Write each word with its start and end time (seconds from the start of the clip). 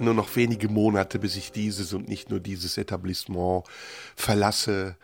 Nur 0.00 0.14
noch 0.14 0.36
wenige 0.36 0.68
Monate, 0.68 1.18
bis 1.18 1.36
ich 1.36 1.50
dieses 1.50 1.92
und 1.92 2.08
nicht 2.08 2.30
nur 2.30 2.40
dieses 2.40 2.78
Etablissement 2.78 3.64
verlasse 4.14 4.96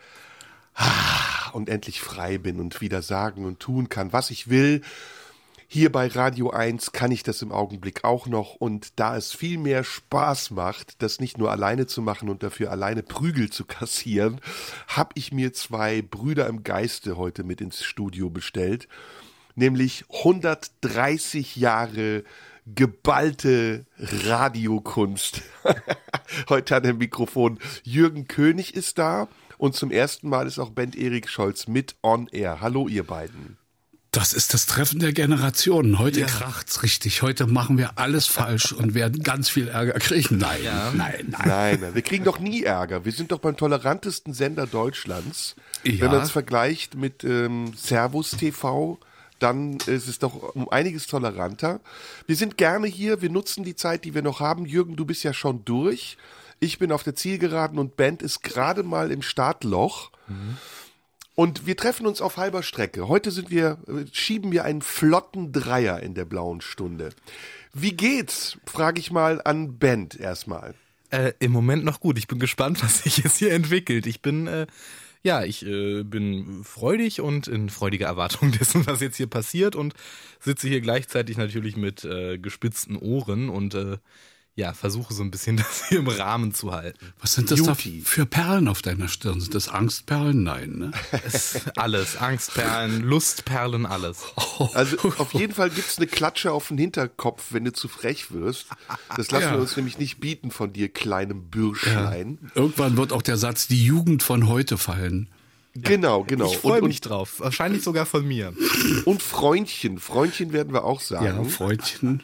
ah, 0.75 1.49
und 1.51 1.69
endlich 1.69 1.99
frei 2.01 2.37
bin 2.37 2.59
und 2.59 2.79
wieder 2.81 3.01
sagen 3.01 3.45
und 3.45 3.59
tun 3.59 3.89
kann, 3.89 4.13
was 4.13 4.29
ich 4.29 4.49
will. 4.49 4.81
Hier 5.67 5.91
bei 5.91 6.07
Radio 6.07 6.51
1 6.51 6.91
kann 6.91 7.11
ich 7.11 7.23
das 7.23 7.41
im 7.41 7.51
Augenblick 7.51 8.03
auch 8.03 8.27
noch 8.27 8.55
und 8.55 8.99
da 8.99 9.17
es 9.17 9.33
viel 9.33 9.57
mehr 9.57 9.83
Spaß 9.83 10.51
macht, 10.51 11.01
das 11.01 11.19
nicht 11.19 11.37
nur 11.37 11.51
alleine 11.51 11.87
zu 11.87 12.01
machen 12.01 12.29
und 12.29 12.43
dafür 12.43 12.71
alleine 12.71 13.03
Prügel 13.03 13.49
zu 13.49 13.65
kassieren, 13.65 14.39
habe 14.87 15.09
ich 15.15 15.33
mir 15.33 15.53
zwei 15.53 16.01
Brüder 16.03 16.47
im 16.47 16.63
Geiste 16.63 17.17
heute 17.17 17.43
mit 17.43 17.61
ins 17.61 17.83
Studio 17.83 18.29
bestellt, 18.29 18.87
nämlich 19.55 20.05
130 20.09 21.55
Jahre 21.55 22.23
geballte 22.65 23.85
Radiokunst. 23.99 25.41
Heute 26.49 26.75
an 26.75 26.83
dem 26.83 26.97
Mikrofon 26.97 27.59
Jürgen 27.83 28.27
König 28.27 28.75
ist 28.75 28.97
da 28.97 29.27
und 29.57 29.75
zum 29.75 29.91
ersten 29.91 30.29
Mal 30.29 30.47
ist 30.47 30.59
auch 30.59 30.71
Bent 30.71 30.95
Erik 30.95 31.29
Scholz 31.29 31.67
mit 31.67 31.95
on 32.01 32.27
air. 32.31 32.61
Hallo 32.61 32.87
ihr 32.87 33.03
beiden. 33.03 33.57
Das 34.15 34.31
ist 34.31 34.53
das 34.53 34.65
Treffen 34.65 34.99
der 34.99 35.11
Generationen. 35.11 35.99
Heute 35.99 36.21
ja. 36.21 36.27
kracht's 36.27 36.83
richtig. 36.83 37.21
Heute 37.21 37.47
machen 37.47 37.77
wir 37.77 37.99
alles 37.99 38.27
falsch 38.27 38.71
und 38.71 38.93
werden 38.93 39.23
ganz 39.23 39.49
viel 39.49 39.67
Ärger 39.67 39.99
kriegen. 39.99 40.37
Nein, 40.37 40.63
ja. 40.63 40.91
nein, 40.95 41.25
nein, 41.27 41.47
nein. 41.47 41.79
Nein, 41.81 41.95
wir 41.95 42.01
kriegen 42.01 42.23
doch 42.23 42.39
nie 42.39 42.63
Ärger. 42.63 43.03
Wir 43.03 43.11
sind 43.11 43.33
doch 43.33 43.39
beim 43.39 43.57
tolerantesten 43.57 44.33
Sender 44.33 44.67
Deutschlands. 44.67 45.57
Ja. 45.83 45.99
Wenn 45.99 46.11
man 46.11 46.21
es 46.21 46.31
vergleicht 46.31 46.95
mit 46.95 47.25
ähm, 47.25 47.73
Servus 47.75 48.31
TV, 48.31 48.99
dann 49.39 49.77
ist 49.85 50.07
es 50.07 50.19
doch 50.19 50.55
um 50.55 50.69
einiges 50.69 51.07
toleranter. 51.07 51.81
Wir 52.27 52.35
sind 52.35 52.57
gerne 52.57 52.87
hier, 52.87 53.21
wir 53.21 53.29
nutzen 53.29 53.63
die 53.63 53.75
Zeit, 53.75 54.05
die 54.05 54.13
wir 54.13 54.21
noch 54.21 54.39
haben. 54.39 54.65
Jürgen, 54.65 54.95
du 54.95 55.05
bist 55.05 55.23
ja 55.23 55.33
schon 55.33 55.65
durch. 55.65 56.17
Ich 56.59 56.79
bin 56.79 56.91
auf 56.91 57.03
der 57.03 57.15
Zielgeraden 57.15 57.79
und 57.79 57.97
Band 57.97 58.21
ist 58.21 58.41
gerade 58.41 58.83
mal 58.83 59.11
im 59.11 59.21
Startloch. 59.21 60.11
Mhm. 60.27 60.57
Und 61.35 61.67
wir 61.67 61.75
treffen 61.75 62.07
uns 62.07 62.21
auf 62.21 62.37
halber 62.37 62.63
Strecke. 62.63 63.09
Heute 63.09 63.29
sind 63.29 63.49
wir, 63.49 63.77
schieben 64.13 64.53
wir 64.53 64.63
einen 64.63 64.81
flotten 64.81 65.51
Dreier 65.51 66.01
in 66.01 66.13
der 66.13 66.23
blauen 66.23 66.61
Stunde. 66.61 67.09
Wie 67.73 67.91
geht's? 67.91 68.57
Frage 68.65 69.01
ich 69.01 69.11
mal 69.11 69.41
an 69.43 69.77
Band 69.77 70.17
erstmal. 70.17 70.75
Äh, 71.09 71.33
Im 71.39 71.51
Moment 71.51 71.83
noch 71.83 71.99
gut. 71.99 72.17
Ich 72.17 72.27
bin 72.27 72.39
gespannt, 72.39 72.81
was 72.83 73.03
sich 73.03 73.17
jetzt 73.17 73.37
hier 73.37 73.51
entwickelt. 73.51 74.07
Ich 74.07 74.21
bin 74.21 74.47
äh, 74.47 74.65
ja, 75.25 75.43
ich 75.43 75.65
äh, 75.65 76.03
bin 76.03 76.63
freudig 76.63 77.19
und 77.19 77.47
in 77.47 77.69
freudiger 77.69 78.05
Erwartung 78.05 78.51
dessen, 78.59 78.85
was 78.85 79.01
jetzt 79.01 79.17
hier 79.17 79.25
passiert 79.27 79.75
und 79.75 79.95
sitze 80.39 80.67
hier 80.67 80.81
gleichzeitig 80.81 81.37
natürlich 81.37 81.75
mit 81.75 82.05
äh, 82.05 82.37
gespitzten 82.37 82.95
Ohren 82.95 83.49
und 83.49 83.73
äh, 83.73 83.97
ja, 84.57 84.73
versuche 84.73 85.13
so 85.13 85.21
ein 85.21 85.31
bisschen 85.31 85.57
das 85.57 85.87
hier 85.89 85.99
im 85.99 86.07
Rahmen 86.07 86.53
zu 86.53 86.71
halten. 86.71 87.13
Was 87.19 87.33
sind 87.33 87.51
das 87.51 87.61
da 87.61 87.75
für 87.75 88.25
Perlen 88.25 88.67
auf 88.67 88.81
deiner 88.81 89.07
Stirn? 89.07 89.41
Sind 89.41 89.53
das 89.53 89.67
Angstperlen? 89.67 90.43
Nein, 90.43 90.71
ne? 90.77 90.91
alles. 91.75 92.17
Angstperlen, 92.17 93.01
Lustperlen, 93.01 93.85
alles. 93.85 94.23
Also 94.73 94.97
auf 95.17 95.33
jeden 95.33 95.53
Fall 95.53 95.69
gibt's 95.69 95.97
eine 95.97 96.07
Klatsche 96.07 96.51
auf 96.51 96.69
den 96.69 96.77
Hinterkopf, 96.77 97.47
wenn 97.51 97.65
du 97.65 97.73
zu 97.73 97.87
frech 97.87 98.31
wirst. 98.31 98.67
Das 99.15 99.29
lassen 99.31 99.45
ja. 99.45 99.53
wir 99.53 99.59
uns 99.59 99.75
nämlich 99.75 99.97
nicht 99.97 100.19
bieten 100.19 100.51
von 100.51 100.71
dir, 100.71 100.87
kleinem 100.89 101.49
Bürschlein. 101.49 102.39
Ja. 102.41 102.61
Irgendwann 102.61 102.97
wird 102.97 103.11
auch 103.11 103.21
der 103.21 103.37
Satz 103.37 103.67
die 103.67 103.83
Jugend 103.83 104.23
von 104.23 104.47
heute 104.47 104.77
fallen. 104.77 105.29
Genau, 105.73 106.23
genau. 106.23 106.49
Ich 106.49 106.57
freue 106.57 106.81
mich 106.81 107.01
drauf. 107.01 107.41
Wahrscheinlich 107.41 107.83
sogar 107.83 108.05
von 108.05 108.25
mir. 108.25 108.53
Und 109.03 109.21
Freundchen. 109.21 109.99
Freundchen 109.99 110.53
werden 110.53 110.71
wir 110.71 110.85
auch 110.85 111.01
sagen. 111.01 111.25
Ja, 111.25 111.43
Freundchen. 111.43 112.23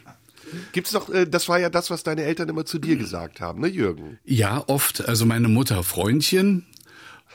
Gibt's 0.71 0.93
noch, 0.93 1.09
äh, 1.09 1.25
das 1.25 1.49
war 1.49 1.59
ja 1.59 1.69
das, 1.69 1.89
was 1.89 2.03
deine 2.03 2.23
Eltern 2.23 2.49
immer 2.49 2.65
zu 2.65 2.79
dir 2.79 2.95
gesagt 2.95 3.41
haben, 3.41 3.61
ne, 3.61 3.67
Jürgen? 3.67 4.19
Ja, 4.25 4.63
oft. 4.67 5.07
Also 5.07 5.25
meine 5.25 5.47
Mutter 5.47 5.83
Freundchen 5.83 6.65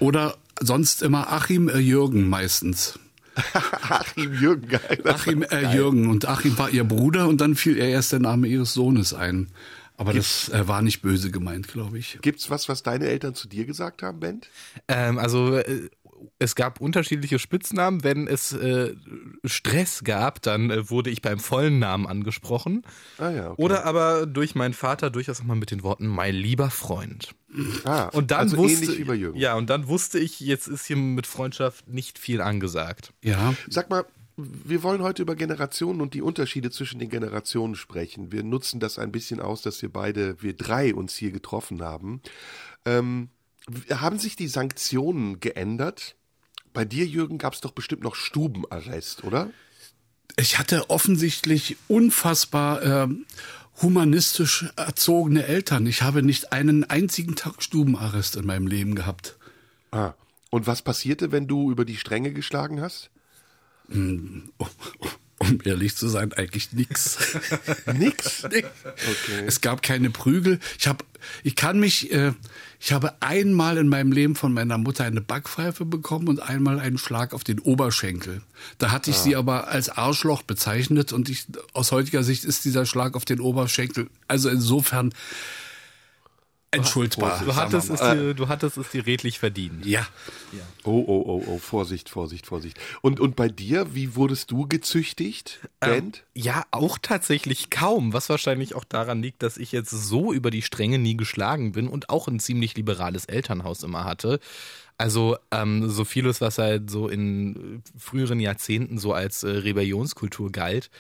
oder 0.00 0.36
sonst 0.60 1.02
immer 1.02 1.32
Achim 1.32 1.68
äh, 1.68 1.78
Jürgen 1.78 2.28
meistens. 2.28 2.98
Achim 3.88 4.32
Jürgen, 4.34 4.68
geil. 4.68 5.00
Achim 5.04 5.42
äh, 5.42 5.74
Jürgen 5.74 6.08
und 6.08 6.26
Achim 6.26 6.56
war 6.58 6.70
ihr 6.70 6.84
Bruder 6.84 7.28
und 7.28 7.40
dann 7.40 7.54
fiel 7.54 7.76
ihr 7.76 7.88
erst 7.88 8.12
der 8.12 8.20
Name 8.20 8.46
ihres 8.46 8.72
Sohnes 8.72 9.12
ein. 9.12 9.48
Aber 9.98 10.12
Gibt's, 10.12 10.46
das 10.50 10.60
äh, 10.60 10.68
war 10.68 10.82
nicht 10.82 11.02
böse 11.02 11.30
gemeint, 11.30 11.68
glaube 11.68 11.98
ich. 11.98 12.18
Gibt's 12.20 12.50
was, 12.50 12.68
was 12.68 12.82
deine 12.82 13.06
Eltern 13.06 13.34
zu 13.34 13.48
dir 13.48 13.64
gesagt 13.64 14.02
haben, 14.02 14.20
Ben? 14.20 14.40
Ähm, 14.88 15.18
also 15.18 15.56
äh, 15.56 15.88
es 16.38 16.54
gab 16.54 16.80
unterschiedliche 16.80 17.38
Spitznamen. 17.38 18.04
Wenn 18.04 18.26
es 18.26 18.52
äh, 18.52 18.94
Stress 19.44 20.04
gab, 20.04 20.42
dann 20.42 20.70
äh, 20.70 20.90
wurde 20.90 21.10
ich 21.10 21.22
beim 21.22 21.38
vollen 21.38 21.78
Namen 21.78 22.06
angesprochen. 22.06 22.82
Ah, 23.18 23.30
ja, 23.30 23.50
okay. 23.50 23.62
Oder 23.62 23.84
aber 23.84 24.26
durch 24.26 24.54
meinen 24.54 24.74
Vater 24.74 25.10
durchaus 25.10 25.38
nochmal 25.38 25.56
mit 25.56 25.70
den 25.70 25.82
Worten 25.82 26.06
mein 26.06 26.34
lieber 26.34 26.70
Freund. 26.70 27.34
Ah, 27.84 28.08
und 28.08 28.30
dann 28.30 28.40
also 28.40 28.58
wusste, 28.58 28.84
ähnlich 28.84 28.98
wie 28.98 29.04
bei 29.04 29.14
Jürgen. 29.14 29.38
Ja, 29.38 29.54
und 29.54 29.70
dann 29.70 29.88
wusste 29.88 30.18
ich, 30.18 30.40
jetzt 30.40 30.68
ist 30.68 30.86
hier 30.86 30.96
mit 30.96 31.26
Freundschaft 31.26 31.88
nicht 31.88 32.18
viel 32.18 32.40
angesagt. 32.40 33.12
Ja. 33.22 33.54
Sag 33.68 33.88
mal, 33.88 34.04
wir 34.36 34.82
wollen 34.82 35.02
heute 35.02 35.22
über 35.22 35.34
Generationen 35.34 36.00
und 36.00 36.12
die 36.12 36.20
Unterschiede 36.20 36.70
zwischen 36.70 36.98
den 36.98 37.08
Generationen 37.08 37.74
sprechen. 37.74 38.32
Wir 38.32 38.42
nutzen 38.42 38.80
das 38.80 38.98
ein 38.98 39.10
bisschen 39.10 39.40
aus, 39.40 39.62
dass 39.62 39.80
wir 39.80 39.90
beide, 39.90 40.42
wir 40.42 40.54
drei 40.54 40.94
uns 40.94 41.16
hier 41.16 41.30
getroffen 41.30 41.82
haben. 41.82 42.20
Ähm, 42.84 43.30
haben 43.90 44.18
sich 44.18 44.36
die 44.36 44.48
Sanktionen 44.48 45.40
geändert? 45.40 46.16
Bei 46.72 46.84
dir, 46.84 47.06
Jürgen, 47.06 47.38
gab 47.38 47.54
es 47.54 47.60
doch 47.60 47.72
bestimmt 47.72 48.02
noch 48.02 48.14
Stubenarrest, 48.14 49.24
oder? 49.24 49.50
Ich 50.36 50.58
hatte 50.58 50.90
offensichtlich 50.90 51.76
unfassbar 51.88 52.82
äh, 52.82 53.08
humanistisch 53.80 54.66
erzogene 54.76 55.46
Eltern. 55.46 55.86
Ich 55.86 56.02
habe 56.02 56.22
nicht 56.22 56.52
einen 56.52 56.84
einzigen 56.84 57.36
Tag 57.36 57.62
Stubenarrest 57.62 58.36
in 58.36 58.46
meinem 58.46 58.66
Leben 58.66 58.94
gehabt. 58.94 59.38
Ah. 59.90 60.14
Und 60.50 60.66
was 60.66 60.82
passierte, 60.82 61.32
wenn 61.32 61.46
du 61.46 61.70
über 61.70 61.84
die 61.84 61.96
Stränge 61.96 62.32
geschlagen 62.32 62.80
hast? 62.80 63.10
Hm, 63.88 64.50
oh, 64.58 64.66
oh, 65.00 65.06
um 65.48 65.58
ehrlich 65.64 65.96
zu 65.96 66.08
sein, 66.08 66.32
eigentlich 66.32 66.72
nix. 66.72 67.18
nix? 67.92 68.44
Okay. 68.96 69.44
Es 69.46 69.60
gab 69.60 69.82
keine 69.82 70.10
Prügel. 70.10 70.58
Ich 70.78 70.86
habe, 70.86 71.04
ich 71.42 71.56
kann 71.56 71.78
mich, 71.78 72.12
äh, 72.12 72.32
ich 72.80 72.92
habe 72.92 73.14
einmal 73.20 73.78
in 73.78 73.88
meinem 73.88 74.12
Leben 74.12 74.34
von 74.34 74.52
meiner 74.52 74.78
Mutter 74.78 75.04
eine 75.04 75.20
Backpfeife 75.20 75.84
bekommen 75.84 76.28
und 76.28 76.40
einmal 76.40 76.78
einen 76.80 76.98
Schlag 76.98 77.34
auf 77.34 77.44
den 77.44 77.58
Oberschenkel. 77.58 78.42
Da 78.78 78.90
hatte 78.90 79.10
ich 79.10 79.16
ah. 79.16 79.20
sie 79.20 79.36
aber 79.36 79.68
als 79.68 79.88
Arschloch 79.88 80.42
bezeichnet 80.42 81.12
und 81.12 81.28
ich, 81.28 81.46
aus 81.72 81.92
heutiger 81.92 82.22
Sicht 82.22 82.44
ist 82.44 82.64
dieser 82.64 82.86
Schlag 82.86 83.14
auf 83.16 83.24
den 83.24 83.40
Oberschenkel, 83.40 84.08
also 84.28 84.48
insofern, 84.48 85.12
entschuldbar. 86.76 87.42
Du 87.44 87.56
hattest, 87.56 87.90
es 87.90 88.00
dir, 88.00 88.34
du 88.34 88.48
hattest 88.48 88.76
es 88.76 88.90
dir 88.90 89.06
redlich 89.06 89.38
verdient. 89.38 89.84
Ja. 89.84 90.06
ja. 90.52 90.60
Oh, 90.84 91.04
oh, 91.06 91.22
oh, 91.26 91.44
oh, 91.46 91.58
Vorsicht, 91.58 92.08
Vorsicht, 92.08 92.46
Vorsicht. 92.46 92.78
Und, 93.02 93.20
und 93.20 93.36
bei 93.36 93.48
dir, 93.48 93.94
wie 93.94 94.14
wurdest 94.14 94.50
du 94.50 94.66
gezüchtigt, 94.66 95.60
ähm, 95.80 96.12
ja, 96.34 96.64
auch 96.70 96.98
tatsächlich 97.00 97.70
kaum, 97.70 98.12
was 98.12 98.28
wahrscheinlich 98.28 98.74
auch 98.74 98.84
daran 98.84 99.22
liegt, 99.22 99.42
dass 99.42 99.56
ich 99.56 99.72
jetzt 99.72 99.90
so 99.90 100.32
über 100.32 100.50
die 100.50 100.62
Stränge 100.62 100.98
nie 100.98 101.16
geschlagen 101.16 101.72
bin 101.72 101.88
und 101.88 102.10
auch 102.10 102.28
ein 102.28 102.40
ziemlich 102.40 102.76
liberales 102.76 103.24
Elternhaus 103.24 103.82
immer 103.82 104.04
hatte. 104.04 104.40
Also 104.98 105.36
ähm, 105.50 105.90
so 105.90 106.04
vieles, 106.04 106.40
was 106.40 106.58
halt 106.58 106.90
so 106.90 107.08
in 107.08 107.82
früheren 107.98 108.40
Jahrzehnten 108.40 108.98
so 108.98 109.12
als 109.12 109.42
äh, 109.42 109.48
Rebellionskultur 109.48 110.50
galt, 110.50 110.90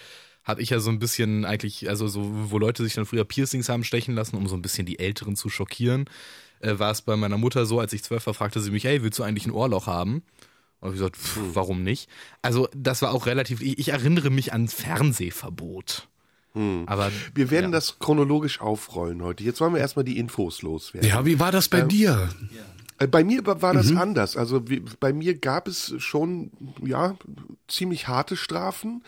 habe 0.46 0.62
ich 0.62 0.70
ja 0.70 0.78
so 0.78 0.90
ein 0.90 1.00
bisschen 1.00 1.44
eigentlich, 1.44 1.88
also 1.88 2.06
so, 2.06 2.22
wo 2.50 2.58
Leute 2.58 2.84
sich 2.84 2.94
dann 2.94 3.04
früher 3.04 3.24
Piercings 3.24 3.68
haben 3.68 3.84
stechen 3.84 4.14
lassen, 4.14 4.36
um 4.36 4.46
so 4.46 4.54
ein 4.54 4.62
bisschen 4.62 4.86
die 4.86 5.00
Älteren 5.00 5.34
zu 5.34 5.50
schockieren, 5.50 6.08
äh, 6.60 6.78
war 6.78 6.92
es 6.92 7.02
bei 7.02 7.16
meiner 7.16 7.36
Mutter 7.36 7.66
so, 7.66 7.80
als 7.80 7.92
ich 7.92 8.04
zwölf 8.04 8.26
war, 8.26 8.32
fragte 8.32 8.60
sie 8.60 8.70
mich, 8.70 8.84
hey, 8.84 9.02
willst 9.02 9.18
du 9.18 9.24
eigentlich 9.24 9.46
ein 9.46 9.52
Ohrloch 9.52 9.88
haben? 9.88 10.22
Und 10.80 10.90
ich 10.90 10.98
gesagt, 10.98 11.16
pff, 11.16 11.38
warum 11.54 11.82
nicht? 11.82 12.08
Also 12.42 12.68
das 12.74 13.02
war 13.02 13.12
auch 13.12 13.26
relativ, 13.26 13.60
ich, 13.60 13.78
ich 13.78 13.88
erinnere 13.88 14.30
mich 14.30 14.52
an 14.52 14.68
Fernsehverbot. 14.68 16.08
Hm. 16.52 16.84
Aber 16.86 17.10
wir 17.34 17.50
werden 17.50 17.66
ja. 17.66 17.70
das 17.72 17.98
chronologisch 17.98 18.60
aufrollen 18.60 19.22
heute. 19.22 19.42
Jetzt 19.42 19.60
wollen 19.60 19.74
wir 19.74 19.80
erstmal 19.80 20.04
die 20.04 20.16
Infos 20.16 20.62
loswerden. 20.62 21.08
Ja, 21.08 21.26
wie 21.26 21.40
war 21.40 21.50
das 21.50 21.68
bei 21.68 21.80
ähm, 21.80 21.88
dir? 21.88 22.30
Ja. 22.54 22.62
Äh, 22.98 23.06
Bei 23.06 23.24
mir 23.24 23.44
war 23.46 23.74
das 23.74 23.94
anders. 23.94 24.36
Also 24.36 24.68
wie, 24.68 24.80
bei 25.00 25.12
mir 25.12 25.36
gab 25.38 25.68
es 25.68 25.94
schon 25.98 26.50
ja 26.84 27.16
ziemlich 27.68 28.08
harte 28.08 28.36
Strafen. 28.36 29.02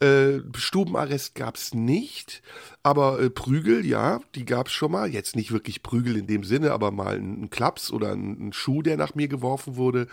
Äh, 0.00 0.40
Stubenarrest 0.56 1.34
gab 1.34 1.56
es 1.56 1.74
nicht, 1.74 2.42
aber 2.82 3.20
äh, 3.20 3.30
Prügel, 3.30 3.84
ja, 3.84 4.20
die 4.34 4.44
gab 4.44 4.68
es 4.68 4.72
schon 4.72 4.92
mal. 4.92 5.08
Jetzt 5.08 5.36
nicht 5.36 5.52
wirklich 5.52 5.82
Prügel 5.82 6.16
in 6.16 6.26
dem 6.26 6.44
Sinne, 6.44 6.72
aber 6.72 6.90
mal 6.90 7.16
ein, 7.16 7.42
ein 7.42 7.50
Klaps 7.50 7.90
oder 7.90 8.12
ein, 8.12 8.48
ein 8.48 8.52
Schuh, 8.52 8.82
der 8.82 8.96
nach 8.96 9.14
mir 9.14 9.28
geworfen 9.28 9.76
wurde 9.76 10.06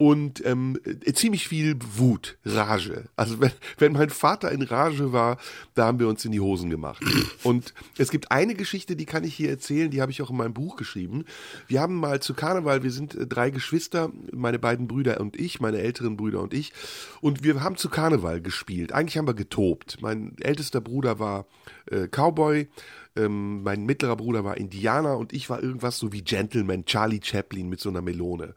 und 0.00 0.42
ähm, 0.46 0.80
äh, 1.04 1.12
ziemlich 1.12 1.46
viel 1.46 1.76
Wut, 1.96 2.38
Rage. 2.46 3.10
Also 3.16 3.38
wenn, 3.38 3.50
wenn 3.76 3.92
mein 3.92 4.08
Vater 4.08 4.50
in 4.50 4.62
Rage 4.62 5.12
war, 5.12 5.36
da 5.74 5.84
haben 5.84 5.98
wir 5.98 6.08
uns 6.08 6.24
in 6.24 6.32
die 6.32 6.40
Hosen 6.40 6.70
gemacht. 6.70 7.02
Und 7.44 7.74
es 7.98 8.10
gibt 8.10 8.32
eine 8.32 8.54
Geschichte, 8.54 8.96
die 8.96 9.04
kann 9.04 9.24
ich 9.24 9.34
hier 9.34 9.50
erzählen, 9.50 9.90
die 9.90 10.00
habe 10.00 10.10
ich 10.10 10.22
auch 10.22 10.30
in 10.30 10.38
meinem 10.38 10.54
Buch 10.54 10.76
geschrieben. 10.76 11.26
Wir 11.68 11.82
haben 11.82 11.96
mal 11.96 12.20
zu 12.20 12.32
Karneval, 12.32 12.82
wir 12.82 12.92
sind 12.92 13.14
äh, 13.14 13.26
drei 13.26 13.50
Geschwister, 13.50 14.10
meine 14.32 14.58
beiden 14.58 14.88
Brüder 14.88 15.20
und 15.20 15.38
ich, 15.38 15.60
meine 15.60 15.80
älteren 15.80 16.16
Brüder 16.16 16.40
und 16.40 16.54
ich, 16.54 16.72
und 17.20 17.44
wir 17.44 17.62
haben 17.62 17.76
zu 17.76 17.90
Karneval 17.90 18.40
gespielt. 18.40 18.92
Eigentlich 18.92 19.18
haben 19.18 19.28
wir 19.28 19.34
getobt. 19.34 19.98
Mein 20.00 20.34
ältester 20.40 20.80
Bruder 20.80 21.18
war 21.18 21.44
äh, 21.90 22.08
Cowboy, 22.08 22.68
ähm, 23.16 23.62
mein 23.64 23.84
mittlerer 23.84 24.16
Bruder 24.16 24.44
war 24.44 24.56
Indianer 24.56 25.18
und 25.18 25.34
ich 25.34 25.50
war 25.50 25.62
irgendwas 25.62 25.98
so 25.98 26.10
wie 26.10 26.22
Gentleman, 26.22 26.86
Charlie 26.86 27.20
Chaplin 27.22 27.68
mit 27.68 27.80
so 27.80 27.90
einer 27.90 28.00
Melone. 28.00 28.54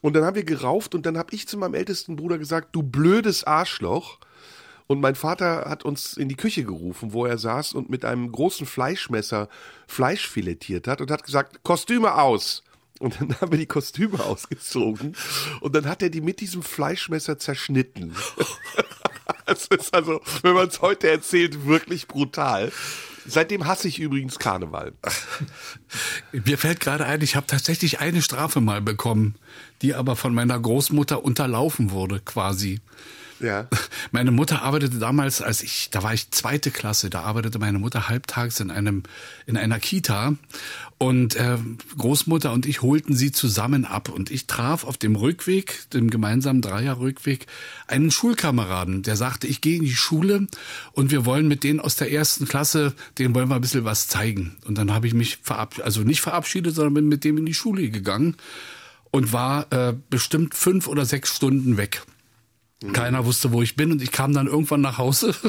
Und 0.00 0.14
dann 0.14 0.24
haben 0.24 0.36
wir 0.36 0.44
gerauft 0.44 0.94
und 0.94 1.06
dann 1.06 1.18
habe 1.18 1.34
ich 1.34 1.46
zu 1.46 1.58
meinem 1.58 1.74
ältesten 1.74 2.16
Bruder 2.16 2.38
gesagt, 2.38 2.74
du 2.74 2.82
blödes 2.82 3.44
Arschloch. 3.44 4.18
Und 4.86 5.00
mein 5.00 5.14
Vater 5.14 5.66
hat 5.68 5.84
uns 5.84 6.16
in 6.16 6.28
die 6.28 6.36
Küche 6.36 6.64
gerufen, 6.64 7.12
wo 7.12 7.24
er 7.24 7.38
saß 7.38 7.74
und 7.74 7.90
mit 7.90 8.04
einem 8.04 8.32
großen 8.32 8.66
Fleischmesser 8.66 9.48
Fleisch 9.86 10.26
filetiert 10.26 10.88
hat 10.88 11.00
und 11.00 11.10
hat 11.10 11.22
gesagt, 11.22 11.62
Kostüme 11.62 12.16
aus. 12.16 12.64
Und 12.98 13.20
dann 13.20 13.40
haben 13.40 13.52
wir 13.52 13.58
die 13.58 13.66
Kostüme 13.66 14.20
ausgezogen 14.24 15.16
und 15.60 15.74
dann 15.74 15.86
hat 15.86 16.02
er 16.02 16.10
die 16.10 16.20
mit 16.20 16.40
diesem 16.40 16.62
Fleischmesser 16.62 17.38
zerschnitten. 17.38 18.14
Das 19.46 19.66
ist 19.66 19.92
also, 19.92 20.20
wenn 20.42 20.54
man 20.54 20.68
es 20.68 20.80
heute 20.80 21.10
erzählt, 21.10 21.66
wirklich 21.66 22.06
brutal. 22.06 22.70
Seitdem 23.26 23.66
hasse 23.66 23.88
ich 23.88 23.98
übrigens 23.98 24.38
Karneval. 24.38 24.92
Mir 26.32 26.56
fällt 26.56 26.78
gerade 26.78 27.04
ein, 27.04 27.20
ich 27.20 27.34
habe 27.34 27.48
tatsächlich 27.48 27.98
eine 27.98 28.22
Strafe 28.22 28.60
mal 28.60 28.80
bekommen, 28.80 29.34
die 29.82 29.94
aber 29.94 30.16
von 30.16 30.34
meiner 30.34 30.58
Großmutter 30.58 31.24
unterlaufen 31.24 31.90
wurde, 31.90 32.20
quasi. 32.20 32.80
Ja. 33.40 33.68
Meine 34.12 34.30
Mutter 34.30 34.62
arbeitete 34.62 34.98
damals, 34.98 35.40
als 35.40 35.62
ich, 35.62 35.88
da 35.90 36.02
war 36.02 36.12
ich 36.12 36.30
zweite 36.30 36.70
Klasse, 36.70 37.10
da 37.10 37.22
arbeitete 37.22 37.58
meine 37.58 37.78
Mutter 37.78 38.08
halbtags 38.08 38.60
in 38.60 38.70
einem, 38.70 39.02
in 39.46 39.56
einer 39.56 39.78
Kita 39.78 40.34
und 40.98 41.36
äh, 41.36 41.56
Großmutter 41.96 42.52
und 42.52 42.66
ich 42.66 42.82
holten 42.82 43.16
sie 43.16 43.32
zusammen 43.32 43.84
ab 43.84 44.08
und 44.08 44.30
ich 44.30 44.46
traf 44.46 44.84
auf 44.84 44.98
dem 44.98 45.16
Rückweg, 45.16 45.90
dem 45.92 46.10
gemeinsamen 46.10 46.60
Dreierrückweg, 46.60 47.46
einen 47.86 48.10
Schulkameraden, 48.10 49.02
der 49.02 49.16
sagte, 49.16 49.46
ich 49.46 49.60
gehe 49.60 49.76
in 49.76 49.84
die 49.84 49.94
Schule 49.94 50.46
und 50.92 51.10
wir 51.10 51.24
wollen 51.24 51.48
mit 51.48 51.64
denen 51.64 51.80
aus 51.80 51.96
der 51.96 52.12
ersten 52.12 52.46
Klasse, 52.46 52.92
denen 53.18 53.34
wollen 53.34 53.48
wir 53.48 53.54
ein 53.54 53.62
bisschen 53.62 53.84
was 53.84 54.08
zeigen. 54.08 54.56
Und 54.66 54.76
dann 54.76 54.92
habe 54.92 55.06
ich 55.06 55.14
mich 55.14 55.38
verabschiedet, 55.42 55.86
also 55.86 56.02
nicht 56.02 56.20
verabschiedet, 56.20 56.74
sondern 56.74 56.94
bin 56.94 57.08
mit 57.08 57.24
dem 57.24 57.38
in 57.38 57.46
die 57.46 57.54
Schule 57.54 57.88
gegangen 57.88 58.36
und 59.10 59.32
war 59.32 59.72
äh, 59.72 59.94
bestimmt 60.08 60.54
fünf 60.54 60.86
oder 60.86 61.04
sechs 61.04 61.34
Stunden 61.34 61.76
weg. 61.76 62.02
Keiner 62.94 63.26
wusste, 63.26 63.52
wo 63.52 63.60
ich 63.60 63.76
bin 63.76 63.92
und 63.92 64.00
ich 64.00 64.10
kam 64.10 64.32
dann 64.32 64.46
irgendwann 64.46 64.80
nach 64.80 64.98
Hause. 64.98 65.34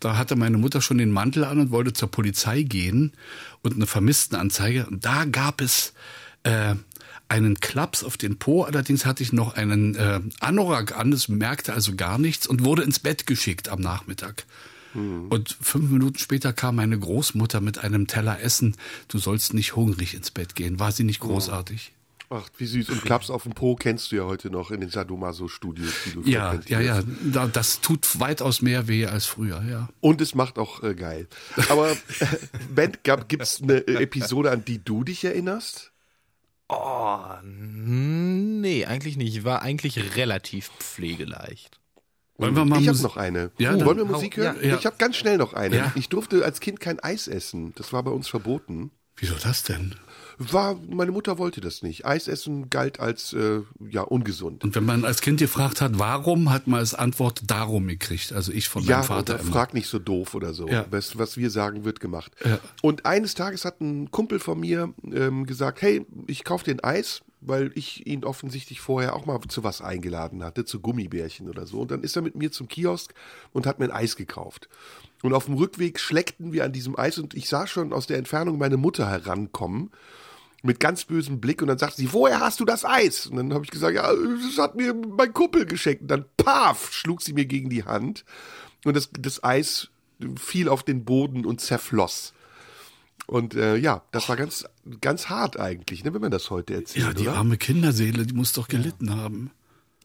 Da 0.00 0.18
hatte 0.18 0.36
meine 0.36 0.58
Mutter 0.58 0.82
schon 0.82 0.98
den 0.98 1.10
Mantel 1.10 1.44
an 1.44 1.58
und 1.58 1.70
wollte 1.70 1.94
zur 1.94 2.10
Polizei 2.10 2.62
gehen 2.62 3.12
und 3.62 3.74
eine 3.74 3.86
Vermisstenanzeige. 3.86 4.86
Und 4.86 5.06
da 5.06 5.24
gab 5.24 5.62
es 5.62 5.94
äh, 6.42 6.74
einen 7.28 7.58
Klaps 7.60 8.04
auf 8.04 8.18
den 8.18 8.38
Po. 8.38 8.64
Allerdings 8.64 9.06
hatte 9.06 9.22
ich 9.22 9.32
noch 9.32 9.54
einen 9.54 9.94
äh, 9.94 10.20
Anorak 10.40 10.94
an, 10.98 11.10
das 11.10 11.28
merkte 11.28 11.72
also 11.72 11.94
gar 11.94 12.18
nichts 12.18 12.46
und 12.46 12.64
wurde 12.64 12.82
ins 12.82 12.98
Bett 12.98 13.26
geschickt 13.26 13.70
am 13.70 13.80
Nachmittag. 13.80 14.44
Und 15.30 15.56
fünf 15.60 15.90
Minuten 15.90 16.18
später 16.18 16.52
kam 16.52 16.76
meine 16.76 16.98
Großmutter 16.98 17.60
mit 17.60 17.78
einem 17.78 18.06
Teller 18.06 18.40
Essen. 18.40 18.76
Du 19.08 19.18
sollst 19.18 19.54
nicht 19.54 19.74
hungrig 19.74 20.14
ins 20.14 20.30
Bett 20.30 20.54
gehen. 20.54 20.78
War 20.78 20.92
sie 20.92 21.04
nicht 21.04 21.20
großartig? 21.20 21.93
Ach, 22.36 22.48
wie 22.58 22.66
süß. 22.66 22.90
Und 22.90 23.02
Klaps 23.02 23.30
auf 23.30 23.44
dem 23.44 23.52
Po 23.52 23.76
kennst 23.76 24.10
du 24.10 24.16
ja 24.16 24.24
heute 24.24 24.50
noch 24.50 24.70
in 24.70 24.80
den 24.80 24.90
Sadomaso-Studios, 24.90 25.92
die 26.06 26.10
du 26.12 26.22
Ja, 26.22 26.58
ja, 26.66 26.80
ja. 26.80 27.02
das 27.46 27.80
tut 27.80 28.18
weitaus 28.18 28.60
mehr 28.60 28.88
weh 28.88 29.06
als 29.06 29.26
früher, 29.26 29.62
ja. 29.68 29.88
Und 30.00 30.20
es 30.20 30.34
macht 30.34 30.58
auch 30.58 30.82
äh, 30.82 30.94
geil. 30.94 31.28
Aber 31.68 31.92
äh, 31.92 31.96
Ben, 32.74 32.92
gibt 33.04 33.42
es 33.42 33.62
eine 33.62 33.86
Episode, 33.86 34.50
an 34.50 34.64
die 34.64 34.82
du 34.84 35.04
dich 35.04 35.24
erinnerst? 35.24 35.92
Oh, 36.68 37.20
nee, 37.42 38.84
eigentlich 38.86 39.16
nicht. 39.16 39.36
Ich 39.36 39.44
war 39.44 39.62
eigentlich 39.62 40.16
relativ 40.16 40.70
pflegeleicht. 40.80 41.78
Wollen 42.36 42.56
wir 42.56 42.64
mal 42.64 42.80
ich 42.80 42.88
habe 42.88 42.98
noch 42.98 43.16
eine. 43.16 43.52
Ja, 43.58 43.74
Uh, 43.74 43.76
dann 43.78 43.86
Wollen 43.86 43.98
wir 43.98 44.04
Musik 44.06 44.36
ja, 44.36 44.44
hören? 44.54 44.56
ja. 44.62 44.76
Ich 44.76 44.86
habe 44.86 44.96
ganz 44.98 45.16
schnell 45.16 45.36
noch 45.38 45.52
eine. 45.52 45.76
Ja. 45.76 45.92
Ich 45.94 46.08
durfte 46.08 46.44
als 46.44 46.58
Kind 46.60 46.80
kein 46.80 46.98
Eis 46.98 47.28
essen. 47.28 47.72
Das 47.76 47.92
war 47.92 48.02
bei 48.02 48.10
uns 48.10 48.28
verboten. 48.28 48.90
Wieso 49.16 49.34
das 49.36 49.62
denn? 49.62 49.94
War, 50.38 50.76
meine 50.88 51.12
Mutter 51.12 51.38
wollte 51.38 51.60
das 51.60 51.82
nicht. 51.82 52.04
Eis 52.06 52.26
essen 52.28 52.68
galt 52.70 52.98
als 53.00 53.32
äh, 53.32 53.60
ja 53.90 54.02
ungesund. 54.02 54.64
Und 54.64 54.74
wenn 54.74 54.84
man 54.84 55.04
als 55.04 55.20
Kind 55.20 55.38
gefragt 55.38 55.80
hat, 55.80 55.98
warum, 55.98 56.50
hat 56.50 56.66
man 56.66 56.80
als 56.80 56.94
Antwort 56.94 57.42
darum 57.46 57.86
gekriegt. 57.86 58.32
Also 58.32 58.52
ich 58.52 58.68
von 58.68 58.82
Ja, 58.84 58.98
meinem 58.98 59.04
Vater 59.06 59.38
immer. 59.40 59.52
frag 59.52 59.74
nicht 59.74 59.88
so 59.88 59.98
doof 59.98 60.34
oder 60.34 60.52
so. 60.54 60.66
Ja. 60.68 60.86
Was, 60.90 61.18
was 61.18 61.36
wir 61.36 61.50
sagen, 61.50 61.84
wird 61.84 62.00
gemacht. 62.00 62.32
Ja. 62.44 62.58
Und 62.82 63.06
eines 63.06 63.34
Tages 63.34 63.64
hat 63.64 63.80
ein 63.80 64.10
Kumpel 64.10 64.38
von 64.40 64.58
mir 64.58 64.92
ähm, 65.04 65.46
gesagt, 65.46 65.82
hey, 65.82 66.04
ich 66.26 66.44
kaufe 66.44 66.64
dir 66.64 66.72
ein 66.72 66.82
Eis, 66.84 67.22
weil 67.40 67.70
ich 67.74 68.06
ihn 68.06 68.24
offensichtlich 68.24 68.80
vorher 68.80 69.14
auch 69.14 69.26
mal 69.26 69.38
zu 69.48 69.62
was 69.64 69.82
eingeladen 69.82 70.42
hatte, 70.42 70.64
zu 70.64 70.80
Gummibärchen 70.80 71.48
oder 71.48 71.66
so. 71.66 71.80
Und 71.80 71.90
dann 71.90 72.02
ist 72.02 72.16
er 72.16 72.22
mit 72.22 72.34
mir 72.34 72.50
zum 72.50 72.68
Kiosk 72.68 73.12
und 73.52 73.66
hat 73.66 73.78
mir 73.78 73.84
ein 73.86 73.90
Eis 73.92 74.16
gekauft. 74.16 74.68
Und 75.22 75.32
auf 75.32 75.44
dem 75.46 75.54
Rückweg 75.54 76.00
schleckten 76.00 76.52
wir 76.52 76.64
an 76.64 76.72
diesem 76.72 76.98
Eis 76.98 77.18
und 77.18 77.34
ich 77.34 77.48
sah 77.48 77.66
schon 77.66 77.92
aus 77.92 78.06
der 78.06 78.18
Entfernung 78.18 78.58
meine 78.58 78.76
Mutter 78.76 79.08
herankommen 79.08 79.90
mit 80.64 80.80
ganz 80.80 81.04
bösem 81.04 81.40
Blick 81.40 81.60
und 81.60 81.68
dann 81.68 81.78
sagte 81.78 81.98
sie, 81.98 82.12
woher 82.12 82.40
hast 82.40 82.58
du 82.58 82.64
das 82.64 82.84
Eis? 82.84 83.26
Und 83.26 83.36
dann 83.36 83.52
habe 83.52 83.64
ich 83.64 83.70
gesagt, 83.70 83.94
ja, 83.94 84.10
das 84.12 84.58
hat 84.58 84.74
mir 84.76 84.94
mein 84.94 85.32
Kumpel 85.34 85.66
geschenkt. 85.66 86.02
Und 86.02 86.08
dann, 86.08 86.24
paf, 86.38 86.90
schlug 86.90 87.20
sie 87.20 87.34
mir 87.34 87.44
gegen 87.44 87.68
die 87.68 87.84
Hand 87.84 88.24
und 88.84 88.96
das, 88.96 89.10
das 89.12 89.44
Eis 89.44 89.90
fiel 90.36 90.68
auf 90.68 90.82
den 90.82 91.04
Boden 91.04 91.44
und 91.44 91.60
zerfloss. 91.60 92.32
Und 93.26 93.54
äh, 93.54 93.76
ja, 93.76 94.02
das 94.10 94.28
war 94.28 94.36
ganz, 94.36 94.64
ganz 95.00 95.28
hart 95.28 95.58
eigentlich, 95.58 96.02
ne, 96.04 96.14
wenn 96.14 96.20
man 96.20 96.30
das 96.30 96.50
heute 96.50 96.74
erzählt. 96.74 97.06
Ja, 97.06 97.12
die 97.12 97.28
oder? 97.28 97.36
arme 97.36 97.58
Kinderseele, 97.58 98.26
die 98.26 98.34
muss 98.34 98.52
doch 98.52 98.68
gelitten 98.68 99.14
haben. 99.14 99.50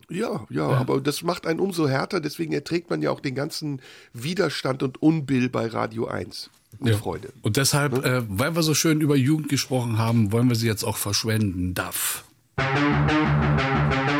Ja, 0.09 0.45
ja, 0.49 0.67
aber 0.67 0.99
das 1.01 1.21
macht 1.23 1.45
einen 1.45 1.59
umso 1.59 1.87
härter, 1.87 2.19
deswegen 2.19 2.53
erträgt 2.53 2.89
man 2.89 3.01
ja 3.01 3.11
auch 3.11 3.19
den 3.19 3.35
ganzen 3.35 3.81
Widerstand 4.13 4.83
und 4.83 5.01
Unbill 5.01 5.49
bei 5.49 5.67
Radio 5.67 6.07
1 6.07 6.49
mit 6.79 6.93
Ja. 6.93 6.97
Freude. 6.97 7.29
Und 7.41 7.57
deshalb, 7.57 8.05
äh, 8.05 8.21
weil 8.27 8.55
wir 8.55 8.63
so 8.63 8.73
schön 8.73 9.01
über 9.01 9.15
Jugend 9.15 9.49
gesprochen 9.49 9.97
haben, 9.97 10.31
wollen 10.31 10.49
wir 10.49 10.55
sie 10.55 10.67
jetzt 10.67 10.83
auch 10.83 10.97
verschwenden. 10.97 11.73
Duff. 11.73 12.23
Tja, 12.57 14.18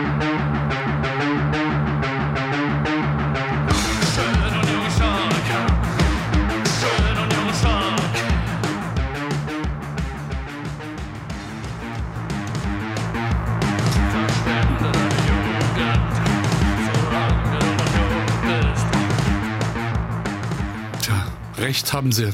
haben 21.99 22.13
sie. 22.13 22.29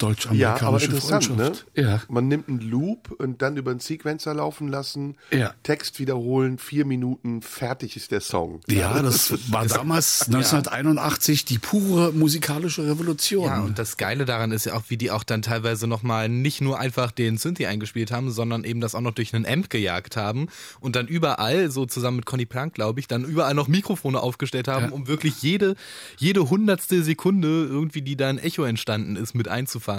Ja, 0.00 0.08
Deutsch-amerikanische 0.08 0.66
aber 0.66 0.80
interessant, 0.82 1.30
ne? 1.30 1.44
Freundschaft. 1.44 1.66
Ja. 1.74 2.02
Man 2.08 2.28
nimmt 2.28 2.48
einen 2.48 2.60
Loop 2.60 3.10
und 3.18 3.42
dann 3.42 3.56
über 3.56 3.70
einen 3.70 3.80
Sequencer 3.80 4.34
laufen 4.34 4.68
lassen, 4.68 5.16
Ja. 5.30 5.54
Text 5.62 5.98
wiederholen, 5.98 6.58
vier 6.58 6.84
Minuten, 6.84 7.42
fertig 7.42 7.96
ist 7.96 8.10
der 8.10 8.20
Song. 8.20 8.60
Ja, 8.68 9.00
das 9.02 9.32
war 9.52 9.66
damals 9.66 10.22
1981 10.26 11.44
die 11.44 11.58
pure 11.58 12.12
musikalische 12.12 12.86
Revolution. 12.86 13.46
Ja, 13.46 13.60
und 13.60 13.78
das 13.78 13.96
Geile 13.96 14.24
daran 14.24 14.52
ist 14.52 14.64
ja 14.66 14.74
auch, 14.74 14.84
wie 14.88 14.96
die 14.96 15.10
auch 15.10 15.24
dann 15.24 15.42
teilweise 15.42 15.86
nochmal 15.86 16.28
nicht 16.28 16.60
nur 16.60 16.78
einfach 16.78 17.10
den 17.10 17.36
Synthi 17.36 17.66
eingespielt 17.66 18.10
haben, 18.10 18.30
sondern 18.30 18.64
eben 18.64 18.80
das 18.80 18.94
auch 18.94 19.00
noch 19.00 19.12
durch 19.14 19.34
einen 19.34 19.46
Amp 19.46 19.70
gejagt 19.70 20.16
haben 20.16 20.48
und 20.80 20.96
dann 20.96 21.06
überall, 21.06 21.70
so 21.70 21.86
zusammen 21.86 22.18
mit 22.18 22.26
Conny 22.26 22.46
Plank, 22.46 22.74
glaube 22.74 23.00
ich, 23.00 23.08
dann 23.08 23.24
überall 23.24 23.54
noch 23.54 23.68
Mikrofone 23.68 24.20
aufgestellt 24.20 24.68
haben, 24.68 24.86
Ja. 24.86 24.90
um 24.92 25.06
wirklich 25.06 25.42
jede, 25.42 25.74
jede 26.18 26.48
hundertste 26.50 27.02
Sekunde 27.02 27.66
irgendwie, 27.66 28.02
die 28.02 28.16
da 28.16 28.28
ein 28.28 28.38
Echo 28.38 28.64
entstanden 28.64 29.16
ist, 29.16 29.34
mit 29.34 29.48
einzufangen. 29.48 29.89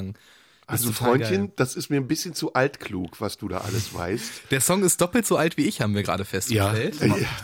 Also 0.67 0.89
total 0.91 1.07
Freundchen, 1.09 1.37
geil. 1.47 1.53
das 1.57 1.75
ist 1.75 1.89
mir 1.89 1.97
ein 1.97 2.07
bisschen 2.07 2.33
zu 2.33 2.53
altklug, 2.53 3.19
was 3.19 3.35
du 3.37 3.49
da 3.49 3.57
alles 3.57 3.93
weißt. 3.93 4.31
Der 4.51 4.61
Song 4.61 4.83
ist 4.83 5.01
doppelt 5.01 5.25
so 5.25 5.35
alt 5.35 5.57
wie 5.57 5.65
ich, 5.65 5.81
haben 5.81 5.93
wir 5.95 6.03
gerade 6.03 6.23
Ja, 6.23 6.27
festgestellt. 6.29 6.95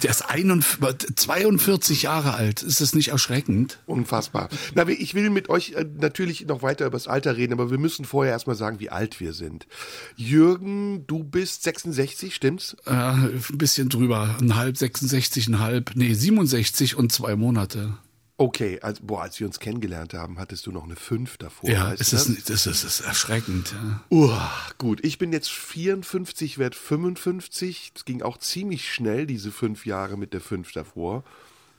der 0.01 0.09
ist 0.09 0.21
41, 0.29 1.13
42 1.17 2.03
Jahre 2.03 2.35
alt. 2.35 2.63
Ist 2.63 2.79
das 2.79 2.93
nicht 2.93 3.09
erschreckend? 3.09 3.79
Unfassbar. 3.85 4.47
Na, 4.75 4.87
ich 4.87 5.13
will 5.13 5.29
mit 5.29 5.49
euch 5.49 5.71
äh, 5.73 5.85
natürlich 5.99 6.45
noch 6.45 6.61
weiter 6.61 6.85
über 6.85 6.95
das 6.95 7.09
Alter 7.09 7.35
reden, 7.35 7.51
aber 7.51 7.69
wir 7.69 7.79
müssen 7.79 8.05
vorher 8.05 8.31
erstmal 8.31 8.55
sagen, 8.55 8.79
wie 8.79 8.91
alt 8.91 9.19
wir 9.19 9.33
sind. 9.33 9.67
Jürgen, 10.15 11.05
du 11.07 11.23
bist 11.25 11.63
66, 11.63 12.33
stimmt's? 12.33 12.77
Äh, 12.85 12.91
ein 12.91 13.41
bisschen 13.55 13.89
drüber. 13.89 14.37
Ein 14.39 14.55
halb, 14.55 14.77
66, 14.77 15.47
ein 15.49 15.59
halb, 15.59 15.91
nee, 15.95 16.13
67 16.13 16.95
und 16.95 17.11
zwei 17.11 17.35
Monate. 17.35 17.97
Okay, 18.39 18.79
also, 18.81 19.01
boah, 19.03 19.23
als 19.23 19.39
wir 19.39 19.47
uns 19.47 19.59
kennengelernt 19.59 20.13
haben, 20.13 20.37
hattest 20.37 20.67
du 20.67 20.71
noch 20.71 20.83
eine 20.83 20.95
5 20.95 21.37
davor. 21.37 21.69
Ja, 21.71 21.91
es 21.93 22.01
ist, 22.01 22.13
das? 22.13 22.29
nicht- 22.29 22.49
das 22.49 22.67
ist, 22.67 22.83
das 22.83 22.99
ist 22.99 22.99
erschreckend. 23.01 23.73
Ja. 23.73 24.03
Uah, 24.11 24.51
gut, 24.77 25.03
ich 25.03 25.17
bin 25.17 25.33
jetzt 25.33 25.49
54, 25.49 26.59
werde 26.59 26.77
55. 26.77 27.93
Es 27.95 28.05
ging 28.05 28.21
auch 28.21 28.37
ziemlich 28.37 28.93
schnell, 28.93 29.25
diese 29.25 29.51
fünf 29.51 29.87
Jahre 29.87 30.17
mit 30.17 30.33
der 30.33 30.41
5 30.41 30.71
davor. 30.71 31.23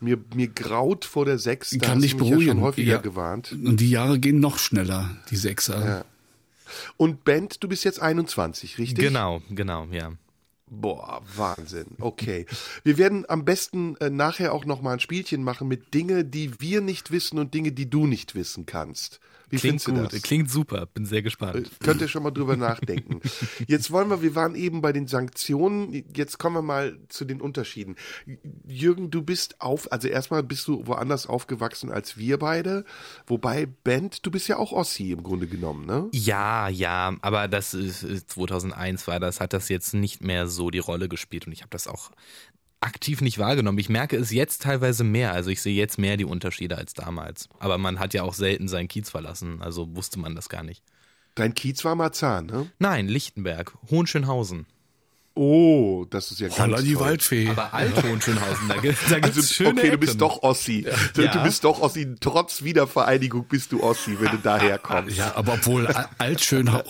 Mir, 0.01 0.19
mir 0.35 0.49
graut 0.49 1.05
vor 1.05 1.25
der 1.25 1.39
6, 1.39 1.71
da 1.79 1.87
Kann 1.87 2.01
mich 2.01 2.17
beruhigen. 2.17 2.41
ja 2.41 2.47
schon 2.49 2.61
häufiger 2.61 2.93
Ja. 2.95 2.99
gewarnt. 2.99 3.53
Und 3.53 3.79
die 3.79 3.91
Jahre 3.91 4.19
gehen 4.19 4.41
noch 4.41 4.59
schneller, 4.59 5.17
die 5.31 5.37
Sechser. 5.37 5.85
Ja. 5.87 6.05
Und 6.97 7.23
Bent, 7.25 7.63
du 7.63 7.69
bist 7.69 7.85
jetzt 7.85 8.01
21, 8.01 8.79
richtig? 8.79 8.99
Genau, 9.05 9.43
genau, 9.51 9.87
ja. 9.93 10.13
Boah, 10.71 11.23
Wahnsinn. 11.37 11.97
Okay. 12.01 12.47
Wir 12.85 12.99
werden 12.99 13.25
am 13.29 13.45
besten 13.45 13.97
äh, 13.97 14.11
nachher 14.11 14.53
auch 14.53 14.65
noch 14.65 14.83
mal 14.83 14.93
ein 14.93 15.01
Spielchen 15.01 15.43
machen 15.43 15.69
mit 15.69 15.95
Dinge, 15.95 16.25
die 16.25 16.61
wir 16.61 16.81
nicht 16.81 17.11
wissen 17.11 17.39
und 17.39 17.55
Dinge, 17.55 17.73
die 17.73 17.89
du 17.89 18.07
nicht 18.07 18.35
wissen 18.35 18.67
kannst. 18.67 19.21
Wie 19.51 19.57
Klingt 19.57 19.85
gut, 19.85 20.13
das? 20.13 20.23
klingt 20.23 20.51
super. 20.51 20.87
Bin 20.87 21.07
sehr 21.07 21.23
gespannt. 21.23 21.57
Äh, 21.57 21.85
Könnt 21.85 22.01
ihr 22.01 22.09
schon 22.09 22.23
mal 22.23 22.31
drüber 22.31 22.57
nachdenken. 22.57 23.21
Jetzt 23.67 23.91
wollen 23.91 24.11
wir, 24.11 24.23
wir 24.23 24.35
waren 24.35 24.55
eben 24.55 24.81
bei 24.81 24.93
den 24.93 25.07
Sanktionen, 25.07 26.05
jetzt 26.15 26.39
kommen 26.39 26.57
wir 26.57 26.63
mal 26.63 26.99
zu 27.09 27.25
den 27.25 27.41
Unterschieden. 27.41 27.97
Jürgen, 28.67 29.11
du 29.11 29.23
bist 29.23 29.61
auf, 29.61 29.91
also 29.93 30.09
erstmal 30.09 30.43
bist 30.43 30.67
du 30.69 30.87
woanders 30.87 31.27
aufgewachsen 31.27 31.91
als 31.91 32.17
wir 32.19 32.39
beide, 32.39 32.85
wobei 33.27 33.67
Bent, 33.67 34.25
du 34.27 34.31
bist 34.31 34.49
ja 34.49 34.57
auch 34.59 34.73
Ossi 34.73 35.13
im 35.13 35.23
Grunde 35.23 35.47
genommen, 35.47 35.87
ne? 35.87 36.09
Ja, 36.13 36.69
ja, 36.69 37.17
aber 37.23 37.49
das 37.49 37.75
ist, 37.75 38.03
ist 38.03 38.31
2001 38.31 39.07
war 39.07 39.21
das, 39.21 39.41
hat 39.41 39.53
das 39.53 39.69
jetzt 39.69 39.95
nicht 39.95 40.23
mehr 40.23 40.47
so 40.47 40.71
die 40.71 40.79
Rolle 40.79 41.09
gespielt 41.09 41.47
und 41.47 41.53
ich 41.53 41.61
habe 41.63 41.71
das 41.71 41.87
auch 41.89 42.11
aktiv 42.81 43.21
nicht 43.21 43.39
wahrgenommen. 43.39 43.79
Ich 43.79 43.89
merke 43.89 44.17
es 44.17 44.31
jetzt 44.31 44.63
teilweise 44.63 45.05
mehr, 45.05 45.33
also 45.33 45.51
ich 45.51 45.63
sehe 45.63 45.75
jetzt 45.75 45.99
mehr 45.99 46.17
die 46.17 46.25
Unterschiede 46.25 46.77
als 46.77 46.95
damals. 46.95 47.49
Aber 47.59 47.79
man 47.79 47.99
hat 47.99 48.15
ja 48.15 48.23
auch 48.23 48.35
selten 48.35 48.69
seinen 48.69 48.89
Kiez 48.89 49.11
verlassen, 49.11 49.61
also 49.63 49.95
wusste 49.97 50.19
man 50.19 50.35
das 50.35 50.49
gar 50.49 50.63
nicht. 50.63 50.83
Dein 51.35 51.55
Kiez 51.55 51.85
war 51.85 51.95
Marzahn, 51.95 52.47
ne? 52.47 52.71
Nein, 52.79 53.09
Lichtenberg, 53.09 53.75
Hohenschönhausen. 53.91 54.67
Oh, 55.41 56.05
das 56.11 56.33
ist 56.33 56.41
ja 56.41 56.49
ganz 56.49 56.59
Holla 56.59 56.81
die 56.83 56.95
toll. 56.95 57.05
Waldfee. 57.05 57.49
Aber 57.51 57.73
Alt-Hohenschönhausen, 57.73 58.69
da, 58.69 58.77
gibt- 58.79 58.99
da 59.09 59.21
gibt's 59.21 59.37
Also, 59.39 59.55
schöne 59.55 59.71
okay, 59.81 59.91
du 59.91 59.99
bist 59.99 60.11
Ecken. 60.15 60.19
doch 60.19 60.43
Ossi. 60.43 60.85
Du, 61.15 61.23
Ja. 61.23 61.31
du 61.33 61.43
bist 61.45 61.63
doch 61.63 61.81
Ossi. 61.81 62.09
Trotz 62.21 62.63
Wiedervereinigung 62.65 63.45
bist 63.49 63.71
du 63.71 63.83
Ossi, 63.83 64.17
wenn 64.19 64.33
du 64.33 64.39
daher 64.43 64.79
kommst. 64.79 65.17
Ja, 65.17 65.33
aber 65.37 65.55
obwohl 65.55 65.87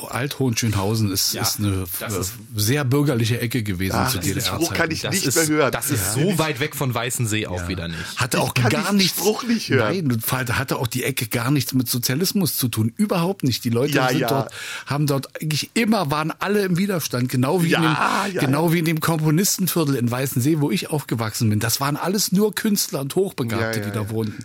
Alt-Hohenschönhausen 0.08 1.10
ist, 1.12 1.34
Ja, 1.34 1.42
ist 1.42 1.58
eine 1.58 1.84
äh, 2.00 2.20
ist- 2.20 2.32
sehr 2.56 2.84
bürgerliche 2.84 3.40
Ecke 3.40 3.62
gewesen 3.62 3.96
Ach, 3.98 4.10
zu 4.10 4.18
diesen 4.18 4.40
Spruch 4.40 4.72
kann 4.72 4.88
DDR-Zeiten. 4.88 4.92
ich 4.92 5.02
Das 5.02 5.14
nicht 5.14 5.26
ist, 5.26 5.36
mehr 5.36 5.46
hören. 5.58 5.72
das 5.72 5.90
ist 5.90 6.14
so 6.14 6.38
weit 6.38 6.60
weg 6.60 6.74
von 6.74 6.94
Weißensee 6.94 7.46
auch 7.46 7.68
wieder 7.68 7.88
nicht. 7.88 7.98
Hatte 8.16 8.40
auch 8.40 8.54
kann 8.54 8.70
gar 8.70 8.82
diesen 8.82 8.96
nichts. 8.96 9.18
Spruch 9.18 9.42
nicht 9.44 9.68
hören. 9.68 9.94
Nein, 10.08 10.12
und 10.12 10.32
hatte 10.58 10.76
auch 10.76 10.86
die 10.86 11.04
Ecke 11.04 11.26
gar 11.28 11.50
nichts 11.50 11.74
mit 11.74 11.88
Sozialismus 11.88 12.56
zu 12.56 12.68
tun. 12.68 12.92
Überhaupt 12.96 13.44
nicht. 13.44 13.64
Die 13.64 13.70
Leute 13.70 13.94
Ja, 13.94 14.08
sind 14.08 14.20
ja. 14.20 14.28
dort, 14.28 14.52
haben 14.86 15.06
dort 15.06 15.40
eigentlich 15.40 15.70
immer, 15.74 16.10
waren 16.10 16.32
alle 16.38 16.62
im 16.62 16.78
Widerstand. 16.78 17.28
Genau 17.28 17.62
wie, 17.62 17.68
Ja, 17.70 18.24
in, 18.26 18.32
dem, 18.32 18.37
ja, 18.40 18.46
genau 18.46 18.72
wie 18.72 18.78
in 18.80 18.84
dem 18.84 19.00
Komponistenviertel 19.00 19.94
in 19.94 20.10
Weißensee, 20.10 20.60
wo 20.60 20.70
ich 20.70 20.90
aufgewachsen 20.90 21.50
bin. 21.50 21.60
Das 21.60 21.80
waren 21.80 21.96
alles 21.96 22.32
nur 22.32 22.54
Künstler 22.54 23.00
und 23.00 23.14
Hochbegabte, 23.14 23.80
die 23.80 23.90
da 23.90 24.10
wohnten. 24.10 24.44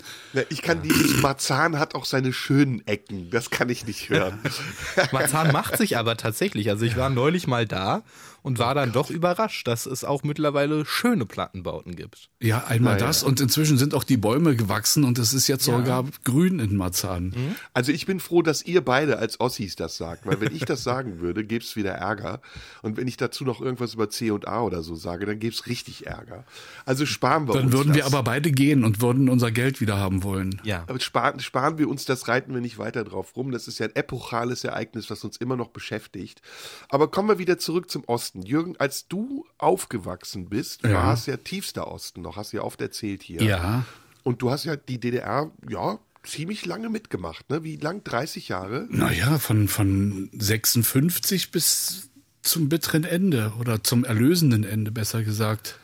Ich 0.50 0.62
kann 0.62 0.81
dieses 0.81 1.21
Marzahn 1.21 1.79
hat 1.79 1.95
auch 1.95 2.05
seine 2.05 2.33
schönen 2.33 2.85
Ecken. 2.88 3.29
Das 3.29 3.50
kann 3.50 3.69
ich 3.69 3.85
nicht 3.88 4.09
hören. 4.09 4.39
Marzahn 5.12 5.51
macht 5.51 5.77
sich 5.77 5.97
aber 5.97 6.17
tatsächlich. 6.17 6.69
Also 6.69 6.85
ich 6.85 6.97
war 6.97 7.09
neulich 7.09 7.47
mal 7.47 7.65
da 7.65 8.03
und 8.43 8.59
war 8.59 8.75
dann 8.75 8.91
doch 8.91 9.09
überrascht, 9.09 9.67
dass 9.67 9.85
es 9.88 10.03
auch 10.03 10.21
mittlerweile 10.23 10.85
schöne 10.85 11.25
Plattenbauten 11.25 11.95
gibt. 11.95 12.29
Ja, 12.39 12.65
einmal 12.65 12.95
Naja. 12.95 13.07
das 13.07 13.23
und 13.23 13.41
inzwischen 13.41 13.77
sind 13.79 13.95
auch 13.95 14.03
die 14.03 14.17
Bäume 14.17 14.55
gewachsen 14.55 15.03
und 15.05 15.17
es 15.17 15.33
ist 15.33 15.47
jetzt 15.47 15.63
sogar 15.65 16.05
grün 16.23 16.59
in 16.59 16.75
Marzahn. 16.75 17.33
Also 17.73 17.91
ich 17.91 18.05
bin 18.05 18.19
froh, 18.19 18.41
dass 18.41 18.62
ihr 18.63 18.81
beide 18.81 19.17
als 19.17 19.39
Ossis 19.39 19.75
das 19.75 19.97
sagt, 19.97 20.25
weil 20.27 20.39
wenn 20.41 20.53
ich 20.55 20.65
das 20.65 20.83
sagen 20.83 21.19
würde, 21.21 21.43
gäbe 21.43 21.63
es 21.63 21.75
wieder 21.75 21.93
Ärger. 21.93 22.41
Und 22.81 22.97
wenn 22.97 23.07
ich 23.07 23.17
dazu 23.17 23.43
noch 23.45 23.62
irgendwas 23.62 23.93
über 23.93 24.09
C 24.09 24.29
und 24.31 24.47
A 24.47 24.62
oder 24.62 24.83
so 24.83 24.95
sage, 24.95 25.25
dann 25.25 25.39
gäbe 25.39 25.53
es 25.53 25.65
richtig 25.67 26.05
Ärger. 26.05 26.43
Also 26.85 27.05
sparen 27.05 27.47
wir 27.47 27.53
Dann 27.53 27.65
uns 27.65 27.73
würden 27.73 27.93
wir 27.93 28.03
das. 28.03 28.13
aber 28.13 28.23
beide 28.23 28.51
gehen 28.51 28.83
und 28.83 29.01
würden 29.01 29.29
unser 29.29 29.51
Geld 29.51 29.79
wieder 29.79 29.97
haben 29.97 30.23
wollen. 30.23 30.59
Ja. 30.63 30.83
Aber 30.88 31.00
sparen, 31.00 31.39
sparen 31.39 31.77
wir 31.77 31.88
uns 31.88 32.03
das, 32.05 32.27
reiten 32.27 32.53
wir 32.53 32.59
nicht 32.62 32.77
weiter 32.77 33.03
drauf 33.05 33.35
rum. 33.38 33.51
Das 33.51 33.67
ist 33.69 33.79
ja 33.79 33.85
ein 33.88 33.95
epochales 33.95 34.63
Ereignis, 34.65 35.09
was 35.09 35.23
uns 35.23 35.38
immer 35.38 35.55
noch 35.55 35.69
beschäftigt. 35.69 36.41
Aber 36.89 37.09
kommen 37.09 37.29
wir 37.29 37.38
wieder 37.39 37.57
zurück 37.57 37.89
zum 37.89 38.03
Osten. 38.05 38.32
Jürgen, 38.33 38.75
als 38.77 39.07
du 39.07 39.45
aufgewachsen 39.57 40.49
bist, 40.49 40.83
Ja. 40.83 40.93
war 40.93 41.13
es 41.13 41.25
ja 41.25 41.37
tiefster 41.37 41.87
Osten 41.87 42.21
noch, 42.21 42.35
hast 42.35 42.53
du 42.53 42.57
ja 42.57 42.63
oft 42.63 42.81
erzählt 42.81 43.21
hier. 43.23 43.41
Ja. 43.43 43.85
Und 44.23 44.41
du 44.41 44.49
hast 44.49 44.63
ja 44.63 44.75
die 44.75 44.99
DDR, 44.99 45.51
ja, 45.69 45.99
ziemlich 46.23 46.65
lange 46.65 46.89
mitgemacht, 46.89 47.49
ne? 47.49 47.63
Wie 47.63 47.75
lang? 47.75 48.03
30 48.03 48.47
Jahre? 48.47 48.87
Naja, 48.89 49.37
von, 49.39 49.67
von 49.67 50.29
56 50.33 51.51
bis 51.51 52.09
zum 52.41 52.69
bitteren 52.69 53.03
Ende 53.03 53.53
oder 53.59 53.83
zum 53.83 54.03
erlösenden 54.05 54.63
Ende, 54.63 54.91
besser 54.91 55.23
gesagt. 55.23 55.79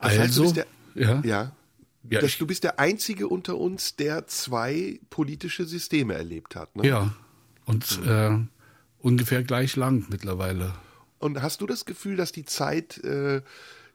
Das 0.00 0.18
heißt, 0.18 0.36
du 0.36 0.42
also, 0.42 0.42
bist 0.42 0.56
der, 0.56 0.66
ja, 0.94 1.20
ja. 1.24 1.52
Ja, 2.10 2.20
das, 2.20 2.36
du 2.36 2.46
bist 2.48 2.64
der 2.64 2.80
Einzige 2.80 3.28
unter 3.28 3.56
uns, 3.56 3.94
der 3.94 4.26
zwei 4.26 4.98
politische 5.08 5.64
Systeme 5.66 6.14
erlebt 6.14 6.56
hat. 6.56 6.74
Ne? 6.74 6.88
ja. 6.88 7.14
Und 7.64 8.00
äh, 8.04 8.36
ungefähr 8.98 9.44
gleich 9.44 9.76
lang 9.76 10.06
mittlerweile. 10.10 10.74
Und 11.22 11.40
hast 11.40 11.60
du 11.60 11.66
das 11.66 11.84
Gefühl, 11.84 12.16
dass 12.16 12.32
die 12.32 12.44
Zeit, 12.44 12.98
äh, 13.04 13.42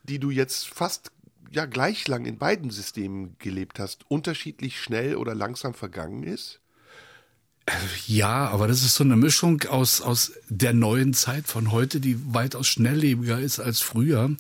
die 0.04 0.20
du 0.20 0.30
jetzt 0.30 0.68
fast 0.68 1.12
ja 1.52 1.66
gleich 1.66 2.08
lang 2.08 2.26
in 2.26 2.38
beiden 2.38 2.70
Systemen 2.72 3.36
gelebt 3.40 3.80
hast, 3.80 4.10
unterschiedlich 4.10 4.80
schnell 4.80 5.16
oder 5.16 5.36
langsam 5.36 5.74
vergangen 5.74 6.24
ist? 6.24 6.60
Ja, 8.06 8.48
aber 8.48 8.70
das 8.70 8.82
ist 8.84 8.96
so 8.96 9.04
eine 9.04 9.18
Mischung 9.18 9.64
aus, 9.64 10.00
aus 10.00 10.32
der 10.48 10.72
neuen 10.72 11.14
Zeit 11.14 11.48
von 11.48 11.74
heute, 11.74 12.00
die 12.00 12.18
weitaus 12.34 12.68
schnelllebiger 12.68 13.40
ist 13.40 13.60
als 13.60 13.82
früher. 13.82 14.32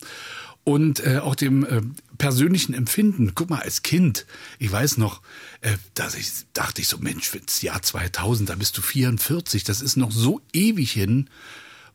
Und 0.63 1.05
äh, 1.05 1.17
auch 1.17 1.35
dem 1.35 1.65
äh, 1.65 1.81
persönlichen 2.17 2.73
Empfinden. 2.73 3.33
Guck 3.35 3.49
mal, 3.49 3.61
als 3.61 3.83
Kind, 3.83 4.25
ich 4.59 4.71
weiß 4.71 4.97
noch, 4.97 5.21
äh, 5.59 5.75
dass 5.93 6.15
ich 6.15 6.29
dachte 6.53 6.81
ich 6.81 6.87
so, 6.87 6.97
Mensch, 6.99 7.31
das 7.45 7.61
Jahr 7.61 7.81
2000, 7.81 8.49
da 8.49 8.55
bist 8.55 8.77
du 8.77 8.81
44, 8.81 9.65
das 9.65 9.81
ist 9.81 9.97
noch 9.97 10.11
so 10.11 10.41
ewig 10.53 10.91
hin. 10.91 11.29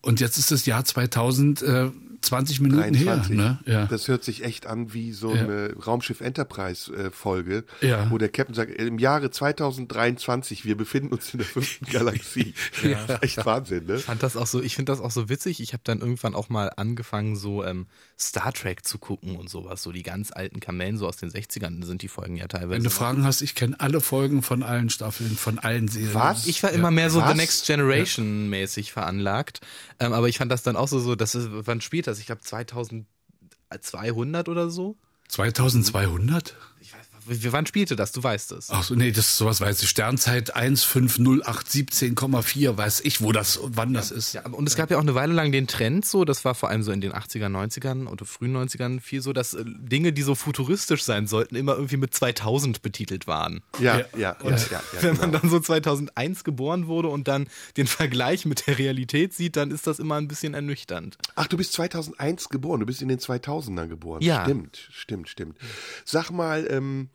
Und 0.03 0.21
jetzt 0.21 0.37
ist 0.37 0.51
das 0.51 0.67
Jahr 0.67 0.85
2000 0.85 1.63
äh, 1.63 1.91
20 2.23 2.61
Minuten 2.61 2.81
23. 2.81 3.37
her. 3.39 3.59
Ne? 3.67 3.73
Ja. 3.73 3.87
Das 3.87 4.09
hört 4.09 4.25
sich 4.25 4.45
echt 4.45 4.67
an 4.67 4.93
wie 4.95 5.13
so 5.13 5.35
Ja. 5.35 5.43
eine 5.43 5.75
Raumschiff 5.87 6.21
Enterprise 6.21 6.93
äh, 6.95 7.11
Folge, 7.11 7.65
Ja. 7.81 8.11
wo 8.11 8.19
der 8.19 8.29
Captain 8.29 8.55
sagt, 8.55 8.71
im 8.73 8.99
Jahre 8.99 9.31
2023, 9.31 10.65
wir 10.65 10.77
befinden 10.77 11.13
uns 11.13 11.33
in 11.33 11.39
der 11.39 11.47
fünften 11.47 11.87
Galaxie. 11.91 12.55
Das 12.83 13.09
ist 13.11 13.23
echt 13.23 13.47
Wahnsinn, 13.47 13.87
ne? 13.87 13.97
Ich 13.97 14.05
fand 14.05 14.23
das 14.23 14.37
auch 14.37 14.47
so, 14.47 14.63
ich 14.63 14.77
finde 14.77 14.93
das 14.93 15.01
auch 15.01 15.11
so 15.11 15.29
witzig. 15.29 15.61
Ich 15.61 15.73
habe 15.73 15.83
dann 15.85 16.01
irgendwann 16.01 16.35
auch 16.35 16.49
mal 16.49 16.71
angefangen, 16.77 17.37
so 17.37 17.65
ähm, 17.65 17.87
Star 18.19 18.53
Trek 18.53 18.85
zu 18.85 18.99
gucken 18.99 19.37
und 19.37 19.51
sowas. 19.51 19.83
So 19.83 19.93
die 19.93 20.03
ganz 20.03 20.31
alten 20.33 20.61
Kamellen, 20.61 20.97
so 20.97 21.07
aus 21.09 21.17
den 21.17 21.31
60ern 21.31 21.85
sind 21.85 22.03
die 22.03 22.09
Folgen 22.09 22.37
ja 22.37 22.47
teilweise. 22.47 22.71
Wenn 22.71 22.85
du. 22.85 22.91
Fragen 22.91 23.25
hast, 23.25 23.41
ich 23.43 23.55
kenne 23.55 23.79
alle 23.81 24.01
Folgen 24.01 24.43
von 24.43 24.63
allen 24.63 24.91
Staffeln, 24.91 25.37
von 25.37 25.59
allen 25.59 25.89
Serien. 25.89 26.15
Was? 26.15 26.47
Ich 26.47 26.63
war 26.63 26.71
immer 26.71 26.91
mehr 26.91 27.11
so 27.11 27.21
Was? 27.21 27.31
The 27.33 27.37
Next 27.37 27.67
Generation 27.67 28.49
mäßig 28.51 28.93
veranlagt. 28.93 29.61
Ähm, 29.99 30.13
aber 30.13 30.29
ich 30.29 30.39
fand 30.39 30.53
das 30.53 30.63
dann 30.63 30.77
auch 30.77 30.89
so, 30.89 31.01
so 31.01 31.15
das 31.17 31.35
ist, 31.35 31.49
wann 31.51 31.81
spielt 31.81 32.07
das? 32.07 32.12
Ich 32.19 32.27
glaube 32.27 32.43
2200 32.43 34.49
oder 34.49 34.69
so. 34.71 34.97
2200? 35.29 36.57
Ich 36.81 36.93
weiß, 36.93 37.12
w- 37.27 37.53
wann 37.53 37.67
spielte 37.67 37.97
das? 37.97 38.13
Du 38.13 38.23
weißt 38.23 38.53
es. 38.53 38.71
Ach 38.71 38.83
so, 38.83 38.95
nee, 38.95 39.11
das 39.11 39.27
ist 39.27 39.37
sowas 39.37 39.61
weiß 39.61 39.83
ich. 39.83 39.89
Sternzeit 39.89 40.55
150817,4, 40.57 42.77
weiß 42.77 43.01
ich, 43.01 43.21
wo 43.23 43.33
das 43.33 43.57
und 43.57 43.77
wann 43.77 43.95
das 43.95 44.11
ist. 44.11 44.33
Ja, 44.35 44.47
und 44.47 44.69
es 44.69 44.77
gab 44.77 44.91
ja 44.91 44.97
auch 44.99 45.03
eine 45.03 45.15
Weile 45.15 45.33
lang 45.33 45.53
den 45.53 45.67
Trend 45.67 46.05
so, 46.05 46.25
das 46.25 46.45
war 46.45 46.55
vor 46.55 46.69
allem 46.69 46.83
so 46.83 46.93
in 46.93 47.01
den 47.01 47.13
80er, 47.13 47.47
90ern 47.49 48.07
oder 48.07 48.25
frühen 48.25 48.57
90ern 48.57 49.01
viel 49.01 49.23
so, 49.23 49.33
dass 49.33 49.55
äh, 49.55 49.65
Dinge, 49.67 50.13
die 50.13 50.23
so 50.23 50.35
futuristisch 50.35 51.03
sein 51.05 51.27
sollten, 51.27 51.57
immer 51.57 51.75
irgendwie 51.75 51.97
mit 51.97 52.15
2000 52.15 52.83
betitelt 52.83 53.27
waren. 53.27 53.63
Ja, 53.79 53.99
Ja. 53.99 54.05
ja, 54.17 54.37
ja, 54.45 54.51
ja, 54.51 54.57
ja, 54.71 54.81
Wenn 55.01 55.17
man 55.17 55.31
genau. 55.33 55.39
dann 55.41 55.51
so 55.51 55.61
2001 55.61 56.45
geboren 56.45 56.87
wurde 56.87 57.09
und 57.09 57.29
dann 57.29 57.47
den 57.77 57.87
Vergleich 57.87 58.45
mit 58.47 58.67
der 58.67 58.79
Realität 58.79 59.35
sieht, 59.35 59.57
dann 59.57 59.71
ist 59.71 59.87
das 59.87 59.99
immer 59.99 60.17
ein 60.17 60.29
bisschen 60.29 60.55
ernüchternd. 60.55 61.17
Ach, 61.35 61.47
du 61.47 61.57
bist 61.57 61.73
2001 61.75 62.49
geboren, 62.49 62.81
du 62.81 62.87
bist 62.87 63.03
in 63.03 63.09
den 63.09 63.19
2000ern 63.19 63.89
geboren. 63.89 64.23
Ja. 64.23 64.45
Stimmt, 64.45 64.89
stimmt, 64.93 65.29
stimmt. 65.29 65.59
Sag 66.05 66.31
mal, 66.31 66.67
ähm, 66.71 67.09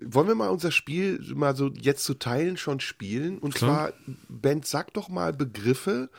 Wollen 0.00 0.28
wir 0.28 0.34
mal 0.34 0.48
unser 0.48 0.70
Spiel 0.70 1.20
mal 1.34 1.56
so 1.56 1.72
jetzt 1.72 2.04
zu 2.04 2.14
Teilen 2.14 2.56
schon 2.56 2.80
spielen? 2.80 3.38
Und 3.38 3.54
Klar. 3.54 3.90
zwar, 3.90 4.16
Ben, 4.28 4.62
sag 4.62 4.92
doch 4.94 5.08
mal 5.08 5.32
Begriffe, 5.32 6.10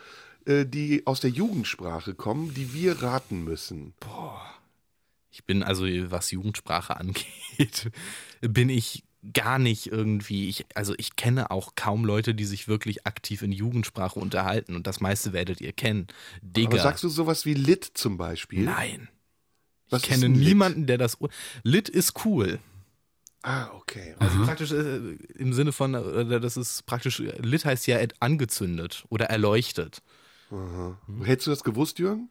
äh, 0.46 0.66
die 0.66 1.06
aus 1.06 1.22
der 1.22 1.30
Jugendsprache 1.30 2.14
kommen, 2.14 2.54
die 2.54 2.74
wir 2.74 3.02
raten 3.02 3.44
müssen. 3.44 3.94
Ich 5.32 5.46
bin 5.46 5.64
also, 5.64 5.86
was 5.86 6.32
Jugendsprache 6.32 6.98
angeht, 6.98 7.92
bin 8.42 8.70
ich 8.70 9.04
gar 9.34 9.60
nicht 9.60 9.88
irgendwie, 9.88 10.50
ich, 10.50 10.66
also 10.76 10.94
ich 10.98 11.16
kenne 11.16 11.52
auch 11.52 11.74
kaum 11.76 12.06
Leute, 12.06 12.34
die 12.34 12.46
sich 12.46 12.68
wirklich 12.68 13.06
aktiv 13.06 13.42
in 13.42 13.52
Jugendsprache 13.52 14.20
unterhalten 14.20 14.76
und 14.76 14.88
das 14.88 15.02
meiste 15.02 15.34
werdet 15.34 15.62
ihr 15.62 15.74
kennen. 15.74 16.08
Digga. 16.42 16.70
Aber 16.70 16.80
sagst 16.80 17.04
du 17.04 17.10
sowas 17.10 17.46
wie 17.46 17.54
Lit 17.54 17.84
zum 17.94 18.18
Beispiel? 18.18 18.64
Nein. 18.64 19.10
Was 19.90 20.04
ich 20.04 20.10
kenne 20.10 20.30
niemanden, 20.30 20.86
der 20.86 20.98
das. 20.98 21.18
Lit 21.64 21.90
ist 21.90 22.26
cool. 22.26 22.60
Ah, 23.41 23.69
okay. 23.74 24.15
Also 24.19 24.43
praktisch 24.43 24.72
äh, 24.72 24.98
im 25.38 25.53
Sinne 25.53 25.72
von, 25.72 25.93
äh, 25.93 26.39
das 26.39 26.58
ist 26.58 26.86
praktisch, 26.86 27.19
Lit 27.19 27.65
heißt 27.65 27.88
ja 27.88 27.98
angezündet 28.19 29.05
oder 29.10 29.25
erleuchtet. 29.27 30.01
Hättest 31.24 31.48
du 31.48 31.51
das 31.51 31.63
gewusst, 31.63 32.00
Jürgen? 32.00 32.29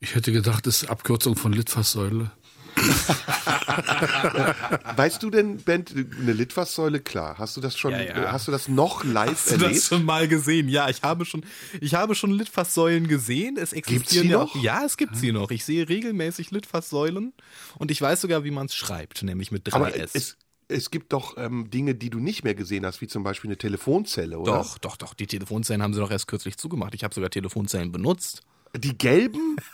Ich 0.00 0.14
hätte 0.14 0.32
gedacht, 0.32 0.66
das 0.66 0.82
ist 0.82 0.90
Abkürzung 0.90 1.36
von 1.36 1.52
Litfaßsäule. 1.52 2.30
Weißt 4.96 5.22
du 5.22 5.30
denn, 5.30 5.58
Ben, 5.58 5.84
eine 6.20 6.32
Litfaßsäule, 6.32 7.00
klar. 7.00 7.36
Hast 7.38 7.56
du 7.56 7.60
das 7.60 7.76
schon, 7.76 7.92
Ja, 7.92 8.00
ja. 8.02 8.24
äh, 8.24 8.26
hast 8.28 8.48
du 8.48 8.52
das 8.52 8.68
noch 8.68 9.04
live 9.04 9.30
Hast 9.32 9.50
du 9.50 9.54
erlebt? 9.56 9.76
das 9.76 9.86
schon 9.86 10.04
mal 10.04 10.28
gesehen? 10.28 10.68
Ja, 10.68 10.88
ich 10.88 11.02
habe 11.02 11.24
schon, 11.24 11.44
ich 11.80 11.94
habe 11.94 12.14
schon 12.14 12.30
Litfaßsäulen 12.32 13.08
gesehen. 13.08 13.56
Es 13.58 13.72
existieren 13.72 14.28
ja 14.28 14.38
noch? 14.38 14.54
auch. 14.56 14.62
Ja, 14.62 14.82
es 14.84 14.96
gibt 14.96 15.16
sie 15.16 15.32
noch. 15.32 15.50
Ich 15.50 15.64
sehe 15.64 15.88
regelmäßig 15.88 16.50
Litfaßsäulen 16.50 17.32
und 17.76 17.90
ich 17.90 18.00
weiß 18.00 18.20
sogar, 18.22 18.44
wie 18.44 18.50
man 18.50 18.66
es 18.66 18.74
schreibt, 18.74 19.22
nämlich 19.22 19.50
mit 19.50 19.66
3S. 19.68 19.74
Aber 19.74 19.96
es, 19.96 20.36
es 20.72 20.90
gibt 20.90 21.12
doch 21.12 21.36
ähm, 21.36 21.70
Dinge, 21.70 21.94
die 21.94 22.10
du 22.10 22.18
nicht 22.18 22.44
mehr 22.44 22.54
gesehen 22.54 22.84
hast, 22.86 23.00
wie 23.00 23.06
zum 23.06 23.22
Beispiel 23.22 23.48
eine 23.48 23.58
Telefonzelle, 23.58 24.38
oder? 24.38 24.52
doch, 24.52 24.78
doch, 24.78 24.96
doch. 24.96 25.14
Die 25.14 25.26
Telefonzellen 25.26 25.82
haben 25.82 25.94
sie 25.94 26.00
doch 26.00 26.10
erst 26.10 26.26
kürzlich 26.28 26.56
zugemacht. 26.56 26.94
Ich 26.94 27.04
habe 27.04 27.14
sogar 27.14 27.30
Telefonzellen 27.30 27.92
benutzt. 27.92 28.42
Die 28.76 28.96
gelben? 28.96 29.56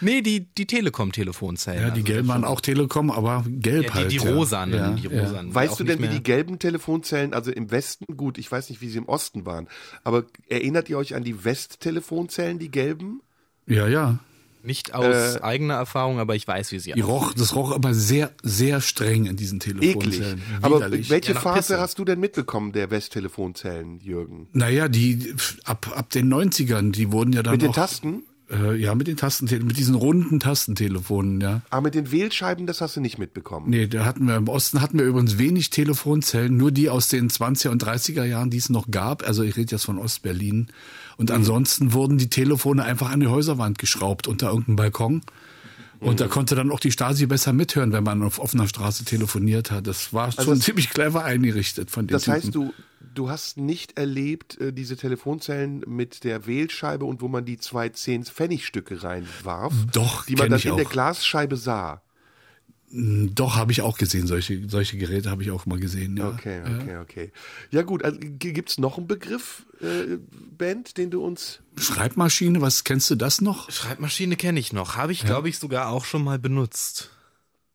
Nee, 0.00 0.20
die, 0.22 0.46
die 0.52 0.66
Telekom-Telefonzellen. 0.66 1.80
Ja, 1.80 1.90
die 1.90 2.00
Also 2.00 2.12
gelben 2.12 2.26
waren 2.28 2.44
auch 2.44 2.60
Telekom, 2.60 3.12
aber 3.12 3.44
gelb 3.46 3.84
ja, 3.84 3.94
halt. 3.94 4.10
die, 4.10 4.18
die 4.18 4.24
ja. 4.24 4.32
rosanen, 4.32 4.74
Ja, 4.74 4.90
die 4.90 5.06
ja. 5.06 5.22
rosanen. 5.22 5.50
die 5.50 5.54
Weißt 5.54 5.74
auch 5.74 5.76
du 5.76 5.84
denn, 5.84 6.02
wie 6.02 6.08
die 6.08 6.22
gelben 6.24 6.58
Telefonzellen, 6.58 7.34
also 7.34 7.52
im 7.52 7.70
Westen, 7.70 8.16
gut, 8.16 8.36
ich 8.38 8.50
weiß 8.50 8.70
nicht, 8.70 8.80
wie 8.80 8.88
sie 8.88 8.98
im 8.98 9.04
Osten 9.08 9.46
waren, 9.46 9.68
aber 10.02 10.24
erinnert 10.48 10.88
ihr 10.88 10.98
euch 10.98 11.14
an 11.14 11.22
die 11.22 11.44
West-Telefonzellen, 11.44 12.58
die 12.58 12.70
gelben? 12.70 13.20
Ja, 13.66 13.86
ja. 13.86 14.18
Nicht 14.62 14.94
aus 14.94 15.40
eigener 15.42 15.74
Erfahrung, 15.74 16.18
aber 16.18 16.34
ich 16.36 16.46
weiß, 16.46 16.70
wie 16.72 16.78
sie 16.78 16.92
Die 16.92 17.00
roch, 17.00 17.32
das 17.32 17.54
roch 17.54 17.72
aber 17.72 17.94
sehr, 17.94 18.30
sehr 18.42 18.80
streng 18.80 19.26
in 19.26 19.36
diesen 19.36 19.58
Eklig. 19.58 19.92
Telefonzellen. 19.94 20.42
Aber 20.60 20.76
Widerlich. 20.76 21.08
welche 21.10 21.32
Ja, 21.32 21.40
Phase 21.40 21.58
Pisse. 21.74 21.80
hast 21.80 21.98
du 21.98 22.04
denn 22.04 22.20
mitbekommen, 22.20 22.72
der 22.72 22.90
West-Telefonzellen, 22.90 24.00
Jürgen? 24.00 24.48
Naja, 24.52 24.88
die 24.88 25.34
ab, 25.64 25.90
ab 25.96 26.10
den 26.10 26.32
90ern, 26.32 26.92
die 26.92 27.10
wurden 27.12 27.32
ja 27.32 27.42
dann 27.42 27.52
Mit 27.54 27.62
den 27.62 27.70
auch, 27.70 27.74
Tasten? 27.74 28.22
Äh, 28.50 28.74
ja, 28.76 28.94
mit 28.96 29.06
den 29.06 29.16
Tasten, 29.16 29.44
mit 29.64 29.76
diesen 29.78 29.94
runden 29.94 30.40
Tastentelefonen, 30.40 31.40
ja. 31.40 31.62
Aber 31.70 31.82
mit 31.82 31.94
den 31.94 32.10
Wählscheiben, 32.10 32.66
das 32.66 32.80
hast 32.80 32.96
du 32.96 33.00
nicht 33.00 33.16
mitbekommen. 33.16 33.70
Nee, 33.70 33.86
da 33.86 34.04
hatten 34.04 34.26
wir 34.26 34.36
im 34.36 34.48
Osten 34.48 34.80
hatten 34.82 34.98
wir 34.98 35.06
übrigens 35.06 35.38
wenig 35.38 35.70
Telefonzellen, 35.70 36.56
nur 36.56 36.72
die 36.72 36.90
aus 36.90 37.08
den 37.08 37.30
20er 37.30 37.68
und 37.68 37.84
30er 37.84 38.24
Jahren, 38.24 38.50
die 38.50 38.56
es 38.58 38.68
noch 38.68 38.90
gab. 38.90 39.22
Also 39.26 39.44
ich 39.44 39.56
rede 39.56 39.70
jetzt 39.76 39.84
von 39.84 39.98
Ostberlin. 39.98 40.66
Und 41.20 41.30
ansonsten 41.30 41.92
wurden 41.92 42.16
die 42.16 42.30
Telefone 42.30 42.82
einfach 42.82 43.10
an 43.10 43.20
die 43.20 43.26
Häuserwand 43.26 43.76
geschraubt 43.78 44.26
unter 44.26 44.48
irgendeinem 44.48 44.76
Balkon. 44.76 45.20
Und 46.00 46.18
da 46.20 46.28
konnte 46.28 46.54
dann 46.54 46.70
auch 46.72 46.80
die 46.80 46.92
Stasi 46.92 47.26
besser 47.26 47.52
mithören, 47.52 47.92
wenn 47.92 48.02
man 48.04 48.22
auf 48.22 48.38
offener 48.38 48.66
Straße 48.66 49.04
telefoniert 49.04 49.70
hat. 49.70 49.86
Das 49.86 50.14
war 50.14 50.32
schon 50.32 50.54
es- 50.56 50.64
ziemlich 50.64 50.88
clever 50.88 51.22
eingerichtet 51.26 51.90
von 51.90 52.06
den 52.06 52.12
Das 52.14 52.26
heißt, 52.26 52.46
Typen. 52.46 52.68
du, 52.68 52.72
du 53.14 53.28
hast 53.28 53.58
nicht 53.58 53.98
erlebt, 53.98 54.58
äh, 54.62 54.72
diese 54.72 54.96
Telefonzellen 54.96 55.84
mit 55.86 56.24
der 56.24 56.46
Wählscheibe 56.46 57.04
und 57.04 57.20
wo 57.20 57.28
man 57.28 57.44
die 57.44 57.58
zwei 57.58 57.88
10-Pfennigstücke 57.88 59.02
reinwarf, 59.02 59.74
Doch, 59.92 60.24
die 60.24 60.36
man 60.36 60.48
dann 60.48 60.58
in 60.62 60.76
der 60.76 60.86
auch. 60.86 60.90
Glasscheibe 60.90 61.58
sah. 61.58 62.00
Doch, 62.92 63.54
habe 63.54 63.70
ich 63.70 63.82
auch 63.82 63.98
gesehen. 63.98 64.26
Solche, 64.26 64.68
solche 64.68 64.98
Geräte 64.98 65.30
habe 65.30 65.42
ich 65.44 65.52
auch 65.52 65.64
mal 65.64 65.78
gesehen. 65.78 66.16
Ja. 66.16 66.28
Okay, 66.28 66.60
okay, 66.60 66.96
okay. 66.96 67.32
Ja 67.70 67.82
gut, 67.82 68.02
also, 68.02 68.18
gibt 68.20 68.70
es 68.70 68.78
noch 68.78 68.98
einen 68.98 69.06
Begriff, 69.06 69.64
äh, 69.80 70.18
Band, 70.58 70.96
den 70.96 71.10
du 71.10 71.24
uns... 71.24 71.60
Schreibmaschine, 71.78 72.60
was 72.60 72.82
kennst 72.82 73.08
du 73.10 73.14
das 73.14 73.40
noch? 73.40 73.70
Schreibmaschine 73.70 74.34
kenne 74.34 74.58
ich 74.58 74.72
noch. 74.72 74.96
Habe 74.96 75.12
ich, 75.12 75.24
glaube 75.24 75.48
ich, 75.48 75.58
sogar 75.58 75.88
auch 75.88 76.04
schon 76.04 76.24
mal 76.24 76.40
benutzt. 76.40 77.10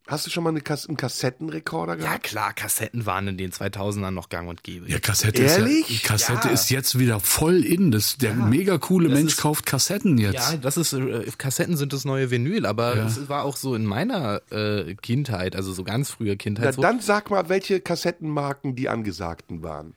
Hast 0.07 0.27
du 0.27 0.29
schon 0.29 0.43
mal 0.43 0.51
eine 0.51 0.61
Kas 0.61 0.85
einen 0.87 0.97
Kassettenrekorder 0.97 1.93
Ja, 1.97 2.05
gehabt? 2.09 2.23
klar, 2.23 2.53
Kassetten 2.53 3.07
waren 3.07 3.27
in 3.27 3.37
den 3.37 3.51
2000ern 3.51 4.11
noch 4.11 4.29
gang 4.29 4.47
und 4.47 4.63
gäbe. 4.63 4.87
Ja, 4.87 4.99
Kassette 4.99 5.41
Ehrlich? 5.41 5.89
ist 5.89 6.03
ja, 6.03 6.07
Kassette 6.09 6.47
Ja. 6.49 6.53
ist 6.53 6.69
jetzt 6.69 6.99
wieder 6.99 7.19
voll 7.19 7.65
in. 7.65 7.89
Das, 7.89 8.17
der 8.17 8.35
mega 8.35 8.77
coole 8.77 9.09
Das 9.09 9.17
Mensch 9.17 9.33
ist- 9.33 9.41
kauft 9.41 9.65
Kassetten 9.65 10.19
jetzt. 10.19 10.35
Ja, 10.51 10.57
das 10.57 10.77
ist, 10.77 10.93
äh, 10.93 11.25
Kassetten 11.39 11.75
sind 11.75 11.91
das 11.91 12.05
neue 12.05 12.29
Vinyl, 12.29 12.67
aber 12.67 12.97
Ja. 12.97 13.05
es 13.07 13.29
war 13.29 13.43
auch 13.43 13.57
so 13.57 13.73
in 13.73 13.83
meiner 13.85 14.41
äh, 14.51 14.93
Kindheit, 14.95 15.55
also 15.55 15.73
so 15.73 15.83
ganz 15.83 16.11
früher 16.11 16.35
Kindheit. 16.35 16.65
Na, 16.65 16.73
so, 16.73 16.81
dann 16.83 16.99
sag 16.99 17.31
mal, 17.31 17.49
welche 17.49 17.79
Kassettenmarken 17.81 18.75
die 18.75 18.89
angesagten 18.89 19.63
waren. 19.63 19.95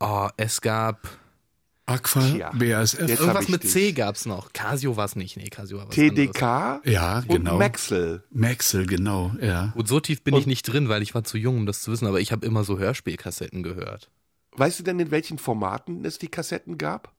oh, 0.00 0.28
es 0.36 0.60
gab, 0.60 1.08
Aqua, 1.88 2.20
Tja. 2.20 2.50
BASF. 2.52 2.98
Irgendwas 3.00 3.48
mit. 3.48 3.68
C 3.68 3.92
gab's 3.92 4.26
noch. 4.26 4.52
Casio 4.52 4.96
war 4.96 5.04
es 5.06 5.16
nicht, 5.16 5.36
nee, 5.36 5.48
Casio 5.48 5.78
war 5.78 5.88
was 5.88 5.98
anderes. 5.98 6.14
TDK 6.32 6.80
Ja, 6.84 7.20
genau. 7.20 7.52
und 7.54 7.58
Maxell. 7.58 8.22
Maxell, 8.30 8.86
genau, 8.86 9.32
ja. 9.40 9.72
Gut, 9.74 9.88
so 9.88 9.98
tief 10.00 10.22
bin 10.22 10.34
ich 10.36 10.46
nicht 10.46 10.62
drin, 10.62 10.88
weil 10.88 11.02
ich 11.02 11.14
war 11.14 11.24
zu 11.24 11.38
jung, 11.38 11.56
um 11.56 11.66
das 11.66 11.82
zu 11.82 11.90
wissen, 11.90 12.06
aber 12.06 12.20
ich 12.20 12.30
habe 12.32 12.44
immer 12.46 12.64
so 12.64 12.78
Hörspielkassetten 12.78 13.62
gehört. 13.62 14.10
Weißt 14.56 14.78
du 14.78 14.82
denn, 14.82 14.98
in 14.98 15.10
welchen 15.10 15.38
Formaten 15.38 16.04
es 16.04 16.18
die 16.18 16.28
Kassetten 16.28 16.78
gab? 16.78 17.12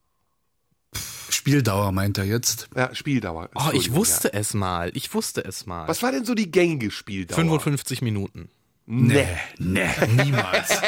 Spieldauer 1.29 1.91
meint 1.91 2.17
er 2.17 2.25
jetzt. 2.25 2.67
Ja, 2.75 2.93
Spieldauer. 2.93 3.49
Oh, 3.55 3.69
ich 3.73 3.93
wusste 3.93 4.33
es 4.33 4.53
mal. 4.53 4.91
Ich 4.93 5.13
wusste 5.13 5.43
es 5.45 5.65
mal. 5.65 5.83
Ja. 5.83 5.87
Was 5.87 6.03
war 6.03 6.11
denn 6.11 6.25
so 6.25 6.33
die 6.35 6.51
gängige 6.51 6.91
Spieldauer? 6.91 7.35
55 7.35 8.01
Minuten. 8.01 8.49
Nee. 8.91 9.27
Nee, 9.59 9.87
niemals. 10.15 10.69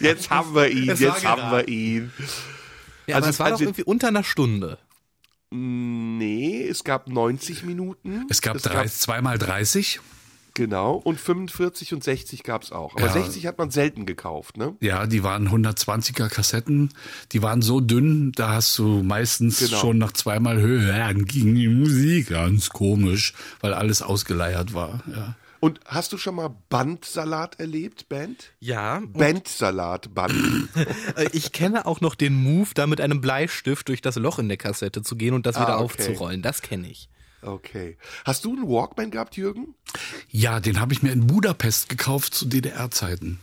Jetzt 0.00 0.30
haben 0.30 0.54
wir 0.54 0.70
ihn, 0.70 0.88
Es 0.88 1.00
war 1.02 1.08
jetzt 1.08 1.24
haben 1.26 1.50
wir 1.52 1.68
ihn. 1.68 2.10
Ja, 3.06 3.16
Also- 3.16 3.26
aber 3.26 3.30
es 3.30 3.38
war 3.38 3.46
also- 3.46 3.56
doch 3.56 3.62
irgendwie 3.62 3.82
unter 3.84 4.08
einer 4.08 4.24
Stunde. 4.24 4.78
Nee, 5.50 6.66
es 6.66 6.82
gab 6.82 7.08
90 7.08 7.62
Minuten. 7.62 8.24
Es 8.30 8.40
gab 8.40 8.56
drei, 8.58 8.86
zweimal 8.88 9.38
30. 9.38 10.00
Genau, 10.54 10.94
und 10.94 11.20
45 11.20 11.92
und 11.92 12.02
60 12.02 12.42
gab 12.42 12.62
es 12.62 12.72
auch. 12.72 12.96
Aber 12.96 13.06
Ja. 13.08 13.12
60 13.12 13.46
hat 13.46 13.58
man 13.58 13.70
selten 13.70 14.06
gekauft, 14.06 14.56
ne? 14.56 14.74
Ja, 14.80 15.06
die 15.06 15.22
waren 15.22 15.50
120er 15.50 16.30
Kassetten. 16.30 16.88
Die 17.32 17.42
waren 17.42 17.60
so 17.60 17.80
dünn, 17.82 18.32
da 18.32 18.54
hast 18.54 18.78
du 18.78 19.02
meistens 19.02 19.58
Genau. 19.58 19.76
schon 19.78 19.98
nach 19.98 20.12
zweimal 20.12 20.58
hören 20.58 21.26
ging 21.26 21.54
die 21.54 21.68
Musik 21.68 22.30
ganz 22.30 22.70
komisch, 22.70 23.34
weil 23.60 23.74
alles 23.74 24.00
ausgeleiert 24.00 24.72
war. 24.72 25.00
Ja. 25.14 25.34
Und 25.60 25.80
hast 25.86 26.12
du 26.12 26.18
schon 26.18 26.34
mal 26.36 26.54
Bandsalat 26.68 27.58
erlebt, 27.60 28.08
Band? 28.08 28.52
Ja. 28.60 29.02
Bandsalat, 29.06 30.14
Band. 30.14 30.34
Äh, 31.16 31.28
Ich 31.32 31.52
kenne 31.52 31.86
auch 31.86 32.00
noch 32.00 32.14
den 32.14 32.34
Move, 32.34 32.70
da 32.74 32.86
mit 32.86 33.00
einem 33.00 33.20
Bleistift 33.20 33.88
durch 33.88 34.00
das 34.02 34.16
Loch 34.16 34.38
in 34.38 34.48
der 34.48 34.56
Kassette 34.58 35.02
zu 35.02 35.16
gehen 35.16 35.34
und 35.34 35.46
das 35.46 35.56
wieder 35.56 35.76
Ah, 35.76 35.80
okay. 35.80 35.84
aufzurollen. 36.08 36.42
Das 36.42 36.62
kenne 36.62 36.90
ich. 36.90 37.08
Okay. 37.42 37.96
Hast 38.24 38.44
du 38.44 38.54
einen 38.56 38.66
Walkman 38.68 39.10
gehabt, 39.10 39.36
Jürgen? 39.36 39.74
ja, 40.30 40.58
den 40.60 40.80
habe 40.80 40.92
ich 40.92 41.02
mir 41.02 41.12
in 41.12 41.26
Budapest 41.26 41.88
gekauft 41.88 42.34
zu 42.34 42.46
DDR-Zeiten. 42.46 43.38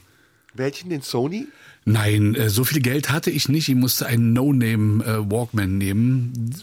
Welchen, 0.55 0.89
den 0.91 1.01
Sony? 1.01 1.47
Nein, 1.85 2.35
äh, 2.35 2.49
so 2.49 2.63
viel 2.63 2.81
Geld 2.81 3.09
hatte 3.09 3.31
ich 3.31 3.49
nicht. 3.49 3.69
Ich 3.69 3.75
musste 3.75 4.05
einen 4.05 4.33
No-Name 4.33 5.03
äh, 5.03 5.31
Walkman 5.31 5.77
nehmen. 5.79 6.53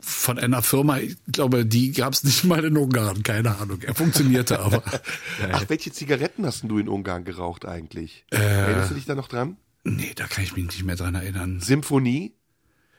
Von 0.00 0.38
einer 0.38 0.62
Firma, 0.62 0.98
ich 0.98 1.16
glaube, 1.30 1.66
die 1.66 1.92
gab 1.92 2.12
es 2.14 2.24
nicht 2.24 2.44
mal 2.44 2.64
in 2.64 2.76
Ungarn, 2.76 3.22
keine 3.22 3.56
Ahnung. 3.58 3.80
Er 3.82 3.94
funktionierte 3.94 4.58
aber. 4.60 4.82
Ach, 5.52 5.64
welche 5.68 5.92
Zigaretten 5.92 6.46
hast 6.46 6.62
du 6.64 6.78
in 6.78 6.88
Ungarn 6.88 7.24
geraucht 7.24 7.66
eigentlich? 7.66 8.24
Äh. 8.30 8.36
Erinnerst 8.36 8.90
du 8.90 8.94
dich 8.94 9.04
da 9.06 9.14
noch 9.14 9.28
dran? 9.28 9.56
Nee, 9.84 10.12
da 10.14 10.26
kann 10.26 10.44
ich 10.44 10.54
mich 10.56 10.66
nicht 10.66 10.84
mehr 10.84 10.96
dran 10.96 11.14
erinnern. 11.14 11.60
Symphonie? 11.60 12.34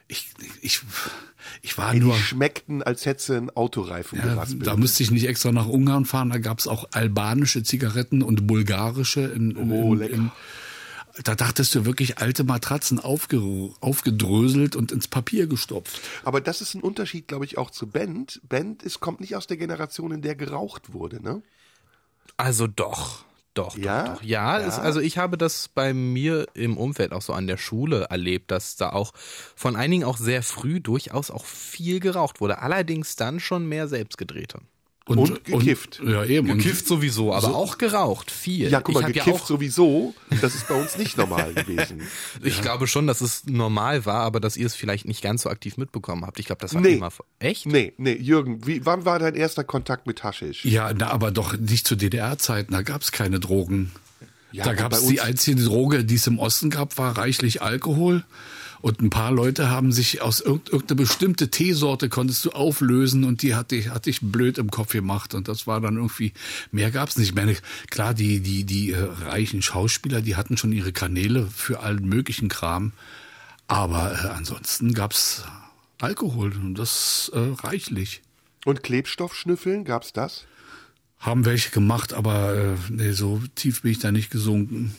Ich, 0.07 0.29
ich, 0.61 0.81
ich 1.61 1.77
war 1.77 1.93
Ey, 1.93 1.99
nur. 2.01 2.13
die 2.15 2.21
schmeckten, 2.21 2.83
als 2.83 3.05
hätte 3.05 3.37
einen 3.37 3.49
Autoreifen 3.49 4.19
Ja, 4.19 4.25
geraspelt. 4.25 4.67
da 4.67 4.75
müsste 4.75 5.03
ich 5.03 5.11
nicht 5.11 5.25
extra 5.27 5.51
nach 5.53 5.67
Ungarn 5.67 6.03
fahren. 6.05 6.29
Da 6.31 6.37
gab 6.37 6.59
es 6.59 6.67
auch 6.67 6.89
albanische 6.91 7.63
Zigaretten 7.63 8.21
und 8.21 8.45
bulgarische. 8.45 9.21
In, 9.21 9.51
in, 9.51 9.71
Oh, 9.71 9.93
in, 9.93 9.99
lecker. 9.99 10.13
in, 10.15 10.31
da 11.23 11.35
dachtest 11.35 11.75
du 11.75 11.85
wirklich 11.85 12.17
alte 12.19 12.43
Matratzen 12.43 12.99
aufge, 12.99 13.71
aufgedröselt 13.79 14.75
und 14.75 14.91
ins 14.91 15.07
Papier 15.07 15.47
gestopft. 15.47 15.99
Aber 16.23 16.41
das 16.41 16.61
ist 16.61 16.73
ein 16.73 16.81
Unterschied, 16.81 17.27
glaube 17.27 17.45
ich, 17.45 17.57
auch 17.57 17.71
zu 17.71 17.87
Band. 17.87 18.41
Band 18.47 18.83
ist, 18.83 18.99
kommt 18.99 19.19
nicht 19.21 19.35
aus 19.35 19.47
der 19.47 19.57
Generation, 19.57 20.11
in 20.11 20.21
der 20.21 20.35
geraucht 20.35 20.93
wurde, 20.93 21.21
ne? 21.21 21.41
Also 22.37 22.67
doch. 22.67 23.25
Doch, 23.53 23.77
Ja? 23.77 24.03
doch, 24.05 24.13
doch. 24.15 24.23
Ja, 24.23 24.59
Ja? 24.59 24.65
Es, 24.65 24.79
also 24.79 25.01
ich 25.01 25.17
habe 25.17 25.37
das 25.37 25.67
bei 25.67 25.93
mir 25.93 26.47
im 26.53 26.77
Umfeld 26.77 27.11
auch 27.11 27.21
so 27.21 27.33
an 27.33 27.47
der 27.47 27.57
Schule 27.57 28.03
erlebt, 28.09 28.49
dass 28.49 28.77
da 28.77 28.91
auch 28.91 29.11
von 29.55 29.75
einigen 29.75 30.05
auch 30.05 30.17
sehr 30.17 30.41
früh 30.41 30.79
durchaus 30.79 31.29
auch 31.31 31.43
viel 31.45 31.99
geraucht 31.99 32.39
wurde. 32.39 32.59
Allerdings 32.59 33.17
dann 33.17 33.39
schon 33.41 33.67
mehr 33.67 33.87
selbstgedrehte. 33.89 34.59
Und 35.07 35.43
gekifft. 35.43 35.99
Und, 35.99 36.11
ja, 36.11 36.23
eben. 36.23 36.47
Gekifft 36.47 36.87
sowieso, 36.87 37.33
aber 37.33 37.55
auch 37.55 37.77
geraucht. 37.79 38.29
Viel. 38.29 38.69
Ja, 38.69 38.81
guck 38.81 38.95
mal, 38.95 39.03
gekifft 39.05 39.27
ja 39.27 39.33
auch, 39.33 39.45
sowieso. 39.45 40.13
Das 40.41 40.53
ist 40.53 40.67
bei 40.67 40.75
uns 40.75 40.97
nicht 40.97 41.17
normal 41.17 41.53
gewesen. 41.55 42.01
Ich 42.43 42.61
glaube 42.61 42.87
schon, 42.87 43.07
dass 43.07 43.19
es 43.19 43.45
normal 43.47 44.05
war, 44.05 44.21
aber 44.21 44.39
dass 44.39 44.57
ihr 44.57 44.67
es 44.67 44.75
vielleicht 44.75 45.07
nicht 45.07 45.21
ganz 45.23 45.41
so 45.41 45.49
aktiv 45.49 45.77
mitbekommen 45.77 46.23
habt. 46.25 46.39
Ich 46.39 46.45
glaube, 46.45 46.61
das 46.61 46.73
war 46.75 46.81
Nee. 46.81 46.93
immer. 46.93 47.09
Echt? 47.39 47.65
Nee, 47.65 47.93
nee, 47.97 48.13
Jürgen, 48.13 48.65
wie, 48.67 48.85
wann 48.85 49.03
war 49.03 49.17
dein 49.17 49.33
erster 49.33 49.63
Kontakt 49.63 50.05
mit 50.05 50.23
Haschisch? 50.23 50.63
Ja, 50.65 50.93
na, 50.93 51.09
aber 51.09 51.31
doch 51.31 51.57
nicht 51.57 51.87
zu 51.87 51.95
DDR-Zeiten, 51.95 52.71
da 52.71 52.83
gab's 52.83 53.11
keine 53.11 53.39
Drogen. 53.39 53.91
Ja, 54.51 54.65
da 54.65 54.73
gab's 54.73 55.01
bei 55.03 55.11
die 55.11 55.21
einzige 55.21 55.63
Droge, 55.63 56.05
die 56.05 56.15
es 56.15 56.27
im 56.27 56.37
Osten 56.37 56.69
gab, 56.69 56.97
war 56.97 57.17
reichlich 57.17 57.61
Alkohol. 57.61 58.23
Und 58.81 58.99
ein 59.01 59.09
paar 59.11 59.31
Leute 59.31 59.69
haben 59.69 59.91
sich 59.91 60.21
aus 60.21 60.41
irgend- 60.41 60.69
irgendeine 60.69 61.01
bestimmte 61.01 61.51
Teesorte 61.51 62.09
konntest 62.09 62.45
du 62.45 62.51
auflösen 62.51 63.23
und 63.23 63.43
die 63.43 63.53
hat 63.53 63.71
dich, 63.71 63.89
hat 63.89 64.07
dich 64.07 64.21
blöd 64.21 64.57
im 64.57 64.71
Kopf 64.71 64.91
gemacht. 64.91 65.35
Und 65.35 65.47
das 65.47 65.67
war 65.67 65.81
dann 65.81 65.97
irgendwie, 65.97 66.33
mehr 66.71 66.89
gab's 66.89 67.17
nicht. 67.17 67.29
Ich 67.29 67.35
meine, 67.35 67.55
klar, 67.89 68.13
die, 68.13 68.39
die, 68.39 68.63
die 68.63 68.91
äh, 68.91 69.07
reichen 69.25 69.61
Schauspieler, 69.61 70.21
die 70.21 70.35
hatten 70.35 70.57
schon 70.57 70.71
ihre 70.71 70.91
Kanäle 70.91 71.47
für 71.47 71.81
allen 71.81 72.07
möglichen 72.07 72.49
Kram. 72.49 72.91
Aber 73.67 74.13
äh, 74.13 74.27
ansonsten 74.29 74.93
gab's 74.93 75.43
Alkohol 75.99 76.51
und 76.53 76.75
das 76.75 77.31
äh, 77.33 77.39
reichlich. 77.63 78.21
Und 78.65 78.83
Klebstoffschnüffeln, 78.83 79.85
gab's 79.85 80.11
das? 80.11 80.45
Haben 81.19 81.45
welche 81.45 81.69
gemacht, 81.69 82.13
aber 82.13 82.55
äh, 82.55 82.75
nee, 82.89 83.11
so 83.11 83.41
tief 83.53 83.83
bin 83.83 83.91
ich 83.91 83.99
da 83.99 84.11
nicht 84.11 84.31
gesunken. 84.31 84.95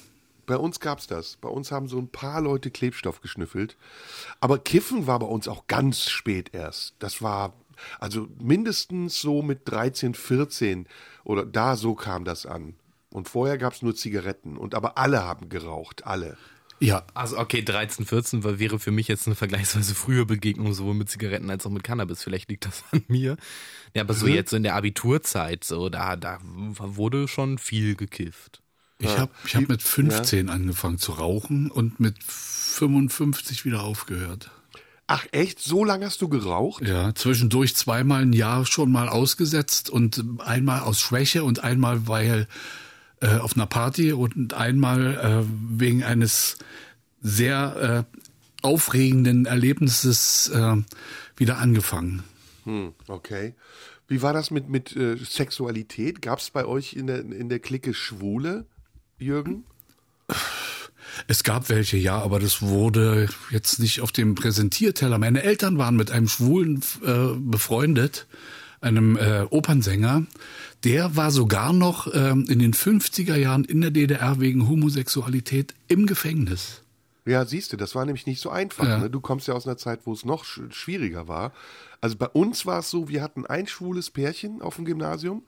Bei 0.47 0.57
uns 0.57 0.81
gab's 0.81 1.07
das. 1.07 1.37
Bei 1.37 1.49
uns 1.49 1.71
haben 1.73 1.89
so 1.89 1.99
ein 1.99 2.09
paar 2.09 2.41
Leute 2.41 2.71
Klebstoff 2.71 3.21
geschnüffelt. 3.21 3.77
Aber 4.41 4.59
Kiffen 4.59 5.07
war 5.07 5.19
bei 5.19 5.27
uns 5.27 5.49
auch 5.49 5.67
ganz 5.67 6.09
spät 6.11 6.51
erst. 6.53 6.95
Das 6.99 7.23
war 7.23 7.55
also 8.01 8.29
mindestens 8.41 9.21
so 9.21 9.43
mit 9.43 9.61
13, 9.65 10.15
14 10.15 10.87
oder 11.25 11.45
da 11.47 11.77
so 11.77 11.95
kam 11.95 12.25
das 12.25 12.47
an. 12.47 12.75
Und 13.11 13.29
vorher 13.29 13.59
gab's 13.59 13.83
nur 13.83 13.95
Zigaretten. 13.95 14.57
Und 14.57 14.75
aber 14.75 14.99
alle 14.99 15.23
haben 15.25 15.49
geraucht, 15.49 16.07
alle. 16.07 16.37
Ja, 16.81 17.05
Also 17.15 17.39
okay, 17.39 17.63
13, 17.63 18.07
14 18.07 18.43
war- 18.43 18.59
wäre 18.59 18.81
für 18.81 18.91
mich 18.91 19.07
jetzt 19.07 19.27
eine 19.29 19.37
vergleichsweise 19.37 19.95
frühe 19.95 20.27
Begegnung, 20.27 20.73
sowohl 20.75 20.95
mit 20.95 21.09
Zigaretten 21.09 21.49
als 21.49 21.65
auch 21.65 21.71
mit 21.71 21.85
Cannabis. 21.85 22.25
Vielleicht 22.25 22.49
liegt 22.51 22.65
das 22.67 22.83
an 22.91 23.05
mir. 23.07 23.37
Ja, 23.95 24.03
aber 24.03 24.15
so 24.15 24.27
jetzt 24.27 24.51
so 24.51 24.57
in 24.57 24.65
der 24.65 24.75
Abiturzeit, 24.75 25.63
so 25.63 25.89
da, 25.91 26.17
da 26.17 26.39
wurde 26.43 27.29
schon 27.29 27.59
viel 27.59 27.95
gekifft. 27.95 28.63
Ich 29.03 29.19
habe 29.19 29.33
ich 29.45 29.57
hab 29.57 29.69
mit 29.69 29.83
15 29.83 30.49
angefangen 30.49 30.99
zu 30.99 31.13
rauchen 31.13 31.71
und 31.71 32.01
mit 32.01 32.23
55 32.23 33.65
wieder 33.65 33.83
aufgehört. 33.83 34.51
Ach 35.07 35.27
echt? 35.33 35.59
So 35.59 35.85
lange 35.85 36.07
hast 36.07 36.23
du 36.23 36.29
geraucht? 36.29 36.87
Ja, 36.87 37.15
zwischendurch 37.15 37.77
zweimal 37.77 38.23
ein 38.23 38.33
Jahr 38.33 38.65
schon 38.65 38.91
mal 38.91 39.09
ausgesetzt 39.09 39.91
und 39.91 40.25
einmal 40.39 40.81
aus 40.81 41.01
Schwäche 41.01 41.45
und 41.45 41.63
einmal 41.63 42.07
weil 42.09 42.47
äh, 43.21 43.37
auf 43.37 43.55
einer 43.55 43.67
Party 43.67 44.13
und 44.13 44.55
einmal 44.55 45.17
äh, 45.17 45.79
wegen 45.79 46.03
eines 46.03 46.57
sehr 47.21 48.07
äh, 48.11 48.19
aufregenden 48.63 49.47
Erlebnisses 49.47 50.49
äh, 50.49 50.77
wieder 51.37 51.59
angefangen. 51.59 52.23
Hm, 52.65 52.95
okay. 53.09 53.55
Wie 54.09 54.23
war 54.23 54.33
das 54.33 54.51
mit, 54.51 54.69
mit 54.69 54.95
äh, 54.97 55.17
Sexualität? 55.17 56.23
Gab's 56.23 56.51
bei 56.51 56.65
euch 56.65 56.95
in 56.95 57.07
der, 57.07 57.21
in 57.21 57.49
der 57.49 57.61
Clique 57.61 57.95
Schwule, 57.95 58.67
Jürgen? 59.23 59.65
Es 61.29 61.45
gab 61.45 61.69
welche, 61.69 61.97
ja, 61.97 62.19
aber 62.19 62.41
das 62.41 62.63
wurde 62.63 63.29
jetzt 63.51 63.79
nicht 63.79 64.01
auf 64.01 64.13
dem 64.13 64.35
Präsentierteller. 64.35 65.19
Meine 65.19 65.43
Eltern 65.43 65.79
waren 65.79 65.97
mit 65.97 66.11
einem 66.11 66.29
Schwulen 66.29 66.83
äh, 67.05 67.35
befreundet, 67.39 68.27
einem 68.81 69.17
äh, 69.17 69.43
Opernsänger. 69.51 70.27
Der 70.85 71.15
war 71.17 71.31
sogar 71.31 71.73
noch 71.73 72.13
ähm, 72.13 72.47
in 72.49 72.59
den 72.59 72.75
50er 72.75 73.37
Jahren 73.37 73.65
in 73.65 73.81
der 73.81 73.91
DDR 73.91 74.41
wegen 74.41 74.69
Homosexualität 74.69 75.75
im 75.89 76.07
Gefängnis. 76.07 76.83
Ja, 77.25 77.45
siehst 77.45 77.73
du, 77.73 77.77
das 77.77 77.95
war 77.95 78.05
nämlich 78.05 78.27
nicht 78.27 78.41
so 78.41 78.51
einfach. 78.51 78.87
Ja. 78.87 78.99
Ne? 78.99 79.11
Du 79.11 79.21
kommst 79.21 79.47
ja 79.47 79.55
aus 79.55 79.67
einer 79.67 79.77
Zeit, 79.77 80.01
wo 80.05 80.13
es 80.13 80.25
noch 80.25 80.45
sch 80.45 80.61
schwieriger 80.71 81.29
war. 81.29 81.53
Also 82.01 82.17
bei 82.17 82.27
uns 82.27 82.67
war 82.67 82.81
es 82.81 82.91
so, 82.91 83.09
wir 83.09 83.23
hatten 83.23 83.47
ein 83.47 83.69
schwules 83.69 84.11
Pärchen 84.11 84.61
auf 84.61 84.75
dem 84.75 84.85
Gymnasium 84.85 85.45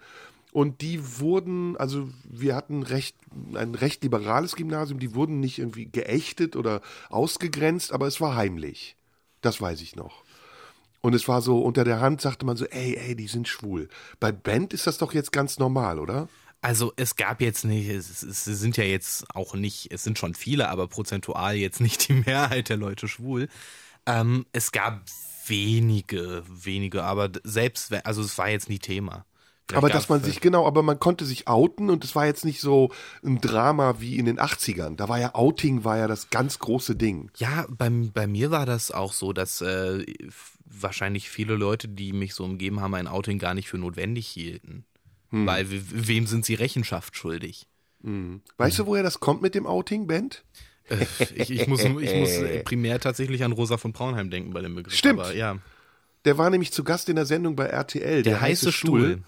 und 0.55 0.83
die 0.83 1.19
wurden, 1.19 1.77
also 1.79 2.09
wir 2.23 2.55
hatten 2.55 2.85
recht, 2.85 3.17
ein 3.55 3.75
recht 3.75 4.05
liberales 4.05 4.55
Gymnasium, 4.55 5.01
die 5.01 5.13
wurden 5.13 5.41
nicht 5.41 5.59
irgendwie 5.59 5.87
geächtet 5.87 6.55
oder 6.55 6.81
ausgegrenzt, 7.11 7.93
aber 7.93 8.07
es 8.07 8.21
war 8.21 8.37
heimlich. 8.37 8.95
Das 9.41 9.61
weiß 9.61 9.81
ich 9.81 9.97
noch. 9.97 10.23
Und 11.01 11.13
es 11.13 11.27
war 11.27 11.43
so, 11.43 11.59
unter 11.59 11.83
der 11.83 12.01
Hand 12.01 12.21
sagte 12.21 12.47
man 12.47 12.57
so, 12.57 12.67
ey, 12.67 12.95
ey, 12.95 13.17
die 13.17 13.27
sind 13.27 13.49
schwul. 13.49 13.89
Bei 14.21 14.31
Band 14.31 14.73
ist 14.73 14.87
das 14.87 14.97
doch 14.99 15.13
jetzt 15.13 15.33
ganz 15.33 15.59
normal, 15.59 15.99
oder? 15.99 16.29
Also 16.61 16.93
es 16.95 17.17
gab 17.17 17.41
jetzt 17.41 17.65
nicht, 17.65 17.89
es, 17.89 18.23
es 18.23 18.45
sind 18.45 18.77
ja 18.77 18.85
jetzt 18.85 19.27
auch 19.35 19.55
nicht, 19.55 19.91
es 19.91 20.05
sind 20.05 20.21
schon 20.21 20.35
viele, 20.35 20.69
aber 20.69 20.87
prozentual 20.87 21.57
jetzt 21.57 21.81
nicht 21.81 22.09
die 22.09 22.13
Mehrheit 22.27 22.69
der 22.69 22.77
Leute 22.77 23.09
schwul. 23.09 23.49
Ähm, 24.07 24.47
es 24.53 24.71
gab 24.71 25.03
wenige, 25.49 26.45
wenige, 26.47 27.03
aber 27.03 27.33
selbst, 27.43 27.93
also 28.07 28.23
es 28.23 28.39
war 28.39 28.51
jetzt 28.51 28.69
nie 28.69 28.79
Thema. 28.79 29.27
Vielleicht 29.67 29.79
Aber 29.79 29.89
dass 29.89 30.09
man 30.11 30.23
sich, 30.23 30.41
genau, 30.41 30.67
aber 30.67 30.83
man 30.83 31.01
konnte 31.01 31.25
sich 31.25 31.49
outen 31.49 31.89
und 31.89 32.05
es 32.05 32.15
war 32.15 32.27
jetzt 32.27 32.45
nicht 32.45 32.61
so 32.61 32.91
ein 33.25 33.41
Drama 33.41 33.99
wie 33.99 34.19
in 34.19 34.27
den 34.27 34.39
80ern. 34.39 34.97
Da 34.97 35.09
war 35.09 35.19
ja 35.19 35.35
Outing, 35.35 35.85
war 35.85 35.97
ja 35.97 36.07
das 36.07 36.29
ganz 36.29 36.59
große 36.59 36.97
Ding. 36.97 37.31
Ja, 37.39 37.65
bei, 37.71 37.89
bei 37.89 38.27
mir 38.27 38.51
war 38.51 38.67
das 38.67 38.91
auch 38.91 39.15
so, 39.15 39.33
dass 39.33 39.63
äh, 39.63 40.05
wahrscheinlich 40.67 41.31
viele 41.31 41.55
Leute, 41.55 41.89
die 41.89 42.13
mich 42.13 42.35
so 42.35 42.45
umgeben 42.45 42.81
haben, 42.81 42.95
ein 42.95 43.07
Outing 43.07 43.39
gar 43.39 43.55
nicht 43.55 43.69
für 43.69 43.79
notwendig 43.79 44.27
hielten. 44.27 44.85
Weil 45.31 45.69
we- 45.71 45.83
wem 46.09 46.27
sind 46.29 46.45
sie 46.45 46.55
Rechenschaft 46.55 47.17
schuldig? 47.17 47.67
Weißt 48.59 48.79
du, 48.79 48.87
woher 48.87 49.03
das 49.03 49.19
kommt 49.19 49.41
mit 49.43 49.55
dem 49.57 49.67
Outing, 49.67 50.07
Band? 50.07 50.45
Äh, 50.91 51.07
ich, 51.35 51.51
ich, 51.51 51.67
muss, 51.67 51.81
ich 51.83 52.15
muss 52.15 52.31
primär 52.65 53.01
tatsächlich 53.01 53.43
an 53.43 53.53
Rosa 53.53 53.79
von 53.79 53.93
Braunheim 53.93 54.29
denken 54.31 54.53
bei 54.53 54.61
dem 54.61 54.75
Begriff. 54.75 54.95
Stimmt. 54.95 55.21
Aber, 55.21 55.35
ja. 55.35 55.57
Der 56.27 56.37
war 56.39 56.51
nämlich 56.51 56.71
zu 56.73 56.85
Gast 56.85 57.09
in 57.09 57.17
der 57.17 57.25
Sendung 57.27 57.57
bei 57.57 57.65
RTL. 57.67 58.23
Der 58.23 58.41
heiße 58.43 58.71
Stuhl. 58.71 59.23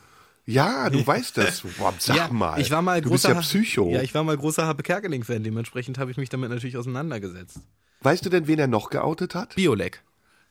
Ja, 0.46 0.88
du 0.90 1.04
weißt 1.04 1.36
das. 1.36 1.60
Boah, 1.78 1.92
sag 1.98 2.16
ja, 2.16 2.28
mal. 2.28 2.60
Ich 2.60 2.70
war 2.70 2.80
mal 2.80 3.00
du 3.00 3.08
großer, 3.10 3.34
bist 3.34 3.52
ja 3.52 3.60
Psycho. 3.60 3.90
Ja, 3.90 4.02
ich 4.02 4.14
war 4.14 4.22
mal 4.22 4.36
großer 4.36 4.66
Happe 4.66 4.82
Kerkeling-Fan. 4.84 5.42
Dementsprechend 5.42 5.98
habe 5.98 6.10
ich 6.12 6.16
mich 6.16 6.28
damit 6.28 6.50
natürlich 6.50 6.76
auseinandergesetzt. 6.76 7.58
weißt 8.02 8.24
du 8.24 8.30
denn, 8.30 8.46
wen 8.46 8.58
er 8.58 8.68
noch 8.68 8.90
geoutet 8.90 9.34
hat? 9.34 9.56
Biolek. 9.56 10.02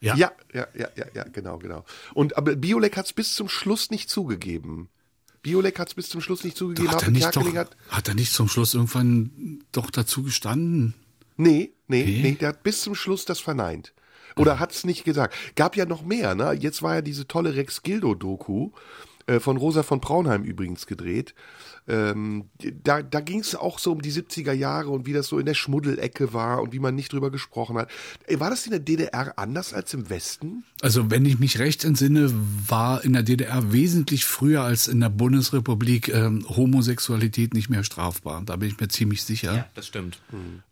Ja. 0.01 0.15
Ja, 0.15 0.33
ja, 0.53 0.67
ja, 0.75 0.89
ja, 0.97 1.05
ja, 1.13 1.23
genau, 1.23 1.57
genau. 1.57 1.85
Und 2.13 2.37
aber 2.37 2.55
Biolek 2.57 2.97
hat 2.97 3.05
es 3.05 3.13
bis 3.13 3.33
zum 3.33 3.47
Schluss 3.47 3.89
nicht 3.89 4.09
zugegeben. 4.09 4.89
Biolek 5.41 5.79
hat 5.79 5.87
es 5.87 5.93
bis 5.93 6.09
zum 6.09 6.19
Schluss 6.21 6.43
nicht 6.43 6.57
zugegeben. 6.57 6.91
Hat 6.91 7.03
er, 7.03 7.11
nicht 7.11 7.35
doch, 7.35 7.55
hat, 7.55 7.77
hat 7.89 8.07
er 8.09 8.15
nicht 8.15 8.33
zum 8.33 8.49
Schluss 8.49 8.73
irgendwann 8.73 9.63
doch 9.71 9.89
dazu 9.91 10.23
gestanden? 10.23 10.93
Nee, 11.37 11.71
nee, 11.87 12.03
Nee? 12.03 12.21
nee, 12.23 12.31
der 12.33 12.49
hat 12.49 12.63
bis 12.63 12.81
zum 12.81 12.95
Schluss 12.95 13.25
das 13.25 13.39
verneint. 13.39 13.93
Oder 14.35 14.59
hat 14.59 14.73
es 14.73 14.83
nicht 14.83 15.05
gesagt. 15.05 15.33
Gab 15.55 15.77
ja 15.77 15.85
noch 15.85 16.03
mehr, 16.03 16.35
ne? 16.35 16.51
Jetzt 16.51 16.81
war 16.81 16.95
ja 16.95 17.01
diese 17.01 17.27
tolle 17.27 17.55
Rex 17.55 17.83
Gildo-Doku, 17.83 18.71
äh, 19.27 19.39
von 19.39 19.57
Rosa 19.57 19.83
von 19.83 19.99
Braunheim 19.99 20.43
übrigens 20.43 20.85
gedreht. 20.85 21.33
Ähm, 21.87 22.49
da 22.83 23.03
da 23.03 23.19
ging 23.21 23.39
es 23.39 23.55
auch 23.55 23.79
so 23.79 23.91
um 23.91 24.01
die 24.01 24.11
70er 24.11 24.53
Jahre 24.53 24.89
und 24.89 25.05
wie 25.05 25.13
das 25.13 25.27
so 25.27 25.37
in 25.39 25.45
der 25.45 25.53
Schmuddelecke 25.53 26.33
war 26.33 26.61
und 26.61 26.73
wie 26.73 26.79
man 26.79 26.95
nicht 26.95 27.13
drüber 27.13 27.31
gesprochen 27.31 27.77
hat. 27.77 27.89
Ey, 28.25 28.39
war 28.39 28.49
das 28.49 28.65
in 28.65 28.71
der 28.71 28.79
DDR 28.79 29.37
anders 29.37 29.73
als 29.73 29.93
im 29.93 30.09
Westen? 30.09 30.63
Also 30.81 31.11
wenn 31.11 31.25
ich 31.25 31.39
mich 31.39 31.59
recht 31.59 31.85
entsinne, 31.85 32.31
war 32.67 33.03
in 33.03 33.13
der 33.13 33.23
DDR 33.23 33.71
wesentlich 33.71 34.25
früher 34.25 34.61
als 34.61 34.87
in 34.87 34.99
der 34.99 35.09
Bundesrepublik 35.09 36.09
ähm, 36.09 36.45
Homosexualität 36.47 37.53
nicht 37.53 37.69
mehr 37.69 37.83
strafbar. 37.83 38.41
Da 38.45 38.55
bin 38.55 38.69
ich 38.69 38.79
mir 38.79 38.87
ziemlich 38.87 39.23
sicher. 39.23 39.67
das 39.73 39.87
stimmt. 39.87 40.19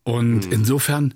Und 0.04 0.52
insofern, 0.52 1.14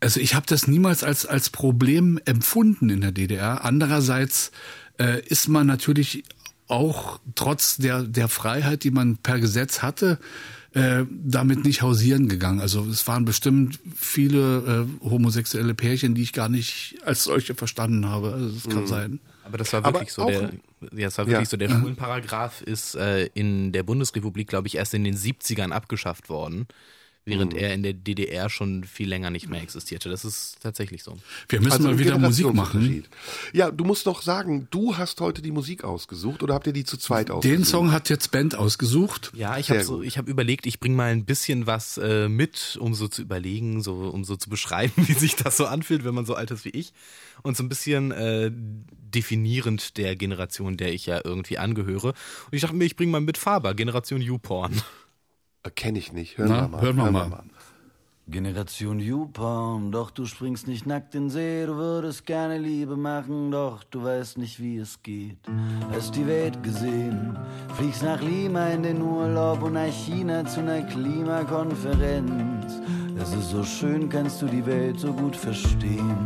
also 0.00 0.20
ich 0.20 0.34
habe 0.34 0.46
das 0.46 0.68
niemals 0.68 1.04
als, 1.04 1.26
als 1.26 1.50
Problem 1.50 2.18
empfunden 2.24 2.88
in 2.90 3.00
der 3.00 3.12
DDR. 3.12 3.64
Andererseits 3.64 4.52
äh, 4.98 5.20
ist 5.26 5.48
man 5.48 5.66
natürlich 5.66 6.24
auch 6.68 7.18
trotz 7.34 7.76
der, 7.76 8.02
der 8.02 8.28
Freiheit, 8.28 8.84
die 8.84 8.90
man 8.90 9.16
per 9.16 9.38
Gesetz 9.40 9.82
hatte, 9.82 10.18
äh, 10.74 11.04
damit 11.10 11.64
nicht 11.64 11.82
hausieren 11.82 12.28
gegangen. 12.28 12.60
Also 12.60 12.84
es 12.86 13.06
waren 13.06 13.24
bestimmt 13.24 13.80
viele 13.96 14.86
äh, 15.02 15.08
homosexuelle 15.08 15.74
Pärchen, 15.74 16.14
die 16.14 16.22
ich 16.22 16.32
gar 16.32 16.48
nicht 16.48 16.96
als 17.04 17.24
solche 17.24 17.54
verstanden 17.54 18.06
habe. 18.06 18.32
Also 18.34 18.48
das 18.50 18.68
kann 18.74 18.86
sein. 18.86 19.20
Aber 19.44 19.56
das 19.56 19.72
war 19.72 19.82
Aber 19.84 19.94
wirklich 20.00 20.12
so 20.12 20.26
der, 20.26 20.52
ja, 20.92 21.06
das 21.06 21.16
war 21.16 21.26
wirklich 21.26 21.46
Ja. 21.46 21.50
so 21.50 21.56
der 21.56 21.70
Schwulenparagraph 21.70 22.60
ist 22.60 22.94
äh, 22.96 23.30
in 23.32 23.72
der 23.72 23.82
Bundesrepublik, 23.82 24.46
glaube 24.46 24.68
ich, 24.68 24.76
erst 24.76 24.92
in 24.92 25.04
den 25.04 25.16
70ern 25.16 25.70
abgeschafft 25.70 26.28
worden. 26.28 26.66
Während 27.28 27.54
er 27.54 27.74
in 27.74 27.82
der 27.82 27.92
DDR 27.92 28.50
schon 28.50 28.84
viel 28.84 29.08
länger 29.08 29.30
nicht 29.30 29.48
mehr 29.48 29.62
existierte. 29.62 30.08
Das 30.08 30.24
ist 30.24 30.56
tatsächlich 30.62 31.02
so. 31.02 31.16
Wir 31.48 31.60
müssen 31.60 31.72
Also 31.72 31.88
mal 31.88 31.98
wieder 31.98 32.18
Musik 32.18 32.52
machen. 32.54 33.04
Ja, 33.52 33.70
du 33.70 33.84
musst 33.84 34.06
doch 34.06 34.22
sagen, 34.22 34.68
du 34.70 34.96
hast 34.96 35.20
heute 35.20 35.42
die 35.42 35.52
Musik 35.52 35.84
ausgesucht 35.84 36.42
oder 36.42 36.54
habt 36.54 36.66
ihr 36.66 36.72
die 36.72 36.84
zu 36.84 36.96
zweit 36.96 37.30
ausgesucht? 37.30 37.58
Den 37.58 37.64
Song 37.64 37.92
hat 37.92 38.08
jetzt 38.08 38.30
Band 38.30 38.54
ausgesucht. 38.54 39.30
Ja, 39.34 39.58
ich 39.58 39.70
habe 39.70 39.84
so, 39.84 40.02
ich 40.02 40.18
habe 40.18 40.30
überlegt, 40.30 40.66
ich 40.66 40.80
bringe 40.80 40.96
mal 40.96 41.12
ein 41.12 41.24
bisschen 41.24 41.66
was 41.66 41.98
äh, 41.98 42.28
mit, 42.28 42.78
um 42.80 42.94
so 42.94 43.08
zu 43.08 43.22
überlegen, 43.22 43.82
so 43.82 43.94
um 43.94 44.24
so 44.24 44.36
zu 44.36 44.50
beschreiben, 44.50 44.94
wie 45.08 45.12
sich 45.14 45.36
das 45.36 45.56
so 45.56 45.66
anfühlt, 45.66 46.04
wenn 46.04 46.14
man 46.14 46.26
so 46.26 46.34
alt 46.34 46.50
ist 46.50 46.64
wie 46.64 46.70
ich 46.70 46.92
und 47.42 47.56
so 47.56 47.62
ein 47.62 47.68
bisschen 47.68 48.10
äh, 48.10 48.50
definierend 49.14 49.96
der 49.96 50.16
Generation, 50.16 50.76
der 50.76 50.92
ich 50.92 51.06
ja 51.06 51.20
irgendwie 51.24 51.58
angehöre. 51.58 52.08
Und 52.08 52.52
ich 52.52 52.62
dachte 52.62 52.76
mir, 52.76 52.84
ich 52.84 52.96
bringe 52.96 53.12
mal 53.12 53.20
mit 53.20 53.38
Faber, 53.38 53.74
Generation 53.74 54.20
YouPorn. 54.20 54.82
Kenne 55.74 55.98
ich 55.98 56.12
nicht. 56.12 56.38
Hören 56.38 56.50
Na, 56.50 56.60
wir 56.62 56.68
mal. 56.68 56.80
hören 56.82 56.96
wir 56.96 57.10
mal. 57.10 57.42
Generation 58.30 59.00
YouPorn, 59.00 59.90
doch 59.90 60.10
du 60.10 60.26
springst 60.26 60.68
nicht 60.68 60.84
nackt 60.84 61.14
in 61.14 61.22
den 61.24 61.30
See, 61.30 61.64
du 61.64 61.76
würdest 61.76 62.26
gerne 62.26 62.58
Liebe 62.58 62.94
machen, 62.94 63.50
doch 63.50 63.84
du 63.84 64.04
weißt 64.04 64.36
nicht, 64.36 64.60
wie 64.60 64.76
es 64.76 65.02
geht. 65.02 65.38
Hast 65.92 66.14
die 66.14 66.26
Welt 66.26 66.62
gesehen, 66.62 67.38
fliegst 67.76 68.02
nach 68.02 68.20
Lima 68.20 68.66
in 68.68 68.82
den 68.82 69.00
Urlaub 69.00 69.62
und 69.62 69.72
nach 69.72 69.86
China 69.86 70.44
zu 70.44 70.60
einer 70.60 70.82
Klimakonferenz. 70.82 72.82
Es 73.18 73.32
ist 73.32 73.48
so 73.50 73.64
schön, 73.64 74.10
kannst 74.10 74.42
du 74.42 74.46
die 74.46 74.66
Welt 74.66 75.00
so 75.00 75.10
gut 75.14 75.34
verstehen. 75.34 76.18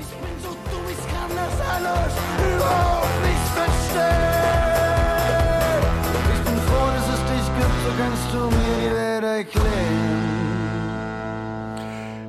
Ich 0.00 0.08
bin 0.08 0.36
so 0.42 0.48
dumm, 0.48 0.84
ich 0.90 1.06
kann 1.12 1.30
das 1.36 1.60
alles 1.60 2.12
überhaupt 2.56 3.22
nicht 3.22 3.48
verstehen. 3.54 4.25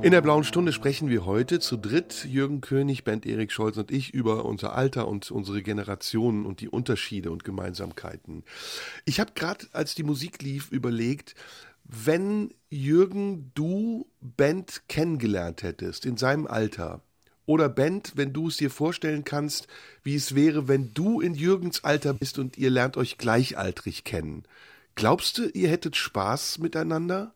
In 0.02 0.12
der 0.12 0.22
blauen 0.22 0.44
Stunde 0.44 0.74
sprechen 0.74 1.10
wir 1.10 1.26
heute 1.26 1.60
zu 1.60 1.78
dritt, 1.78 2.26
Jürgen 2.26 2.60
König, 2.60 3.06
Bent 3.06 3.26
Erik 3.26 3.54
Scholz 3.54 3.78
und 3.78 3.92
ich, 3.92 4.14
über 4.14 4.44
unser 4.44 4.76
Alter 4.76 5.08
und 5.08 5.32
unsere 5.32 5.64
Generationen 5.64 6.46
und 6.46 6.60
die 6.60 6.68
Unterschiede 6.68 7.32
und 7.32 7.46
Gemeinsamkeiten. 7.46 8.44
Ich 9.06 9.22
habe 9.22 9.32
gerade, 9.36 9.68
als 9.72 9.96
die 9.96 10.04
Musik 10.04 10.42
lief, 10.42 10.70
überlegt, 10.72 11.36
wenn 11.86 12.54
Jürgen 12.70 13.52
du 13.56 14.10
Bent 14.20 14.84
kennengelernt 14.90 15.64
hättest 15.64 16.06
in 16.06 16.18
seinem 16.18 16.46
Alter, 16.46 17.02
oder 17.46 17.70
Bent, 17.70 18.14
wenn 18.16 18.34
du 18.34 18.50
es 18.50 18.58
dir 18.58 18.70
vorstellen 18.70 19.24
kannst, 19.24 19.68
wie 20.04 20.16
es 20.16 20.36
wäre, 20.36 20.68
wenn 20.68 20.94
du 20.94 21.22
in 21.22 21.34
Jürgens 21.34 21.86
Alter 21.86 22.14
bist 22.14 22.38
und 22.38 22.58
ihr 22.58 22.70
lernt 22.70 22.98
euch 22.98 23.18
gleichaltrig 23.18 24.04
kennen. 24.04 24.44
Glaubst 24.98 25.38
du, 25.38 25.48
ihr 25.54 25.70
hättet 25.70 25.96
Spaß 25.96 26.58
miteinander? 26.58 27.34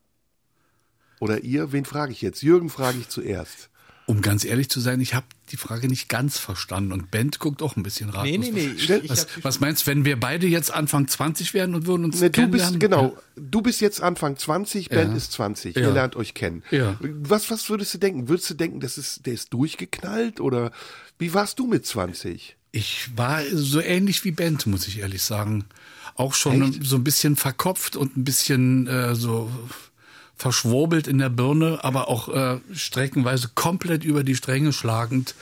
Oder 1.20 1.42
ihr? 1.44 1.72
Wen 1.72 1.86
frage 1.86 2.12
ich 2.12 2.22
jetzt? 2.22 2.42
Jürgen 2.42 2.70
frage 2.70 2.98
ich 3.00 3.08
zuerst. 3.08 3.70
Um 4.08 4.22
ganz 4.22 4.44
ehrlich 4.44 4.68
zu 4.70 4.80
sein, 4.82 5.00
ich 5.00 5.14
habe 5.14 5.28
die 5.52 5.58
Frage 5.58 5.88
nicht 5.88 6.10
ganz 6.10 6.38
verstanden 6.40 6.92
und 6.92 7.12
Bent 7.12 7.38
guckt 7.40 7.62
auch 7.62 7.76
ein 7.78 7.84
bisschen 7.84 8.10
ratlos. 8.10 8.26
Nee, 8.32 8.38
nee, 8.40 8.52
nee. 8.52 8.66
Ich, 8.76 8.84
Schnell- 8.86 9.06
ich 9.06 9.10
Was, 9.12 9.28
was 9.44 9.60
meinst 9.60 9.84
du, 9.86 9.92
wenn 9.92 10.04
wir 10.06 10.20
beide 10.20 10.48
jetzt 10.48 10.74
Anfang 10.74 11.08
20 11.08 11.54
wären 11.54 11.76
und 11.76 11.86
würden 11.86 12.06
uns 12.06 12.20
Ne, 12.20 12.30
du 12.32 12.42
kennenlernen? 12.42 12.80
bist, 12.80 12.80
genau, 12.82 13.16
du 13.38 13.62
bist 13.62 13.80
jetzt 13.80 14.02
Anfang 14.02 14.36
20, 14.38 14.90
Ben 14.90 15.12
Ja. 15.12 15.16
ist 15.16 15.32
20. 15.34 15.76
Ja. 15.76 15.84
Ihr 15.84 15.92
lernt 15.92 16.16
euch 16.16 16.34
kennen. 16.34 16.64
Ja. 16.72 16.98
Was, 17.00 17.52
was 17.52 17.70
würdest 17.70 17.94
du 17.94 18.00
denken? 18.00 18.28
Würdest 18.28 18.50
du 18.50 18.56
denken, 18.56 18.80
das 18.80 18.98
ist, 18.98 19.26
der 19.28 19.34
ist 19.34 19.54
durchgeknallt? 19.54 20.42
Oder 20.42 20.72
wie 21.20 21.34
warst 21.36 21.60
du 21.60 21.68
mit 21.68 21.86
20? 21.86 22.58
Ich 22.74 23.10
war 23.16 23.44
so 23.54 23.80
ähnlich 23.82 24.26
wie 24.26 24.32
Bent, 24.32 24.66
muss 24.66 24.88
ich 24.88 25.00
ehrlich 25.00 25.22
sagen. 25.22 25.66
Auch 26.16 26.34
schon 26.34 26.62
Echt? 26.62 26.84
so 26.84 26.98
ein 26.98 27.04
bisschen 27.04 27.36
verkopft 27.36 27.96
und 27.96 28.18
ein 28.18 28.24
bisschen 28.24 28.88
äh, 28.88 29.16
so 29.16 29.50
verschwurbelt 30.36 31.08
in 31.08 31.20
der 31.20 31.30
Birne, 31.30 31.84
aber 31.84 32.08
auch 32.08 32.30
äh, 32.30 32.60
streckenweise 32.74 33.52
komplett 33.54 34.04
über 34.04 34.24
die 34.24 34.36
Stränge 34.36 34.74
schlagend 34.74 35.36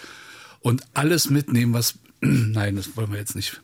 und 0.60 0.84
alles 0.94 1.30
mitnehmen, 1.30 1.74
was. 1.74 1.96
Nein, 2.22 2.76
das 2.76 2.98
wollen 2.98 3.12
wir 3.12 3.20
jetzt 3.20 3.36
nicht 3.36 3.62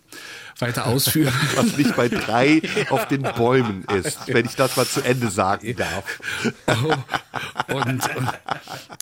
weiter 0.60 0.86
ausführen. 0.88 1.34
Was 1.56 1.78
nicht 1.78 1.96
bei 1.96 2.08
drei 2.10 2.62
auf 2.90 3.08
den 3.08 3.24
Bäumen 3.24 3.84
ist, 3.94 4.20
wenn 4.28 4.46
ich 4.46 4.56
das 4.56 4.78
mal 4.78 4.86
zu 4.86 5.02
Ende 5.02 5.30
sagen 5.30 5.76
darf. 5.76 6.20
und 7.74 8.02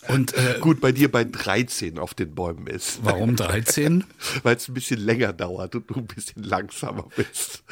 und 0.07 0.33
äh, 0.33 0.57
Gut, 0.59 0.81
bei 0.81 0.91
dir 0.91 1.11
bei 1.11 1.23
13 1.23 1.99
auf 1.99 2.13
den 2.13 2.33
Bäumen 2.35 2.67
ist. 2.67 2.99
warum 3.03 3.35
13? 3.35 4.03
Weil 4.43 4.55
es 4.55 4.67
ein 4.67 4.73
bisschen 4.73 4.99
länger 4.99 5.33
dauert 5.33 5.75
und 5.75 5.89
du 5.89 5.95
ein 5.95 6.07
bisschen 6.07 6.43
langsamer 6.43 7.05
bist. 7.15 7.63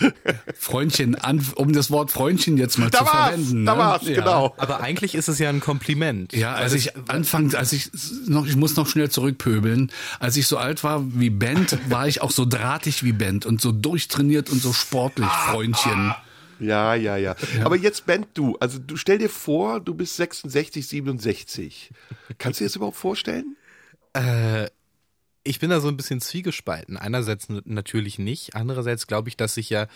Freundchen, 0.58 1.16
an, 1.16 1.46
um 1.56 1.74
das 1.74 1.90
Wort 1.92 2.12
Freundchen 2.12 2.58
jetzt 2.58 2.78
mal 2.78 2.90
Da 2.90 3.00
zu 3.00 3.06
war's, 3.06 3.14
verwenden. 3.30 3.66
da 3.66 3.74
ne? 3.74 3.80
war's, 3.80 4.04
Ja. 4.08 4.16
genau. 4.16 4.54
aber 4.58 4.82
eigentlich 4.82 5.16
ist 5.16 5.28
es 5.28 5.40
ja 5.40 5.50
ein 5.50 5.60
Kompliment. 5.60 6.34
Ja, 6.34 6.54
als 6.54 6.74
ich 6.74 6.92
anfang, 7.10 7.54
als 7.56 7.72
ich 7.74 7.90
noch, 8.28 8.46
ich 8.46 8.56
muss 8.56 8.76
noch 8.76 8.88
schnell 8.88 9.10
zurückpöbeln. 9.10 9.92
Als 10.20 10.38
ich 10.38 10.48
so 10.48 10.58
alt 10.58 10.84
war 10.84 11.04
wie 11.14 11.30
Bent, 11.30 11.78
war 11.90 12.08
ich 12.08 12.22
auch 12.22 12.32
so 12.32 12.46
drahtig 12.46 13.04
wie 13.04 13.14
Bent 13.14 13.46
und 13.46 13.62
so 13.62 13.71
durchtrainiert 13.72 14.50
und 14.50 14.62
so 14.62 14.74
sportlich, 14.74 15.28
Freundchen. 15.28 16.14
Ja, 16.60 16.94
ja, 16.94 17.18
ja. 17.18 17.36
Aber 17.64 17.76
jetzt, 17.76 18.06
Ben, 18.06 18.26
du, 18.34 18.56
also 18.60 18.78
du 18.78 18.96
stell 18.96 19.18
dir 19.18 19.30
vor, 19.30 19.80
du 19.80 19.96
bist 19.96 20.16
66, 20.18 20.88
67. 20.88 21.90
Kannst 22.38 22.60
du 22.60 22.64
dir 22.64 22.68
das 22.68 22.76
überhaupt 22.76 22.98
vorstellen? 22.98 23.56
ich 25.44 25.60
bin 25.60 25.70
da 25.70 25.80
so 25.80 25.88
ein 25.88 25.96
bisschen 25.96 26.20
zwiegespalten. 26.20 26.98
Einerseits 26.98 27.48
natürlich 27.48 28.20
nicht, 28.20 28.56
andererseits 28.56 29.08
glaube 29.08 29.30
ich, 29.30 29.38
dass 29.38 29.54
sich 29.54 29.70
ja 29.70 29.88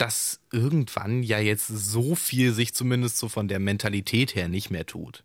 dass 0.00 0.40
irgendwann 0.50 1.22
ja 1.22 1.38
jetzt 1.38 1.66
so 1.66 2.14
viel 2.14 2.54
sich 2.54 2.72
zumindest 2.72 3.18
so 3.18 3.28
von 3.28 3.48
der 3.48 3.58
Mentalität 3.58 4.34
her 4.34 4.48
nicht 4.48 4.70
mehr 4.70 4.86
tut. 4.86 5.24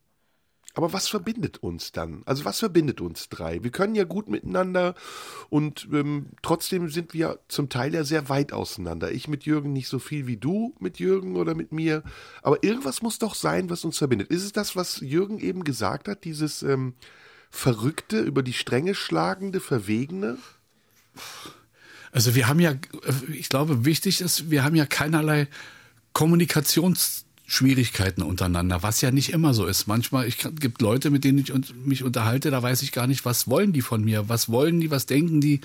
Aber 0.75 0.91
was 0.91 1.07
verbindet 1.07 1.57
uns 1.63 1.93
dann? 1.93 2.21
Also 2.25 2.43
was 2.45 2.59
verbindet 2.59 2.99
uns 2.99 3.29
drei? 3.29 3.63
Wir 3.63 3.71
können 3.71 3.95
ja 3.95 4.03
gut 4.03 4.29
miteinander 4.29 4.93
und 5.49 5.87
ähm, 5.91 6.27
trotzdem 6.41 6.89
sind 6.89 7.13
wir 7.13 7.39
zum 7.47 7.69
Teil 7.69 7.93
ja 7.93 8.03
sehr 8.03 8.27
weit 8.27 8.51
auseinander. 8.51 9.11
Ich 9.11 9.27
mit 9.29 9.45
Jürgen 9.45 9.71
nicht 9.71 9.87
so 9.87 9.99
viel 9.99 10.27
wie 10.27 10.37
du 10.37 10.75
mit 10.79 10.99
Jürgen 10.99 11.37
oder 11.37 11.55
mit 11.55 11.71
mir. 11.71 12.03
Aber 12.41 12.61
irgendwas 12.63 13.01
muss 13.01 13.19
doch 13.19 13.35
sein, 13.35 13.69
was 13.69 13.85
uns 13.85 13.97
verbindet. 13.97 14.29
Ist 14.29 14.43
es 14.43 14.51
das, 14.51 14.75
was 14.75 14.99
Jürgen 14.99 15.39
eben 15.39 15.63
gesagt 15.63 16.09
hat? 16.09 16.25
Dieses 16.25 16.61
ähm, 16.61 16.93
verrückte, 17.49 18.19
über 18.19 18.43
die 18.43 18.53
Stränge 18.53 18.95
schlagende, 18.95 19.61
verwegene? 19.61 20.37
Also 22.11 22.35
wir 22.35 22.47
haben 22.47 22.59
ja, 22.59 22.71
äh, 22.71 23.31
ich 23.33 23.49
glaube, 23.49 23.85
wichtig 23.85 24.21
ist, 24.21 24.51
wir 24.51 24.63
haben 24.63 24.75
ja 24.75 24.85
keinerlei 24.85 25.47
Kommunikationsschwierigkeiten 27.45 28.23
untereinander, 28.23 28.83
was 28.83 29.01
ja 29.01 29.11
nicht 29.11 29.31
immer 29.31 29.53
so 29.53 29.65
ist. 29.65 29.87
Manchmal, 29.87 30.27
ich 30.27 30.37
gibt 30.59 30.81
Leute, 30.81 31.09
mit 31.09 31.23
denen 31.23 31.39
ich 31.39 31.53
mich 31.85 32.03
unterhalte, 32.03 32.51
da 32.51 32.61
weiß 32.61 32.81
ich 32.81 32.91
gar 32.91 33.07
nicht, 33.07 33.25
was 33.25 33.47
wollen 33.47 33.73
die 33.73 33.81
von 33.81 34.03
mir, 34.03 34.29
was 34.29 34.49
wollen 34.49 34.79
die, 34.79 34.91
was 34.91 35.05
denken 35.05 35.41
die. 35.41 35.61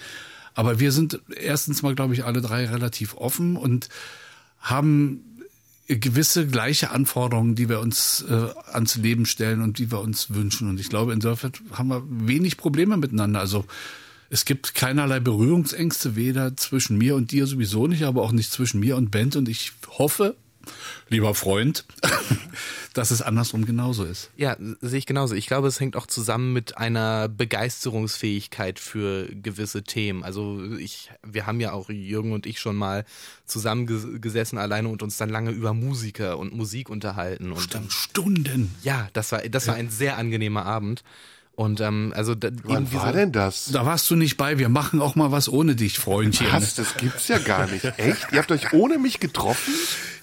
Aber 0.54 0.80
wir 0.80 0.92
sind 0.92 1.20
erstens 1.34 1.82
mal, 1.82 1.94
glaube 1.94 2.14
ich, 2.14 2.24
alle 2.24 2.40
drei 2.40 2.66
relativ 2.66 3.14
offen 3.14 3.56
und 3.56 3.88
haben 4.60 5.24
gewisse 5.86 6.46
gleiche 6.46 6.90
Anforderungen, 6.90 7.54
die 7.54 7.68
wir 7.68 7.80
uns 7.80 8.24
äh, 8.28 8.48
ans 8.72 8.96
Leben 8.96 9.26
stellen 9.26 9.62
und 9.62 9.78
die 9.78 9.90
wir 9.90 10.00
uns 10.00 10.30
wünschen. 10.30 10.68
Und 10.68 10.78
ich 10.78 10.88
glaube, 10.88 11.12
insofern 11.12 11.52
haben 11.72 11.88
wir 11.88 12.04
wenig 12.06 12.56
Probleme 12.56 12.96
miteinander. 12.96 13.40
Also 13.40 13.64
es 14.28 14.44
gibt 14.44 14.74
keinerlei 14.74 15.18
Berührungsängste, 15.18 16.14
weder 16.14 16.56
zwischen 16.56 16.98
mir 16.98 17.16
und 17.16 17.32
dir 17.32 17.46
sowieso 17.46 17.88
nicht, 17.88 18.04
aber 18.04 18.22
auch 18.22 18.32
nicht 18.32 18.52
zwischen 18.52 18.78
mir 18.78 18.96
und 18.96 19.10
Bent. 19.10 19.34
Und 19.34 19.48
ich 19.48 19.72
hoffe, 19.88 20.36
lieber 21.09 21.35
Freund, 21.35 21.85
dass 22.94 23.11
es 23.11 23.22
andersrum 23.22 23.66
genauso 23.66 24.04
ist. 24.04 24.30
Ja, 24.37 24.56
sehe 24.80 24.98
ich 24.98 25.06
genauso. 25.06 25.35
Ich 25.35 25.46
glaube, 25.46 25.68
es 25.68 25.80
hängt 25.80 25.96
auch 25.96 26.06
zusammen 26.06 26.52
mit 26.52 26.78
einer 26.78 27.28
Begeisterungsfähigkeit 27.28 28.78
für 28.78 29.26
gewisse 29.26 29.83
Themen. 29.83 30.22
Also 30.22 30.62
ich, 30.78 31.11
wir 31.24 31.46
haben 31.46 31.61
ja 31.61 31.72
auch 31.72 31.88
Jürgen 31.90 32.33
und 32.33 32.46
ich 32.46 32.61
schon 32.61 32.76
mal 32.76 33.04
zusammengesessen 33.44 34.59
alleine 34.59 34.88
und 34.88 35.02
uns 35.02 35.16
dann 35.16 35.30
lange 35.30 35.50
über 35.50 35.74
Musiker 35.74 36.38
und 36.38 36.54
Musik 36.54 36.88
unterhalten. 36.88 37.52
Und 37.52 37.74
ähm, 37.74 37.90
Stunden. 37.90 38.74
ja, 38.83 39.09
das 39.12 39.33
war, 39.33 39.40
das 39.40 39.66
war 39.66 39.74
ein 39.74 39.90
sehr 39.90 40.16
angenehmer 40.16 40.64
Abend. 40.64 41.02
Und 41.56 41.80
ähm, 41.80 42.12
also 42.16 42.34
da, 42.34 42.48
Wann 42.62 42.90
war 42.94 43.06
diese- 43.08 43.18
denn 43.18 43.32
das? 43.32 43.66
Da 43.70 43.84
warst 43.84 44.10
du 44.10 44.16
nicht 44.16 44.36
bei. 44.38 44.58
Wir 44.58 44.68
machen 44.70 45.02
auch 45.02 45.14
mal 45.14 45.30
was 45.30 45.48
ohne 45.48 45.74
dich, 45.76 45.98
Freundchen. 45.98 46.46
Was? 46.52 46.74
Das 46.74 46.94
gibt's 46.96 47.28
ja 47.28 47.38
gar 47.38 47.66
nicht. 47.66 47.84
Echt? 47.98 48.28
Ihr 48.32 48.38
habt 48.38 48.50
euch 48.50 48.72
ohne 48.72 48.98
mich 48.98 49.20
getroffen? 49.20 49.74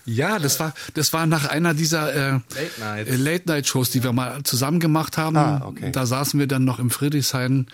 Ja, 0.05 0.39
das 0.39 0.59
war, 0.59 0.73
das 0.95 1.11
war 1.13 1.25
nach 1.27 1.45
einer 1.49 1.73
dieser 1.73 2.13
äh, 2.37 2.39
Late 2.79 3.09
äh, 3.09 3.15
Late-Night-Shows, 3.17 3.89
die 3.91 4.03
wir 4.03 4.13
mal 4.13 4.41
zusammen 4.43 4.79
gemacht 4.79 5.17
haben. 5.17 5.35
Ah, 5.37 5.63
okay. 5.65 5.91
Da 5.91 6.05
saßen 6.05 6.39
wir 6.39 6.47
dann 6.47 6.63
noch 6.65 6.79
im 6.79 6.89
Friedrichshain, 6.89 7.67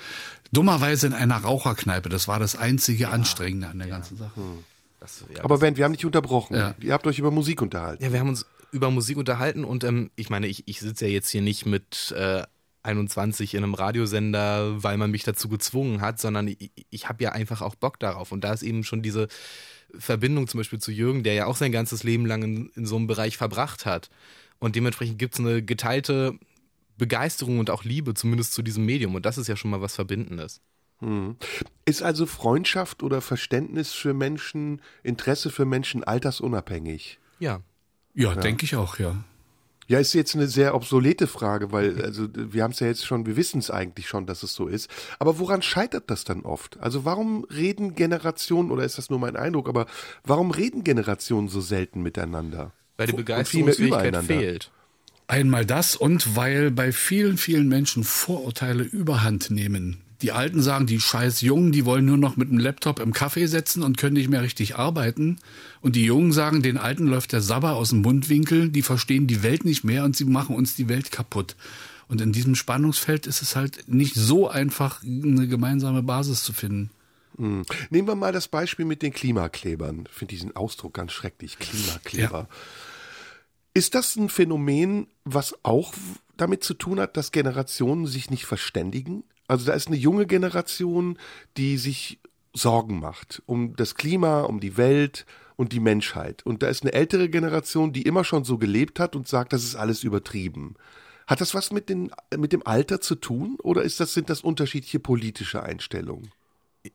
dummerweise 0.52 1.08
in 1.08 1.14
einer 1.14 1.38
Raucherkneipe. 1.38 2.10
Das 2.10 2.28
war 2.28 2.40
das 2.40 2.56
einzige 2.56 3.10
Anstrengende 3.10 3.68
an 3.68 3.78
der 3.80 3.88
ganzen 3.88 4.18
Sache. 4.18 4.32
das, 5.00 5.24
ja, 5.34 5.44
Aber 5.44 5.60
Ben, 5.60 5.78
wir 5.78 5.86
haben 5.86 5.92
nicht 5.92 6.06
unterbrochen. 6.06 6.56
Ja. 6.58 6.74
Ihr 6.82 6.92
habt 6.94 7.06
euch 7.08 7.20
über 7.20 7.32
Musik 7.32 7.62
unterhalten. 7.62 8.04
Ja, 8.04 8.12
wir 8.12 8.20
haben 8.20 8.30
uns 8.30 8.46
über 8.72 8.90
Musik 8.90 9.18
unterhalten 9.18 9.64
und 9.64 9.84
ähm, 9.84 10.10
ich 10.16 10.32
meine, 10.32 10.48
ich, 10.48 10.68
ich 10.68 10.80
sitze 10.80 11.06
ja 11.06 11.12
jetzt 11.12 11.30
hier 11.30 11.44
nicht 11.44 11.68
mit 11.68 12.12
äh, 12.18 12.42
21 12.84 13.56
in 13.56 13.64
einem 13.64 13.74
Radiosender, 13.74 14.84
weil 14.84 14.98
man 14.98 15.12
mich 15.12 15.24
dazu 15.24 15.50
gezwungen 15.50 16.02
hat, 16.02 16.20
sondern 16.20 16.48
ich, 16.48 16.72
ich 16.90 17.10
habe 17.10 17.24
ja 17.24 17.32
einfach 17.32 17.62
auch 17.62 17.76
Bock 17.76 18.00
darauf. 18.00 18.32
Und 18.32 18.44
da 18.44 18.54
ist 18.54 18.64
eben 18.64 18.84
schon 18.84 19.02
diese 19.02 19.28
Verbindung 19.98 20.48
zum 20.48 20.60
Beispiel 20.60 20.80
zu 20.80 20.92
Jürgen, 20.92 21.24
der 21.24 21.34
ja 21.34 21.46
auch 21.46 21.56
sein 21.56 21.72
ganzes 21.72 22.04
Leben 22.04 22.26
lang 22.26 22.44
in, 22.44 22.70
in 22.76 22.86
so 22.86 22.96
einem 22.96 23.08
Bereich 23.08 23.38
verbracht 23.38 23.86
hat. 23.86 24.10
Und 24.60 24.76
dementsprechend 24.76 25.20
gibt 25.20 25.34
es 25.36 25.40
eine 25.40 25.64
geteilte 25.64 26.38
Begeisterung 26.98 27.60
und 27.60 27.70
auch 27.70 27.84
Liebe, 27.84 28.14
zumindest 28.14 28.54
zu 28.54 28.62
diesem 28.62 28.86
Medium. 28.86 29.16
Und 29.16 29.26
das 29.26 29.38
ist 29.38 29.48
ja 29.48 29.56
schon 29.56 29.72
mal 29.72 29.82
was 29.82 29.96
Verbindendes. 29.96 30.62
Ist 31.86 32.02
also 32.02 32.26
Freundschaft 32.26 33.04
oder 33.04 33.22
Verständnis 33.22 33.92
für 33.92 34.14
Menschen, 34.14 34.82
Interesse 35.04 35.50
für 35.50 35.66
Menschen 35.66 36.04
altersunabhängig? 36.04 37.20
Ja. 37.40 37.62
Ja, 38.14 38.36
denke 38.36 38.66
ich 38.66 38.76
auch, 38.76 39.00
ja. 39.00 39.24
Ja, 39.88 40.00
ist 40.00 40.14
jetzt 40.14 40.36
eine 40.36 40.48
sehr 40.48 40.76
obsolete 40.76 41.28
Frage, 41.28 41.72
weil 41.72 42.02
also 42.02 42.28
wir 42.34 42.64
haben 42.64 42.72
es 42.72 42.80
ja 42.80 42.88
jetzt 42.88 43.06
schon, 43.06 43.26
wir 43.26 43.36
wissen 43.36 43.60
es 43.60 43.70
eigentlich 43.70 44.08
schon, 44.08 44.26
dass 44.26 44.44
es 44.44 44.54
so 44.54 44.68
ist. 44.68 44.90
Aber 45.20 45.40
woran 45.40 45.62
scheitert 45.62 46.10
das 46.10 46.24
dann 46.24 46.42
oft? 46.42 46.80
Also 46.80 47.06
warum 47.06 47.46
reden 47.46 47.96
Generationen 47.96 48.72
oder 48.72 48.84
ist 48.84 48.98
das 48.98 49.10
nur 49.10 49.20
mein 49.20 49.36
Eindruck? 49.36 49.68
Aber 49.68 49.86
warum 50.24 50.52
reden 50.52 50.84
Generationen 50.84 51.50
so 51.50 51.62
selten 51.62 52.02
miteinander? 52.02 52.72
Weil 52.98 53.08
die 53.08 53.14
Begeisterungsfähigkeit 53.14 54.08
übereinander. 54.08 54.34
fehlt. 54.34 54.72
Einmal 55.28 55.66
das 55.66 55.96
und 55.96 56.36
weil 56.36 56.70
bei 56.70 56.92
vielen, 56.92 57.38
vielen 57.38 57.68
Menschen 57.68 58.04
Vorurteile 58.04 58.84
überhand 58.84 59.52
nehmen. 59.52 60.02
Die 60.24 60.32
Alten 60.32 60.62
sagen, 60.62 60.88
die 60.88 61.02
scheiß 61.02 61.42
Jungen, 61.42 61.74
die 61.74 61.84
wollen 61.84 62.06
nur 62.06 62.16
noch 62.16 62.38
mit 62.38 62.50
dem 62.50 62.58
Laptop 62.58 63.02
im 63.02 63.12
Café 63.12 63.46
sitzen 63.46 63.84
und 63.84 63.98
können 63.98 64.14
nicht 64.14 64.30
mehr 64.30 64.42
richtig 64.42 64.78
arbeiten. 64.78 65.38
Und 65.82 65.98
die 65.98 66.06
Jungen 66.06 66.32
sagen, 66.32 66.64
den 66.64 66.78
Alten 66.78 67.08
läuft 67.08 67.34
der 67.34 67.42
Sabber 67.42 67.76
aus 67.76 67.90
dem 67.90 68.04
Mundwinkel, 68.04 68.70
die 68.70 68.84
verstehen 68.84 69.28
die 69.28 69.44
Welt 69.44 69.66
nicht 69.66 69.84
mehr 69.84 70.06
und 70.06 70.16
sie 70.16 70.24
machen 70.24 70.56
uns 70.56 70.78
die 70.78 70.88
Welt 70.88 71.12
kaputt. 71.12 71.58
Und 72.08 72.22
in 72.22 72.32
diesem 72.32 72.56
Spannungsfeld 72.56 73.28
ist 73.28 73.42
es 73.42 73.58
halt 73.58 73.90
nicht 73.90 74.16
so 74.16 74.48
einfach, 74.48 75.04
eine 75.04 75.50
gemeinsame 75.50 76.04
Basis 76.04 76.44
zu 76.44 76.54
finden. 76.54 76.90
Nehmen 77.38 78.08
wir 78.08 78.16
mal 78.16 78.32
das 78.32 78.48
Beispiel 78.48 78.86
mit 78.86 79.02
den 79.02 79.12
Klimaklebern. 79.12 80.06
Ich 80.10 80.18
finde 80.18 80.36
diesen 80.36 80.56
Ausdruck 80.56 80.94
ganz 80.94 81.12
schrecklich, 81.12 81.60
Klimakleber. 81.60 82.48
Ist 83.74 83.94
das 83.94 84.16
ein 84.16 84.30
Phänomen, 84.30 85.08
was 85.26 85.54
auch 85.64 85.94
damit 86.38 86.64
zu 86.64 86.76
tun 86.76 87.02
hat, 87.02 87.18
dass 87.18 87.34
Generationen 87.34 88.08
sich 88.08 88.30
nicht 88.30 88.46
verständigen? 88.46 89.26
Also 89.48 89.66
da 89.66 89.74
ist 89.74 89.88
eine 89.88 89.98
junge 89.98 90.26
Generation, 90.26 91.18
die 91.58 91.78
sich 91.78 92.20
Sorgen 92.54 93.00
macht 93.00 93.42
um 93.46 93.76
das 93.76 93.96
Klima, 93.96 94.42
um 94.42 94.60
die 94.60 94.78
Welt 94.78 95.26
und 95.56 95.72
die 95.72 95.80
Menschheit. 95.80 96.46
Und 96.46 96.64
da 96.64 96.68
ist 96.68 96.84
eine 96.84 96.94
ältere 96.94 97.30
Generation, 97.30 97.94
die 97.94 98.04
immer 98.04 98.24
schon 98.24 98.44
so 98.44 98.58
gelebt 98.58 99.00
hat 99.00 99.16
und 99.16 99.28
sagt, 99.28 99.54
das 99.54 99.64
ist 99.64 99.76
alles 99.76 100.04
übertrieben. 100.04 100.76
Hat 101.28 101.42
das 101.42 101.54
was 101.54 101.72
mit, 101.72 101.90
den, 101.90 102.12
mit 102.38 102.54
dem 102.54 102.66
Alter 102.66 103.02
zu 103.02 103.16
tun 103.16 103.58
oder 103.64 103.82
ist 103.82 104.00
das, 104.00 104.14
sind 104.14 104.30
das 104.30 104.42
unterschiedliche 104.42 105.00
politische 105.00 105.64
Einstellungen? 105.64 106.32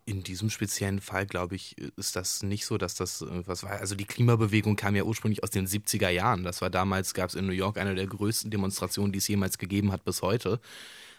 In 0.05 0.23
diesem 0.23 0.51
speziellen 0.51 1.01
Fall, 1.01 1.25
glaube 1.25 1.57
ich, 1.57 1.77
ist 1.97 2.15
das 2.15 2.43
nicht 2.43 2.67
so, 2.67 2.77
dass 2.77 2.95
das 2.95 3.23
äh, 3.23 3.47
was 3.47 3.63
war. 3.63 3.71
Also 3.71 3.95
die 3.95 4.05
Klimabewegung 4.05 4.77
kam 4.77 4.95
ja 4.95 5.05
ursprünglich 5.05 5.43
aus 5.43 5.49
den 5.49 5.67
70er 5.67 6.11
Jahren. 6.11 6.45
Das 6.45 6.61
war 6.61 6.69
damals, 6.69 7.15
gab 7.15 7.31
es 7.31 7.35
in 7.35 7.47
New 7.47 7.53
York 7.53 7.79
eine 7.79 7.95
der 7.95 8.07
größten 8.07 8.51
Demonstrationen, 8.51 9.13
die 9.13 9.19
es 9.19 9.29
jemals 9.29 9.57
gegeben 9.57 9.91
hat 9.91 10.05
bis 10.05 10.21
heute. 10.21 10.61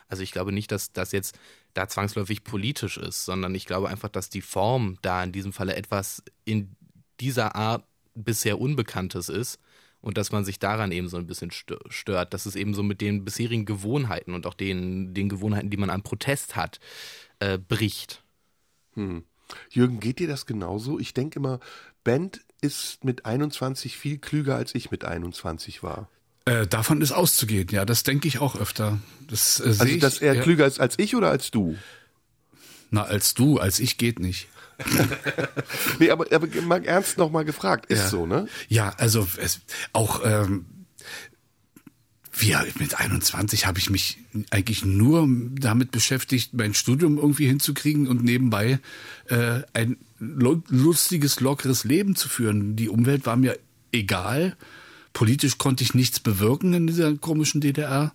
Also 0.10 0.24
ich 0.24 0.32
glaube 0.32 0.52
nicht, 0.52 0.72
dass 0.72 0.92
das 0.92 1.12
jetzt 1.12 1.38
da 1.74 1.88
zwangsläufig 1.88 2.44
politisch 2.44 2.98
ist, 2.98 3.26
sondern 3.26 3.56
ich 3.56 3.66
glaube 3.66 3.90
einfach, 3.90 4.10
dass 4.10 4.30
die 4.30 4.42
Form 4.42 4.98
da 5.02 5.24
in 5.24 5.32
diesem 5.32 5.54
Falle 5.54 5.76
etwas 5.76 6.24
in 6.46 6.76
dieser 7.20 7.56
Art 7.56 7.86
bisher 8.16 8.60
Unbekanntes 8.60 9.30
ist 9.30 9.60
und 10.02 10.18
dass 10.18 10.32
man 10.32 10.44
sich 10.46 10.60
daran 10.60 10.92
eben 10.92 11.10
so 11.10 11.18
ein 11.18 11.28
bisschen 11.28 11.52
stö- 11.52 11.80
stört, 11.92 12.34
dass 12.34 12.46
es 12.46 12.56
eben 12.56 12.74
so 12.74 12.84
mit 12.84 13.02
den 13.02 13.24
bisherigen 13.24 13.66
Gewohnheiten 13.66 14.34
und 14.34 14.46
auch 14.48 14.54
den, 14.56 15.14
den 15.14 15.30
Gewohnheiten, 15.30 15.70
die 15.70 15.78
man 15.78 15.90
an 15.90 16.04
Protest 16.04 16.56
hat, 16.56 16.80
äh, 17.40 17.58
bricht. 17.58 18.24
Jürgen, 19.70 20.00
geht 20.00 20.20
dir 20.20 20.28
das 20.28 20.46
genauso? 20.46 21.00
Ich 21.00 21.14
denke 21.14 21.40
immer, 21.40 21.60
Bent 22.04 22.42
ist 22.62 23.04
mit 23.04 23.26
21 23.26 23.98
viel 23.98 24.18
klüger, 24.18 24.56
als 24.56 24.74
ich 24.76 24.92
mit 24.92 25.06
21 25.06 25.84
war. 25.84 26.10
Äh, 26.50 26.66
davon 26.68 27.02
ist 27.02 27.12
auszugehen, 27.12 27.68
ja, 27.72 27.86
das 27.86 28.02
denke 28.04 28.28
ich 28.28 28.40
auch 28.40 28.56
öfter. 28.60 28.98
Das, 29.28 29.60
äh, 29.60 29.68
Also, 29.68 29.86
ich, 29.86 30.00
dass 30.00 30.18
er 30.20 30.34
ja, 30.34 30.42
klüger 30.42 30.66
ist 30.66 30.80
als 30.80 30.96
ich 30.98 31.16
oder 31.16 31.30
als 31.30 31.52
du? 31.52 31.78
Na, 32.90 33.04
als 33.04 33.36
du, 33.36 33.60
als 33.60 33.80
ich 33.80 33.98
geht 33.98 34.20
nicht. 34.20 34.48
Nee, 36.00 36.10
aber, 36.10 36.26
aber 36.32 36.48
mal 36.62 36.84
ernst 36.86 37.18
nochmal 37.18 37.46
gefragt, 37.46 37.86
ist 37.92 38.00
Ja. 38.00 38.10
so, 38.10 38.26
ne? 38.26 38.48
Ja, 38.70 38.94
also 38.98 39.28
es, 39.38 39.60
auch 39.94 40.22
ähm, 40.24 40.66
wir, 42.32 42.66
mit 42.80 42.98
21 43.00 43.66
habe 43.68 43.80
ich 43.80 43.90
mich 43.90 44.18
eigentlich 44.50 44.86
nur 44.86 45.28
damit 45.60 45.92
beschäftigt, 45.92 46.54
mein 46.54 46.74
Studium 46.74 47.18
irgendwie 47.18 47.48
hinzukriegen 47.48 48.08
und 48.08 48.24
nebenbei 48.24 48.80
äh, 49.28 49.62
ein 49.74 49.98
lustiges, 50.20 51.42
lockeres 51.42 51.84
Leben 51.84 52.16
zu 52.16 52.30
führen. 52.30 52.76
Die 52.76 52.90
Umwelt 52.90 53.26
war 53.26 53.36
mir 53.36 53.60
egal. 53.92 54.56
Politisch 55.14 55.58
konnte 55.58 55.84
ich 55.84 55.94
nichts 55.94 56.20
bewirken 56.20 56.74
in 56.74 56.88
dieser 56.88 57.16
komischen 57.16 57.62
DDR. 57.62 58.14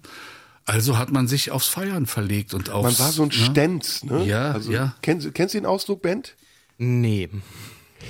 Also 0.67 0.97
hat 0.97 1.13
man 1.13 1.29
sich 1.29 1.51
aufs 1.51 1.69
Feiern 1.69 2.07
verlegt 2.07 2.55
und 2.55 2.71
aufs, 2.71 2.99
Man 2.99 3.07
war 3.07 3.13
so 3.13 3.23
ein 3.23 3.29
ne? 3.29 3.35
Stenz, 3.35 4.05
ne? 4.05 4.25
Ja, 4.25 4.53
also, 4.53 4.73
ja. 4.73 4.95
Kennst, 5.03 5.35
kennst 5.35 5.55
du 5.55 5.59
den 5.59 5.67
Ausdruck, 5.67 6.01
Bent? 6.01 6.37
Nee. 6.79 7.29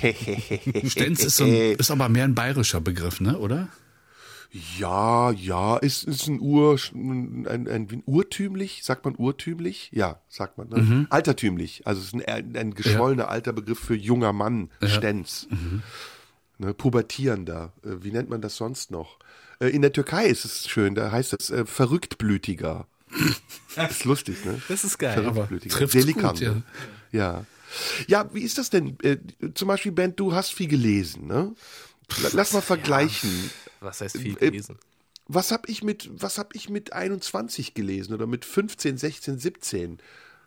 Stenz 0.87 1.23
ist, 1.23 1.37
so 1.37 1.43
ein, 1.43 1.75
ist 1.77 1.91
aber 1.91 2.09
mehr 2.09 2.23
ein 2.23 2.35
bayerischer 2.35 2.81
Begriff, 2.81 3.19
ne, 3.19 3.37
oder? 3.37 3.69
Ja, 4.79 5.31
ja, 5.31 5.75
ist, 5.75 6.05
ist 6.05 6.27
ein 6.27 6.39
Ur, 6.39 6.79
ein, 6.93 7.45
ein, 7.45 7.67
ein 7.67 8.03
urtümlich, 8.05 8.83
sagt 8.83 9.03
man 9.03 9.15
urtümlich? 9.17 9.89
Ja, 9.91 10.21
sagt 10.29 10.57
man. 10.57 10.69
Ne? 10.69 10.81
Mhm. 10.81 11.07
Altertümlich, 11.09 11.85
also 11.85 11.99
es 11.99 12.13
ist 12.13 12.27
ein, 12.27 12.55
ein 12.55 12.73
geschwollener 12.73 13.27
alter 13.27 13.51
Begriff 13.51 13.79
für 13.79 13.95
junger 13.95 14.31
Mann, 14.31 14.69
Stenz. 14.81 15.47
Mhm. 15.49 15.83
Ne, 16.57 16.73
pubertierender, 16.73 17.73
äh, 17.83 17.89
wie 18.03 18.11
nennt 18.11 18.29
man 18.29 18.41
das 18.41 18.55
sonst 18.55 18.89
noch? 18.91 19.19
Äh, 19.59 19.67
in 19.69 19.81
der 19.81 19.91
Türkei 19.91 20.27
ist 20.27 20.45
es 20.45 20.67
schön, 20.69 20.95
da 20.95 21.11
heißt 21.11 21.33
es 21.33 21.49
äh, 21.49 21.65
verrücktblütiger. 21.65 22.87
ist 23.89 24.05
lustig, 24.05 24.43
ne? 24.45 24.61
Das 24.69 24.83
ist 24.83 24.97
geil. 24.97 25.13
Verrücktblütiger. 25.21 25.75
trifft's 25.75 25.93
Delikant, 25.93 26.39
gut, 26.39 26.41
ja. 26.41 26.51
ne? 26.53 26.63
ja. 27.11 27.45
Ja, 28.07 28.29
wie 28.33 28.41
ist 28.41 28.57
das 28.57 28.69
denn? 28.69 28.97
Äh, 29.01 29.17
zum 29.53 29.67
Beispiel, 29.67 29.91
Ben, 29.91 30.15
du 30.15 30.33
hast 30.33 30.53
viel 30.53 30.67
gelesen, 30.67 31.27
ne? 31.27 31.53
La- 32.21 32.29
Lass 32.33 32.53
mal 32.53 32.61
vergleichen. 32.61 33.29
Was 33.81 33.99
heißt 33.99 34.17
viel 34.17 34.37
Äh, 34.39 34.51
gelesen? 34.51 34.77
Was 35.27 35.51
habe 35.51 35.67
ich 35.69 35.83
mit 35.83 36.09
was 36.13 36.37
habe 36.37 36.49
ich 36.53 36.69
mit 36.69 36.93
21 36.93 37.73
gelesen 37.73 38.13
oder 38.13 38.27
mit 38.27 38.45
15, 38.45 38.97
16, 38.97 39.39
17? 39.39 39.99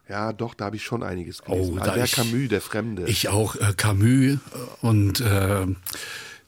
Ja, 0.09 0.33
doch, 0.33 0.55
da 0.55 0.67
habe 0.67 0.77
ich 0.77 0.85
schon 0.85 1.03
einiges 1.03 1.43
gelesen. 1.43 1.73
Oh, 1.75 1.79
da 1.79 1.93
Albert 1.93 2.07
ich- 2.09 2.13
Camus, 2.13 2.49
der 2.49 2.61
Fremde. 2.61 3.05
Ich 3.07 3.29
auch 3.29 3.57
äh, 3.57 3.75
Camus 3.77 4.07
äh, 4.35 4.39
und 4.81 5.21
äh, 5.21 5.67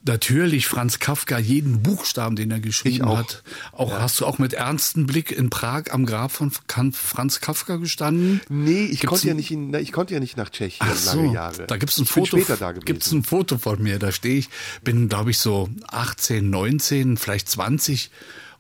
natürlich 0.05 0.66
Franz 0.66 0.99
Kafka, 0.99 1.38
jeden 1.38 1.83
Buchstaben, 1.83 2.37
den 2.37 2.51
er 2.51 2.61
geschrieben 2.61 3.05
auch. 3.05 3.18
hat. 3.18 3.42
Auch 3.73 3.92
hast 3.92 4.18
du 4.20 4.27
auch 4.27 4.38
mit 4.38 4.55
ernstem 4.55 5.07
Blick 5.07 5.31
in 5.31 5.51
Prag 5.51 5.85
am 5.90 6.07
Grab 6.07 6.33
von 6.33 6.51
Franz 6.51 7.40
Kafka 7.40 7.77
gestanden? 7.77 8.40
nee, 8.49 8.85
ich 8.85 9.01
Gibt's 9.01 9.07
konnte 9.07 9.29
ja 9.29 9.35
nicht 9.35 9.51
in, 9.51 9.75
ich 9.75 9.92
konnte 9.92 10.14
ja 10.14 10.20
nicht 10.20 10.37
nach 10.38 10.49
Tschechien 10.49 10.88
Ach 10.90 11.05
lange 11.05 11.29
so, 11.29 11.35
Jahre. 11.35 11.66
da 11.66 11.77
gibt's 11.77 11.99
ein 11.99 12.05
Ich 12.05 12.11
Foto. 12.11 12.38
Gibt's 12.85 13.12
ein 13.12 13.23
Foto 13.25 13.59
von 13.59 13.83
mir. 13.83 13.99
Da 13.99 14.11
stehe 14.11 14.38
ich, 14.38 14.49
bin 14.83 15.09
glaube 15.11 15.33
ich 15.33 15.38
so 15.38 15.68
18, 15.88 16.49
19, 16.49 17.16
vielleicht 17.18 17.49
20 17.51 18.11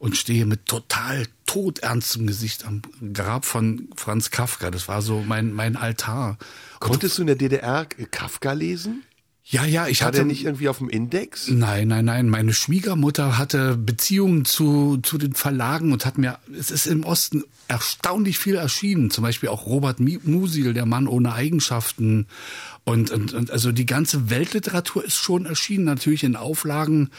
und 0.00 0.16
stehe 0.16 0.46
mit 0.46 0.66
total 0.66 1.26
todernstem 1.46 2.26
Gesicht 2.26 2.64
am 2.64 2.82
Grab 3.12 3.44
von 3.44 3.88
Franz 3.94 4.30
Kafka. 4.30 4.70
Das 4.70 4.88
war 4.88 5.02
so 5.02 5.20
mein 5.20 5.52
mein 5.52 5.76
Altar. 5.76 6.38
Und 6.74 6.80
Konntest 6.80 7.18
du 7.18 7.22
in 7.22 7.26
der 7.28 7.36
DDR 7.36 7.84
Kafka 7.84 8.52
lesen? 8.52 9.04
ja, 9.50 9.64
ja, 9.64 9.88
ich 9.88 10.00
War 10.00 10.08
hatte 10.08 10.18
der 10.18 10.26
nicht 10.26 10.44
irgendwie 10.44 10.68
auf 10.68 10.78
dem 10.78 10.88
Index? 10.88 11.48
Nein, 11.48 11.88
nein, 11.88 12.04
nein. 12.04 12.28
Meine 12.28 12.52
Schwiegermutter 12.52 13.36
hatte 13.36 13.76
Beziehungen 13.76 14.44
zu, 14.44 14.98
zu 14.98 15.18
den 15.18 15.34
Verlagen 15.34 15.92
und 15.92 16.06
hat 16.06 16.18
mir, 16.18 16.38
es 16.56 16.70
ist 16.70 16.86
im 16.86 17.02
Osten 17.02 17.42
erstaunlich 17.66 18.38
viel 18.38 18.54
erschienen. 18.54 19.10
Zum 19.10 19.22
Beispiel 19.22 19.48
auch 19.48 19.66
Robert 19.66 19.98
Musil, 19.98 20.72
der 20.72 20.86
Mann 20.86 21.08
ohne 21.08 21.32
Eigenschaften. 21.32 22.28
Und, 22.84 23.10
und, 23.10 23.34
und 23.34 23.50
also 23.50 23.72
die 23.72 23.86
ganze 23.86 24.30
Weltliteratur 24.30 25.04
ist 25.04 25.16
schon 25.16 25.46
erschienen, 25.46 25.84
natürlich 25.84 26.24
in 26.24 26.34
Auflagen, 26.34 27.10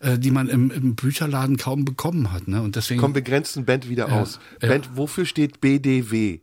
äh, 0.00 0.18
die 0.18 0.30
man 0.30 0.48
im, 0.48 0.70
im 0.70 0.94
Bücherladen 0.96 1.56
kaum 1.56 1.84
bekommen 1.84 2.32
hat. 2.32 2.48
Ne? 2.48 2.62
Und 2.62 2.74
deswegen. 2.76 3.00
Komm, 3.00 3.14
wir 3.14 3.22
grenzen 3.22 3.64
Band 3.64 3.88
wieder 3.88 4.08
Ja, 4.08 4.20
aus. 4.22 4.40
ja. 4.60 4.68
Band, 4.68 4.90
wofür 4.96 5.26
steht 5.26 5.60
BDW? 5.60 6.40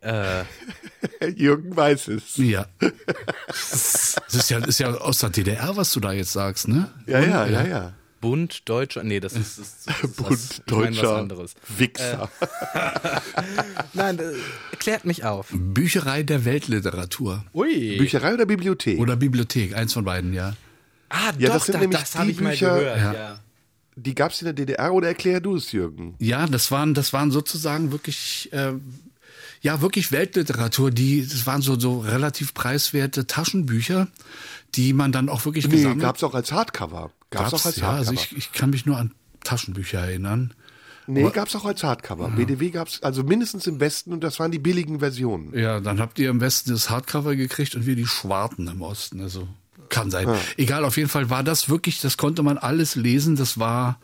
Äh, 0.00 0.44
Jürgen 1.36 1.74
weiß 1.76 2.08
es. 2.08 2.36
ja. 2.36 2.66
Das 2.78 4.16
ist 4.32 4.50
ja, 4.50 4.58
ist 4.64 4.78
ja 4.80 4.94
aus 4.94 5.18
der 5.18 5.30
DDR, 5.30 5.76
was 5.76 5.92
du 5.92 6.00
da 6.00 6.12
jetzt 6.12 6.32
sagst, 6.32 6.68
ne? 6.68 6.90
Ja, 7.06 7.20
ja, 7.20 7.46
ja, 7.46 7.66
ja. 7.66 7.92
Bund 8.20 8.68
Deutscher. 8.68 9.02
Nee, 9.02 9.20
das 9.20 9.32
ist, 9.34 9.58
das, 9.58 9.84
das, 9.84 9.96
das, 9.96 10.10
Bund 10.16 10.18
ich 10.18 10.26
meine 10.26 10.36
was 10.36 10.62
deutscher 10.66 11.16
anderes. 11.16 11.54
Wichser. 11.76 12.30
Nein, 13.94 14.18
äh, 14.18 14.22
klärt 14.78 15.04
mich 15.04 15.24
auf. 15.24 15.48
Bücherei 15.52 16.22
der 16.22 16.44
Weltliteratur. 16.44 17.44
Ui. 17.54 17.96
Bücherei 17.98 18.34
oder 18.34 18.46
Bibliothek? 18.46 18.98
Oder 18.98 19.16
Bibliothek, 19.16 19.74
eins 19.76 19.92
von 19.92 20.04
beiden, 20.04 20.32
ja. 20.32 20.54
Ah, 21.08 21.32
Ja, 21.38 21.48
doch, 21.48 21.54
das 21.54 21.66
sind 21.66 21.74
da- 21.74 21.80
nämlich 21.80 22.00
das 22.00 22.14
habe 22.14 22.26
die 22.26 22.32
ich 22.32 22.40
mal 22.40 22.50
Bücher- 22.52 22.78
gehört. 22.78 22.96
Ja. 22.98 23.12
Ja. 23.14 23.40
Die 23.96 24.14
gab 24.14 24.32
es 24.32 24.40
in 24.40 24.46
der 24.46 24.54
DDR 24.54 24.92
oder 24.94 25.08
erklär 25.08 25.40
du 25.40 25.56
es, 25.56 25.72
Jürgen? 25.72 26.14
Ja, 26.18 26.46
das 26.46 26.70
waren, 26.70 26.94
das 26.94 27.12
waren 27.12 27.30
sozusagen 27.30 27.90
wirklich, 27.92 28.48
äh, 28.52 28.72
ja, 29.60 29.82
wirklich 29.82 30.10
Weltliteratur. 30.12 30.90
Die, 30.90 31.26
das 31.26 31.46
waren 31.46 31.60
so, 31.60 31.78
so 31.78 31.98
relativ 31.98 32.54
preiswerte 32.54 33.26
Taschenbücher, 33.26 34.08
die 34.74 34.92
man 34.92 35.12
dann 35.12 35.28
auch 35.28 35.44
wirklich 35.44 35.66
Nee, 35.68 35.76
gesammelt. 35.76 36.00
gab 36.00 36.16
es 36.16 36.24
auch 36.24 36.34
als 36.34 36.52
Hardcover. 36.52 37.10
Gab's, 37.30 37.54
auch 37.54 37.64
als 37.66 37.76
ja, 37.76 37.90
also 37.90 38.10
Hardcover. 38.12 38.32
ich, 38.32 38.36
ich 38.36 38.52
kann 38.52 38.70
mich 38.70 38.86
nur 38.86 38.96
an 38.96 39.12
Taschenbücher 39.44 40.00
erinnern. 40.00 40.54
nee, 41.06 41.28
gab's 41.30 41.56
auch 41.56 41.64
als 41.64 41.82
Hardcover. 41.82 42.28
BDW 42.30 42.70
gab's 42.70 43.02
also 43.02 43.22
mindestens 43.24 43.66
im 43.66 43.80
Westen 43.80 44.12
und 44.12 44.22
das 44.22 44.38
waren 44.38 44.50
die 44.52 44.58
billigen 44.58 44.98
Versionen. 45.00 45.56
Ja, 45.58 45.80
dann 45.80 45.98
habt 46.00 46.18
ihr 46.18 46.30
im 46.30 46.40
Westen 46.40 46.70
das 46.70 46.90
Hardcover 46.90 47.36
gekriegt 47.36 47.74
und 47.74 47.86
wir 47.86 47.96
die 47.96 48.06
Schwarten 48.06 48.68
im 48.68 48.82
Osten. 48.82 49.20
Also 49.20 49.48
kann 49.88 50.10
sein. 50.10 50.28
Egal, 50.56 50.84
auf 50.84 50.96
jeden 50.96 51.08
Fall 51.08 51.30
war 51.30 51.42
das 51.42 51.68
wirklich, 51.68 52.00
das 52.00 52.16
konnte 52.16 52.42
man 52.44 52.58
alles 52.58 52.94
lesen. 52.94 53.34
Das 53.34 53.58
war 53.58 53.98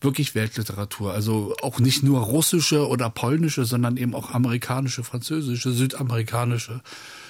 wirklich 0.00 0.34
Weltliteratur. 0.34 1.12
Also 1.12 1.54
auch 1.62 1.78
nicht 1.78 2.02
nur 2.02 2.20
russische 2.20 2.86
oder 2.88 3.10
polnische, 3.10 3.64
sondern 3.66 3.96
eben 3.98 4.14
auch 4.14 4.30
amerikanische, 4.30 5.04
französische, 5.04 5.72
südamerikanische, 5.72 6.80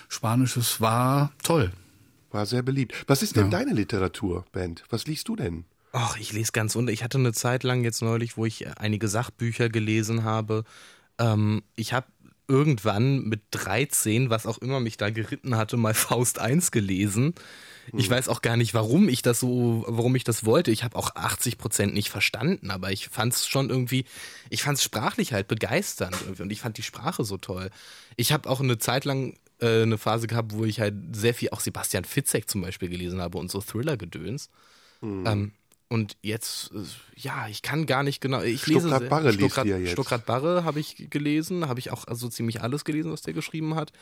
spanisches. 0.08 0.80
War 0.80 1.32
toll. 1.42 1.72
War 2.30 2.46
sehr 2.46 2.62
beliebt. 2.62 2.94
Was 3.06 3.22
ist 3.22 3.36
denn 3.36 3.50
deine 3.50 3.72
Literatur, 3.72 4.44
Band? 4.52 4.84
Was 4.90 5.06
liest 5.06 5.28
du 5.28 5.36
denn? 5.36 5.64
Ach, 5.92 6.18
ich 6.18 6.32
lese 6.32 6.52
ganz 6.52 6.76
unter. 6.76 6.92
Ich 6.92 7.02
hatte 7.02 7.18
eine 7.18 7.32
Zeit 7.32 7.62
lang 7.62 7.84
jetzt 7.84 8.02
neulich, 8.02 8.36
wo 8.36 8.44
ich 8.44 8.66
einige 8.78 9.08
Sachbücher 9.08 9.68
gelesen 9.68 10.24
habe. 10.24 10.64
Ähm, 11.18 11.62
ich 11.76 11.92
habe 11.92 12.06
irgendwann 12.48 13.22
mit 13.24 13.40
13, 13.52 14.30
was 14.30 14.46
auch 14.46 14.58
immer 14.58 14.80
mich 14.80 14.96
da 14.96 15.10
geritten 15.10 15.56
hatte, 15.56 15.76
mal 15.76 15.94
Faust 15.94 16.38
1 16.38 16.70
gelesen. 16.70 17.34
Ich 17.92 18.10
weiß 18.10 18.28
auch 18.28 18.42
gar 18.42 18.56
nicht, 18.56 18.74
warum 18.74 19.08
ich 19.08 19.22
das 19.22 19.38
so, 19.40 19.84
warum 19.86 20.16
ich 20.16 20.24
das 20.24 20.44
wollte. 20.44 20.70
Ich 20.70 20.82
habe 20.82 20.96
auch 20.96 21.14
80 21.14 21.56
Prozent 21.56 21.94
nicht 21.94 22.10
verstanden, 22.10 22.70
aber 22.70 22.90
ich 22.90 23.08
fand 23.08 23.32
es 23.32 23.46
schon 23.46 23.70
irgendwie, 23.70 24.04
ich 24.50 24.62
fand 24.62 24.78
es 24.78 24.84
sprachlich 24.84 25.32
halt 25.32 25.46
begeisternd 25.46 26.16
irgendwie 26.22 26.42
und 26.42 26.50
ich 26.50 26.60
fand 26.60 26.78
die 26.78 26.82
Sprache 26.82 27.24
so 27.24 27.36
toll. 27.36 27.70
Ich 28.16 28.32
habe 28.32 28.50
auch 28.50 28.60
eine 28.60 28.78
Zeit 28.78 29.04
lang 29.04 29.38
äh, 29.60 29.82
eine 29.82 29.98
Phase 29.98 30.26
gehabt, 30.26 30.52
wo 30.54 30.64
ich 30.64 30.80
halt 30.80 30.94
sehr 31.14 31.34
viel 31.34 31.50
auch 31.50 31.60
Sebastian 31.60 32.04
Fitzek 32.04 32.48
zum 32.48 32.60
Beispiel 32.62 32.88
gelesen 32.88 33.20
habe 33.20 33.38
und 33.38 33.50
so 33.50 33.60
Thriller-Gedöns. 33.60 34.50
Ähm, 35.02 35.52
und 35.88 36.16
jetzt, 36.22 36.72
äh, 36.72 36.78
ja, 37.16 37.46
ich 37.48 37.62
kann 37.62 37.86
gar 37.86 38.02
nicht 38.02 38.20
genau. 38.20 38.42
Ich 38.42 38.66
lese 38.66 38.80
Stuckrad 38.80 39.00
sehr- 39.00 39.08
Barre 39.08 39.28
liest 39.30 39.38
Stuckrad, 39.40 39.66
ihr 39.66 39.78
jetzt. 39.78 39.92
Stuckrad 39.92 40.26
Barre 40.26 40.64
habe 40.64 40.80
ich 40.80 41.08
gelesen, 41.10 41.68
habe 41.68 41.78
ich 41.78 41.90
auch 41.92 42.06
also 42.06 42.28
ziemlich 42.28 42.60
alles 42.62 42.84
gelesen, 42.84 43.12
was 43.12 43.22
der 43.22 43.34
geschrieben 43.34 43.74
hat. 43.76 43.92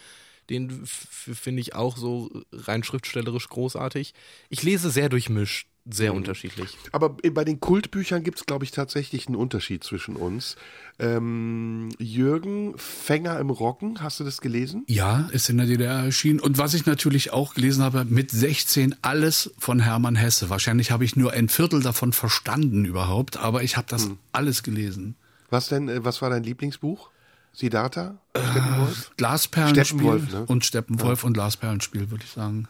Den 0.50 0.82
finde 0.86 1.60
ich 1.60 1.74
auch 1.74 1.96
so 1.96 2.30
rein 2.52 2.82
schriftstellerisch 2.84 3.48
großartig. 3.48 4.14
Ich 4.50 4.62
lese 4.62 4.90
sehr 4.90 5.08
durchmischt, 5.08 5.68
sehr 5.88 6.12
Mhm. 6.12 6.18
unterschiedlich. 6.18 6.76
Aber 6.92 7.10
bei 7.10 7.44
den 7.44 7.60
Kultbüchern 7.60 8.22
gibt's, 8.22 8.46
glaube 8.46 8.64
ich, 8.64 8.70
tatsächlich 8.70 9.26
einen 9.26 9.36
Unterschied 9.36 9.84
zwischen 9.84 10.16
uns. 10.16 10.56
Ähm, 10.98 11.88
Jürgen 11.98 12.76
Fänger 12.78 13.38
im 13.40 13.50
Rocken, 13.50 14.02
hast 14.02 14.20
du 14.20 14.24
das 14.24 14.40
gelesen? 14.40 14.84
Ja, 14.86 15.28
ist 15.32 15.48
in 15.50 15.56
der 15.58 15.66
DDR 15.66 16.04
erschienen. 16.04 16.40
Und 16.40 16.58
was 16.58 16.74
ich 16.74 16.86
natürlich 16.86 17.32
auch 17.32 17.54
gelesen 17.54 17.82
habe, 17.82 18.04
mit 18.04 18.30
16 18.30 18.94
alles 19.02 19.52
von 19.58 19.80
Hermann 19.80 20.16
Hesse. 20.16 20.50
Wahrscheinlich 20.50 20.90
habe 20.90 21.04
ich 21.04 21.16
nur 21.16 21.32
ein 21.32 21.48
Viertel 21.48 21.82
davon 21.82 22.12
verstanden 22.12 22.84
überhaupt, 22.84 23.36
aber 23.36 23.62
ich 23.62 23.76
habe 23.76 23.86
das 23.88 24.08
alles 24.32 24.62
gelesen. 24.62 25.16
Was 25.50 25.68
denn, 25.68 25.88
äh, 25.88 26.04
was 26.04 26.22
war 26.22 26.30
dein 26.30 26.42
Lieblingsbuch? 26.42 27.10
Siddhartha? 27.54 28.18
Steppenwolf? 28.36 29.12
Glasperlenspiel 29.16 29.84
Steppenwolf, 29.84 30.32
ne? 30.32 30.44
und 30.46 30.64
Steppenwolf 30.64 31.24
und 31.24 31.32
Glasperlenspiel, 31.34 32.10
würde 32.10 32.24
ich 32.24 32.30
sagen. 32.30 32.68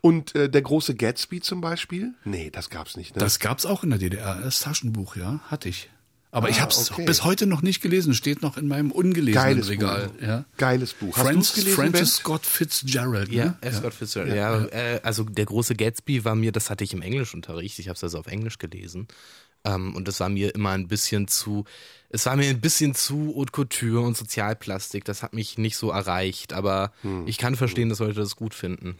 Und 0.00 0.34
äh, 0.34 0.48
der 0.48 0.62
große 0.62 0.94
Gatsby 0.94 1.40
zum 1.40 1.60
Beispiel? 1.60 2.14
Nee, 2.24 2.50
das 2.50 2.70
gab's 2.70 2.96
nicht. 2.96 3.14
Ne? 3.14 3.20
Das 3.20 3.38
gab's 3.38 3.66
auch 3.66 3.84
in 3.84 3.90
der 3.90 3.98
DDR. 3.98 4.40
Das 4.42 4.60
Taschenbuch, 4.60 5.16
ja, 5.16 5.40
hatte 5.48 5.68
ich. 5.68 5.90
Aber 6.32 6.50
ich 6.50 6.56
Ah, 6.58 6.62
habe 6.62 6.72
es 6.72 6.90
okay. 6.90 7.04
bis 7.06 7.24
heute 7.24 7.46
noch 7.46 7.62
nicht 7.62 7.80
gelesen. 7.80 8.12
Steht 8.12 8.42
noch 8.42 8.56
in 8.58 8.68
meinem 8.68 8.90
ungelesenen 8.90 9.34
Geiles 9.44 9.68
Regal. 9.68 10.08
Buch. 10.08 10.22
Ja. 10.26 10.44
Geiles 10.58 10.92
Buch. 10.92 11.16
Du's 11.16 11.54
gelesen, 11.54 11.74
Francis 11.74 12.00
Ben? 12.00 12.06
Scott 12.06 12.44
Fitzgerald. 12.46 13.30
Ja, 13.30 13.44
ne? 13.46 13.56
F. 13.62 13.76
Scott 13.78 13.94
Fitzgerald. 13.94 14.34
Ja, 14.34 14.64
Äh, 14.66 15.00
also 15.02 15.24
der 15.24 15.44
große 15.46 15.74
Gatsby 15.76 16.24
war 16.24 16.34
mir, 16.34 16.52
das 16.52 16.68
hatte 16.68 16.84
ich 16.84 16.92
im 16.92 17.00
Englischunterricht, 17.00 17.78
ich 17.78 17.88
habe 17.88 17.96
es 17.96 18.02
also 18.04 18.18
auf 18.18 18.26
Englisch 18.26 18.58
gelesen. 18.58 19.08
Ähm, 19.66 19.94
und 19.96 20.06
das 20.08 20.20
war 20.20 20.28
mir 20.28 20.54
immer 20.54 20.70
ein 20.70 20.88
bisschen 20.88 21.28
zu, 21.28 21.64
es 22.08 22.24
war 22.26 22.36
mir 22.36 22.48
ein 22.48 22.60
bisschen 22.60 22.94
zu 22.94 23.34
Haute 23.36 23.52
Couture 23.52 24.00
und 24.00 24.16
Sozialplastik. 24.16 25.04
Das 25.04 25.22
hat 25.22 25.34
mich 25.34 25.58
nicht 25.58 25.76
so 25.76 25.90
erreicht, 25.90 26.52
aber 26.52 26.92
Hm. 27.02 27.26
ich 27.26 27.36
kann 27.38 27.56
verstehen, 27.56 27.88
dass 27.88 27.98
Leute 27.98 28.14
das 28.20 28.36
gut 28.36 28.54
finden. 28.54 28.96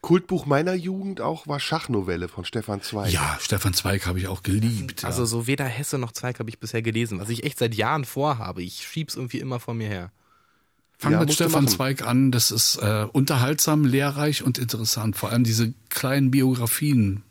Kultbuch 0.00 0.46
meiner 0.46 0.74
Jugend 0.74 1.20
auch 1.20 1.48
war 1.48 1.58
Schachnovelle 1.58 2.28
von 2.28 2.44
Stefan 2.44 2.82
Zweig. 2.82 3.12
ja, 3.12 3.36
Stefan 3.40 3.74
Zweig 3.74 4.06
habe 4.06 4.18
ich 4.20 4.28
auch 4.28 4.42
geliebt. 4.44 5.04
Also 5.04 5.22
ja. 5.22 5.26
so 5.26 5.46
weder 5.48 5.64
Hesse 5.64 5.98
noch 5.98 6.12
Zweig 6.12 6.38
habe 6.38 6.48
ich 6.50 6.60
bisher 6.60 6.82
gelesen, 6.82 7.18
was 7.18 7.28
ich 7.30 7.42
echt 7.44 7.58
seit 7.58 7.74
Jahren 7.74 8.04
vorhabe. 8.04 8.62
Ich 8.62 8.86
schieb's 8.86 9.16
irgendwie 9.16 9.40
immer 9.40 9.58
vor 9.58 9.74
mir 9.74 9.88
her. 9.88 10.12
Fang 10.98 11.12
Ja, 11.12 11.20
mit 11.20 11.32
Stefan. 11.32 11.66
Zweig 11.68 12.06
an. 12.06 12.30
Das 12.32 12.50
ist 12.52 12.76
äh, 12.76 13.06
unterhaltsam, 13.12 13.84
lehrreich 13.84 14.42
und 14.44 14.58
interessant. 14.58 15.16
Vor 15.16 15.30
allem 15.30 15.42
diese 15.44 15.72
kleinen 15.90 16.30
Biografien. 16.30 17.22